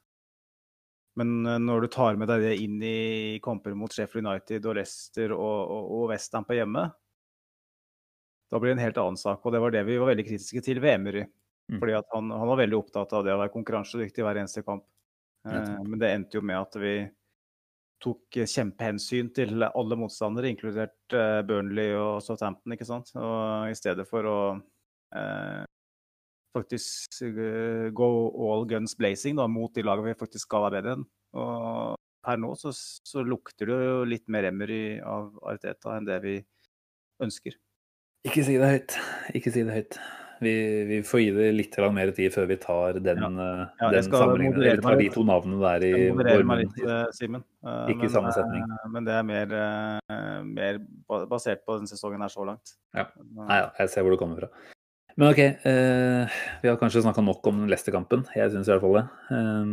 Men 1.16 1.32
eh, 1.48 1.58
når 1.64 1.86
du 1.86 1.88
tar 1.94 2.20
med 2.20 2.28
deg 2.28 2.44
det 2.44 2.52
inn 2.60 2.76
i 2.84 3.40
kamper 3.44 3.72
mot 3.78 3.92
Sheffield 3.92 4.28
United 4.28 4.68
og 4.68 4.76
Leicester 4.76 5.32
og, 5.32 5.56
og, 5.72 5.88
og 5.96 6.10
Westham 6.12 6.44
på 6.44 6.58
hjemme, 6.58 6.84
da 8.52 8.60
blir 8.60 8.74
det 8.74 8.76
en 8.76 8.84
helt 8.84 9.00
annen 9.00 9.20
sak. 9.20 9.40
Og 9.40 9.56
det 9.56 9.62
var 9.64 9.72
det 9.72 9.86
vi 9.88 9.96
var 10.02 10.12
veldig 10.12 10.26
kritiske 10.28 10.62
til 10.68 10.82
ved 10.84 10.98
Emery. 10.98 11.24
Mm. 11.72 11.80
Fordi 11.80 11.96
at 11.98 12.12
han, 12.12 12.28
han 12.30 12.50
var 12.52 12.60
veldig 12.60 12.78
opptatt 12.78 13.14
av 13.16 13.24
det 13.26 13.32
å 13.34 13.40
være 13.40 13.54
konkurransedyktig 13.56 14.22
i 14.22 14.26
hver 14.28 14.42
eneste 14.42 14.62
kamp. 14.66 14.84
Eh, 15.48 15.72
men 15.80 15.96
det 16.02 16.12
endte 16.12 16.38
jo 16.38 16.44
med 16.44 16.60
at 16.60 16.76
vi 16.78 16.98
tok 18.02 18.38
kjempehensyn 18.44 19.30
til 19.36 19.64
alle 19.66 19.98
motstandere, 19.98 20.50
inkludert 20.52 21.16
eh, 21.16 21.40
Burnley 21.48 21.94
og 21.96 22.20
Southampton, 22.24 22.74
ikke 22.76 22.88
sant. 22.88 23.12
Og 23.16 23.70
i 23.70 23.76
stedet 23.78 24.06
for 24.08 24.28
å 24.28 24.38
eh, 25.16 25.62
faktisk 26.56 27.20
gå 27.26 27.50
go 27.96 28.10
all 28.48 28.66
guns 28.68 28.96
blazing 28.96 29.36
da, 29.40 29.48
mot 29.50 29.72
de 29.74 29.84
lagene 29.84 30.12
vi 30.12 30.20
faktisk 30.20 30.48
skal 30.48 30.66
være 30.66 30.80
bedre 30.80 30.96
enn. 30.96 31.06
Og 31.36 31.96
per 32.26 32.40
nå 32.42 32.52
så, 32.58 32.72
så 32.74 33.22
lukter 33.24 33.70
det 33.70 33.80
jo 33.84 33.96
litt 34.08 34.26
mer 34.32 34.48
Emery 34.48 34.98
av 35.04 35.30
Arteta 35.46 35.96
enn 35.96 36.08
det 36.08 36.20
vi 36.24 36.36
ønsker. 37.22 37.56
Ikke 38.26 38.42
si 38.42 38.56
det 38.58 38.70
høyt. 38.72 38.96
Ikke 39.38 39.52
si 39.54 39.62
det 39.66 39.76
høyt. 39.76 40.00
Vi, 40.40 40.52
vi 40.84 40.98
får 41.06 41.20
gi 41.22 41.30
det 41.32 41.46
litt 41.56 41.76
mer 41.96 42.10
tid 42.16 42.34
før 42.34 42.46
vi 42.50 42.56
tar 42.60 42.98
den, 43.00 43.22
ja. 43.24 43.68
Ja, 43.80 43.90
den 43.94 44.04
sammenligningen. 44.04 44.60
Eller 44.60 44.82
tar 44.84 44.98
de 45.00 45.08
to 45.14 45.24
navnene 45.24 45.60
der 45.62 45.86
i 45.88 45.92
meg 46.12 46.62
litt, 46.64 46.78
eh. 46.84 47.06
Eh, 47.06 47.88
Ikke 47.90 48.04
i 48.04 48.06
men, 48.06 48.12
samme 48.12 48.32
setning. 48.36 48.62
eh, 48.62 48.88
Men 48.92 49.08
det 49.08 49.14
er 49.16 49.26
mer, 49.26 49.56
eh, 49.56 50.42
mer 50.44 50.80
basert 51.08 51.64
på 51.64 51.78
den 51.80 51.88
sesongen 51.90 52.20
her 52.20 52.32
så 52.32 52.44
langt. 52.46 52.76
Ja. 52.94 53.08
Nei 53.34 53.60
da, 53.64 53.70
jeg 53.80 53.92
ser 53.94 54.04
hvor 54.04 54.12
det 54.14 54.20
kommer 54.20 54.44
fra. 54.44 54.50
Men 55.16 55.32
OK, 55.32 55.38
eh, 55.40 56.38
vi 56.62 56.68
har 56.68 56.76
kanskje 56.76 57.02
snakka 57.06 57.24
nok 57.24 57.46
om 57.48 57.66
Leicester-kampen. 57.66 58.26
Jeg 58.36 58.52
syns 58.52 58.68
i 58.68 58.74
hvert 58.74 58.84
fall 58.84 58.98
det. 59.00 59.06
Eh, 59.32 59.70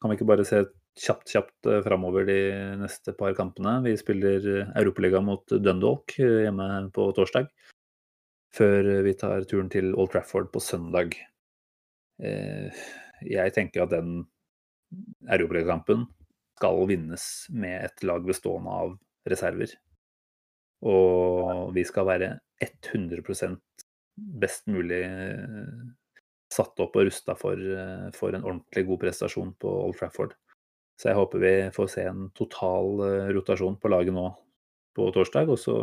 kan 0.00 0.10
vi 0.10 0.16
ikke 0.16 0.30
bare 0.32 0.46
se 0.48 0.64
kjapt 1.00 1.30
kjapt 1.32 1.68
eh, 1.70 1.82
framover 1.84 2.24
de 2.26 2.38
neste 2.80 3.12
par 3.16 3.34
kampene? 3.36 3.82
Vi 3.84 3.92
spiller 4.00 4.40
eh, 4.40 4.72
Europaligaen 4.80 5.28
mot 5.28 5.44
Dundalk 5.46 6.16
eh, 6.18 6.46
hjemme 6.46 6.90
på 6.96 7.10
torsdag. 7.16 7.50
Før 8.50 8.88
vi 9.06 9.12
tar 9.14 9.44
turen 9.46 9.68
til 9.70 9.92
Old 9.94 10.10
Trafford 10.10 10.50
på 10.50 10.62
søndag. 10.62 11.14
eh, 12.18 12.80
jeg 13.22 13.52
tenker 13.54 13.84
at 13.84 13.92
den 13.94 14.24
europakampen 15.30 16.08
skal 16.58 16.82
vinnes 16.90 17.46
med 17.54 17.84
et 17.84 18.02
lag 18.02 18.26
bestående 18.26 18.74
av 18.74 18.96
reserver. 19.30 19.70
Og 20.82 21.70
vi 21.76 21.84
skal 21.86 22.08
være 22.08 22.30
100% 22.64 23.86
best 24.16 24.66
mulig 24.66 25.04
eh, 25.06 25.80
satt 26.50 26.82
opp 26.82 26.96
og 26.98 27.06
rusta 27.06 27.36
for, 27.38 27.54
eh, 27.54 28.10
for, 28.16 28.34
en 28.34 28.44
ordentlig 28.44 28.86
god 28.88 29.04
prestasjon 29.06 29.54
på 29.62 29.70
Old 29.86 29.98
Trafford. 30.00 30.34
Så 30.98 31.12
jeg 31.12 31.20
håper 31.20 31.38
vi 31.38 31.56
får 31.72 31.86
se 31.88 32.02
en 32.04 32.30
total 32.34 32.98
rotasjon 33.32 33.78
på 33.80 33.88
laget 33.88 34.12
nå 34.12 34.26
på 34.96 35.06
torsdag. 35.14 35.48
Og 35.48 35.56
så 35.56 35.76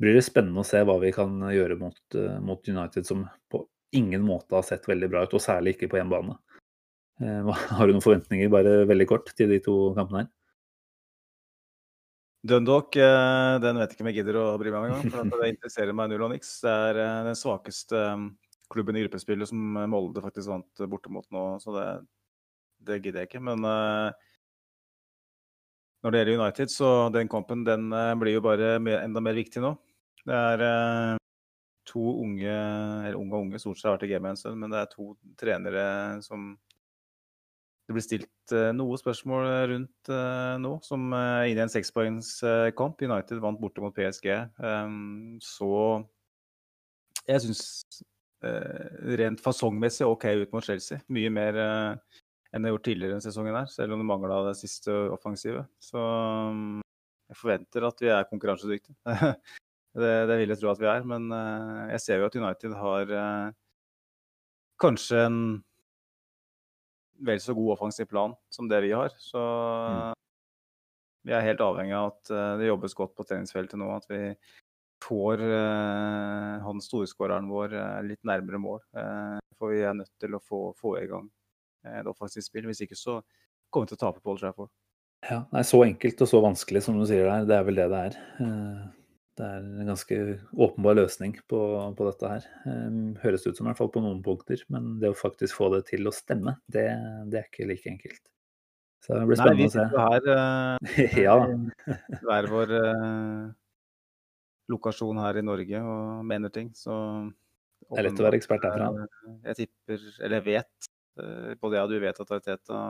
blir 0.00 0.16
det 0.16 0.24
spennende 0.24 0.64
å 0.64 0.66
se 0.66 0.80
hva 0.86 0.96
vi 1.02 1.12
kan 1.12 1.36
gjøre 1.52 1.76
mot, 1.80 2.18
mot 2.40 2.68
United, 2.68 3.06
som 3.06 3.26
på 3.52 3.64
ingen 3.96 4.22
måte 4.24 4.56
har 4.56 4.64
sett 4.66 4.88
veldig 4.88 5.10
bra 5.12 5.24
ut, 5.26 5.36
og 5.36 5.44
særlig 5.44 5.76
ikke 5.76 5.90
på 5.92 6.00
hjemmebane. 6.00 6.38
Har 7.76 7.86
du 7.86 7.92
noen 7.92 8.04
forventninger, 8.04 8.48
bare 8.52 8.84
veldig 8.88 9.06
kort, 9.10 9.32
til 9.36 9.52
de 9.52 9.58
to 9.64 9.74
kampene 9.98 10.24
her? 10.24 10.30
Dundalk, 12.40 12.96
eh, 12.96 13.58
den 13.60 13.76
vet 13.76 13.90
ikke 13.92 14.00
om 14.00 14.08
jeg 14.08 14.22
gidder 14.22 14.38
å 14.40 14.44
bry 14.60 14.70
meg 14.72 14.80
om 14.80 14.86
engang. 14.88 15.28
For 15.28 15.42
det 15.42 15.50
interesserer 15.52 15.92
meg 15.96 16.08
null 16.08 16.24
og 16.24 16.32
niks. 16.32 16.54
Det 16.64 16.72
er 16.72 17.00
eh, 17.02 17.24
den 17.26 17.36
svakeste 17.36 18.00
eh, 18.00 18.22
klubben 18.72 18.96
i 18.96 19.02
gruppespillet 19.04 19.50
som 19.50 19.76
Molde 19.92 20.22
faktisk 20.24 20.48
vant 20.48 20.82
borte 20.88 21.12
nå, 21.12 21.44
så 21.60 21.74
det, 21.74 21.86
det 22.88 23.00
gidder 23.02 23.20
jeg 23.24 23.28
ikke. 23.28 23.42
Men 23.44 23.58
når 26.00 26.14
det 26.14 26.20
gjelder 26.20 26.38
United, 26.38 26.68
så 26.72 26.88
den 27.12 27.28
kampen 27.28 27.66
den 27.66 27.90
blir 28.22 28.38
jo 28.38 28.44
bare 28.46 28.76
enda 28.78 29.20
mer 29.20 29.34
viktig 29.36 29.60
nå. 29.64 29.74
Det 30.28 30.36
er 30.36 31.20
to 31.88 32.02
unge, 32.22 32.50
eller 32.50 33.18
unge 33.18 33.34
og 33.34 33.46
unge, 33.46 33.60
stort 33.62 33.80
sett 33.80 33.88
har 33.88 33.96
vært 33.96 34.08
i 34.08 34.12
gamet 34.12 34.34
en 34.34 34.40
stund, 34.40 34.60
men 34.60 34.72
det 34.72 34.82
er 34.82 34.90
to 34.92 35.12
trenere 35.40 35.86
som 36.26 36.52
det 37.90 37.96
blir 37.96 38.04
stilt 38.06 38.52
eh, 38.54 38.68
noe 38.70 38.94
spørsmål 39.00 39.48
rundt 39.66 40.10
eh, 40.14 40.52
nå, 40.62 40.76
som 40.86 41.08
eh, 41.10 41.48
i 41.50 41.56
en 41.58 41.72
sekspoengskamp. 41.72 43.02
United 43.02 43.40
vant 43.42 43.58
borte 43.58 43.82
mot 43.82 43.96
PSG. 43.96 44.28
Um, 44.62 45.40
så 45.42 45.72
jeg 47.26 47.42
syns 47.42 47.64
rent 48.40 49.42
fasongmessig 49.42 50.06
OK 50.06 50.28
ut 50.38 50.54
mot 50.54 50.64
Chelsea. 50.64 51.02
Mye 51.12 51.32
mer 51.34 51.58
enn 51.58 52.62
det 52.62 52.70
har 52.70 52.76
gjort 52.76 52.86
tidligere 52.86 53.16
denne 53.16 53.26
sesongen, 53.26 53.58
her, 53.58 53.66
selv 53.68 53.96
om 53.96 54.00
det 54.00 54.06
mangla 54.08 54.38
det 54.46 54.54
siste 54.62 54.94
offensivet. 55.10 55.66
Så 55.82 55.98
um, 55.98 56.78
jeg 57.26 57.40
forventer 57.42 57.88
at 57.90 58.00
vi 58.06 58.14
er 58.14 58.30
konkurransedyktige. 58.30 58.96
det, 59.98 60.12
det, 60.30 60.36
vil 60.38 60.52
jeg 60.52 60.60
tro 60.60 60.70
at 60.70 60.80
vi 60.80 60.86
er, 60.86 61.02
men 61.08 61.32
jeg 61.90 62.02
ser 62.04 62.20
jo 62.20 62.28
at 62.28 62.36
United 62.38 62.76
har 62.78 63.10
kanskje 64.80 65.24
en 65.26 65.40
vel 67.26 67.40
så 67.40 67.54
god 67.54 67.76
offensiv 67.76 68.08
plan 68.10 68.34
som 68.52 68.68
det 68.68 68.80
vi 68.84 68.92
har. 68.92 69.12
Så 69.18 69.40
mm. 69.40 70.16
vi 71.28 71.36
er 71.36 71.46
helt 71.46 71.62
avhengig 71.64 71.96
av 71.96 72.10
at 72.14 72.32
uh, 72.32 72.56
det 72.60 72.70
jobbes 72.70 72.96
godt 72.96 73.14
på 73.16 73.26
treningsfeltet 73.28 73.80
nå. 73.80 73.90
At 73.96 74.08
vi 74.10 74.22
får 75.04 75.44
uh, 75.44 76.60
han 76.64 76.82
storskåreren 76.84 77.50
vår 77.50 77.76
uh, 77.76 78.00
litt 78.06 78.22
nærmere 78.26 78.60
mål. 78.60 78.80
for 79.60 79.74
vi 79.74 79.82
er 79.84 79.96
nødt 79.96 80.12
til 80.20 80.34
å 80.34 80.40
få, 80.40 80.70
få 80.76 80.96
i 81.02 81.08
gang 81.08 81.28
et 81.84 82.06
offensivt 82.08 82.48
spill. 82.48 82.68
Hvis 82.70 82.84
ikke 82.86 82.98
så 82.98 83.20
kommer 83.70 83.86
vi 83.86 83.92
til 83.92 84.00
å 84.00 84.04
tape 84.06 84.22
på 84.24 84.32
Old 84.32 84.40
Trafford. 84.40 84.72
Ja, 85.28 85.42
det 85.50 85.60
er 85.60 85.68
så 85.68 85.82
enkelt 85.84 86.22
og 86.24 86.28
så 86.30 86.40
vanskelig 86.40 86.80
som 86.86 86.96
du 86.96 87.04
sier 87.08 87.28
der. 87.28 87.44
Det 87.48 87.58
er 87.58 87.66
vel 87.68 87.76
det 87.76 87.88
det 87.92 88.00
er. 88.08 88.16
Det 89.38 89.46
er 89.46 89.62
en 89.62 89.88
ganske 89.88 90.16
åpenbar 90.58 90.96
løsning 90.98 91.36
på, 91.48 91.60
på 91.96 92.06
dette 92.08 92.32
her. 92.32 92.48
Um, 92.66 93.14
høres 93.22 93.46
ut 93.46 93.56
som 93.56 93.66
i 93.66 93.70
hvert 93.70 93.78
fall 93.78 93.92
på 93.94 94.02
noen 94.04 94.20
punkter, 94.24 94.62
men 94.72 94.96
det 95.00 95.12
å 95.12 95.16
faktisk 95.16 95.56
få 95.60 95.70
det 95.76 95.84
til 95.92 96.10
å 96.10 96.14
stemme, 96.14 96.56
det, 96.66 96.88
det 97.30 97.40
er 97.40 97.46
ikke 97.48 97.68
like 97.70 97.88
enkelt. 97.92 98.20
Så 99.00 99.16
det 99.16 99.28
blir 99.30 99.40
spennende 99.40 99.70
å 99.70 99.72
se. 99.72 99.86
Nei, 99.86 99.94
vi 99.94 99.94
sitter 99.94 100.02
her 100.04 100.26
uh, 100.34 101.22
ja. 101.26 102.18
hver 102.26 102.50
vår 102.52 102.74
uh, 102.74 103.46
lokasjon 104.74 105.22
her 105.22 105.40
i 105.40 105.46
Norge 105.46 105.84
og 105.94 106.26
mener 106.26 106.52
ting, 106.54 106.74
så 106.76 106.98
Det 107.86 108.02
er 108.02 108.10
lett 108.10 108.20
å 108.20 108.28
være 108.28 108.42
ekspert 108.42 108.66
derfra. 108.66 108.90
Jeg 109.48 109.62
tipper, 109.62 110.04
eller 110.20 110.38
jeg 110.42 110.48
vet, 110.50 110.92
uh, 111.22 111.50
både 111.62 111.78
jeg 111.78 111.86
og 111.86 111.94
du 111.94 111.98
vet 112.04 112.22
at 112.26 112.36
Teta 112.44 112.84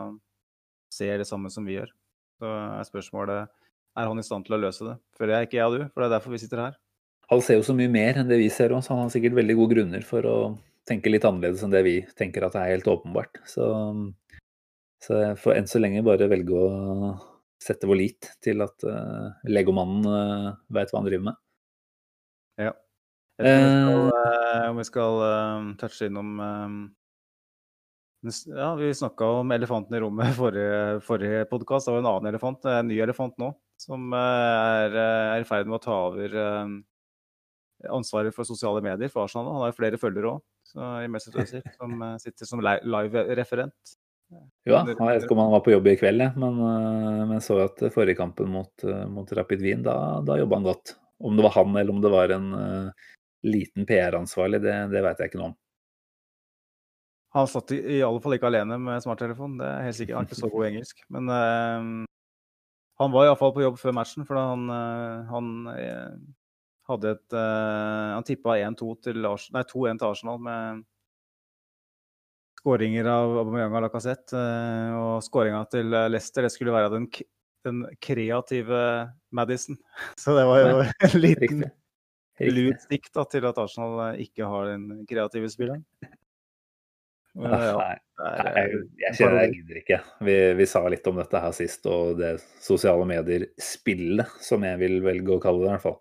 ser 0.91 1.22
det 1.22 1.28
samme 1.28 1.53
som 1.53 1.68
vi 1.68 1.78
gjør. 1.78 1.95
Så 2.41 2.51
er 2.51 2.88
spørsmålet 2.88 3.59
er 3.99 4.11
han 4.11 4.20
i 4.20 4.26
stand 4.26 4.47
til 4.47 4.57
å 4.57 4.61
løse 4.62 4.86
det. 4.86 4.97
Føler 5.18 5.36
jeg 5.36 5.49
ikke 5.49 5.59
jeg 5.59 5.68
og 5.68 5.76
du, 5.76 5.84
for 5.91 6.03
det 6.03 6.09
er 6.09 6.14
derfor 6.16 6.34
vi 6.34 6.43
sitter 6.43 6.64
her. 6.66 6.78
Han 7.30 7.43
ser 7.47 7.61
jo 7.61 7.66
så 7.66 7.76
mye 7.78 7.91
mer 7.93 8.18
enn 8.18 8.30
det 8.30 8.41
vi 8.41 8.49
ser 8.51 8.74
òg, 8.74 8.82
så 8.82 8.95
han 8.95 9.05
har 9.05 9.12
sikkert 9.14 9.36
veldig 9.38 9.57
gode 9.59 9.74
grunner 9.76 10.07
for 10.07 10.26
å 10.26 10.36
tenke 10.88 11.12
litt 11.12 11.26
annerledes 11.26 11.62
enn 11.62 11.74
det 11.74 11.84
vi 11.86 11.97
tenker 12.18 12.47
at 12.47 12.57
det 12.57 12.62
er 12.64 12.74
helt 12.74 12.88
åpenbart. 12.91 13.38
Så, 13.47 13.66
så 15.05 15.20
jeg 15.20 15.38
får 15.43 15.59
enn 15.59 15.70
så 15.70 15.82
lenge 15.82 16.03
bare 16.07 16.30
velge 16.30 16.59
å 16.59 16.70
sette 17.61 17.86
vår 17.86 18.01
lit 18.01 18.30
til 18.43 18.64
at 18.64 18.86
uh, 18.88 19.30
legomannen 19.47 20.07
uh, 20.09 20.53
vet 20.72 20.91
hva 20.91 21.03
han 21.03 21.11
driver 21.11 21.26
med. 21.28 21.43
Ja. 22.61 22.72
Om 23.41 23.47
vi 23.47 23.76
skal, 23.84 24.01
uh, 24.12 24.64
om 24.70 24.80
vi 24.80 24.88
skal 24.88 25.20
uh, 25.22 25.68
touche 25.80 26.09
innom 26.11 26.32
ja, 28.53 28.74
Vi 28.76 28.91
snakka 28.95 29.24
om 29.38 29.53
elefanten 29.55 29.97
i 29.97 30.01
rommet 30.03 30.34
forrige, 30.41 31.01
forrige 31.07 31.45
podkast. 31.53 31.86
Det 31.86 31.95
var 31.95 32.03
en 32.03 32.11
annen 32.11 32.32
elefant, 32.32 32.64
en 32.64 32.88
ny 32.91 32.99
elefant 33.01 33.38
nå, 33.41 33.55
som 33.81 34.12
eh, 34.12 34.20
er, 34.85 34.95
eh, 34.95 35.26
er 35.37 35.45
i 35.45 35.49
ferd 35.49 35.70
med 35.70 35.78
å 35.78 35.85
ta 35.85 35.97
over 36.11 36.37
eh, 36.43 36.76
ansvaret 37.97 38.37
for 38.37 38.49
sosiale 38.49 38.83
medier 38.85 39.12
for 39.12 39.24
Arsenal. 39.24 39.49
Han 39.55 39.64
har 39.64 39.72
jo 39.72 39.78
flere 39.78 40.01
følgere 40.01 40.35
òg, 40.37 40.45
som 41.78 42.07
sitter 42.20 42.49
som 42.49 42.62
live-referent. 42.62 43.97
Ja, 44.31 44.85
jeg 44.85 44.95
vet 44.95 45.24
ikke 45.24 45.35
om 45.35 45.41
han 45.43 45.55
var 45.57 45.62
på 45.66 45.72
jobb 45.72 45.89
i 45.91 45.97
kveld, 45.99 46.22
men, 46.39 46.61
men 47.26 47.41
så 47.43 47.57
at 47.64 47.81
forrige 47.91 48.20
kampen 48.20 48.53
mot, 48.53 48.85
mot 49.11 49.33
Rapid 49.35 49.64
Wien, 49.64 49.81
da, 49.83 50.20
da 50.22 50.37
jobba 50.39 50.61
han 50.61 50.68
godt. 50.68 50.93
Om 51.18 51.41
det 51.41 51.47
var 51.49 51.57
han 51.57 51.74
eller 51.81 51.97
om 51.97 52.05
det 52.05 52.12
var 52.12 52.31
en 52.37 52.47
uh, 52.55 53.09
liten 53.43 53.89
PR-ansvarlig, 53.89 54.61
det, 54.62 54.76
det 54.93 55.03
vet 55.03 55.18
jeg 55.24 55.33
ikke 55.33 55.41
noe 55.41 55.51
om. 55.51 55.57
Han 57.41 57.51
satt 57.51 57.74
i, 57.74 57.81
i 57.97 57.99
alle 58.07 58.22
fall 58.22 58.37
ikke 58.39 58.53
alene 58.53 58.78
med 58.78 59.03
smarttelefon, 59.03 59.59
det 59.59 59.66
er 59.66 59.85
helt 59.89 59.99
sikkert. 59.99 60.20
Han 60.20 60.28
er 60.28 60.31
ikke 60.31 60.41
så 60.45 60.53
god 60.55 60.68
engelsk. 60.68 61.03
Men 61.16 61.35
uh, 61.35 62.07
han 63.01 63.14
var 63.14 63.26
iallfall 63.26 63.55
på 63.57 63.64
jobb 63.64 63.80
før 63.80 63.96
matchen, 63.96 64.26
for 64.28 64.36
han, 64.36 64.68
uh, 64.68 65.26
han 65.30 65.51
uh, 65.72 66.14
hadde 66.90 67.14
et 67.16 67.34
Han 67.36 68.26
tippa 68.26 68.59
2-1 68.59 68.78
til, 69.05 69.26
til 69.72 70.07
Arsenal 70.09 70.40
med 70.42 70.80
skåringer 72.61 73.07
av 73.09 73.36
Aubameyang 73.40 73.76
og 73.78 73.84
Lacassette. 73.86 74.40
og 74.98 75.22
skåringa 75.24 75.62
til 75.70 75.94
Leicester 76.11 76.44
det 76.44 76.51
skulle 76.53 76.74
være 76.74 76.90
den, 76.92 77.07
den 77.64 77.84
kreative 78.03 78.82
Madison. 79.30 79.78
Så 80.20 80.34
det 80.36 80.44
var 80.51 80.61
jo 80.61 80.82
en 80.82 81.16
liten 81.22 81.64
lurt 82.51 82.82
stikk 82.84 83.07
til 83.14 83.46
at 83.46 83.62
Arsenal 83.62 84.18
ikke 84.20 84.51
har 84.51 84.74
den 84.74 85.07
kreative 85.09 85.48
spilleren. 85.53 85.86
Ja, 87.39 87.59
nei, 87.78 87.93
nei, 88.18 88.62
jeg 89.05 89.16
kjenner 89.18 89.45
jeg 89.45 89.53
gidder 89.61 89.76
ikke. 89.81 89.99
Vi, 90.26 90.39
vi, 90.59 90.66
sa 90.66 90.83
litt 90.91 91.07
om 91.07 91.20
dette 91.20 91.43
her 91.45 91.55
sist, 91.55 91.87
og 91.87 92.18
det 92.18 92.33
sosiale 92.62 93.07
medier-spillet, 93.09 94.35
som 94.43 94.66
jeg 94.66 94.81
vil 94.83 94.99
velge 95.05 95.37
å 95.37 95.43
kalle 95.43 95.62
det, 95.62 95.68
i 95.68 95.74
hvert 95.76 95.87
fall. 95.87 96.01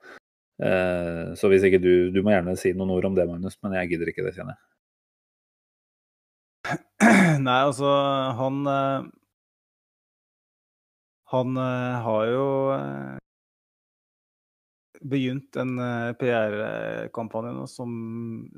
Uh, 0.59 1.37
så 1.39 1.47
hvis 1.47 1.63
ikke 1.63 1.79
du 1.79 2.11
Du 2.11 2.17
må 2.19 2.33
gjerne 2.33 2.51
si 2.59 2.73
noen 2.75 2.91
ord 2.91 3.05
om 3.07 3.13
det, 3.15 3.23
Magnus, 3.29 3.55
men 3.63 3.77
jeg 3.77 3.93
gidder 3.93 4.11
ikke 4.11 4.25
det, 4.25 4.33
kjenner 4.35 4.57
jeg. 4.57 4.63
Nei, 7.45 7.59
altså, 7.63 7.87
han 8.35 8.67
eh, 8.67 9.07
Han 11.31 11.57
eh, 11.57 11.95
har 12.03 12.25
jo 12.27 12.45
eh, 12.75 13.18
begynt 14.99 15.55
en 15.59 15.73
eh, 15.79 16.11
PR-kampanje 16.19 17.53
nå 17.55 17.65
som 17.71 17.91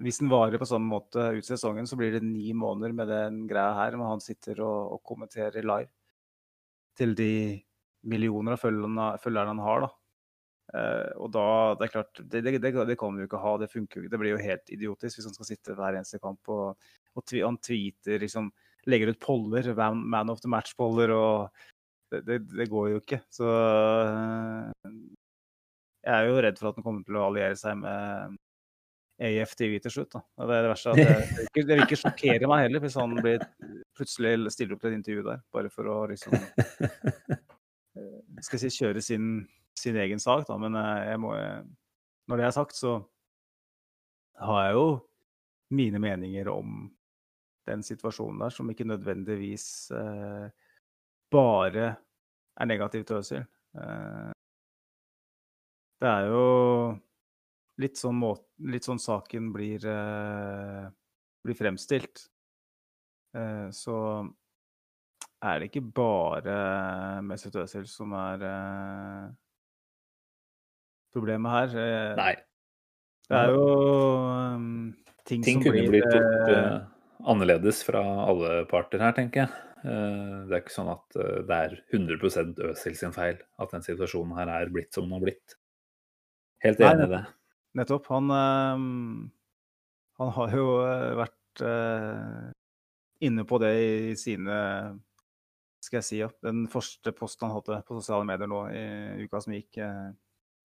Hvis 0.02 0.22
den 0.22 0.32
varer 0.32 0.62
på 0.62 0.68
samme 0.70 0.90
måte 0.90 1.28
ut 1.38 1.48
sesongen, 1.48 1.88
så 1.88 1.98
blir 2.00 2.16
det 2.16 2.24
ni 2.26 2.54
måneder 2.58 2.96
med 2.98 3.12
den 3.12 3.42
greia 3.50 3.74
her. 3.78 3.98
hvor 3.98 4.14
han 4.14 4.24
sitter 4.24 4.62
og, 4.66 4.96
og 4.98 5.04
kommenterer 5.04 5.62
live 5.62 5.90
til 6.98 7.16
de 7.16 7.62
millioner 8.04 8.58
av 8.58 8.62
følgerne, 8.62 9.08
følgerne 9.22 9.54
han 9.54 9.66
har. 9.66 9.86
da. 9.86 9.92
Uh, 10.72 11.10
og 11.26 11.32
da, 11.36 11.46
det 11.76 11.86
er 11.86 11.92
klart, 11.92 12.20
det, 12.32 12.42
det, 12.46 12.60
det, 12.64 12.96
kan 13.00 13.16
vi 13.16 13.24
jo 13.24 13.30
ikke 13.30 13.44
ha. 13.44 13.56
Det 13.60 13.72
funker 13.72 14.00
jo 14.00 14.04
ikke. 14.06 14.12
Det 14.14 14.20
blir 14.22 14.36
jo 14.36 14.44
helt 14.44 14.74
idiotisk 14.74 15.20
hvis 15.20 15.30
han 15.30 15.38
skal 15.38 15.50
sitte 15.50 15.76
hver 15.78 15.98
eneste 15.98 16.20
kamp 16.24 16.52
og, 16.52 16.92
og 17.16 17.26
tvi, 17.28 17.44
han 17.44 17.60
tweeter, 17.60 18.22
liksom, 18.24 18.50
legger 18.90 19.12
ut 19.12 19.22
poller, 19.22 19.74
man 19.94 20.32
of 20.32 20.42
the 20.42 20.50
match-poller 20.50 21.14
og 21.14 21.52
det, 22.12 22.40
det, 22.52 22.68
går 22.70 22.90
jo 22.92 23.02
ikke. 23.02 23.22
Så 23.32 23.48
eh, 23.48 24.92
jeg 26.02 26.14
er 26.16 26.30
jo 26.30 26.40
redd 26.42 26.58
for 26.60 26.72
at 26.72 26.80
han 26.80 26.86
kommer 26.86 27.06
til 27.06 27.20
å 27.20 27.28
alliere 27.28 27.58
seg 27.60 27.78
med 27.82 28.40
AFTV 29.22 29.76
til 29.84 29.94
slutt. 29.94 30.16
Da. 30.16 30.24
Det 30.48 30.56
er 30.56 30.66
det 30.66 30.72
verste. 30.72 30.96
Det, 30.98 31.46
det, 31.54 31.68
vil 31.70 31.84
ikke 31.86 32.00
sjokkere 32.00 32.50
meg 32.50 32.66
heller 32.66 32.84
hvis 32.84 32.98
han 32.98 33.14
blir, 33.20 33.46
plutselig 33.98 34.54
stiller 34.56 34.76
opp 34.76 34.82
til 34.82 34.92
et 34.92 34.98
intervju 34.98 35.26
der, 35.28 35.44
bare 35.54 35.72
for 35.74 35.92
å 35.92 35.98
liksom 36.10 36.34
eh, 36.38 37.38
skal 38.42 38.58
jeg 38.58 38.64
si, 38.64 38.82
kjøre 38.82 39.04
sin, 39.06 39.30
sin 39.78 40.00
egen 40.02 40.22
sak. 40.24 40.48
Da. 40.50 40.58
Men 40.62 40.78
eh, 40.80 41.12
jeg 41.12 41.22
må, 41.22 41.36
når 42.32 42.42
det 42.42 42.50
er 42.50 42.58
sagt, 42.58 42.78
så 42.80 42.98
har 44.42 44.66
jeg 44.66 44.78
jo 44.80 44.88
mine 45.78 46.02
meninger 46.02 46.50
om 46.52 46.90
den 47.70 47.84
situasjonen 47.86 48.42
der, 48.42 48.54
som 48.54 48.70
ikke 48.72 48.90
nødvendigvis 48.90 49.66
eh, 49.96 50.48
bare 51.32 51.90
er 52.58 52.68
negativ 52.68 53.06
til 53.06 53.22
Øzil. 53.22 53.44
Eh, 53.78 54.32
det 56.02 56.10
er 56.10 56.28
jo 56.32 56.46
litt 57.82 58.00
sånn, 58.00 58.18
måte, 58.22 58.46
litt 58.72 58.86
sånn 58.86 59.02
saken 59.02 59.52
blir, 59.54 59.86
eh, 59.86 60.86
blir 61.46 61.58
fremstilt. 61.58 62.28
Eh, 63.38 63.70
så 63.74 63.98
er 65.42 65.60
det 65.60 65.70
ikke 65.72 65.86
bare 65.96 66.56
Mesut 67.26 67.56
Özil 67.58 67.88
som 67.90 68.14
er 68.18 68.44
eh, 68.46 69.30
problemet 71.14 71.52
her. 71.58 71.76
Eh, 71.82 72.16
Nei. 72.20 72.34
Det 73.32 73.40
er 73.40 73.54
jo 73.54 73.66
um, 74.28 74.66
ting, 75.24 75.44
Ting 75.46 75.62
som 75.62 75.70
kunne 75.70 75.86
blir 75.86 75.94
blitt 75.94 76.18
gjort 76.18 76.50
eh, 76.52 76.58
eh, 76.58 76.80
annerledes 77.32 77.84
fra 77.88 78.02
alle 78.26 78.66
parter 78.72 79.04
her, 79.04 79.16
tenker 79.16 79.46
jeg. 79.46 79.68
Det 79.82 80.54
er 80.54 80.60
ikke 80.62 80.74
sånn 80.76 80.92
at 80.92 81.16
det 81.48 81.56
er 81.58 81.72
100 81.90 82.20
Øzil 82.68 82.98
sin 83.00 83.16
feil 83.16 83.40
at 83.58 83.72
den 83.74 83.82
situasjonen 83.82 84.36
her 84.38 84.52
er 84.54 84.70
blitt 84.70 84.94
som 84.94 85.08
den 85.08 85.16
har 85.16 85.24
blitt. 85.24 85.56
Helt 86.64 86.80
enig 86.86 87.08
i 87.08 87.12
det. 87.16 87.22
Nettopp. 87.80 88.08
Han, 88.12 88.30
eh, 88.36 88.82
han 90.22 90.34
har 90.38 90.56
jo 90.58 90.66
eh, 90.86 91.12
vært 91.22 91.64
eh, 91.66 92.52
inne 93.28 93.46
på 93.48 93.60
det 93.62 93.72
i 93.82 94.16
sine 94.20 94.58
Skal 95.82 95.98
jeg 95.98 96.06
si, 96.06 96.18
ja. 96.22 96.28
Den 96.46 96.68
første 96.70 97.10
posten 97.18 97.48
han 97.48 97.56
hadde 97.58 97.80
på 97.88 97.96
sosiale 97.98 98.26
medier 98.30 98.50
nå 98.52 98.60
i 98.70 99.24
uka 99.26 99.40
som 99.42 99.54
gikk, 99.56 99.80
eh, 99.82 100.12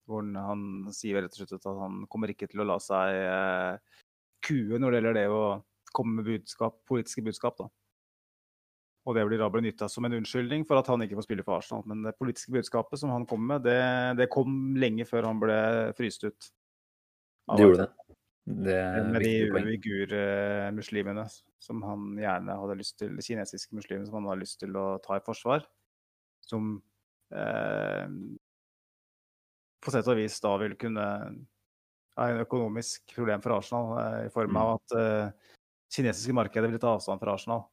hvor 0.07 0.21
han- 0.21 0.35
han 0.37 0.93
sier 0.93 1.17
rett 1.21 1.33
og 1.33 1.39
slett 1.47 1.57
at 1.57 1.65
han 1.81 2.05
kommer 2.07 2.29
ikke 2.29 2.47
til 2.51 2.61
å 2.61 2.67
la 2.69 2.77
seg 2.77 3.79
kue 4.45 4.77
når 4.77 4.91
det 4.91 4.99
gjelder 5.01 5.13
det 5.17 5.25
å 5.33 5.41
komme 5.91 6.19
med 6.21 6.25
budskap, 6.29 6.77
politiske 6.85 7.23
budskap. 7.25 7.57
da. 7.57 7.67
Og 9.07 9.15
det 9.15 9.23
blir 9.29 9.39
da 9.39 9.47
benytta 9.51 9.87
som 9.87 10.03
en 10.03 10.17
unnskyldning 10.17 10.65
for 10.67 10.81
at 10.81 10.89
han 10.91 11.03
ikke 11.05 11.15
får 11.15 11.27
spille 11.29 11.45
for 11.47 11.61
Arsenal. 11.61 11.85
Men 11.87 12.03
det 12.03 12.17
politiske 12.19 12.51
budskapet 12.51 12.99
som 12.99 13.13
han 13.13 13.27
kom 13.29 13.45
med, 13.47 13.63
det, 13.63 13.79
det 14.19 14.27
kom 14.33 14.75
lenge 14.79 15.07
før 15.07 15.29
han 15.29 15.39
ble 15.39 15.59
fryst 15.95 16.27
ut. 16.27 16.49
Det 17.53 17.63
gjorde 17.63 17.85
det. 17.85 18.17
Det 18.47 18.75
er 18.79 19.07
Med 19.11 19.23
de 19.23 19.31
uigur-muslimene 19.51 21.25
som 21.59 21.81
han 21.83 22.13
gjerne 22.19 22.59
hadde 22.61 22.77
lyst 22.79 22.95
til, 22.99 23.15
de 23.15 23.23
kinesiske 23.23 23.75
muslimene 23.75 24.07
som 24.07 24.19
han 24.19 24.29
hadde 24.29 24.43
lyst 24.43 24.59
til 24.61 24.75
å 24.79 24.85
ta 25.03 25.19
i 25.19 25.23
forsvar. 25.23 25.65
Som 26.43 26.77
eh, 27.35 28.05
på 29.83 29.93
sett 29.93 30.07
og 30.07 30.19
vis 30.19 30.39
da 30.43 30.53
vil 30.63 30.77
kunne 30.79 31.07
er 32.17 32.33
en 32.33 32.43
økonomisk 32.43 33.15
problem 33.15 33.43
for 33.43 33.57
Arsenal, 33.57 33.91
eh, 34.01 34.21
i 34.27 34.33
form 34.33 34.57
av 34.59 34.77
at 34.77 34.95
eh, 34.97 35.51
kinesiske 35.93 36.35
markedet 36.35 36.71
vil 36.71 36.81
ta 36.81 36.95
avstand 36.95 37.21
fra 37.21 37.35
Arsenal. 37.37 37.67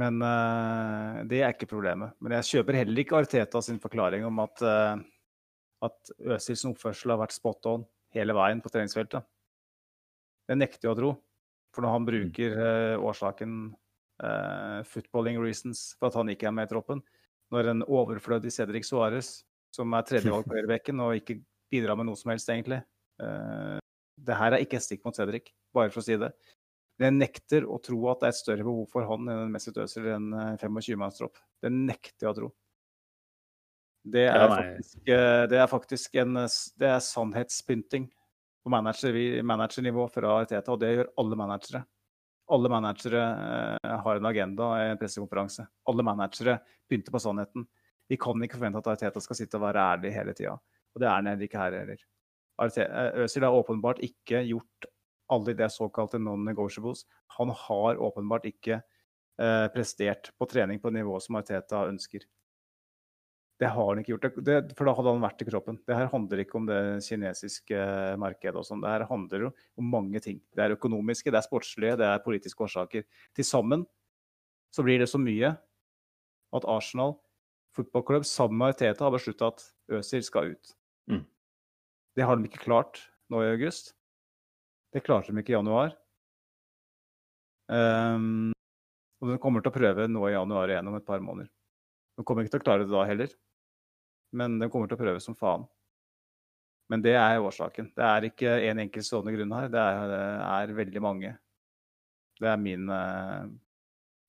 Men 0.00 0.18
uh, 0.22 1.22
det 1.30 1.42
er 1.42 1.52
ikke 1.54 1.70
problemet. 1.70 2.16
Men 2.22 2.34
jeg 2.38 2.50
kjøper 2.56 2.80
heller 2.80 3.04
ikke 3.04 3.20
Arteta 3.20 3.62
sin 3.62 3.78
forklaring 3.82 4.26
om 4.26 4.40
at, 4.42 4.64
uh, 4.66 4.98
at 5.86 6.14
Øzils 6.34 6.64
oppførsel 6.66 7.14
har 7.14 7.22
vært 7.22 7.36
spot 7.36 7.70
on 7.70 7.86
hele 8.14 8.34
veien 8.36 8.62
på 8.62 8.72
treningsfeltet. 8.72 9.22
Det 10.48 10.58
nekter 10.58 10.88
jeg 10.88 10.94
å 10.94 10.98
tro. 10.98 11.12
For 11.74 11.82
når 11.82 11.94
han 11.96 12.06
bruker 12.06 12.58
uh, 12.58 13.04
årsaken 13.06 13.54
uh, 14.22 14.80
footballing 14.86 15.40
reasons 15.42 15.92
for 15.98 16.10
at 16.10 16.18
han 16.20 16.30
ikke 16.30 16.48
er 16.50 16.54
med 16.54 16.68
i 16.68 16.72
troppen, 16.74 17.02
når 17.54 17.70
en 17.72 17.86
overflødig 17.86 18.52
Cedric 18.54 18.86
Suárez, 18.86 19.40
som 19.74 19.94
er 19.94 20.06
tredjevalg 20.06 20.46
på 20.46 20.54
høyrebekken 20.54 21.02
og 21.02 21.18
ikke 21.18 21.40
bidrar 21.72 21.98
med 21.98 22.06
noe 22.08 22.18
som 22.18 22.30
helst, 22.30 22.50
egentlig 22.50 22.78
uh, 23.22 23.80
Det 24.14 24.36
her 24.38 24.54
er 24.54 24.62
ikke 24.62 24.78
et 24.78 24.86
stikk 24.86 25.02
mot 25.06 25.16
Cedric, 25.16 25.50
bare 25.74 25.90
for 25.90 26.02
å 26.02 26.06
si 26.06 26.18
det. 26.20 26.30
Jeg 27.02 27.14
nekter 27.16 27.64
å 27.66 27.80
tro 27.82 27.96
at 28.12 28.20
det 28.22 28.28
er 28.28 28.34
et 28.34 28.38
større 28.38 28.66
behov 28.66 28.84
for 28.92 29.06
han 29.08 29.26
enn 29.26 29.46
en 29.46 29.54
Mesut 29.54 29.78
Özil 29.82 30.06
enn 30.14 30.28
en 30.30 30.60
25-mannstropp. 30.60 31.40
Det 31.62 31.72
nekter 31.74 32.26
jeg 32.26 32.30
å 32.30 32.36
tro. 32.38 32.50
Det 34.04 34.26
er, 34.28 34.36
Ja, 34.36 34.48
faktisk, 34.52 35.00
eh, 35.08 35.46
det 35.48 35.58
er 35.58 35.66
faktisk 35.70 36.14
en 36.20 36.34
det 36.36 36.88
er 36.90 37.00
sannhetspynting 37.00 38.06
på 38.62 38.70
manager, 38.70 39.16
managernivå 39.42 40.06
fra 40.12 40.38
Arteta, 40.42 40.72
og 40.72 40.80
det 40.80 40.92
gjør 40.92 41.10
alle 41.20 41.38
managere. 41.40 41.82
Alle 42.52 42.68
managere 42.68 43.22
eh, 43.24 43.96
har 44.04 44.20
en 44.20 44.28
agenda 44.28 44.70
i 44.82 44.90
en 44.92 45.00
pressekonferanse. 45.00 45.66
Alle 45.88 46.04
managere 46.04 46.58
pynter 46.88 47.12
på 47.12 47.22
sannheten. 47.24 47.66
Vi 48.08 48.20
kan 48.20 48.42
ikke 48.44 48.60
forvente 48.60 48.84
at 48.84 48.90
Arteta 48.92 49.22
skal 49.24 49.40
sitte 49.40 49.58
og 49.58 49.64
være 49.64 49.86
ærlig 49.96 50.12
hele 50.14 50.34
tida. 50.36 50.58
Og 50.94 51.00
det 51.00 51.08
er 51.08 51.16
han 51.16 51.46
ikke 51.48 51.62
her 51.62 51.78
heller. 51.80 52.04
Eh, 52.62 53.40
har 53.42 53.56
åpenbart 53.56 54.04
ikke 54.04 54.44
gjort 54.46 54.92
alle 55.32 55.54
de 55.56 55.68
såkalte 55.72 56.20
non-negotiables. 56.20 57.04
Han 57.38 57.52
har 57.54 58.00
åpenbart 58.02 58.46
ikke 58.48 58.80
eh, 58.80 59.66
prestert 59.74 60.32
på 60.38 60.48
trening 60.50 60.80
på 60.80 60.92
nivå 60.94 61.18
som 61.22 61.40
Arteta 61.40 61.86
ønsker. 61.88 62.26
Det 63.60 63.70
har 63.70 63.86
han 63.86 64.00
ikke 64.00 64.16
gjort, 64.16 64.38
det, 64.44 64.56
for 64.74 64.88
da 64.88 64.96
hadde 64.98 65.12
han 65.14 65.22
vært 65.22 65.42
i 65.44 65.46
kroppen. 65.46 65.76
Det 65.86 65.96
her 65.96 66.08
handler 66.10 66.42
ikke 66.42 66.58
om 66.58 66.64
det 66.68 66.78
kinesiske 67.06 67.78
eh, 67.78 68.14
markedet 68.20 68.58
og 68.58 68.66
sånn. 68.66 68.82
Det 68.82 68.90
her 68.90 69.06
handler 69.08 69.48
om 69.50 69.92
mange 69.92 70.20
ting. 70.24 70.40
Det 70.56 70.64
er 70.64 70.74
økonomiske, 70.74 71.30
det 71.30 71.38
er 71.38 71.46
sportslige, 71.46 71.98
det 72.00 72.08
er 72.08 72.24
politiske 72.24 72.66
årsaker. 72.66 73.06
Til 73.36 73.46
sammen 73.46 73.86
så 74.74 74.82
blir 74.82 74.98
det 75.00 75.08
så 75.10 75.20
mye 75.22 75.54
at 76.54 76.66
Arsenal 76.70 77.14
fotballklubb 77.74 78.26
sammen 78.26 78.58
med 78.58 78.74
Arteta 78.74 79.06
har 79.06 79.14
beslutta 79.14 79.50
at 79.50 79.62
Øzil 79.94 80.22
skal 80.26 80.54
ut. 80.54 80.74
Mm. 81.10 81.24
Det 82.14 82.26
har 82.26 82.38
de 82.38 82.48
ikke 82.48 82.66
klart 82.66 83.00
nå 83.30 83.42
i 83.42 83.52
august. 83.54 83.94
Det 84.94 85.02
klarte 85.02 85.32
de 85.32 85.42
ikke 85.42 85.54
i 85.54 85.58
januar. 85.58 85.94
Um, 87.66 88.52
og 89.22 89.32
de 89.32 89.38
kommer 89.42 89.64
til 89.64 89.72
å 89.72 89.74
prøve 89.74 90.06
nå 90.06 90.26
i 90.28 90.34
januar 90.34 90.70
igjen 90.70 90.90
om 90.90 90.98
et 90.98 91.06
par 91.06 91.22
måneder. 91.24 91.50
De 92.14 92.22
kommer 92.26 92.44
ikke 92.44 92.54
til 92.58 92.62
å 92.62 92.66
klare 92.68 92.84
det 92.84 92.92
da 92.92 93.06
heller, 93.08 93.32
men 94.38 94.58
de 94.60 94.68
kommer 94.70 94.90
til 94.90 94.98
å 94.98 95.02
prøve 95.02 95.22
som 95.24 95.34
faen. 95.38 95.64
Men 96.92 97.02
det 97.02 97.14
er 97.16 97.40
årsaken. 97.42 97.88
Det 97.96 98.04
er 98.06 98.28
ikke 98.28 98.52
en 98.68 98.82
enkeltstående 98.84 99.32
grunn 99.34 99.54
her, 99.56 99.70
det 99.72 99.80
er, 99.80 100.02
det 100.12 100.22
er 100.52 100.74
veldig 100.78 101.02
mange. 101.02 101.32
Det 102.38 102.50
er 102.50 102.58
min 102.60 102.90
eh, 102.90 103.44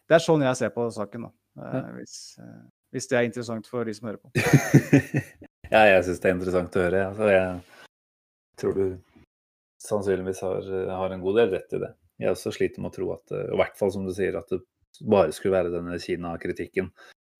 Det 0.08 0.18
er 0.18 0.24
sånn 0.24 0.46
jeg 0.46 0.58
ser 0.62 0.72
på 0.74 0.88
saken, 0.94 1.28
da. 1.28 1.34
Eh, 1.62 1.90
hvis, 2.00 2.16
eh, 2.42 2.62
hvis 2.96 3.10
det 3.12 3.20
er 3.20 3.28
interessant 3.28 3.68
for 3.70 3.86
de 3.86 3.94
som 3.98 4.08
hører 4.10 4.22
på. 4.24 4.32
ja, 5.74 5.84
jeg 5.92 6.06
syns 6.08 6.24
det 6.24 6.32
er 6.32 6.38
interessant 6.38 6.80
å 6.80 6.86
høre. 6.88 7.04
Altså, 7.12 7.30
jeg 7.34 8.62
tror 8.62 8.80
du 8.80 8.86
sannsynligvis 9.88 10.42
har, 10.46 10.70
har 10.92 11.14
en 11.14 11.24
god 11.24 11.40
del 11.42 11.54
rett 11.56 11.76
i 11.76 11.82
det. 11.82 11.92
Jeg 12.22 12.32
også 12.32 12.54
sliter 12.56 12.84
med 12.84 12.94
å 12.94 12.96
tro 12.96 13.10
at, 13.16 13.34
i 13.36 13.60
hvert 13.60 13.76
fall 13.80 13.92
som 13.94 14.06
du 14.08 14.14
sier, 14.16 14.38
at 14.40 14.52
det 14.52 14.62
bare 15.04 15.34
skulle 15.36 15.58
være 15.58 15.74
denne 15.74 15.98
Kina-kritikken. 16.00 16.92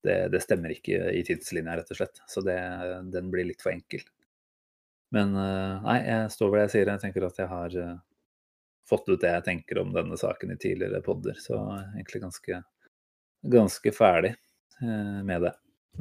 Det, 0.04 0.16
det, 0.30 0.42
stemmer 0.44 0.74
ikke 0.74 1.08
i 1.16 1.22
tidslinja, 1.26 1.78
rett 1.78 1.90
og 1.90 1.98
slett. 1.98 2.20
Så 2.30 2.42
det, 2.44 2.58
den 3.14 3.30
blir 3.32 3.48
litt 3.48 3.64
for 3.64 3.72
enkel. 3.72 4.04
Men 5.14 5.32
nei, 5.34 5.96
jeg 6.04 6.30
står 6.34 6.52
ved 6.52 6.60
det 6.60 6.66
jeg 6.66 6.74
sier. 6.74 6.92
Jeg 6.92 7.02
tenker 7.06 7.26
at 7.26 7.40
jeg 7.40 7.50
har 7.50 7.76
fått 8.86 9.08
ut 9.08 9.22
det 9.22 9.32
jeg 9.32 9.46
tenker 9.48 9.80
om 9.82 9.94
denne 9.94 10.18
saken 10.20 10.52
i 10.54 10.58
tidligere 10.60 11.02
podder. 11.06 11.38
Så 11.40 11.58
egentlig 11.96 12.22
ganske, 12.26 12.60
ganske 13.56 13.94
ferdig 13.96 14.34
med 15.26 15.48
det. 15.48 15.54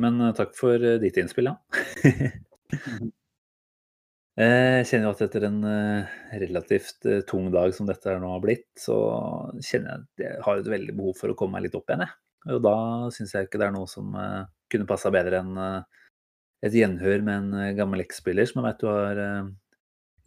Men 0.04 0.20
takk 0.36 0.52
for 0.58 0.82
ditt 1.02 1.18
innspill, 1.22 1.54
ja. 1.54 1.56
Jeg 4.36 4.88
kjenner 4.90 5.08
jo 5.08 5.14
at 5.14 5.22
etter 5.24 5.46
en 5.48 5.62
relativt 6.42 7.06
tung 7.30 7.48
dag 7.54 7.72
som 7.76 7.88
dette 7.88 8.18
nå 8.20 8.34
har 8.34 8.42
blitt, 8.44 8.68
så 8.76 8.98
kjenner 9.64 9.94
jeg 9.94 10.02
at 10.02 10.24
jeg 10.26 10.42
har 10.44 10.60
et 10.60 10.72
veldig 10.74 10.96
behov 10.98 11.16
for 11.22 11.32
å 11.32 11.38
komme 11.40 11.56
meg 11.56 11.70
litt 11.70 11.78
opp 11.80 11.88
igjen, 11.88 12.04
jeg. 12.04 12.18
Og 12.52 12.60
da 12.66 12.76
syns 13.16 13.32
jeg 13.32 13.48
ikke 13.48 13.62
det 13.62 13.70
er 13.70 13.76
noe 13.78 13.88
som 13.88 14.12
kunne 14.70 14.90
passa 14.90 15.12
bedre 15.14 15.40
enn 15.40 15.56
et 16.66 16.76
gjenhør 16.76 17.24
med 17.24 17.56
en 17.56 17.78
gammel 17.78 18.04
X-spiller 18.04 18.50
som 18.50 18.60
jeg 18.60 18.68
vet 18.68 18.84
du 18.84 18.90
har 18.92 19.22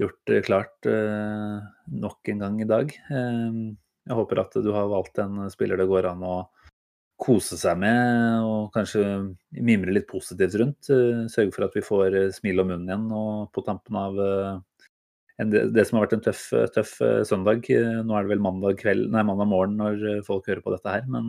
gjort 0.00 0.32
klart 0.46 0.88
nok 1.92 2.32
en 2.32 2.42
gang 2.46 2.58
i 2.64 2.70
dag. 2.70 2.96
Jeg 3.12 4.16
håper 4.16 4.40
at 4.40 4.56
du 4.64 4.70
har 4.72 4.88
valgt 4.88 5.20
en 5.20 5.44
spiller 5.52 5.76
det 5.76 5.90
går 5.90 6.08
an 6.14 6.24
å 6.24 6.36
kose 7.18 7.58
seg 7.58 7.80
med 7.82 8.44
og 8.46 8.68
kanskje 8.74 9.02
mimre 9.58 9.94
litt 9.94 10.06
positivt 10.10 10.54
rundt. 10.60 10.90
Sørge 11.32 11.54
for 11.54 11.66
at 11.66 11.74
vi 11.76 11.84
får 11.84 12.16
smil 12.36 12.62
om 12.62 12.70
munnen 12.72 12.90
igjen 12.90 13.08
og 13.14 13.48
på 13.54 13.64
tampen 13.66 13.98
av 13.98 14.20
det 15.38 15.84
som 15.86 15.98
har 15.98 16.06
vært 16.06 16.16
en 16.16 16.24
tøff, 16.24 16.44
tøff 16.74 16.94
søndag. 17.26 17.66
Nå 18.06 18.14
er 18.14 18.26
det 18.26 18.32
vel 18.32 18.42
mandag, 18.42 18.78
kveld, 18.80 19.08
nei, 19.14 19.26
mandag 19.26 19.50
morgen 19.50 19.76
når 19.78 20.22
folk 20.26 20.46
hører 20.50 20.62
på 20.64 20.74
dette 20.74 20.94
her, 20.94 21.04
men, 21.10 21.28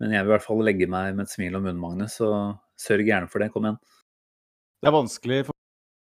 men 0.00 0.14
jeg 0.16 0.24
vil 0.24 0.32
i 0.32 0.34
hvert 0.36 0.46
fall 0.46 0.64
legge 0.64 0.88
meg 0.92 1.16
med 1.16 1.26
et 1.26 1.34
smil 1.34 1.58
om 1.58 1.66
munnen, 1.66 1.80
Magnus, 1.80 2.20
Og 2.24 2.54
sørg 2.80 3.08
gjerne 3.08 3.30
for 3.32 3.44
det. 3.44 3.50
Kom 3.52 3.68
igjen. 3.68 3.80
Det 4.84 4.90
er 4.90 4.96
vanskelig 4.96 5.42
for 5.48 5.54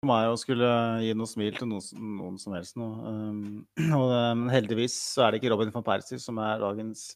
meg 0.07 0.31
å 0.31 0.37
skulle 0.39 0.67
gi 1.03 1.15
noe 1.17 1.27
smil 1.27 1.57
til 1.57 1.67
noen, 1.67 2.03
noen 2.19 2.37
som 2.39 2.53
helst 2.55 2.77
nå. 2.79 2.87
Um, 3.03 3.41
og 3.99 4.13
um, 4.13 4.45
heldigvis 4.51 4.95
så 5.15 5.25
er 5.25 5.33
det 5.33 5.41
ikke 5.41 5.51
Robin 5.51 5.73
van 5.73 5.85
Persie 5.85 6.21
som 6.21 6.39
er 6.43 6.61
dagens 6.63 7.09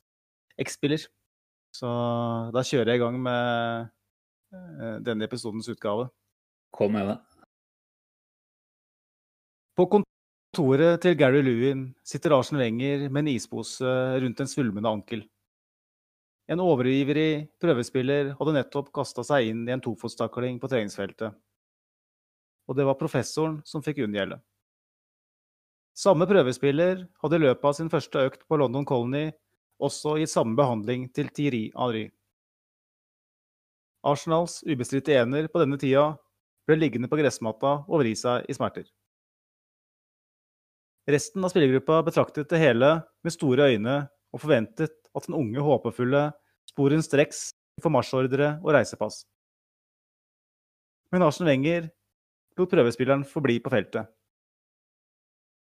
X-spiller. 0.62 1.06
Så 1.74 1.90
da 2.54 2.62
kjører 2.62 2.94
jeg 2.94 3.02
i 3.02 3.04
gang 3.04 3.18
med 3.22 3.88
uh, 4.54 4.98
denne 5.02 5.26
episodens 5.26 5.70
utgave. 5.72 6.10
Kom 6.74 6.94
med 6.94 7.10
det. 7.10 7.18
På 9.74 9.88
kontoret 9.90 11.02
til 11.02 11.18
Gary 11.18 11.42
Lewin 11.42 11.88
sitter 12.06 12.36
Arsen 12.38 12.60
Wenger 12.62 13.08
med 13.10 13.24
en 13.24 13.32
ispose 13.34 13.90
rundt 14.22 14.44
en 14.44 14.50
svulmende 14.50 14.90
ankel. 14.90 15.24
En 16.52 16.62
overivrig 16.62 17.48
prøvespiller 17.62 18.34
hadde 18.38 18.56
nettopp 18.58 18.92
kasta 18.94 19.24
seg 19.26 19.50
inn 19.50 19.64
i 19.66 19.74
en 19.74 19.82
tofotstakling 19.82 20.60
på 20.62 20.70
treningsfeltet. 20.70 21.34
Og 22.68 22.78
det 22.78 22.86
var 22.88 23.00
professoren 23.00 23.62
som 23.66 23.84
fikk 23.84 24.04
unngjelde. 24.06 24.38
Samme 25.98 26.28
prøvespiller 26.30 27.06
hadde 27.22 27.38
i 27.38 27.44
løpet 27.44 27.70
av 27.70 27.76
sin 27.78 27.90
første 27.94 28.28
økt 28.28 28.46
på 28.50 28.58
London 28.60 28.86
Colony 28.86 29.28
også 29.84 30.18
gitt 30.20 30.32
samme 30.32 30.56
behandling 30.58 31.08
til 31.16 31.30
Thierry 31.34 31.68
Henry. 31.76 32.08
Arsenals 34.04 34.62
ubestridte 34.68 35.16
ener 35.16 35.48
på 35.52 35.62
denne 35.62 35.80
tida 35.80 36.10
ble 36.68 36.78
liggende 36.80 37.10
på 37.12 37.20
gressmatta 37.20 37.82
og 37.84 38.02
vri 38.02 38.14
seg 38.20 38.48
i 38.48 38.56
smerter. 38.56 38.88
Resten 41.08 41.44
av 41.44 41.52
spillergruppa 41.52 42.00
betraktet 42.08 42.52
det 42.52 42.62
hele 42.62 42.94
med 43.24 43.36
store 43.36 43.68
øyne 43.74 43.98
og 44.34 44.42
forventet 44.44 44.96
at 45.14 45.28
den 45.28 45.36
unge, 45.36 45.60
håpefulle 45.60 46.30
sporenstreks 46.72 47.50
for 47.84 47.92
marsjordre 47.94 48.58
og 48.64 48.74
reisepass. 48.76 49.24
Men 51.14 51.26
Arsen 51.28 51.48
Wenger 51.48 51.90
lot 52.58 52.72
prøvespilleren 52.72 53.26
forbli 53.28 53.60
på 53.62 53.72
feltet. 53.74 54.08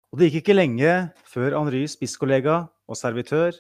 Og 0.08 0.20
det 0.20 0.30
gikk 0.30 0.46
ikke 0.46 0.56
lenge 0.56 0.92
før 1.28 1.58
Henrys 1.58 1.98
spisskollega 1.98 2.62
og 2.88 2.96
servitør 2.96 3.52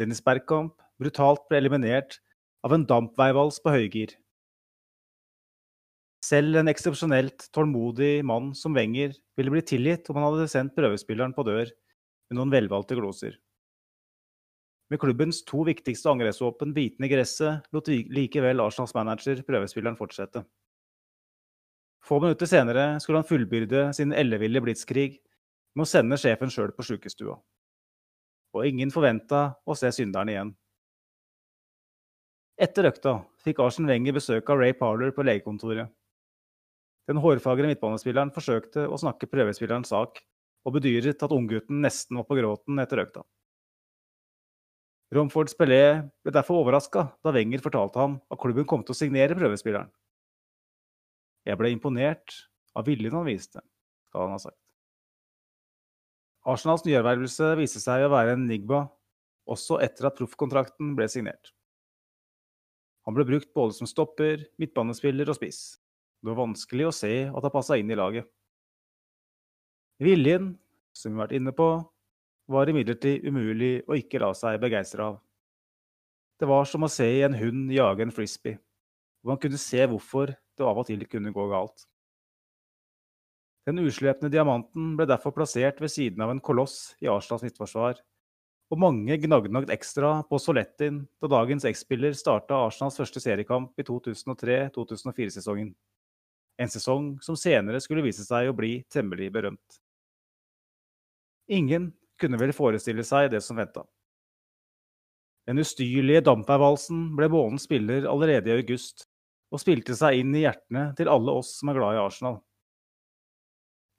Dennis 0.00 0.22
Bergkamp 0.24 0.74
brutalt 1.00 1.44
ble 1.50 1.60
eliminert 1.62 2.18
av 2.66 2.74
en 2.74 2.86
dampveivals 2.88 3.60
på 3.62 3.74
høygir. 3.74 4.14
Selv 6.24 6.56
en 6.56 6.70
eksepsjonelt 6.72 7.50
tålmodig 7.52 8.24
mann 8.24 8.54
som 8.56 8.74
Wenger 8.74 9.12
ville 9.36 9.52
bli 9.52 9.62
tilgitt 9.66 10.08
om 10.08 10.18
han 10.18 10.30
hadde 10.30 10.48
sendt 10.48 10.76
prøvespilleren 10.78 11.34
på 11.36 11.44
dør 11.44 11.68
med 11.68 12.38
noen 12.38 12.54
velvalgte 12.54 12.96
gloser. 12.96 13.36
Med 14.92 15.00
klubbens 15.00 15.42
to 15.48 15.62
viktigste 15.68 16.10
angrepsvåpen 16.12 16.72
bitende 16.76 17.08
i 17.08 17.12
gresset 17.12 17.68
lot 17.74 17.88
likevel 17.88 18.62
Arsenals 18.64 18.94
manager 18.96 19.42
prøvespilleren 19.46 19.98
fortsette. 20.00 20.44
Få 22.04 22.20
minutter 22.20 22.48
senere 22.48 23.00
skulle 23.00 23.22
han 23.22 23.28
fullbyrde 23.28 23.86
sin 23.96 24.12
elleville 24.12 24.60
blitskrig 24.64 25.18
med 25.74 25.86
å 25.86 25.88
sende 25.88 26.18
sjefen 26.20 26.52
sjøl 26.52 26.72
på 26.76 26.84
sjukestua. 26.84 27.38
Og 28.54 28.68
ingen 28.68 28.92
forventa 28.94 29.56
å 29.66 29.74
se 29.78 29.90
synderen 29.94 30.30
igjen. 30.30 30.52
Etter 32.54 32.86
økta 32.86 33.16
fikk 33.42 33.60
Arsen 33.64 33.88
Wenger 33.90 34.14
besøk 34.14 34.50
av 34.52 34.60
Ray 34.60 34.76
Parler 34.78 35.10
på 35.14 35.24
legekontoret. 35.26 35.90
Den 37.10 37.18
hårfagre 37.20 37.68
midtbanespilleren 37.68 38.30
forsøkte 38.32 38.86
å 38.86 39.00
snakke 39.00 39.28
prøvespillerens 39.28 39.90
sak, 39.90 40.22
og 40.64 40.76
bedyret 40.78 41.20
at 41.20 41.34
unggutten 41.34 41.82
nesten 41.84 42.16
var 42.16 42.28
på 42.28 42.38
gråten 42.38 42.78
etter 42.80 43.02
økta. 43.02 43.24
Romford 45.14 45.52
Pelé 45.58 45.82
ble 46.24 46.32
derfor 46.32 46.62
overraska 46.62 47.04
da 47.22 47.34
Wenger 47.34 47.62
fortalte 47.62 48.00
ham 48.00 48.16
at 48.32 48.40
klubben 48.40 48.66
kom 48.70 48.86
til 48.86 48.94
å 48.94 48.98
signere 48.98 49.36
prøvespilleren. 49.36 49.90
Jeg 51.44 51.60
ble 51.60 51.74
imponert 51.74 52.38
av 52.74 52.86
viljen 52.88 53.12
han 53.14 53.28
viste, 53.28 53.60
skal 54.08 54.24
han 54.24 54.38
ha 54.38 54.40
sagt. 54.40 54.63
Arsenals 56.44 56.84
nyervervelse 56.84 57.54
viste 57.56 57.80
seg 57.80 58.04
å 58.04 58.12
være 58.12 58.34
en 58.36 58.44
enigma 58.44 58.84
også 59.48 59.78
etter 59.84 60.08
at 60.08 60.18
proffkontrakten 60.18 60.92
ble 60.96 61.06
signert. 61.08 61.52
Han 63.04 63.16
ble 63.16 63.24
brukt 63.28 63.50
både 63.56 63.76
som 63.76 63.88
stopper, 63.88 64.46
midtbanespiller 64.60 65.28
og 65.28 65.36
spiss. 65.38 65.76
Det 66.20 66.30
var 66.30 66.40
vanskelig 66.40 66.88
å 66.88 66.94
se 66.96 67.12
at 67.28 67.46
han 67.46 67.52
passa 67.52 67.76
inn 67.80 67.92
i 67.92 67.96
laget. 67.96 68.28
Viljen, 70.00 70.54
som 70.96 71.12
vi 71.12 71.18
har 71.18 71.26
vært 71.26 71.36
inne 71.38 71.52
på, 71.56 71.68
var 72.52 72.68
imidlertid 72.68 73.24
umulig 73.24 73.78
å 73.88 73.96
ikke 73.96 74.20
la 74.20 74.32
seg 74.36 74.60
begeistre 74.60 75.04
av. 75.04 75.18
Det 76.40 76.48
var 76.50 76.68
som 76.68 76.84
å 76.84 76.92
se 76.92 77.06
en 77.24 77.36
hund 77.38 77.72
jage 77.72 78.04
en 78.04 78.12
frisbee, 78.12 78.58
og 79.22 79.32
man 79.32 79.40
kunne 79.40 79.60
se 79.60 79.84
hvorfor 79.88 80.32
det 80.34 80.66
av 80.66 80.80
og 80.80 80.88
til 80.88 81.04
kunne 81.08 81.32
gå 81.32 81.46
galt. 81.52 81.86
Den 83.64 83.80
uslepne 83.80 84.28
diamanten 84.28 84.92
ble 84.98 85.06
derfor 85.08 85.32
plassert 85.32 85.78
ved 85.80 85.92
siden 85.92 86.20
av 86.20 86.34
en 86.34 86.42
koloss 86.44 86.94
i 87.00 87.08
Arslands 87.08 87.46
midtforsvar, 87.46 87.96
og 88.72 88.80
mange 88.80 89.16
gnagde 89.20 89.72
ekstra 89.72 90.18
på 90.28 90.40
Solettin 90.40 91.02
da 91.22 91.30
dagens 91.32 91.64
X-spiller 91.68 92.12
starta 92.16 92.58
Arslands 92.66 92.98
første 93.00 93.22
seriekamp 93.24 93.72
i 93.80 93.86
2003-2004-sesongen. 93.88 95.72
En 96.60 96.70
sesong 96.70 97.14
som 97.24 97.38
senere 97.40 97.80
skulle 97.82 98.04
vise 98.04 98.24
seg 98.26 98.50
å 98.50 98.56
bli 98.56 98.76
temmelig 98.92 99.30
berømt. 99.34 99.80
Ingen 101.48 101.90
kunne 102.20 102.40
vel 102.40 102.54
forestille 102.56 103.04
seg 103.04 103.32
det 103.32 103.42
som 103.44 103.58
venta. 103.58 103.84
Den 105.48 105.60
ustyrlige 105.60 106.24
dampveivalsen 106.24 107.10
ble 107.18 107.28
månens 107.32 107.66
spiller 107.68 108.06
allerede 108.08 108.48
i 108.48 108.58
august, 108.60 109.08
og 109.52 109.60
spilte 109.60 109.96
seg 109.96 110.20
inn 110.22 110.32
i 110.36 110.44
hjertene 110.44 110.90
til 110.98 111.10
alle 111.12 111.34
oss 111.40 111.58
som 111.60 111.70
er 111.70 111.78
glad 111.78 111.96
i 111.96 112.04
Arsenal. 112.04 112.38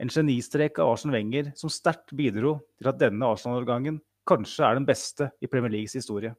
En 0.02 0.12
genistrek 0.12 0.80
av 0.84 0.92
Arsen 0.92 1.14
Wenger 1.16 1.54
som 1.56 1.72
sterkt 1.72 2.12
bidro 2.16 2.58
til 2.82 2.90
at 2.92 3.00
denne 3.00 3.28
Arsenal-årgangen 3.32 4.02
kanskje 4.28 4.66
er 4.68 4.76
den 4.76 4.88
beste 4.88 5.30
i 5.40 5.48
Premier 5.48 5.72
Leagues 5.72 5.96
historie. 5.96 6.34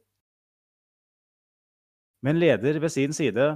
Med 2.21 2.35
en 2.35 2.41
leder 2.41 2.79
ved 2.81 2.93
sin 2.93 3.13
side 3.15 3.47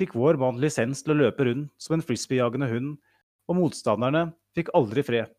fikk 0.00 0.14
vår 0.16 0.38
mann 0.40 0.60
lisens 0.60 1.04
til 1.04 1.14
å 1.14 1.18
løpe 1.24 1.46
rundt 1.48 1.72
som 1.80 1.96
en 1.96 2.04
frisbeejagende 2.04 2.68
hund, 2.70 2.94
og 3.48 3.58
motstanderne 3.58 4.30
fikk 4.56 4.72
aldri 4.76 5.04
fred. 5.04 5.32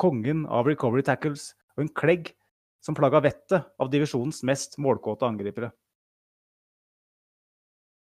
Kongen 0.00 0.46
av 0.48 0.68
recovery 0.68 1.04
tackles 1.04 1.52
og 1.76 1.84
en 1.84 1.92
klegg 1.96 2.32
som 2.84 2.96
plaga 2.96 3.20
vettet 3.24 3.68
av 3.80 3.90
divisjonens 3.92 4.42
mest 4.48 4.78
målkåte 4.80 5.28
angripere. 5.28 5.70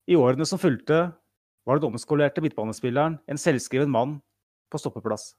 I 0.07 0.15
årene 0.19 0.47
som 0.47 0.59
fulgte, 0.59 1.13
var 1.63 1.79
den 1.79 1.93
omskolerte 1.93 2.43
midtbanespilleren 2.43 3.21
en 3.31 3.39
selvskreven 3.39 3.91
mann 3.91 4.17
på 4.73 4.81
stoppeplass. 4.81 5.35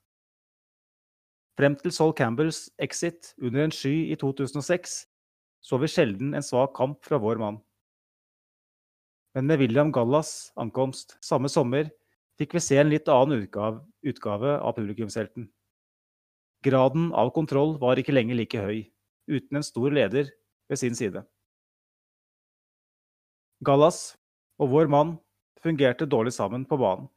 Frem 1.59 1.77
til 1.79 1.93
Sol 1.95 2.15
Campbells 2.15 2.69
exit 2.83 3.35
under 3.43 3.67
en 3.67 3.75
sky 3.75 4.11
i 4.11 4.17
2006 4.19 5.03
så 5.65 5.79
vi 5.81 5.89
sjelden 5.89 6.35
en 6.37 6.45
svak 6.45 6.75
kamp 6.77 7.01
fra 7.07 7.19
vår 7.21 7.41
mann. 7.41 7.61
Men 9.35 9.49
med 9.49 9.63
William 9.63 9.91
Gallas 9.95 10.53
ankomst 10.61 11.17
samme 11.25 11.49
sommer 11.51 11.89
fikk 12.39 12.57
vi 12.57 12.63
se 12.63 12.79
en 12.79 12.91
litt 12.91 13.09
annen 13.09 13.47
utgave, 13.47 14.51
av 14.59 14.75
publikumshelten. 14.77 15.49
Graden 16.65 17.11
av 17.15 17.33
kontroll 17.37 17.79
var 17.81 18.01
ikke 18.01 18.15
lenger 18.15 18.39
like 18.39 18.61
høy, 18.61 18.85
uten 19.31 19.59
en 19.59 19.67
stor 19.67 19.95
leder 19.95 20.31
ved 20.69 20.81
sin 20.81 20.95
side. 20.99 21.25
Gallas 23.65 24.17
og 24.61 24.71
vår 24.75 24.91
mann 24.93 25.17
fungerte 25.65 26.07
dårlig 26.07 26.35
sammen 26.37 26.67
på 26.69 26.77
banen 26.81 27.09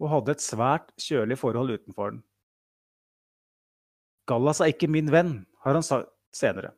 og 0.00 0.10
hadde 0.14 0.34
et 0.34 0.42
svært 0.42 0.90
kjølig 1.00 1.36
forhold 1.40 1.76
utenfor 1.76 2.14
den. 2.14 2.22
Gallas 4.30 4.60
er 4.62 4.72
ikke 4.72 4.88
min 4.90 5.10
venn, 5.12 5.40
har 5.64 5.76
han 5.76 5.84
sagt 5.84 6.10
senere. 6.34 6.72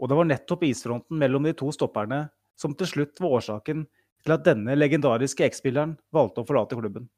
Og 0.00 0.08
det 0.08 0.16
var 0.16 0.28
nettopp 0.28 0.64
isfronten 0.66 1.18
mellom 1.20 1.44
de 1.46 1.52
to 1.56 1.68
stopperne 1.74 2.24
som 2.58 2.74
til 2.76 2.88
slutt 2.88 3.20
var 3.20 3.36
årsaken 3.38 3.84
til 4.22 4.34
at 4.34 4.44
denne 4.46 4.74
legendariske 4.78 5.44
X-spilleren 5.50 5.96
valgte 6.14 6.42
å 6.42 6.48
forlate 6.48 6.78
klubben. 6.78 7.08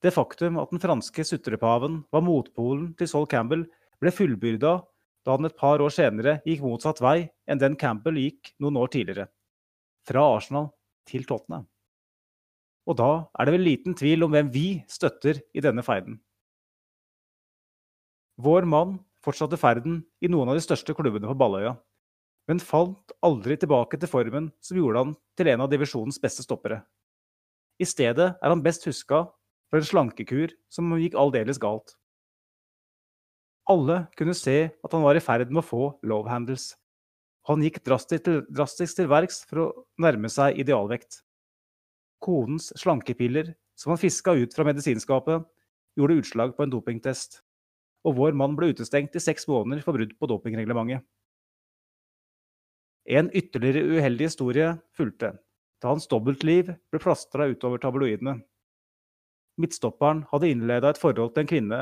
Det 0.00 0.12
faktum 0.16 0.56
at 0.60 0.70
den 0.72 0.80
franske 0.80 1.24
sutrepaven 1.28 2.00
var 2.12 2.24
motpolen 2.24 2.94
til 2.98 3.10
Sol 3.10 3.28
Campbell, 3.28 3.66
ble 4.00 4.12
fullbyrda 4.16 4.78
da 5.26 5.34
han 5.36 5.44
et 5.44 5.58
par 5.60 5.82
år 5.84 5.92
senere 5.92 6.38
gikk 6.46 6.62
motsatt 6.64 7.02
vei 7.04 7.28
enn 7.44 7.60
den 7.60 7.76
Campbell 7.76 8.16
gikk 8.16 8.54
noen 8.64 8.78
år 8.80 8.88
tidligere, 8.94 9.28
fra 10.08 10.24
Arsenal 10.38 10.70
til 11.08 11.26
Tottenham. 11.28 11.68
Og 12.88 12.96
da 12.98 13.10
er 13.38 13.46
det 13.46 13.54
vel 13.54 13.66
liten 13.66 13.96
tvil 13.96 14.24
om 14.24 14.32
hvem 14.32 14.50
vi 14.52 14.66
støtter 14.90 15.40
i 15.54 15.62
denne 15.64 15.84
ferden. 15.86 16.18
Vår 18.40 18.64
mann 18.64 18.96
fortsatte 19.24 19.58
ferden 19.60 20.00
i 20.24 20.30
noen 20.32 20.48
av 20.48 20.56
de 20.56 20.64
største 20.64 20.94
klubbene 20.96 21.28
på 21.28 21.36
Balløya, 21.36 21.74
men 22.48 22.62
falt 22.64 23.12
aldri 23.26 23.58
tilbake 23.60 24.00
til 24.00 24.10
formen 24.10 24.48
som 24.64 24.80
gjorde 24.80 25.04
han 25.04 25.12
til 25.38 25.52
en 25.52 25.66
av 25.66 25.70
divisjonens 25.72 26.18
beste 26.22 26.46
stoppere. 26.46 26.80
I 27.80 27.86
stedet 27.88 28.32
er 28.32 28.52
han 28.52 28.64
best 28.64 28.86
huska 28.88 29.26
for 29.70 29.80
en 29.80 29.86
slankekur 29.86 30.52
som 30.72 30.90
gikk 30.98 31.16
aldeles 31.20 31.60
galt. 31.60 31.94
Alle 33.70 34.02
kunne 34.18 34.34
se 34.34 34.58
at 34.72 34.94
han 34.96 35.04
var 35.04 35.16
i 35.16 35.22
ferd 35.22 35.52
med 35.52 35.62
å 35.62 35.68
få 35.68 35.82
love 36.02 36.32
handles. 36.32 36.72
Han 37.48 37.62
gikk 37.64 37.78
drastisk 37.86 38.26
til, 38.26 38.42
drastisk 38.50 38.98
til 38.98 39.08
verks 39.10 39.44
for 39.48 39.62
å 39.62 39.68
nærme 40.02 40.28
seg 40.32 40.58
idealvekt. 40.60 41.22
Konens 42.20 42.70
slankepiller, 42.78 43.54
som 43.74 43.94
han 43.94 44.00
fiska 44.00 44.34
ut 44.36 44.54
fra 44.54 44.66
medisinskapet, 44.68 45.46
gjorde 45.96 46.18
utslag 46.20 46.52
på 46.56 46.64
en 46.64 46.72
dopingtest, 46.72 47.40
og 48.04 48.16
vår 48.16 48.36
mann 48.36 48.56
ble 48.56 48.70
utestengt 48.74 49.16
i 49.16 49.22
seks 49.22 49.48
måneder 49.48 49.82
for 49.84 49.96
brudd 49.96 50.12
på 50.18 50.28
dopingreglementet. 50.30 51.04
En 53.10 53.30
ytterligere 53.34 53.96
uheldig 53.96 54.28
historie 54.28 54.74
fulgte, 54.96 55.32
da 55.80 55.90
hans 55.90 56.06
dobbeltliv 56.10 56.74
ble 56.92 57.00
plastra 57.00 57.48
utover 57.50 57.80
tabloidene. 57.82 58.40
midtstopperen, 59.60 60.22
hadde 60.30 60.48
innleda 60.48 60.88
et 60.88 61.00
forhold 61.00 61.34
til 61.34 61.42
en 61.42 61.48
kvinne 61.50 61.80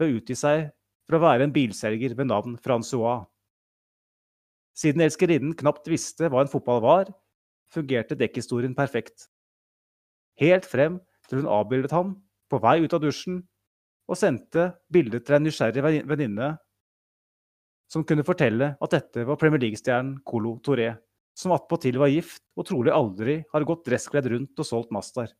ved 0.00 0.06
å 0.06 0.14
utgi 0.16 0.36
seg 0.38 0.70
for 1.04 1.18
å 1.18 1.24
være 1.26 1.44
en 1.44 1.52
bilselger 1.52 2.14
ved 2.16 2.30
navn 2.30 2.54
Francois. 2.56 3.26
Siden 4.72 5.02
elskerinnen 5.04 5.56
knapt 5.58 5.90
visste 5.90 6.30
hva 6.30 6.44
en 6.44 6.48
fotball 6.48 6.80
var, 6.80 7.10
fungerte 7.74 8.16
dekkhistorien 8.16 8.76
perfekt. 8.78 9.26
Helt 10.38 10.66
frem 10.70 10.98
til 11.28 11.42
hun 11.42 11.50
avbildet 11.50 11.92
ham 11.94 12.14
på 12.48 12.60
vei 12.62 12.78
ut 12.84 12.94
av 12.94 13.02
dusjen 13.02 13.42
og 14.08 14.16
sendte 14.16 14.70
bildet 14.92 15.26
til 15.26 15.36
en 15.36 15.44
nysgjerrig 15.48 16.04
venninne 16.08 16.52
som 17.92 18.04
kunne 18.04 18.24
fortelle 18.26 18.74
at 18.76 18.94
dette 18.94 19.24
var 19.28 19.38
Premier 19.40 19.60
League-stjernen 19.62 20.18
Colo 20.28 20.58
Touré, 20.64 20.92
som 21.36 21.54
attpåtil 21.56 21.98
var 22.00 22.12
gift 22.12 22.42
og 22.58 22.66
trolig 22.68 22.92
aldri 22.92 23.38
har 23.52 23.66
gått 23.68 23.86
dresskledd 23.88 24.28
rundt 24.32 24.60
og 24.60 24.68
solgt 24.68 24.92
Mazdaer. 24.94 25.32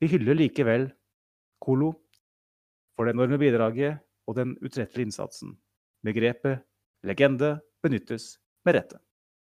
Vi 0.00 0.10
hyller 0.12 0.38
likevel 0.38 0.88
Colo 1.62 1.92
for 2.96 3.06
det 3.06 3.16
enorme 3.16 3.38
bidraget 3.40 4.02
og 4.26 4.38
den 4.38 4.54
utrettelige 4.60 5.08
innsatsen. 5.08 5.54
Begrepet 6.06 6.62
legende 7.06 7.56
benyttes 7.82 8.36
med 8.66 8.78
rette. 8.78 9.00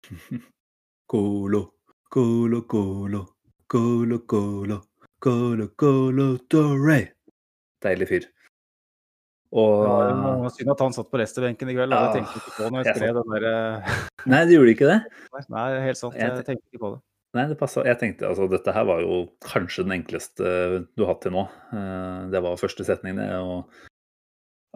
Colo, 1.10 1.62
colo, 2.10 2.62
colo, 2.66 3.20
colo, 3.66 4.20
colo, 4.26 4.80
colo, 5.18 5.68
colo, 5.76 6.26
Torre. 6.50 7.00
Deilig 7.82 8.08
fyr. 8.10 8.28
Og 9.56 9.82
var 9.86 10.52
synd 10.52 10.72
at 10.74 10.82
han 10.82 10.94
satt 10.94 11.10
på 11.10 11.20
resterbenken 11.20 11.70
i 11.70 11.76
kveld. 11.76 11.94
Ja, 11.94 12.06
jeg 12.08 12.20
tenkte 12.20 12.40
ikke 12.40 12.54
på 12.56 12.70
når 12.70 12.82
jeg 12.82 12.96
skrev 12.98 13.18
den 13.20 13.34
der 13.34 13.46
eh, 13.50 13.98
Nei, 14.32 14.40
det 14.48 14.56
gjorde 14.56 14.72
ikke 14.74 14.88
det? 14.90 14.98
Nei, 15.54 15.66
helt 15.86 16.00
sant. 16.00 16.16
Jeg 16.18 16.46
tenkte 16.46 16.66
ikke 16.72 16.82
på 16.82 16.92
det. 16.96 17.02
Nei, 17.36 17.44
det 17.50 17.58
passet. 17.60 17.84
Jeg 17.88 18.00
tenkte 18.00 18.28
altså 18.30 18.46
dette 18.48 18.72
her 18.72 18.86
var 18.88 19.02
jo 19.04 19.20
kanskje 19.44 19.84
den 19.84 19.98
enkleste 19.98 20.54
du 20.96 21.04
har 21.04 21.14
hatt 21.14 21.22
til 21.26 21.36
nå. 21.36 21.46
Eh, 21.74 22.22
det 22.32 22.42
var 22.44 22.60
første 22.60 22.86
setning, 22.88 23.20
det. 23.20 23.28
Og 23.38 23.66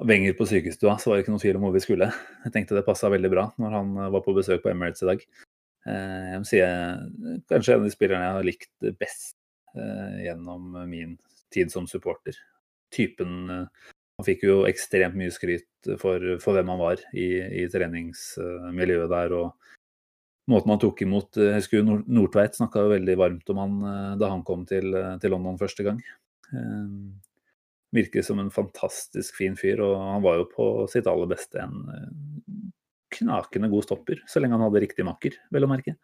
Wenger 0.00 0.32
på 0.32 0.46
sykestua, 0.48 0.94
så 0.96 1.10
var 1.10 1.18
det 1.18 1.26
ikke 1.26 1.32
noen 1.34 1.42
tvil 1.42 1.56
om 1.58 1.64
hvor 1.66 1.74
vi 1.74 1.82
skulle. 1.84 2.06
Jeg 2.46 2.54
tenkte 2.54 2.78
det 2.78 2.86
passa 2.86 3.10
veldig 3.12 3.30
bra 3.32 3.50
når 3.60 3.74
han 3.76 3.90
var 4.14 4.22
på 4.24 4.32
besøk 4.36 4.62
på 4.64 4.70
Emirates 4.72 5.04
i 5.04 5.10
dag. 5.10 5.24
Eh, 5.88 6.26
jeg 6.32 6.42
må 6.42 6.48
si 6.48 6.62
kanskje 7.52 7.76
en 7.76 7.80
av 7.80 7.86
de 7.88 7.94
spillerne 7.94 8.26
jeg 8.26 8.38
har 8.38 8.48
likt 8.50 8.90
best 9.00 9.36
gjennom 9.70 10.74
min 10.90 11.12
tid 11.54 11.70
som 11.70 11.84
supporter. 11.86 12.34
Typen 12.90 13.46
han 14.20 14.26
fikk 14.26 14.42
jo 14.44 14.56
ekstremt 14.68 15.14
mye 15.16 15.32
skryt 15.32 15.92
for, 16.00 16.20
for 16.42 16.52
hvem 16.52 16.68
han 16.74 16.80
var 16.80 17.00
i, 17.16 17.28
i, 17.62 17.62
treningsmiljøet 17.72 19.08
der. 19.08 19.32
og 19.32 20.50
Måten 20.50 20.74
han 20.74 20.80
tok 20.82 21.00
imot 21.06 21.38
Jeg 21.40 21.60
husker 21.60 21.80
jo 21.80 22.00
Nordtveit 22.04 22.58
snakka 22.58 22.82
veldig 22.90 23.16
varmt 23.20 23.52
om 23.54 23.60
han 23.62 23.78
eh, 23.88 24.12
da 24.20 24.32
han 24.34 24.44
kom 24.44 24.66
til, 24.68 24.92
til 25.22 25.32
London 25.32 25.56
første 25.60 25.86
gang. 25.86 26.02
Eh, 26.52 26.92
virker 27.96 28.26
som 28.26 28.42
en 28.42 28.52
fantastisk 28.52 29.40
fin 29.40 29.56
fyr, 29.58 29.80
og 29.82 29.96
han 29.98 30.22
var 30.26 30.42
jo 30.42 30.50
på 30.52 30.68
sitt 30.92 31.08
aller 31.10 31.30
beste 31.32 31.64
en 31.64 31.80
eh, 31.94 32.10
knakende 33.16 33.70
god 33.72 33.86
stopper, 33.86 34.24
så 34.28 34.42
lenge 34.42 34.56
han 34.56 34.66
hadde 34.66 34.82
riktig 34.84 35.06
makker, 35.06 35.36
vel 35.54 35.66
å 35.66 35.70
merke. 35.70 35.96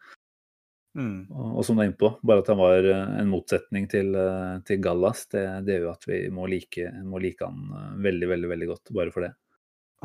Mm. 0.97 1.27
Og, 1.29 1.49
og, 1.51 1.65
som 1.65 1.77
du 1.77 1.83
er 1.83 1.91
inne 1.91 1.99
på, 1.99 2.09
bare 2.25 2.41
at 2.41 2.47
han 2.49 2.57
var 2.59 2.87
eh, 2.89 3.17
en 3.21 3.29
motsetning 3.29 3.85
til, 3.91 4.15
eh, 4.17 4.53
til 4.65 4.79
Gallas, 4.81 5.27
det, 5.33 5.43
det, 5.67 5.75
gjør 5.75 5.85
jo 5.85 5.91
at 5.91 6.07
vi 6.09 6.21
må 6.33 6.47
like, 6.49 6.87
må 7.05 7.21
like, 7.21 7.45
han 7.45 7.75
eh, 7.77 7.91
veldig, 8.07 8.31
veldig 8.31 8.49
veldig 8.53 8.69
godt 8.71 8.93
bare 8.97 9.13
for 9.13 9.27
det. 9.27 9.33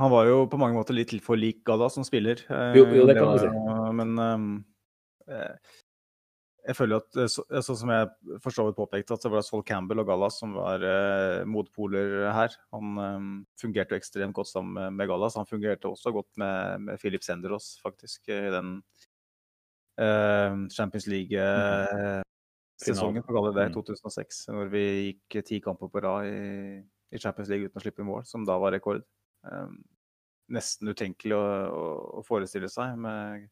Han 0.00 0.12
var 0.12 0.28
jo 0.28 0.42
på 0.48 0.60
mange 0.60 0.76
måter 0.76 0.96
litt 0.96 1.12
for 1.24 1.40
lik 1.40 1.62
Gallas 1.68 1.96
som 1.98 2.04
spiller. 2.04 2.40
Jo, 2.76 2.84
jo 2.84 3.06
det, 3.06 3.12
det 3.12 3.16
kan 3.18 3.32
du 3.32 3.42
si. 3.42 3.48
Men 3.98 4.12
um, 4.16 4.46
jeg 6.62 6.76
føler 6.78 7.00
at, 7.00 7.16
sånn 7.32 7.64
så 7.66 7.74
som 7.74 7.90
jeg 7.90 8.06
for 8.42 8.54
så 8.54 8.64
vidt 8.68 8.76
påpekte, 8.78 9.16
at 9.16 9.24
det 9.24 9.30
var 9.32 9.42
Sol 9.42 9.64
Campbell 9.66 9.98
og 10.02 10.06
Gallas 10.06 10.36
som 10.38 10.52
var 10.54 10.82
eh, 10.86 11.42
motpoler 11.48 12.30
her. 12.30 12.54
Han 12.74 12.98
eh, 13.02 13.24
fungerte 13.58 13.96
ekstremt 13.98 14.36
godt 14.36 14.50
sammen 14.52 14.94
med 14.94 15.08
Gallas. 15.10 15.38
Han 15.40 15.48
fungerte 15.48 15.90
også 15.90 16.12
godt 16.14 16.30
med, 16.38 16.84
med 16.86 17.00
Philip 17.02 17.24
Senderos, 17.26 17.66
faktisk, 17.82 18.30
i 18.30 18.52
den 18.54 18.76
eh, 19.98 20.54
Champions 20.76 21.06
League-sesongen, 21.10 23.22
for 23.26 23.34
å 23.34 23.40
kalle 23.40 23.54
det 23.56 23.66
det, 23.66 23.74
2006. 23.80 24.46
Når 24.54 24.70
vi 24.76 24.84
gikk 25.08 25.42
ti 25.48 25.58
kamper 25.64 25.90
på 25.90 26.04
rad 26.06 26.30
i, 26.30 26.78
i, 27.10 27.18
Champions 27.18 27.50
League 27.50 27.66
uten 27.66 27.82
å 27.82 27.82
slippe 27.82 28.06
mål, 28.06 28.22
som 28.28 28.46
da 28.46 28.54
var 28.62 28.70
rekord. 28.76 29.02
Um, 29.42 29.82
nesten 30.52 30.92
utenkelig 30.92 31.34
å, 31.34 31.42
å, 31.42 31.84
å, 32.20 32.22
forestille 32.26 32.68
seg 32.70 32.98
med 33.00 33.48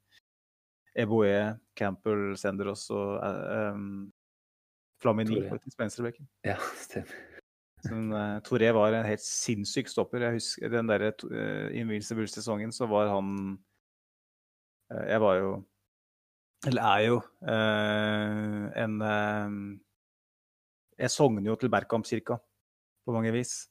Eboe, 0.99 1.57
Campbell, 1.79 2.35
Senderos 2.39 2.89
og 2.95 3.21
um, 3.23 4.09
Flamini 5.01 5.41
på 5.49 5.59
venstrebekken. 5.79 6.29
Ja, 6.47 6.59
stemmer. 6.85 7.27
Uh, 7.89 8.37
Toré 8.45 8.69
var 8.77 8.93
en 8.93 9.07
helt 9.09 9.25
sinnssyk 9.25 9.89
stopper. 9.89 10.27
Jeg 10.27 10.37
husker 10.37 10.69
Den 10.69 10.91
der 10.91 11.07
uh, 11.09 11.71
Invincible-sesongen 11.73 12.75
så 12.77 12.85
var 12.91 13.09
han 13.15 13.31
uh, 14.93 15.05
Jeg 15.09 15.21
var 15.23 15.39
jo 15.39 15.53
eller 16.69 16.85
er 16.85 17.05
jo 17.07 17.17
uh, 17.49 18.65
en 18.77 18.97
eh, 19.01 19.53
Jeg 21.01 21.13
sogner 21.15 21.47
jo 21.49 21.57
til 21.57 21.73
Berkamp-kirka 21.73 22.37
på 23.07 23.15
mange 23.15 23.33
vis. 23.33 23.71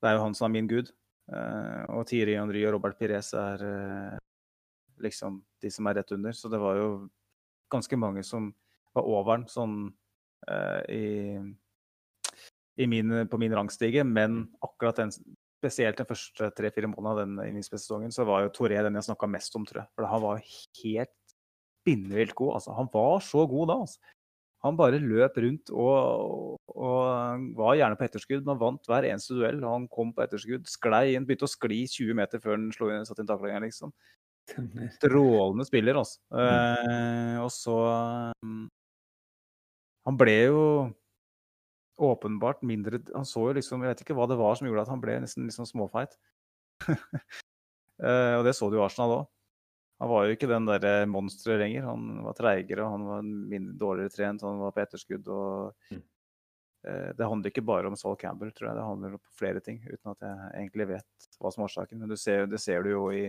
Det 0.00 0.10
er 0.10 0.18
jo 0.18 0.26
han 0.26 0.36
som 0.36 0.50
er 0.50 0.58
min 0.58 0.68
gud. 0.68 0.90
Eh, 1.30 1.84
og 1.94 2.04
Tiri 2.10 2.34
Henry 2.36 2.64
og 2.66 2.74
Robert 2.74 2.98
Pires 2.98 3.32
er 3.38 3.64
eh, 3.64 4.18
liksom 5.02 5.40
de 5.62 5.70
som 5.72 5.88
er 5.88 6.00
rett 6.00 6.12
under. 6.16 6.36
Så 6.36 6.50
det 6.52 6.60
var 6.62 6.78
jo 6.78 6.90
ganske 7.72 7.98
mange 8.00 8.24
som 8.26 8.50
var 8.96 9.06
over 9.06 9.38
den 9.38 9.48
sånn 9.50 9.76
uh, 10.50 10.80
i, 10.90 11.38
i 12.80 12.88
min, 12.90 13.14
på 13.30 13.40
min 13.40 13.54
rangstige. 13.54 14.04
Men 14.06 14.44
akkurat 14.64 15.02
den 15.02 15.14
spesielt 15.60 15.98
den 16.00 16.08
første 16.08 16.50
tre-fire 16.56 16.88
månedene 16.88 17.10
av 17.12 17.48
den 17.48 17.58
innspillsesongen, 17.58 18.12
så 18.14 18.24
var 18.28 18.46
jo 18.46 18.54
Toré 18.56 18.80
den 18.80 18.96
jeg 18.96 19.10
snakka 19.10 19.28
mest 19.28 19.56
om, 19.58 19.66
tror 19.68 19.84
jeg. 19.84 19.92
For 19.96 20.08
han 20.08 20.24
var 20.24 20.40
helt 20.82 21.16
spinnvilt 21.80 22.34
god. 22.38 22.56
Altså, 22.58 22.74
han 22.76 22.88
var 22.92 23.20
så 23.24 23.44
god 23.50 23.70
da. 23.70 23.76
Altså. 23.84 24.16
Han 24.60 24.76
bare 24.76 25.00
løp 25.00 25.38
rundt 25.40 25.70
og, 25.72 26.58
og, 26.68 27.44
var 27.56 27.78
gjerne 27.78 27.96
på 27.96 28.04
etterskudd. 28.04 28.44
men 28.44 28.60
vant 28.60 28.88
hver 28.88 29.08
eneste 29.08 29.36
duell. 29.38 29.62
Han 29.64 29.86
kom 29.88 30.12
på 30.16 30.24
etterskudd, 30.24 30.68
sklei 30.68 31.14
inn, 31.14 31.24
begynte 31.28 31.48
å 31.48 31.52
skli 31.52 31.86
20 31.88 32.18
meter 32.18 32.42
før 32.44 32.58
han 32.58 32.68
slo 32.76 32.90
inn, 32.92 33.06
satt 33.08 33.22
inn 33.22 33.30
taklingen, 33.30 33.64
liksom. 33.64 33.94
Strålende 34.96 35.66
spiller, 35.68 36.00
altså. 36.00 36.20
Mm. 36.32 36.40
Eh, 36.40 37.36
og 37.42 37.50
så 37.54 37.76
um, 38.42 38.66
Han 40.08 40.18
ble 40.20 40.36
jo 40.50 40.62
åpenbart 42.00 42.62
mindre 42.64 43.02
Han 43.14 43.26
så 43.28 43.50
jo 43.50 43.56
liksom 43.58 43.84
Jeg 43.84 43.92
vet 43.92 44.04
ikke 44.04 44.16
hva 44.16 44.28
det 44.30 44.38
var 44.40 44.56
som 44.56 44.68
gjorde 44.68 44.86
at 44.86 44.92
han 44.92 45.02
ble 45.02 45.18
nesten 45.22 45.48
liksom 45.48 45.68
småfeit. 45.68 46.16
eh, 46.88 48.34
og 48.38 48.46
det 48.46 48.56
så 48.56 48.70
du 48.70 48.78
i 48.78 48.84
Arsenal 48.84 49.18
òg. 49.18 49.28
Han 50.00 50.08
var 50.08 50.24
jo 50.24 50.36
ikke 50.36 50.48
den 50.48 50.68
der 50.68 50.84
eh, 50.88 51.08
monsteret 51.12 51.60
lenger. 51.60 51.90
Han 51.90 52.22
var 52.24 52.36
treigere, 52.38 52.88
han 52.88 53.04
var 53.04 53.26
mindre, 53.26 53.76
dårligere 53.82 54.14
trent, 54.14 54.46
han 54.48 54.62
var 54.62 54.72
på 54.72 54.80
etterskudd. 54.80 55.28
og 55.28 55.92
mm. 55.92 56.00
eh, 56.88 57.10
Det 57.18 57.28
handler 57.28 57.52
ikke 57.52 57.66
bare 57.68 57.90
om 57.90 57.98
Saul 58.00 58.16
Campbell, 58.20 58.52
tror 58.56 58.70
jeg. 58.70 58.78
Det 58.78 58.86
handler 58.86 59.18
om 59.18 59.22
flere 59.36 59.60
ting, 59.60 59.82
uten 59.84 60.14
at 60.14 60.24
jeg 60.24 60.48
egentlig 60.62 60.88
vet 60.94 61.28
hva 61.36 61.52
som 61.52 61.66
er 61.66 61.68
årsaken. 61.68 62.00
Men 62.00 62.16
ser, 62.16 62.48
det 62.48 62.62
ser 62.64 62.86
du 62.86 62.94
jo 62.94 63.04
i 63.12 63.26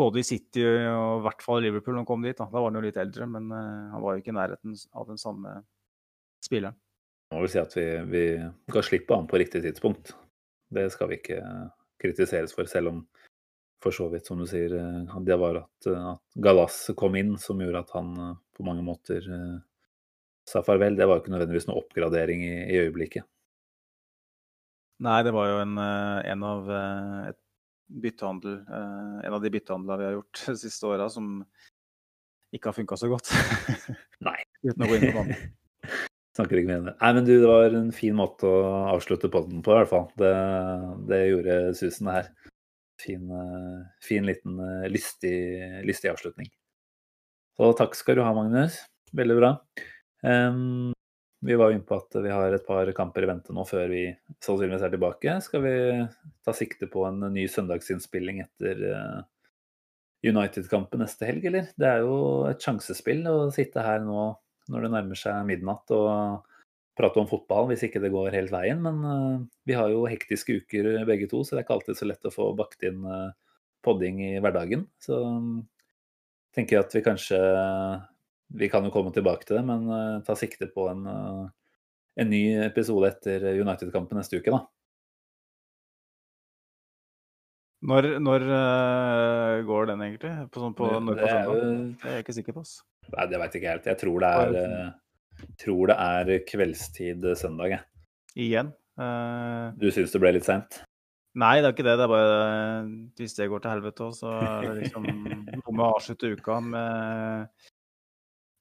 både 0.00 0.22
i 0.22 0.26
City 0.26 0.64
og 0.64 1.20
i 1.20 1.24
hvert 1.28 1.44
fall 1.44 1.60
i 1.60 1.68
Liverpool 1.68 1.94
når 1.94 2.04
han 2.04 2.08
kom 2.08 2.24
dit. 2.24 2.38
Da, 2.38 2.48
da 2.48 2.56
var 2.58 2.70
han 2.70 2.80
jo 2.80 2.84
litt 2.86 2.98
eldre, 3.00 3.28
men 3.30 3.52
uh, 3.52 3.92
han 3.94 4.04
var 4.04 4.16
jo 4.16 4.24
ikke 4.24 4.32
i 4.32 4.38
nærheten 4.40 4.78
av 4.96 5.10
den 5.12 5.20
samme 5.20 5.60
spilleren. 6.44 6.78
Må 7.30 7.44
vel 7.44 7.52
si 7.52 7.60
at 7.60 7.76
vi, 7.76 7.86
vi 8.10 8.24
ga 8.74 8.82
slipp 8.82 9.06
på 9.06 9.20
ham 9.20 9.28
på 9.30 9.38
riktig 9.38 9.62
tidspunkt. 9.62 10.16
Det 10.70 10.88
skal 10.90 11.12
vi 11.12 11.20
ikke 11.20 11.38
kritiseres 12.00 12.54
for, 12.56 12.66
selv 12.70 12.90
om 12.90 13.04
for 13.82 13.96
så 13.96 14.08
vidt, 14.12 14.26
som 14.28 14.40
du 14.40 14.46
sier, 14.48 14.74
eh, 14.76 15.18
det 15.24 15.36
var 15.40 15.62
at, 15.62 15.88
eh, 15.88 16.06
at 16.12 16.40
Galas 16.44 16.90
kom 16.96 17.16
inn 17.16 17.36
som 17.40 17.60
gjorde 17.60 17.84
at 17.84 17.92
han 17.96 18.12
eh, 18.18 18.38
på 18.56 18.66
mange 18.66 18.84
måter 18.84 19.24
sa 20.48 20.62
farvel. 20.66 20.98
Det 20.98 21.06
var 21.06 21.16
jo 21.16 21.24
ikke 21.24 21.32
nødvendigvis 21.32 21.68
noe 21.68 21.80
oppgradering 21.80 22.44
i, 22.44 22.56
i 22.74 22.80
øyeblikket. 22.84 23.24
Nei, 25.00 25.22
det 25.24 25.32
var 25.32 25.48
jo 25.48 25.60
en, 25.62 25.78
en 25.80 26.42
av 26.44 26.66
et 27.30 27.38
byttehandel, 27.90 28.60
en 28.70 29.34
av 29.34 29.42
de 29.42 29.50
byttehandlene 29.52 29.98
vi 30.00 30.06
har 30.08 30.16
gjort 30.18 30.42
de 30.52 30.56
siste 30.62 30.86
åra 30.88 31.08
som 31.10 31.40
ikke 32.54 32.70
har 32.70 32.76
funka 32.76 32.98
så 32.98 33.10
godt. 33.10 33.30
Nei. 34.26 34.38
Uten 34.66 34.84
å 34.84 34.90
gå 34.90 34.98
inn 34.98 35.10
på 35.10 35.24
noe 35.24 35.40
Snakker 36.36 36.60
ikke 36.60 36.68
med 36.68 36.76
henne. 36.76 36.92
Nei, 37.00 37.10
men 37.16 37.26
du, 37.26 37.32
det 37.42 37.48
var 37.50 37.74
en 37.74 37.90
fin 37.94 38.14
måte 38.16 38.46
å 38.46 38.60
avslutte 38.92 39.30
podden 39.32 39.64
på, 39.66 39.74
i 39.74 39.80
hvert 39.80 39.90
fall. 39.90 40.06
Det, 40.20 40.30
det 41.10 41.18
gjorde 41.26 41.56
susen 41.76 42.10
her. 42.12 42.28
Fin, 43.02 43.24
eh, 43.34 43.80
fin 44.04 44.28
liten 44.28 44.60
eh, 44.62 44.86
lystig, 44.92 45.34
lystig, 45.88 46.12
avslutning. 46.12 46.46
Så 47.58 47.72
takk 47.80 47.98
skal 47.98 48.20
du 48.20 48.22
ha, 48.22 48.30
Magnus. 48.36 48.78
Veldig 49.16 49.36
bra. 49.40 49.50
Um, 50.22 50.94
vi 51.40 51.56
var 51.56 51.70
jo 51.70 51.78
inne 51.78 51.86
på 51.88 51.96
at 51.96 52.16
vi 52.20 52.32
har 52.32 52.52
et 52.52 52.66
par 52.66 52.90
kamper 52.96 53.24
i 53.24 53.28
vente 53.30 53.54
nå 53.56 53.64
før 53.68 53.88
vi 53.88 54.02
sannsynligvis 54.44 54.84
er 54.84 54.92
tilbake. 54.92 55.36
Skal 55.44 55.64
vi 55.64 55.74
ta 56.44 56.54
sikte 56.56 56.88
på 56.92 57.06
en 57.08 57.24
ny 57.32 57.46
søndagsinnspilling 57.48 58.42
etter 58.44 58.82
uh, 58.92 59.22
United-kampen 60.26 61.00
neste 61.00 61.28
helg, 61.30 61.46
eller? 61.48 61.70
Det 61.80 61.88
er 61.88 62.04
jo 62.04 62.18
et 62.50 62.60
sjansespill 62.60 63.24
å 63.30 63.38
sitte 63.54 63.84
her 63.84 64.04
nå 64.04 64.28
når 64.70 64.84
det 64.84 64.92
nærmer 64.92 65.18
seg 65.18 65.48
midnatt 65.48 65.90
og 65.96 66.44
prate 67.00 67.22
om 67.22 67.28
fotball 67.30 67.70
hvis 67.70 67.86
ikke 67.88 68.02
det 68.04 68.12
går 68.12 68.36
helt 68.36 68.52
veien. 68.52 68.84
Men 68.84 69.00
uh, 69.00 69.40
vi 69.64 69.78
har 69.80 69.88
jo 69.92 70.04
hektiske 70.10 70.60
uker 70.60 70.92
begge 71.08 71.30
to, 71.30 71.40
så 71.40 71.56
det 71.56 71.62
er 71.62 71.68
ikke 71.68 71.78
alltid 71.78 72.02
så 72.02 72.10
lett 72.10 72.28
å 72.28 72.36
få 72.36 72.52
bakt 72.58 72.84
inn 72.84 73.00
uh, 73.08 73.32
podding 73.80 74.20
i 74.28 74.34
hverdagen. 74.44 74.84
Så 75.00 75.24
um, 75.24 75.62
tenker 76.52 76.76
jeg 76.76 76.84
at 76.84 77.00
vi 77.00 77.06
kanskje 77.08 77.40
Vi 78.58 78.68
kan 78.72 78.84
jo 78.86 78.90
komme 78.94 79.12
tilbake 79.14 79.46
til 79.46 79.60
det, 79.60 79.64
men 79.68 79.86
uh, 79.86 80.20
ta 80.26 80.34
sikte 80.38 80.66
på 80.74 80.88
en, 80.90 81.06
en 81.06 82.30
ny 82.30 82.42
episode 82.64 83.10
etter 83.12 83.46
United-kampen 83.60 84.18
neste 84.18 84.40
uke, 84.40 84.50
da. 84.50 84.64
Når, 87.80 88.08
når 88.20 88.42
uh, 88.44 89.62
går 89.64 89.86
den 89.88 90.02
egentlig? 90.04 90.32
På, 90.52 90.60
sånn 90.66 90.74
på, 90.76 90.88
når 91.00 91.16
på 91.22 91.28
søndag? 91.30 91.62
Det 92.02 92.10
er 92.10 92.18
jeg 92.18 92.26
ikke 92.26 92.36
sikker 92.36 92.56
på. 92.58 92.64
Oss. 92.66 92.74
Nei, 93.14 93.24
det 93.30 93.40
veit 93.40 93.54
jeg 93.56 93.62
ikke 93.62 93.72
helt. 93.72 93.88
Jeg 93.88 94.00
tror 94.02 94.24
det 94.24 94.32
er, 94.42 94.58
uh, 94.58 95.46
tror 95.62 95.92
det 95.92 95.96
er 96.04 96.44
kveldstid 96.50 97.24
søndag, 97.40 97.72
jeg. 97.72 97.82
Igjen? 98.48 98.74
Uh, 99.00 99.72
du 99.80 99.88
syns 99.94 100.12
det 100.12 100.20
ble 100.20 100.34
litt 100.36 100.44
seint? 100.44 100.82
Nei, 101.40 101.54
det 101.62 101.70
er 101.70 101.74
ikke 101.76 101.86
det. 101.86 101.96
Det 101.96 102.04
er 102.04 102.12
bare 102.12 102.38
Hvis 103.16 103.36
det 103.38 103.48
går 103.48 103.62
til 103.64 103.72
helvete 103.72 104.06
òg, 104.08 104.14
så 104.18 104.34
er 104.36 104.66
det 104.66 104.76
liksom 104.82 105.06
noe 105.62 105.72
med 105.72 105.84
å 105.86 105.90
avslutte 105.94 106.34
uka 106.36 106.58
med 106.66 107.69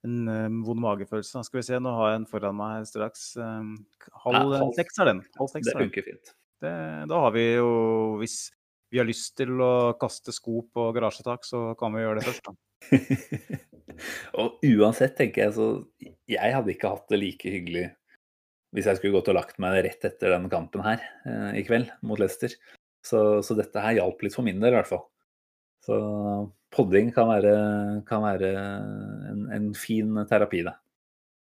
en 0.07 0.29
um, 0.31 0.59
vond 0.67 0.81
magefølelse. 0.83 1.43
Skal 1.47 1.61
vi 1.61 1.65
se, 1.67 1.79
nå 1.83 1.91
har 1.97 2.13
jeg 2.13 2.21
en 2.21 2.29
foran 2.29 2.57
meg 2.57 2.77
her 2.77 2.87
straks. 2.87 3.31
Um, 3.39 3.73
halv, 4.25 4.39
ja, 4.39 4.61
halv 4.63 4.77
seks 4.77 5.01
er 5.01 5.11
den. 5.11 5.23
Halv 5.39 5.51
seks 5.51 5.67
det 5.67 5.75
funker 5.79 6.07
fint. 6.07 6.33
Det, 6.59 6.71
da 7.11 7.19
har 7.25 7.35
vi 7.35 7.45
jo, 7.57 7.69
hvis 8.19 8.39
vi 8.89 8.99
har 8.99 9.07
lyst 9.07 9.35
til 9.39 9.59
å 9.61 9.93
kaste 9.99 10.33
sko 10.35 10.63
på 10.73 10.89
garasjetak, 10.95 11.45
så 11.47 11.69
kan 11.79 11.93
vi 11.95 12.03
gjøre 12.03 12.19
det 12.19 12.27
først, 12.27 12.49
da. 12.49 12.55
og 14.39 14.63
uansett, 14.63 15.17
tenker 15.17 15.43
jeg, 15.43 15.53
så 15.57 16.13
Jeg 16.31 16.53
hadde 16.55 16.71
ikke 16.71 16.93
hatt 16.93 17.09
det 17.11 17.19
like 17.19 17.51
hyggelig 17.51 17.89
hvis 18.75 18.85
jeg 18.85 18.99
skulle 18.99 19.17
gått 19.17 19.31
og 19.31 19.37
lagt 19.39 19.57
meg 19.61 19.79
rett 19.81 20.03
etter 20.05 20.35
den 20.35 20.45
kampen 20.51 20.83
her 20.85 21.01
eh, 21.25 21.55
i 21.57 21.63
kveld 21.65 21.89
mot 22.05 22.19
Leicester. 22.21 22.53
Så, 23.05 23.41
så, 23.41 23.55
dette 23.57 23.81
her 23.81 23.97
hjalp 23.97 24.21
litt 24.21 24.35
for 24.35 24.45
min 24.45 24.59
del, 24.61 24.75
i 24.75 24.77
hvert 24.77 24.89
fall. 24.91 25.07
Så 25.89 25.99
podding 26.75 27.09
kan 27.15 27.31
være, 27.31 27.55
kan 28.05 28.21
være 28.21 28.53
en, 29.31 29.43
en, 29.55 29.67
fin 29.77 30.21
terapi, 30.29 30.61
det. 30.67 30.75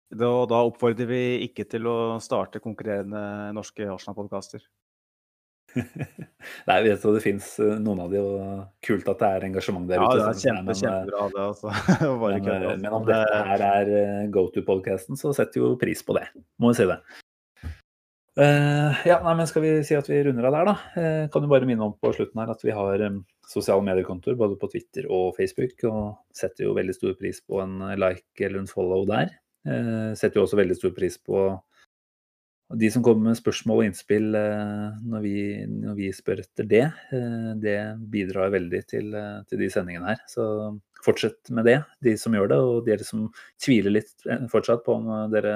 Da, 0.09 0.31
da 0.49 0.63
oppfordrer 0.65 1.09
vi 1.11 1.23
ikke 1.45 1.67
til 1.69 1.89
å 1.91 1.97
starte 2.25 2.63
konkurrerende 2.65 3.21
norske 3.57 3.85
Arsenal-podkaster. 3.93 4.65
Nei, 6.69 6.79
vet 6.87 6.95
at 6.97 7.05
det 7.13 7.21
fins 7.21 7.51
eh, 7.61 7.75
noen 7.77 8.01
av 8.07 8.13
de, 8.13 8.23
og 8.25 8.63
kult 8.85 9.11
at 9.13 9.21
det 9.21 9.29
er 9.29 9.47
engasjement 9.51 9.89
der 9.91 10.01
ja, 10.01 10.07
ute. 10.07 10.17
Ja, 10.17 10.25
det 10.25 10.31
er 10.31 10.43
kjempe, 10.47 10.63
men, 10.63 10.73
eh, 10.73 10.81
kjempebra 10.81 11.27
det, 11.35 11.43
altså. 11.45 11.75
men, 12.23 12.47
kød, 12.47 12.55
altså. 12.57 12.77
men, 12.81 12.91
om 12.97 13.09
dette 13.11 13.43
her 13.51 13.65
er 13.69 13.93
eh, 14.01 14.23
go 14.33 14.47
to-podkasten, 14.55 15.21
så 15.21 15.35
setter 15.37 15.61
jo 15.61 15.75
pris 15.81 16.01
på 16.07 16.17
det. 16.17 16.25
Må 16.57 16.73
vi 16.73 16.81
si 16.81 16.89
det. 16.89 16.97
Uh, 18.39 18.95
ja, 19.03 19.17
nei, 19.25 19.33
men 19.35 19.49
Skal 19.51 19.65
vi 19.65 19.71
si 19.83 19.97
at 19.99 20.07
vi 20.07 20.21
runder 20.23 20.47
av 20.47 20.55
der, 20.55 20.69
da? 20.69 20.75
Uh, 20.95 21.25
kan 21.33 21.43
du 21.43 21.51
bare 21.51 21.67
minne 21.67 21.89
om 21.89 21.97
på 21.99 22.13
slutten 22.15 22.39
her 22.39 22.53
at 22.53 22.61
vi 22.63 22.75
har 22.75 23.03
um, 23.09 23.25
sosiale 23.51 23.83
mediekontoer 23.83 24.37
både 24.39 24.55
på 24.61 24.69
Twitter 24.71 25.09
og 25.11 25.33
Facebook. 25.39 25.75
Og 25.91 26.13
setter 26.37 26.69
jo 26.69 26.77
veldig 26.77 26.95
stor 26.95 27.17
pris 27.19 27.41
på 27.43 27.59
en 27.65 27.81
like 27.99 28.45
eller 28.47 28.63
en 28.63 28.71
follow 28.71 29.03
der. 29.11 29.33
Uh, 29.67 30.15
setter 30.15 30.39
jo 30.39 30.45
også 30.47 30.61
veldig 30.61 30.77
stor 30.79 30.95
pris 30.95 31.19
på 31.19 31.49
de 32.79 32.91
som 32.93 33.03
kommer 33.03 33.31
med 33.31 33.39
spørsmål 33.39 33.79
og 33.81 33.87
innspill 33.89 34.27
når 34.29 35.23
vi, 35.25 35.39
når 35.73 35.95
vi 35.97 36.11
spør 36.13 36.43
etter 36.43 36.67
det, 36.69 36.83
det 37.65 37.79
bidrar 38.13 38.51
veldig 38.53 38.81
til, 38.85 39.17
til, 39.49 39.63
de 39.63 39.71
sendingene 39.73 40.11
her. 40.11 40.21
Så 40.29 40.45
fortsett 41.01 41.49
med 41.49 41.65
det, 41.65 41.79
de 42.05 42.13
som 42.21 42.37
gjør 42.37 42.51
det. 42.53 42.59
Og 42.61 42.83
dere 42.85 43.07
som 43.09 43.31
tviler 43.57 43.97
litt 43.97 44.29
fortsatt 44.53 44.85
på 44.85 44.99
om 44.99 45.09
dere 45.33 45.55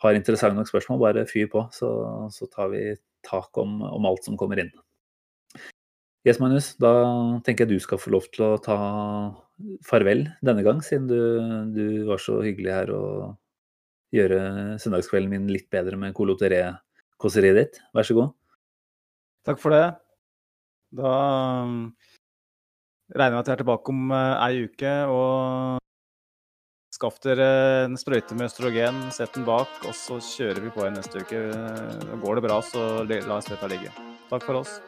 har 0.00 0.16
interessante 0.16 0.56
nok 0.56 0.70
spørsmål, 0.70 1.00
bare 1.02 1.26
fyr 1.28 1.50
på, 1.52 1.66
så, 1.74 1.90
så 2.32 2.48
tar 2.52 2.70
vi 2.72 2.84
tak 3.26 3.56
om, 3.60 3.80
om, 3.84 4.08
alt 4.08 4.24
som 4.24 4.38
kommer 4.40 4.62
inn. 4.62 4.72
Yes, 6.26 6.40
Magnus, 6.40 6.74
da 6.80 6.92
tenker 7.44 7.64
jeg 7.64 7.78
du 7.78 7.84
skal 7.84 8.00
få 8.00 8.12
lov 8.12 8.26
til 8.32 8.44
å 8.44 8.58
ta 8.60 8.76
farvel 9.88 10.26
denne 10.44 10.64
gang, 10.64 10.82
siden 10.84 11.08
du, 11.08 11.20
du 11.72 11.84
var 12.08 12.20
så 12.20 12.40
hyggelig 12.44 12.74
her 12.74 12.92
og 12.96 13.14
gjøre 14.14 14.40
søndagskvelden 14.82 15.32
min 15.32 15.50
litt 15.52 15.68
bedre 15.72 15.96
med 16.00 16.16
coloteré-kåseriet 16.16 17.58
ditt. 17.60 17.80
Vær 17.96 18.08
så 18.08 18.16
god. 18.18 18.32
Takk 19.46 19.60
for 19.62 19.72
det. 19.72 19.84
Da 21.00 21.12
um, 21.64 21.76
regner 23.14 23.30
jeg 23.30 23.36
med 23.36 23.40
at 23.40 23.50
jeg 23.50 23.56
er 23.56 23.62
tilbake 23.62 23.94
om 23.94 24.10
uh, 24.12 24.40
ei 24.44 24.66
uke. 24.66 24.94
Og 25.08 25.79
skaff 27.00 27.16
dere 27.24 27.48
en 27.86 27.96
sprøyte 27.96 28.36
med 28.36 28.50
østrogen, 28.50 28.98
sett 29.16 29.32
den 29.32 29.46
bak, 29.48 29.72
og 29.88 29.96
så 29.96 30.18
kjører 30.20 30.60
vi 30.66 30.72
på 30.74 30.84
igjen 30.84 30.98
neste 31.00 31.24
uke. 31.24 31.42
Går 32.20 32.36
det 32.36 32.44
bra, 32.44 32.60
så 32.60 32.86
la 33.08 33.40
dette 33.40 33.72
ligge. 33.72 33.92
Takk 34.28 34.44
for 34.44 34.60
oss. 34.60 34.80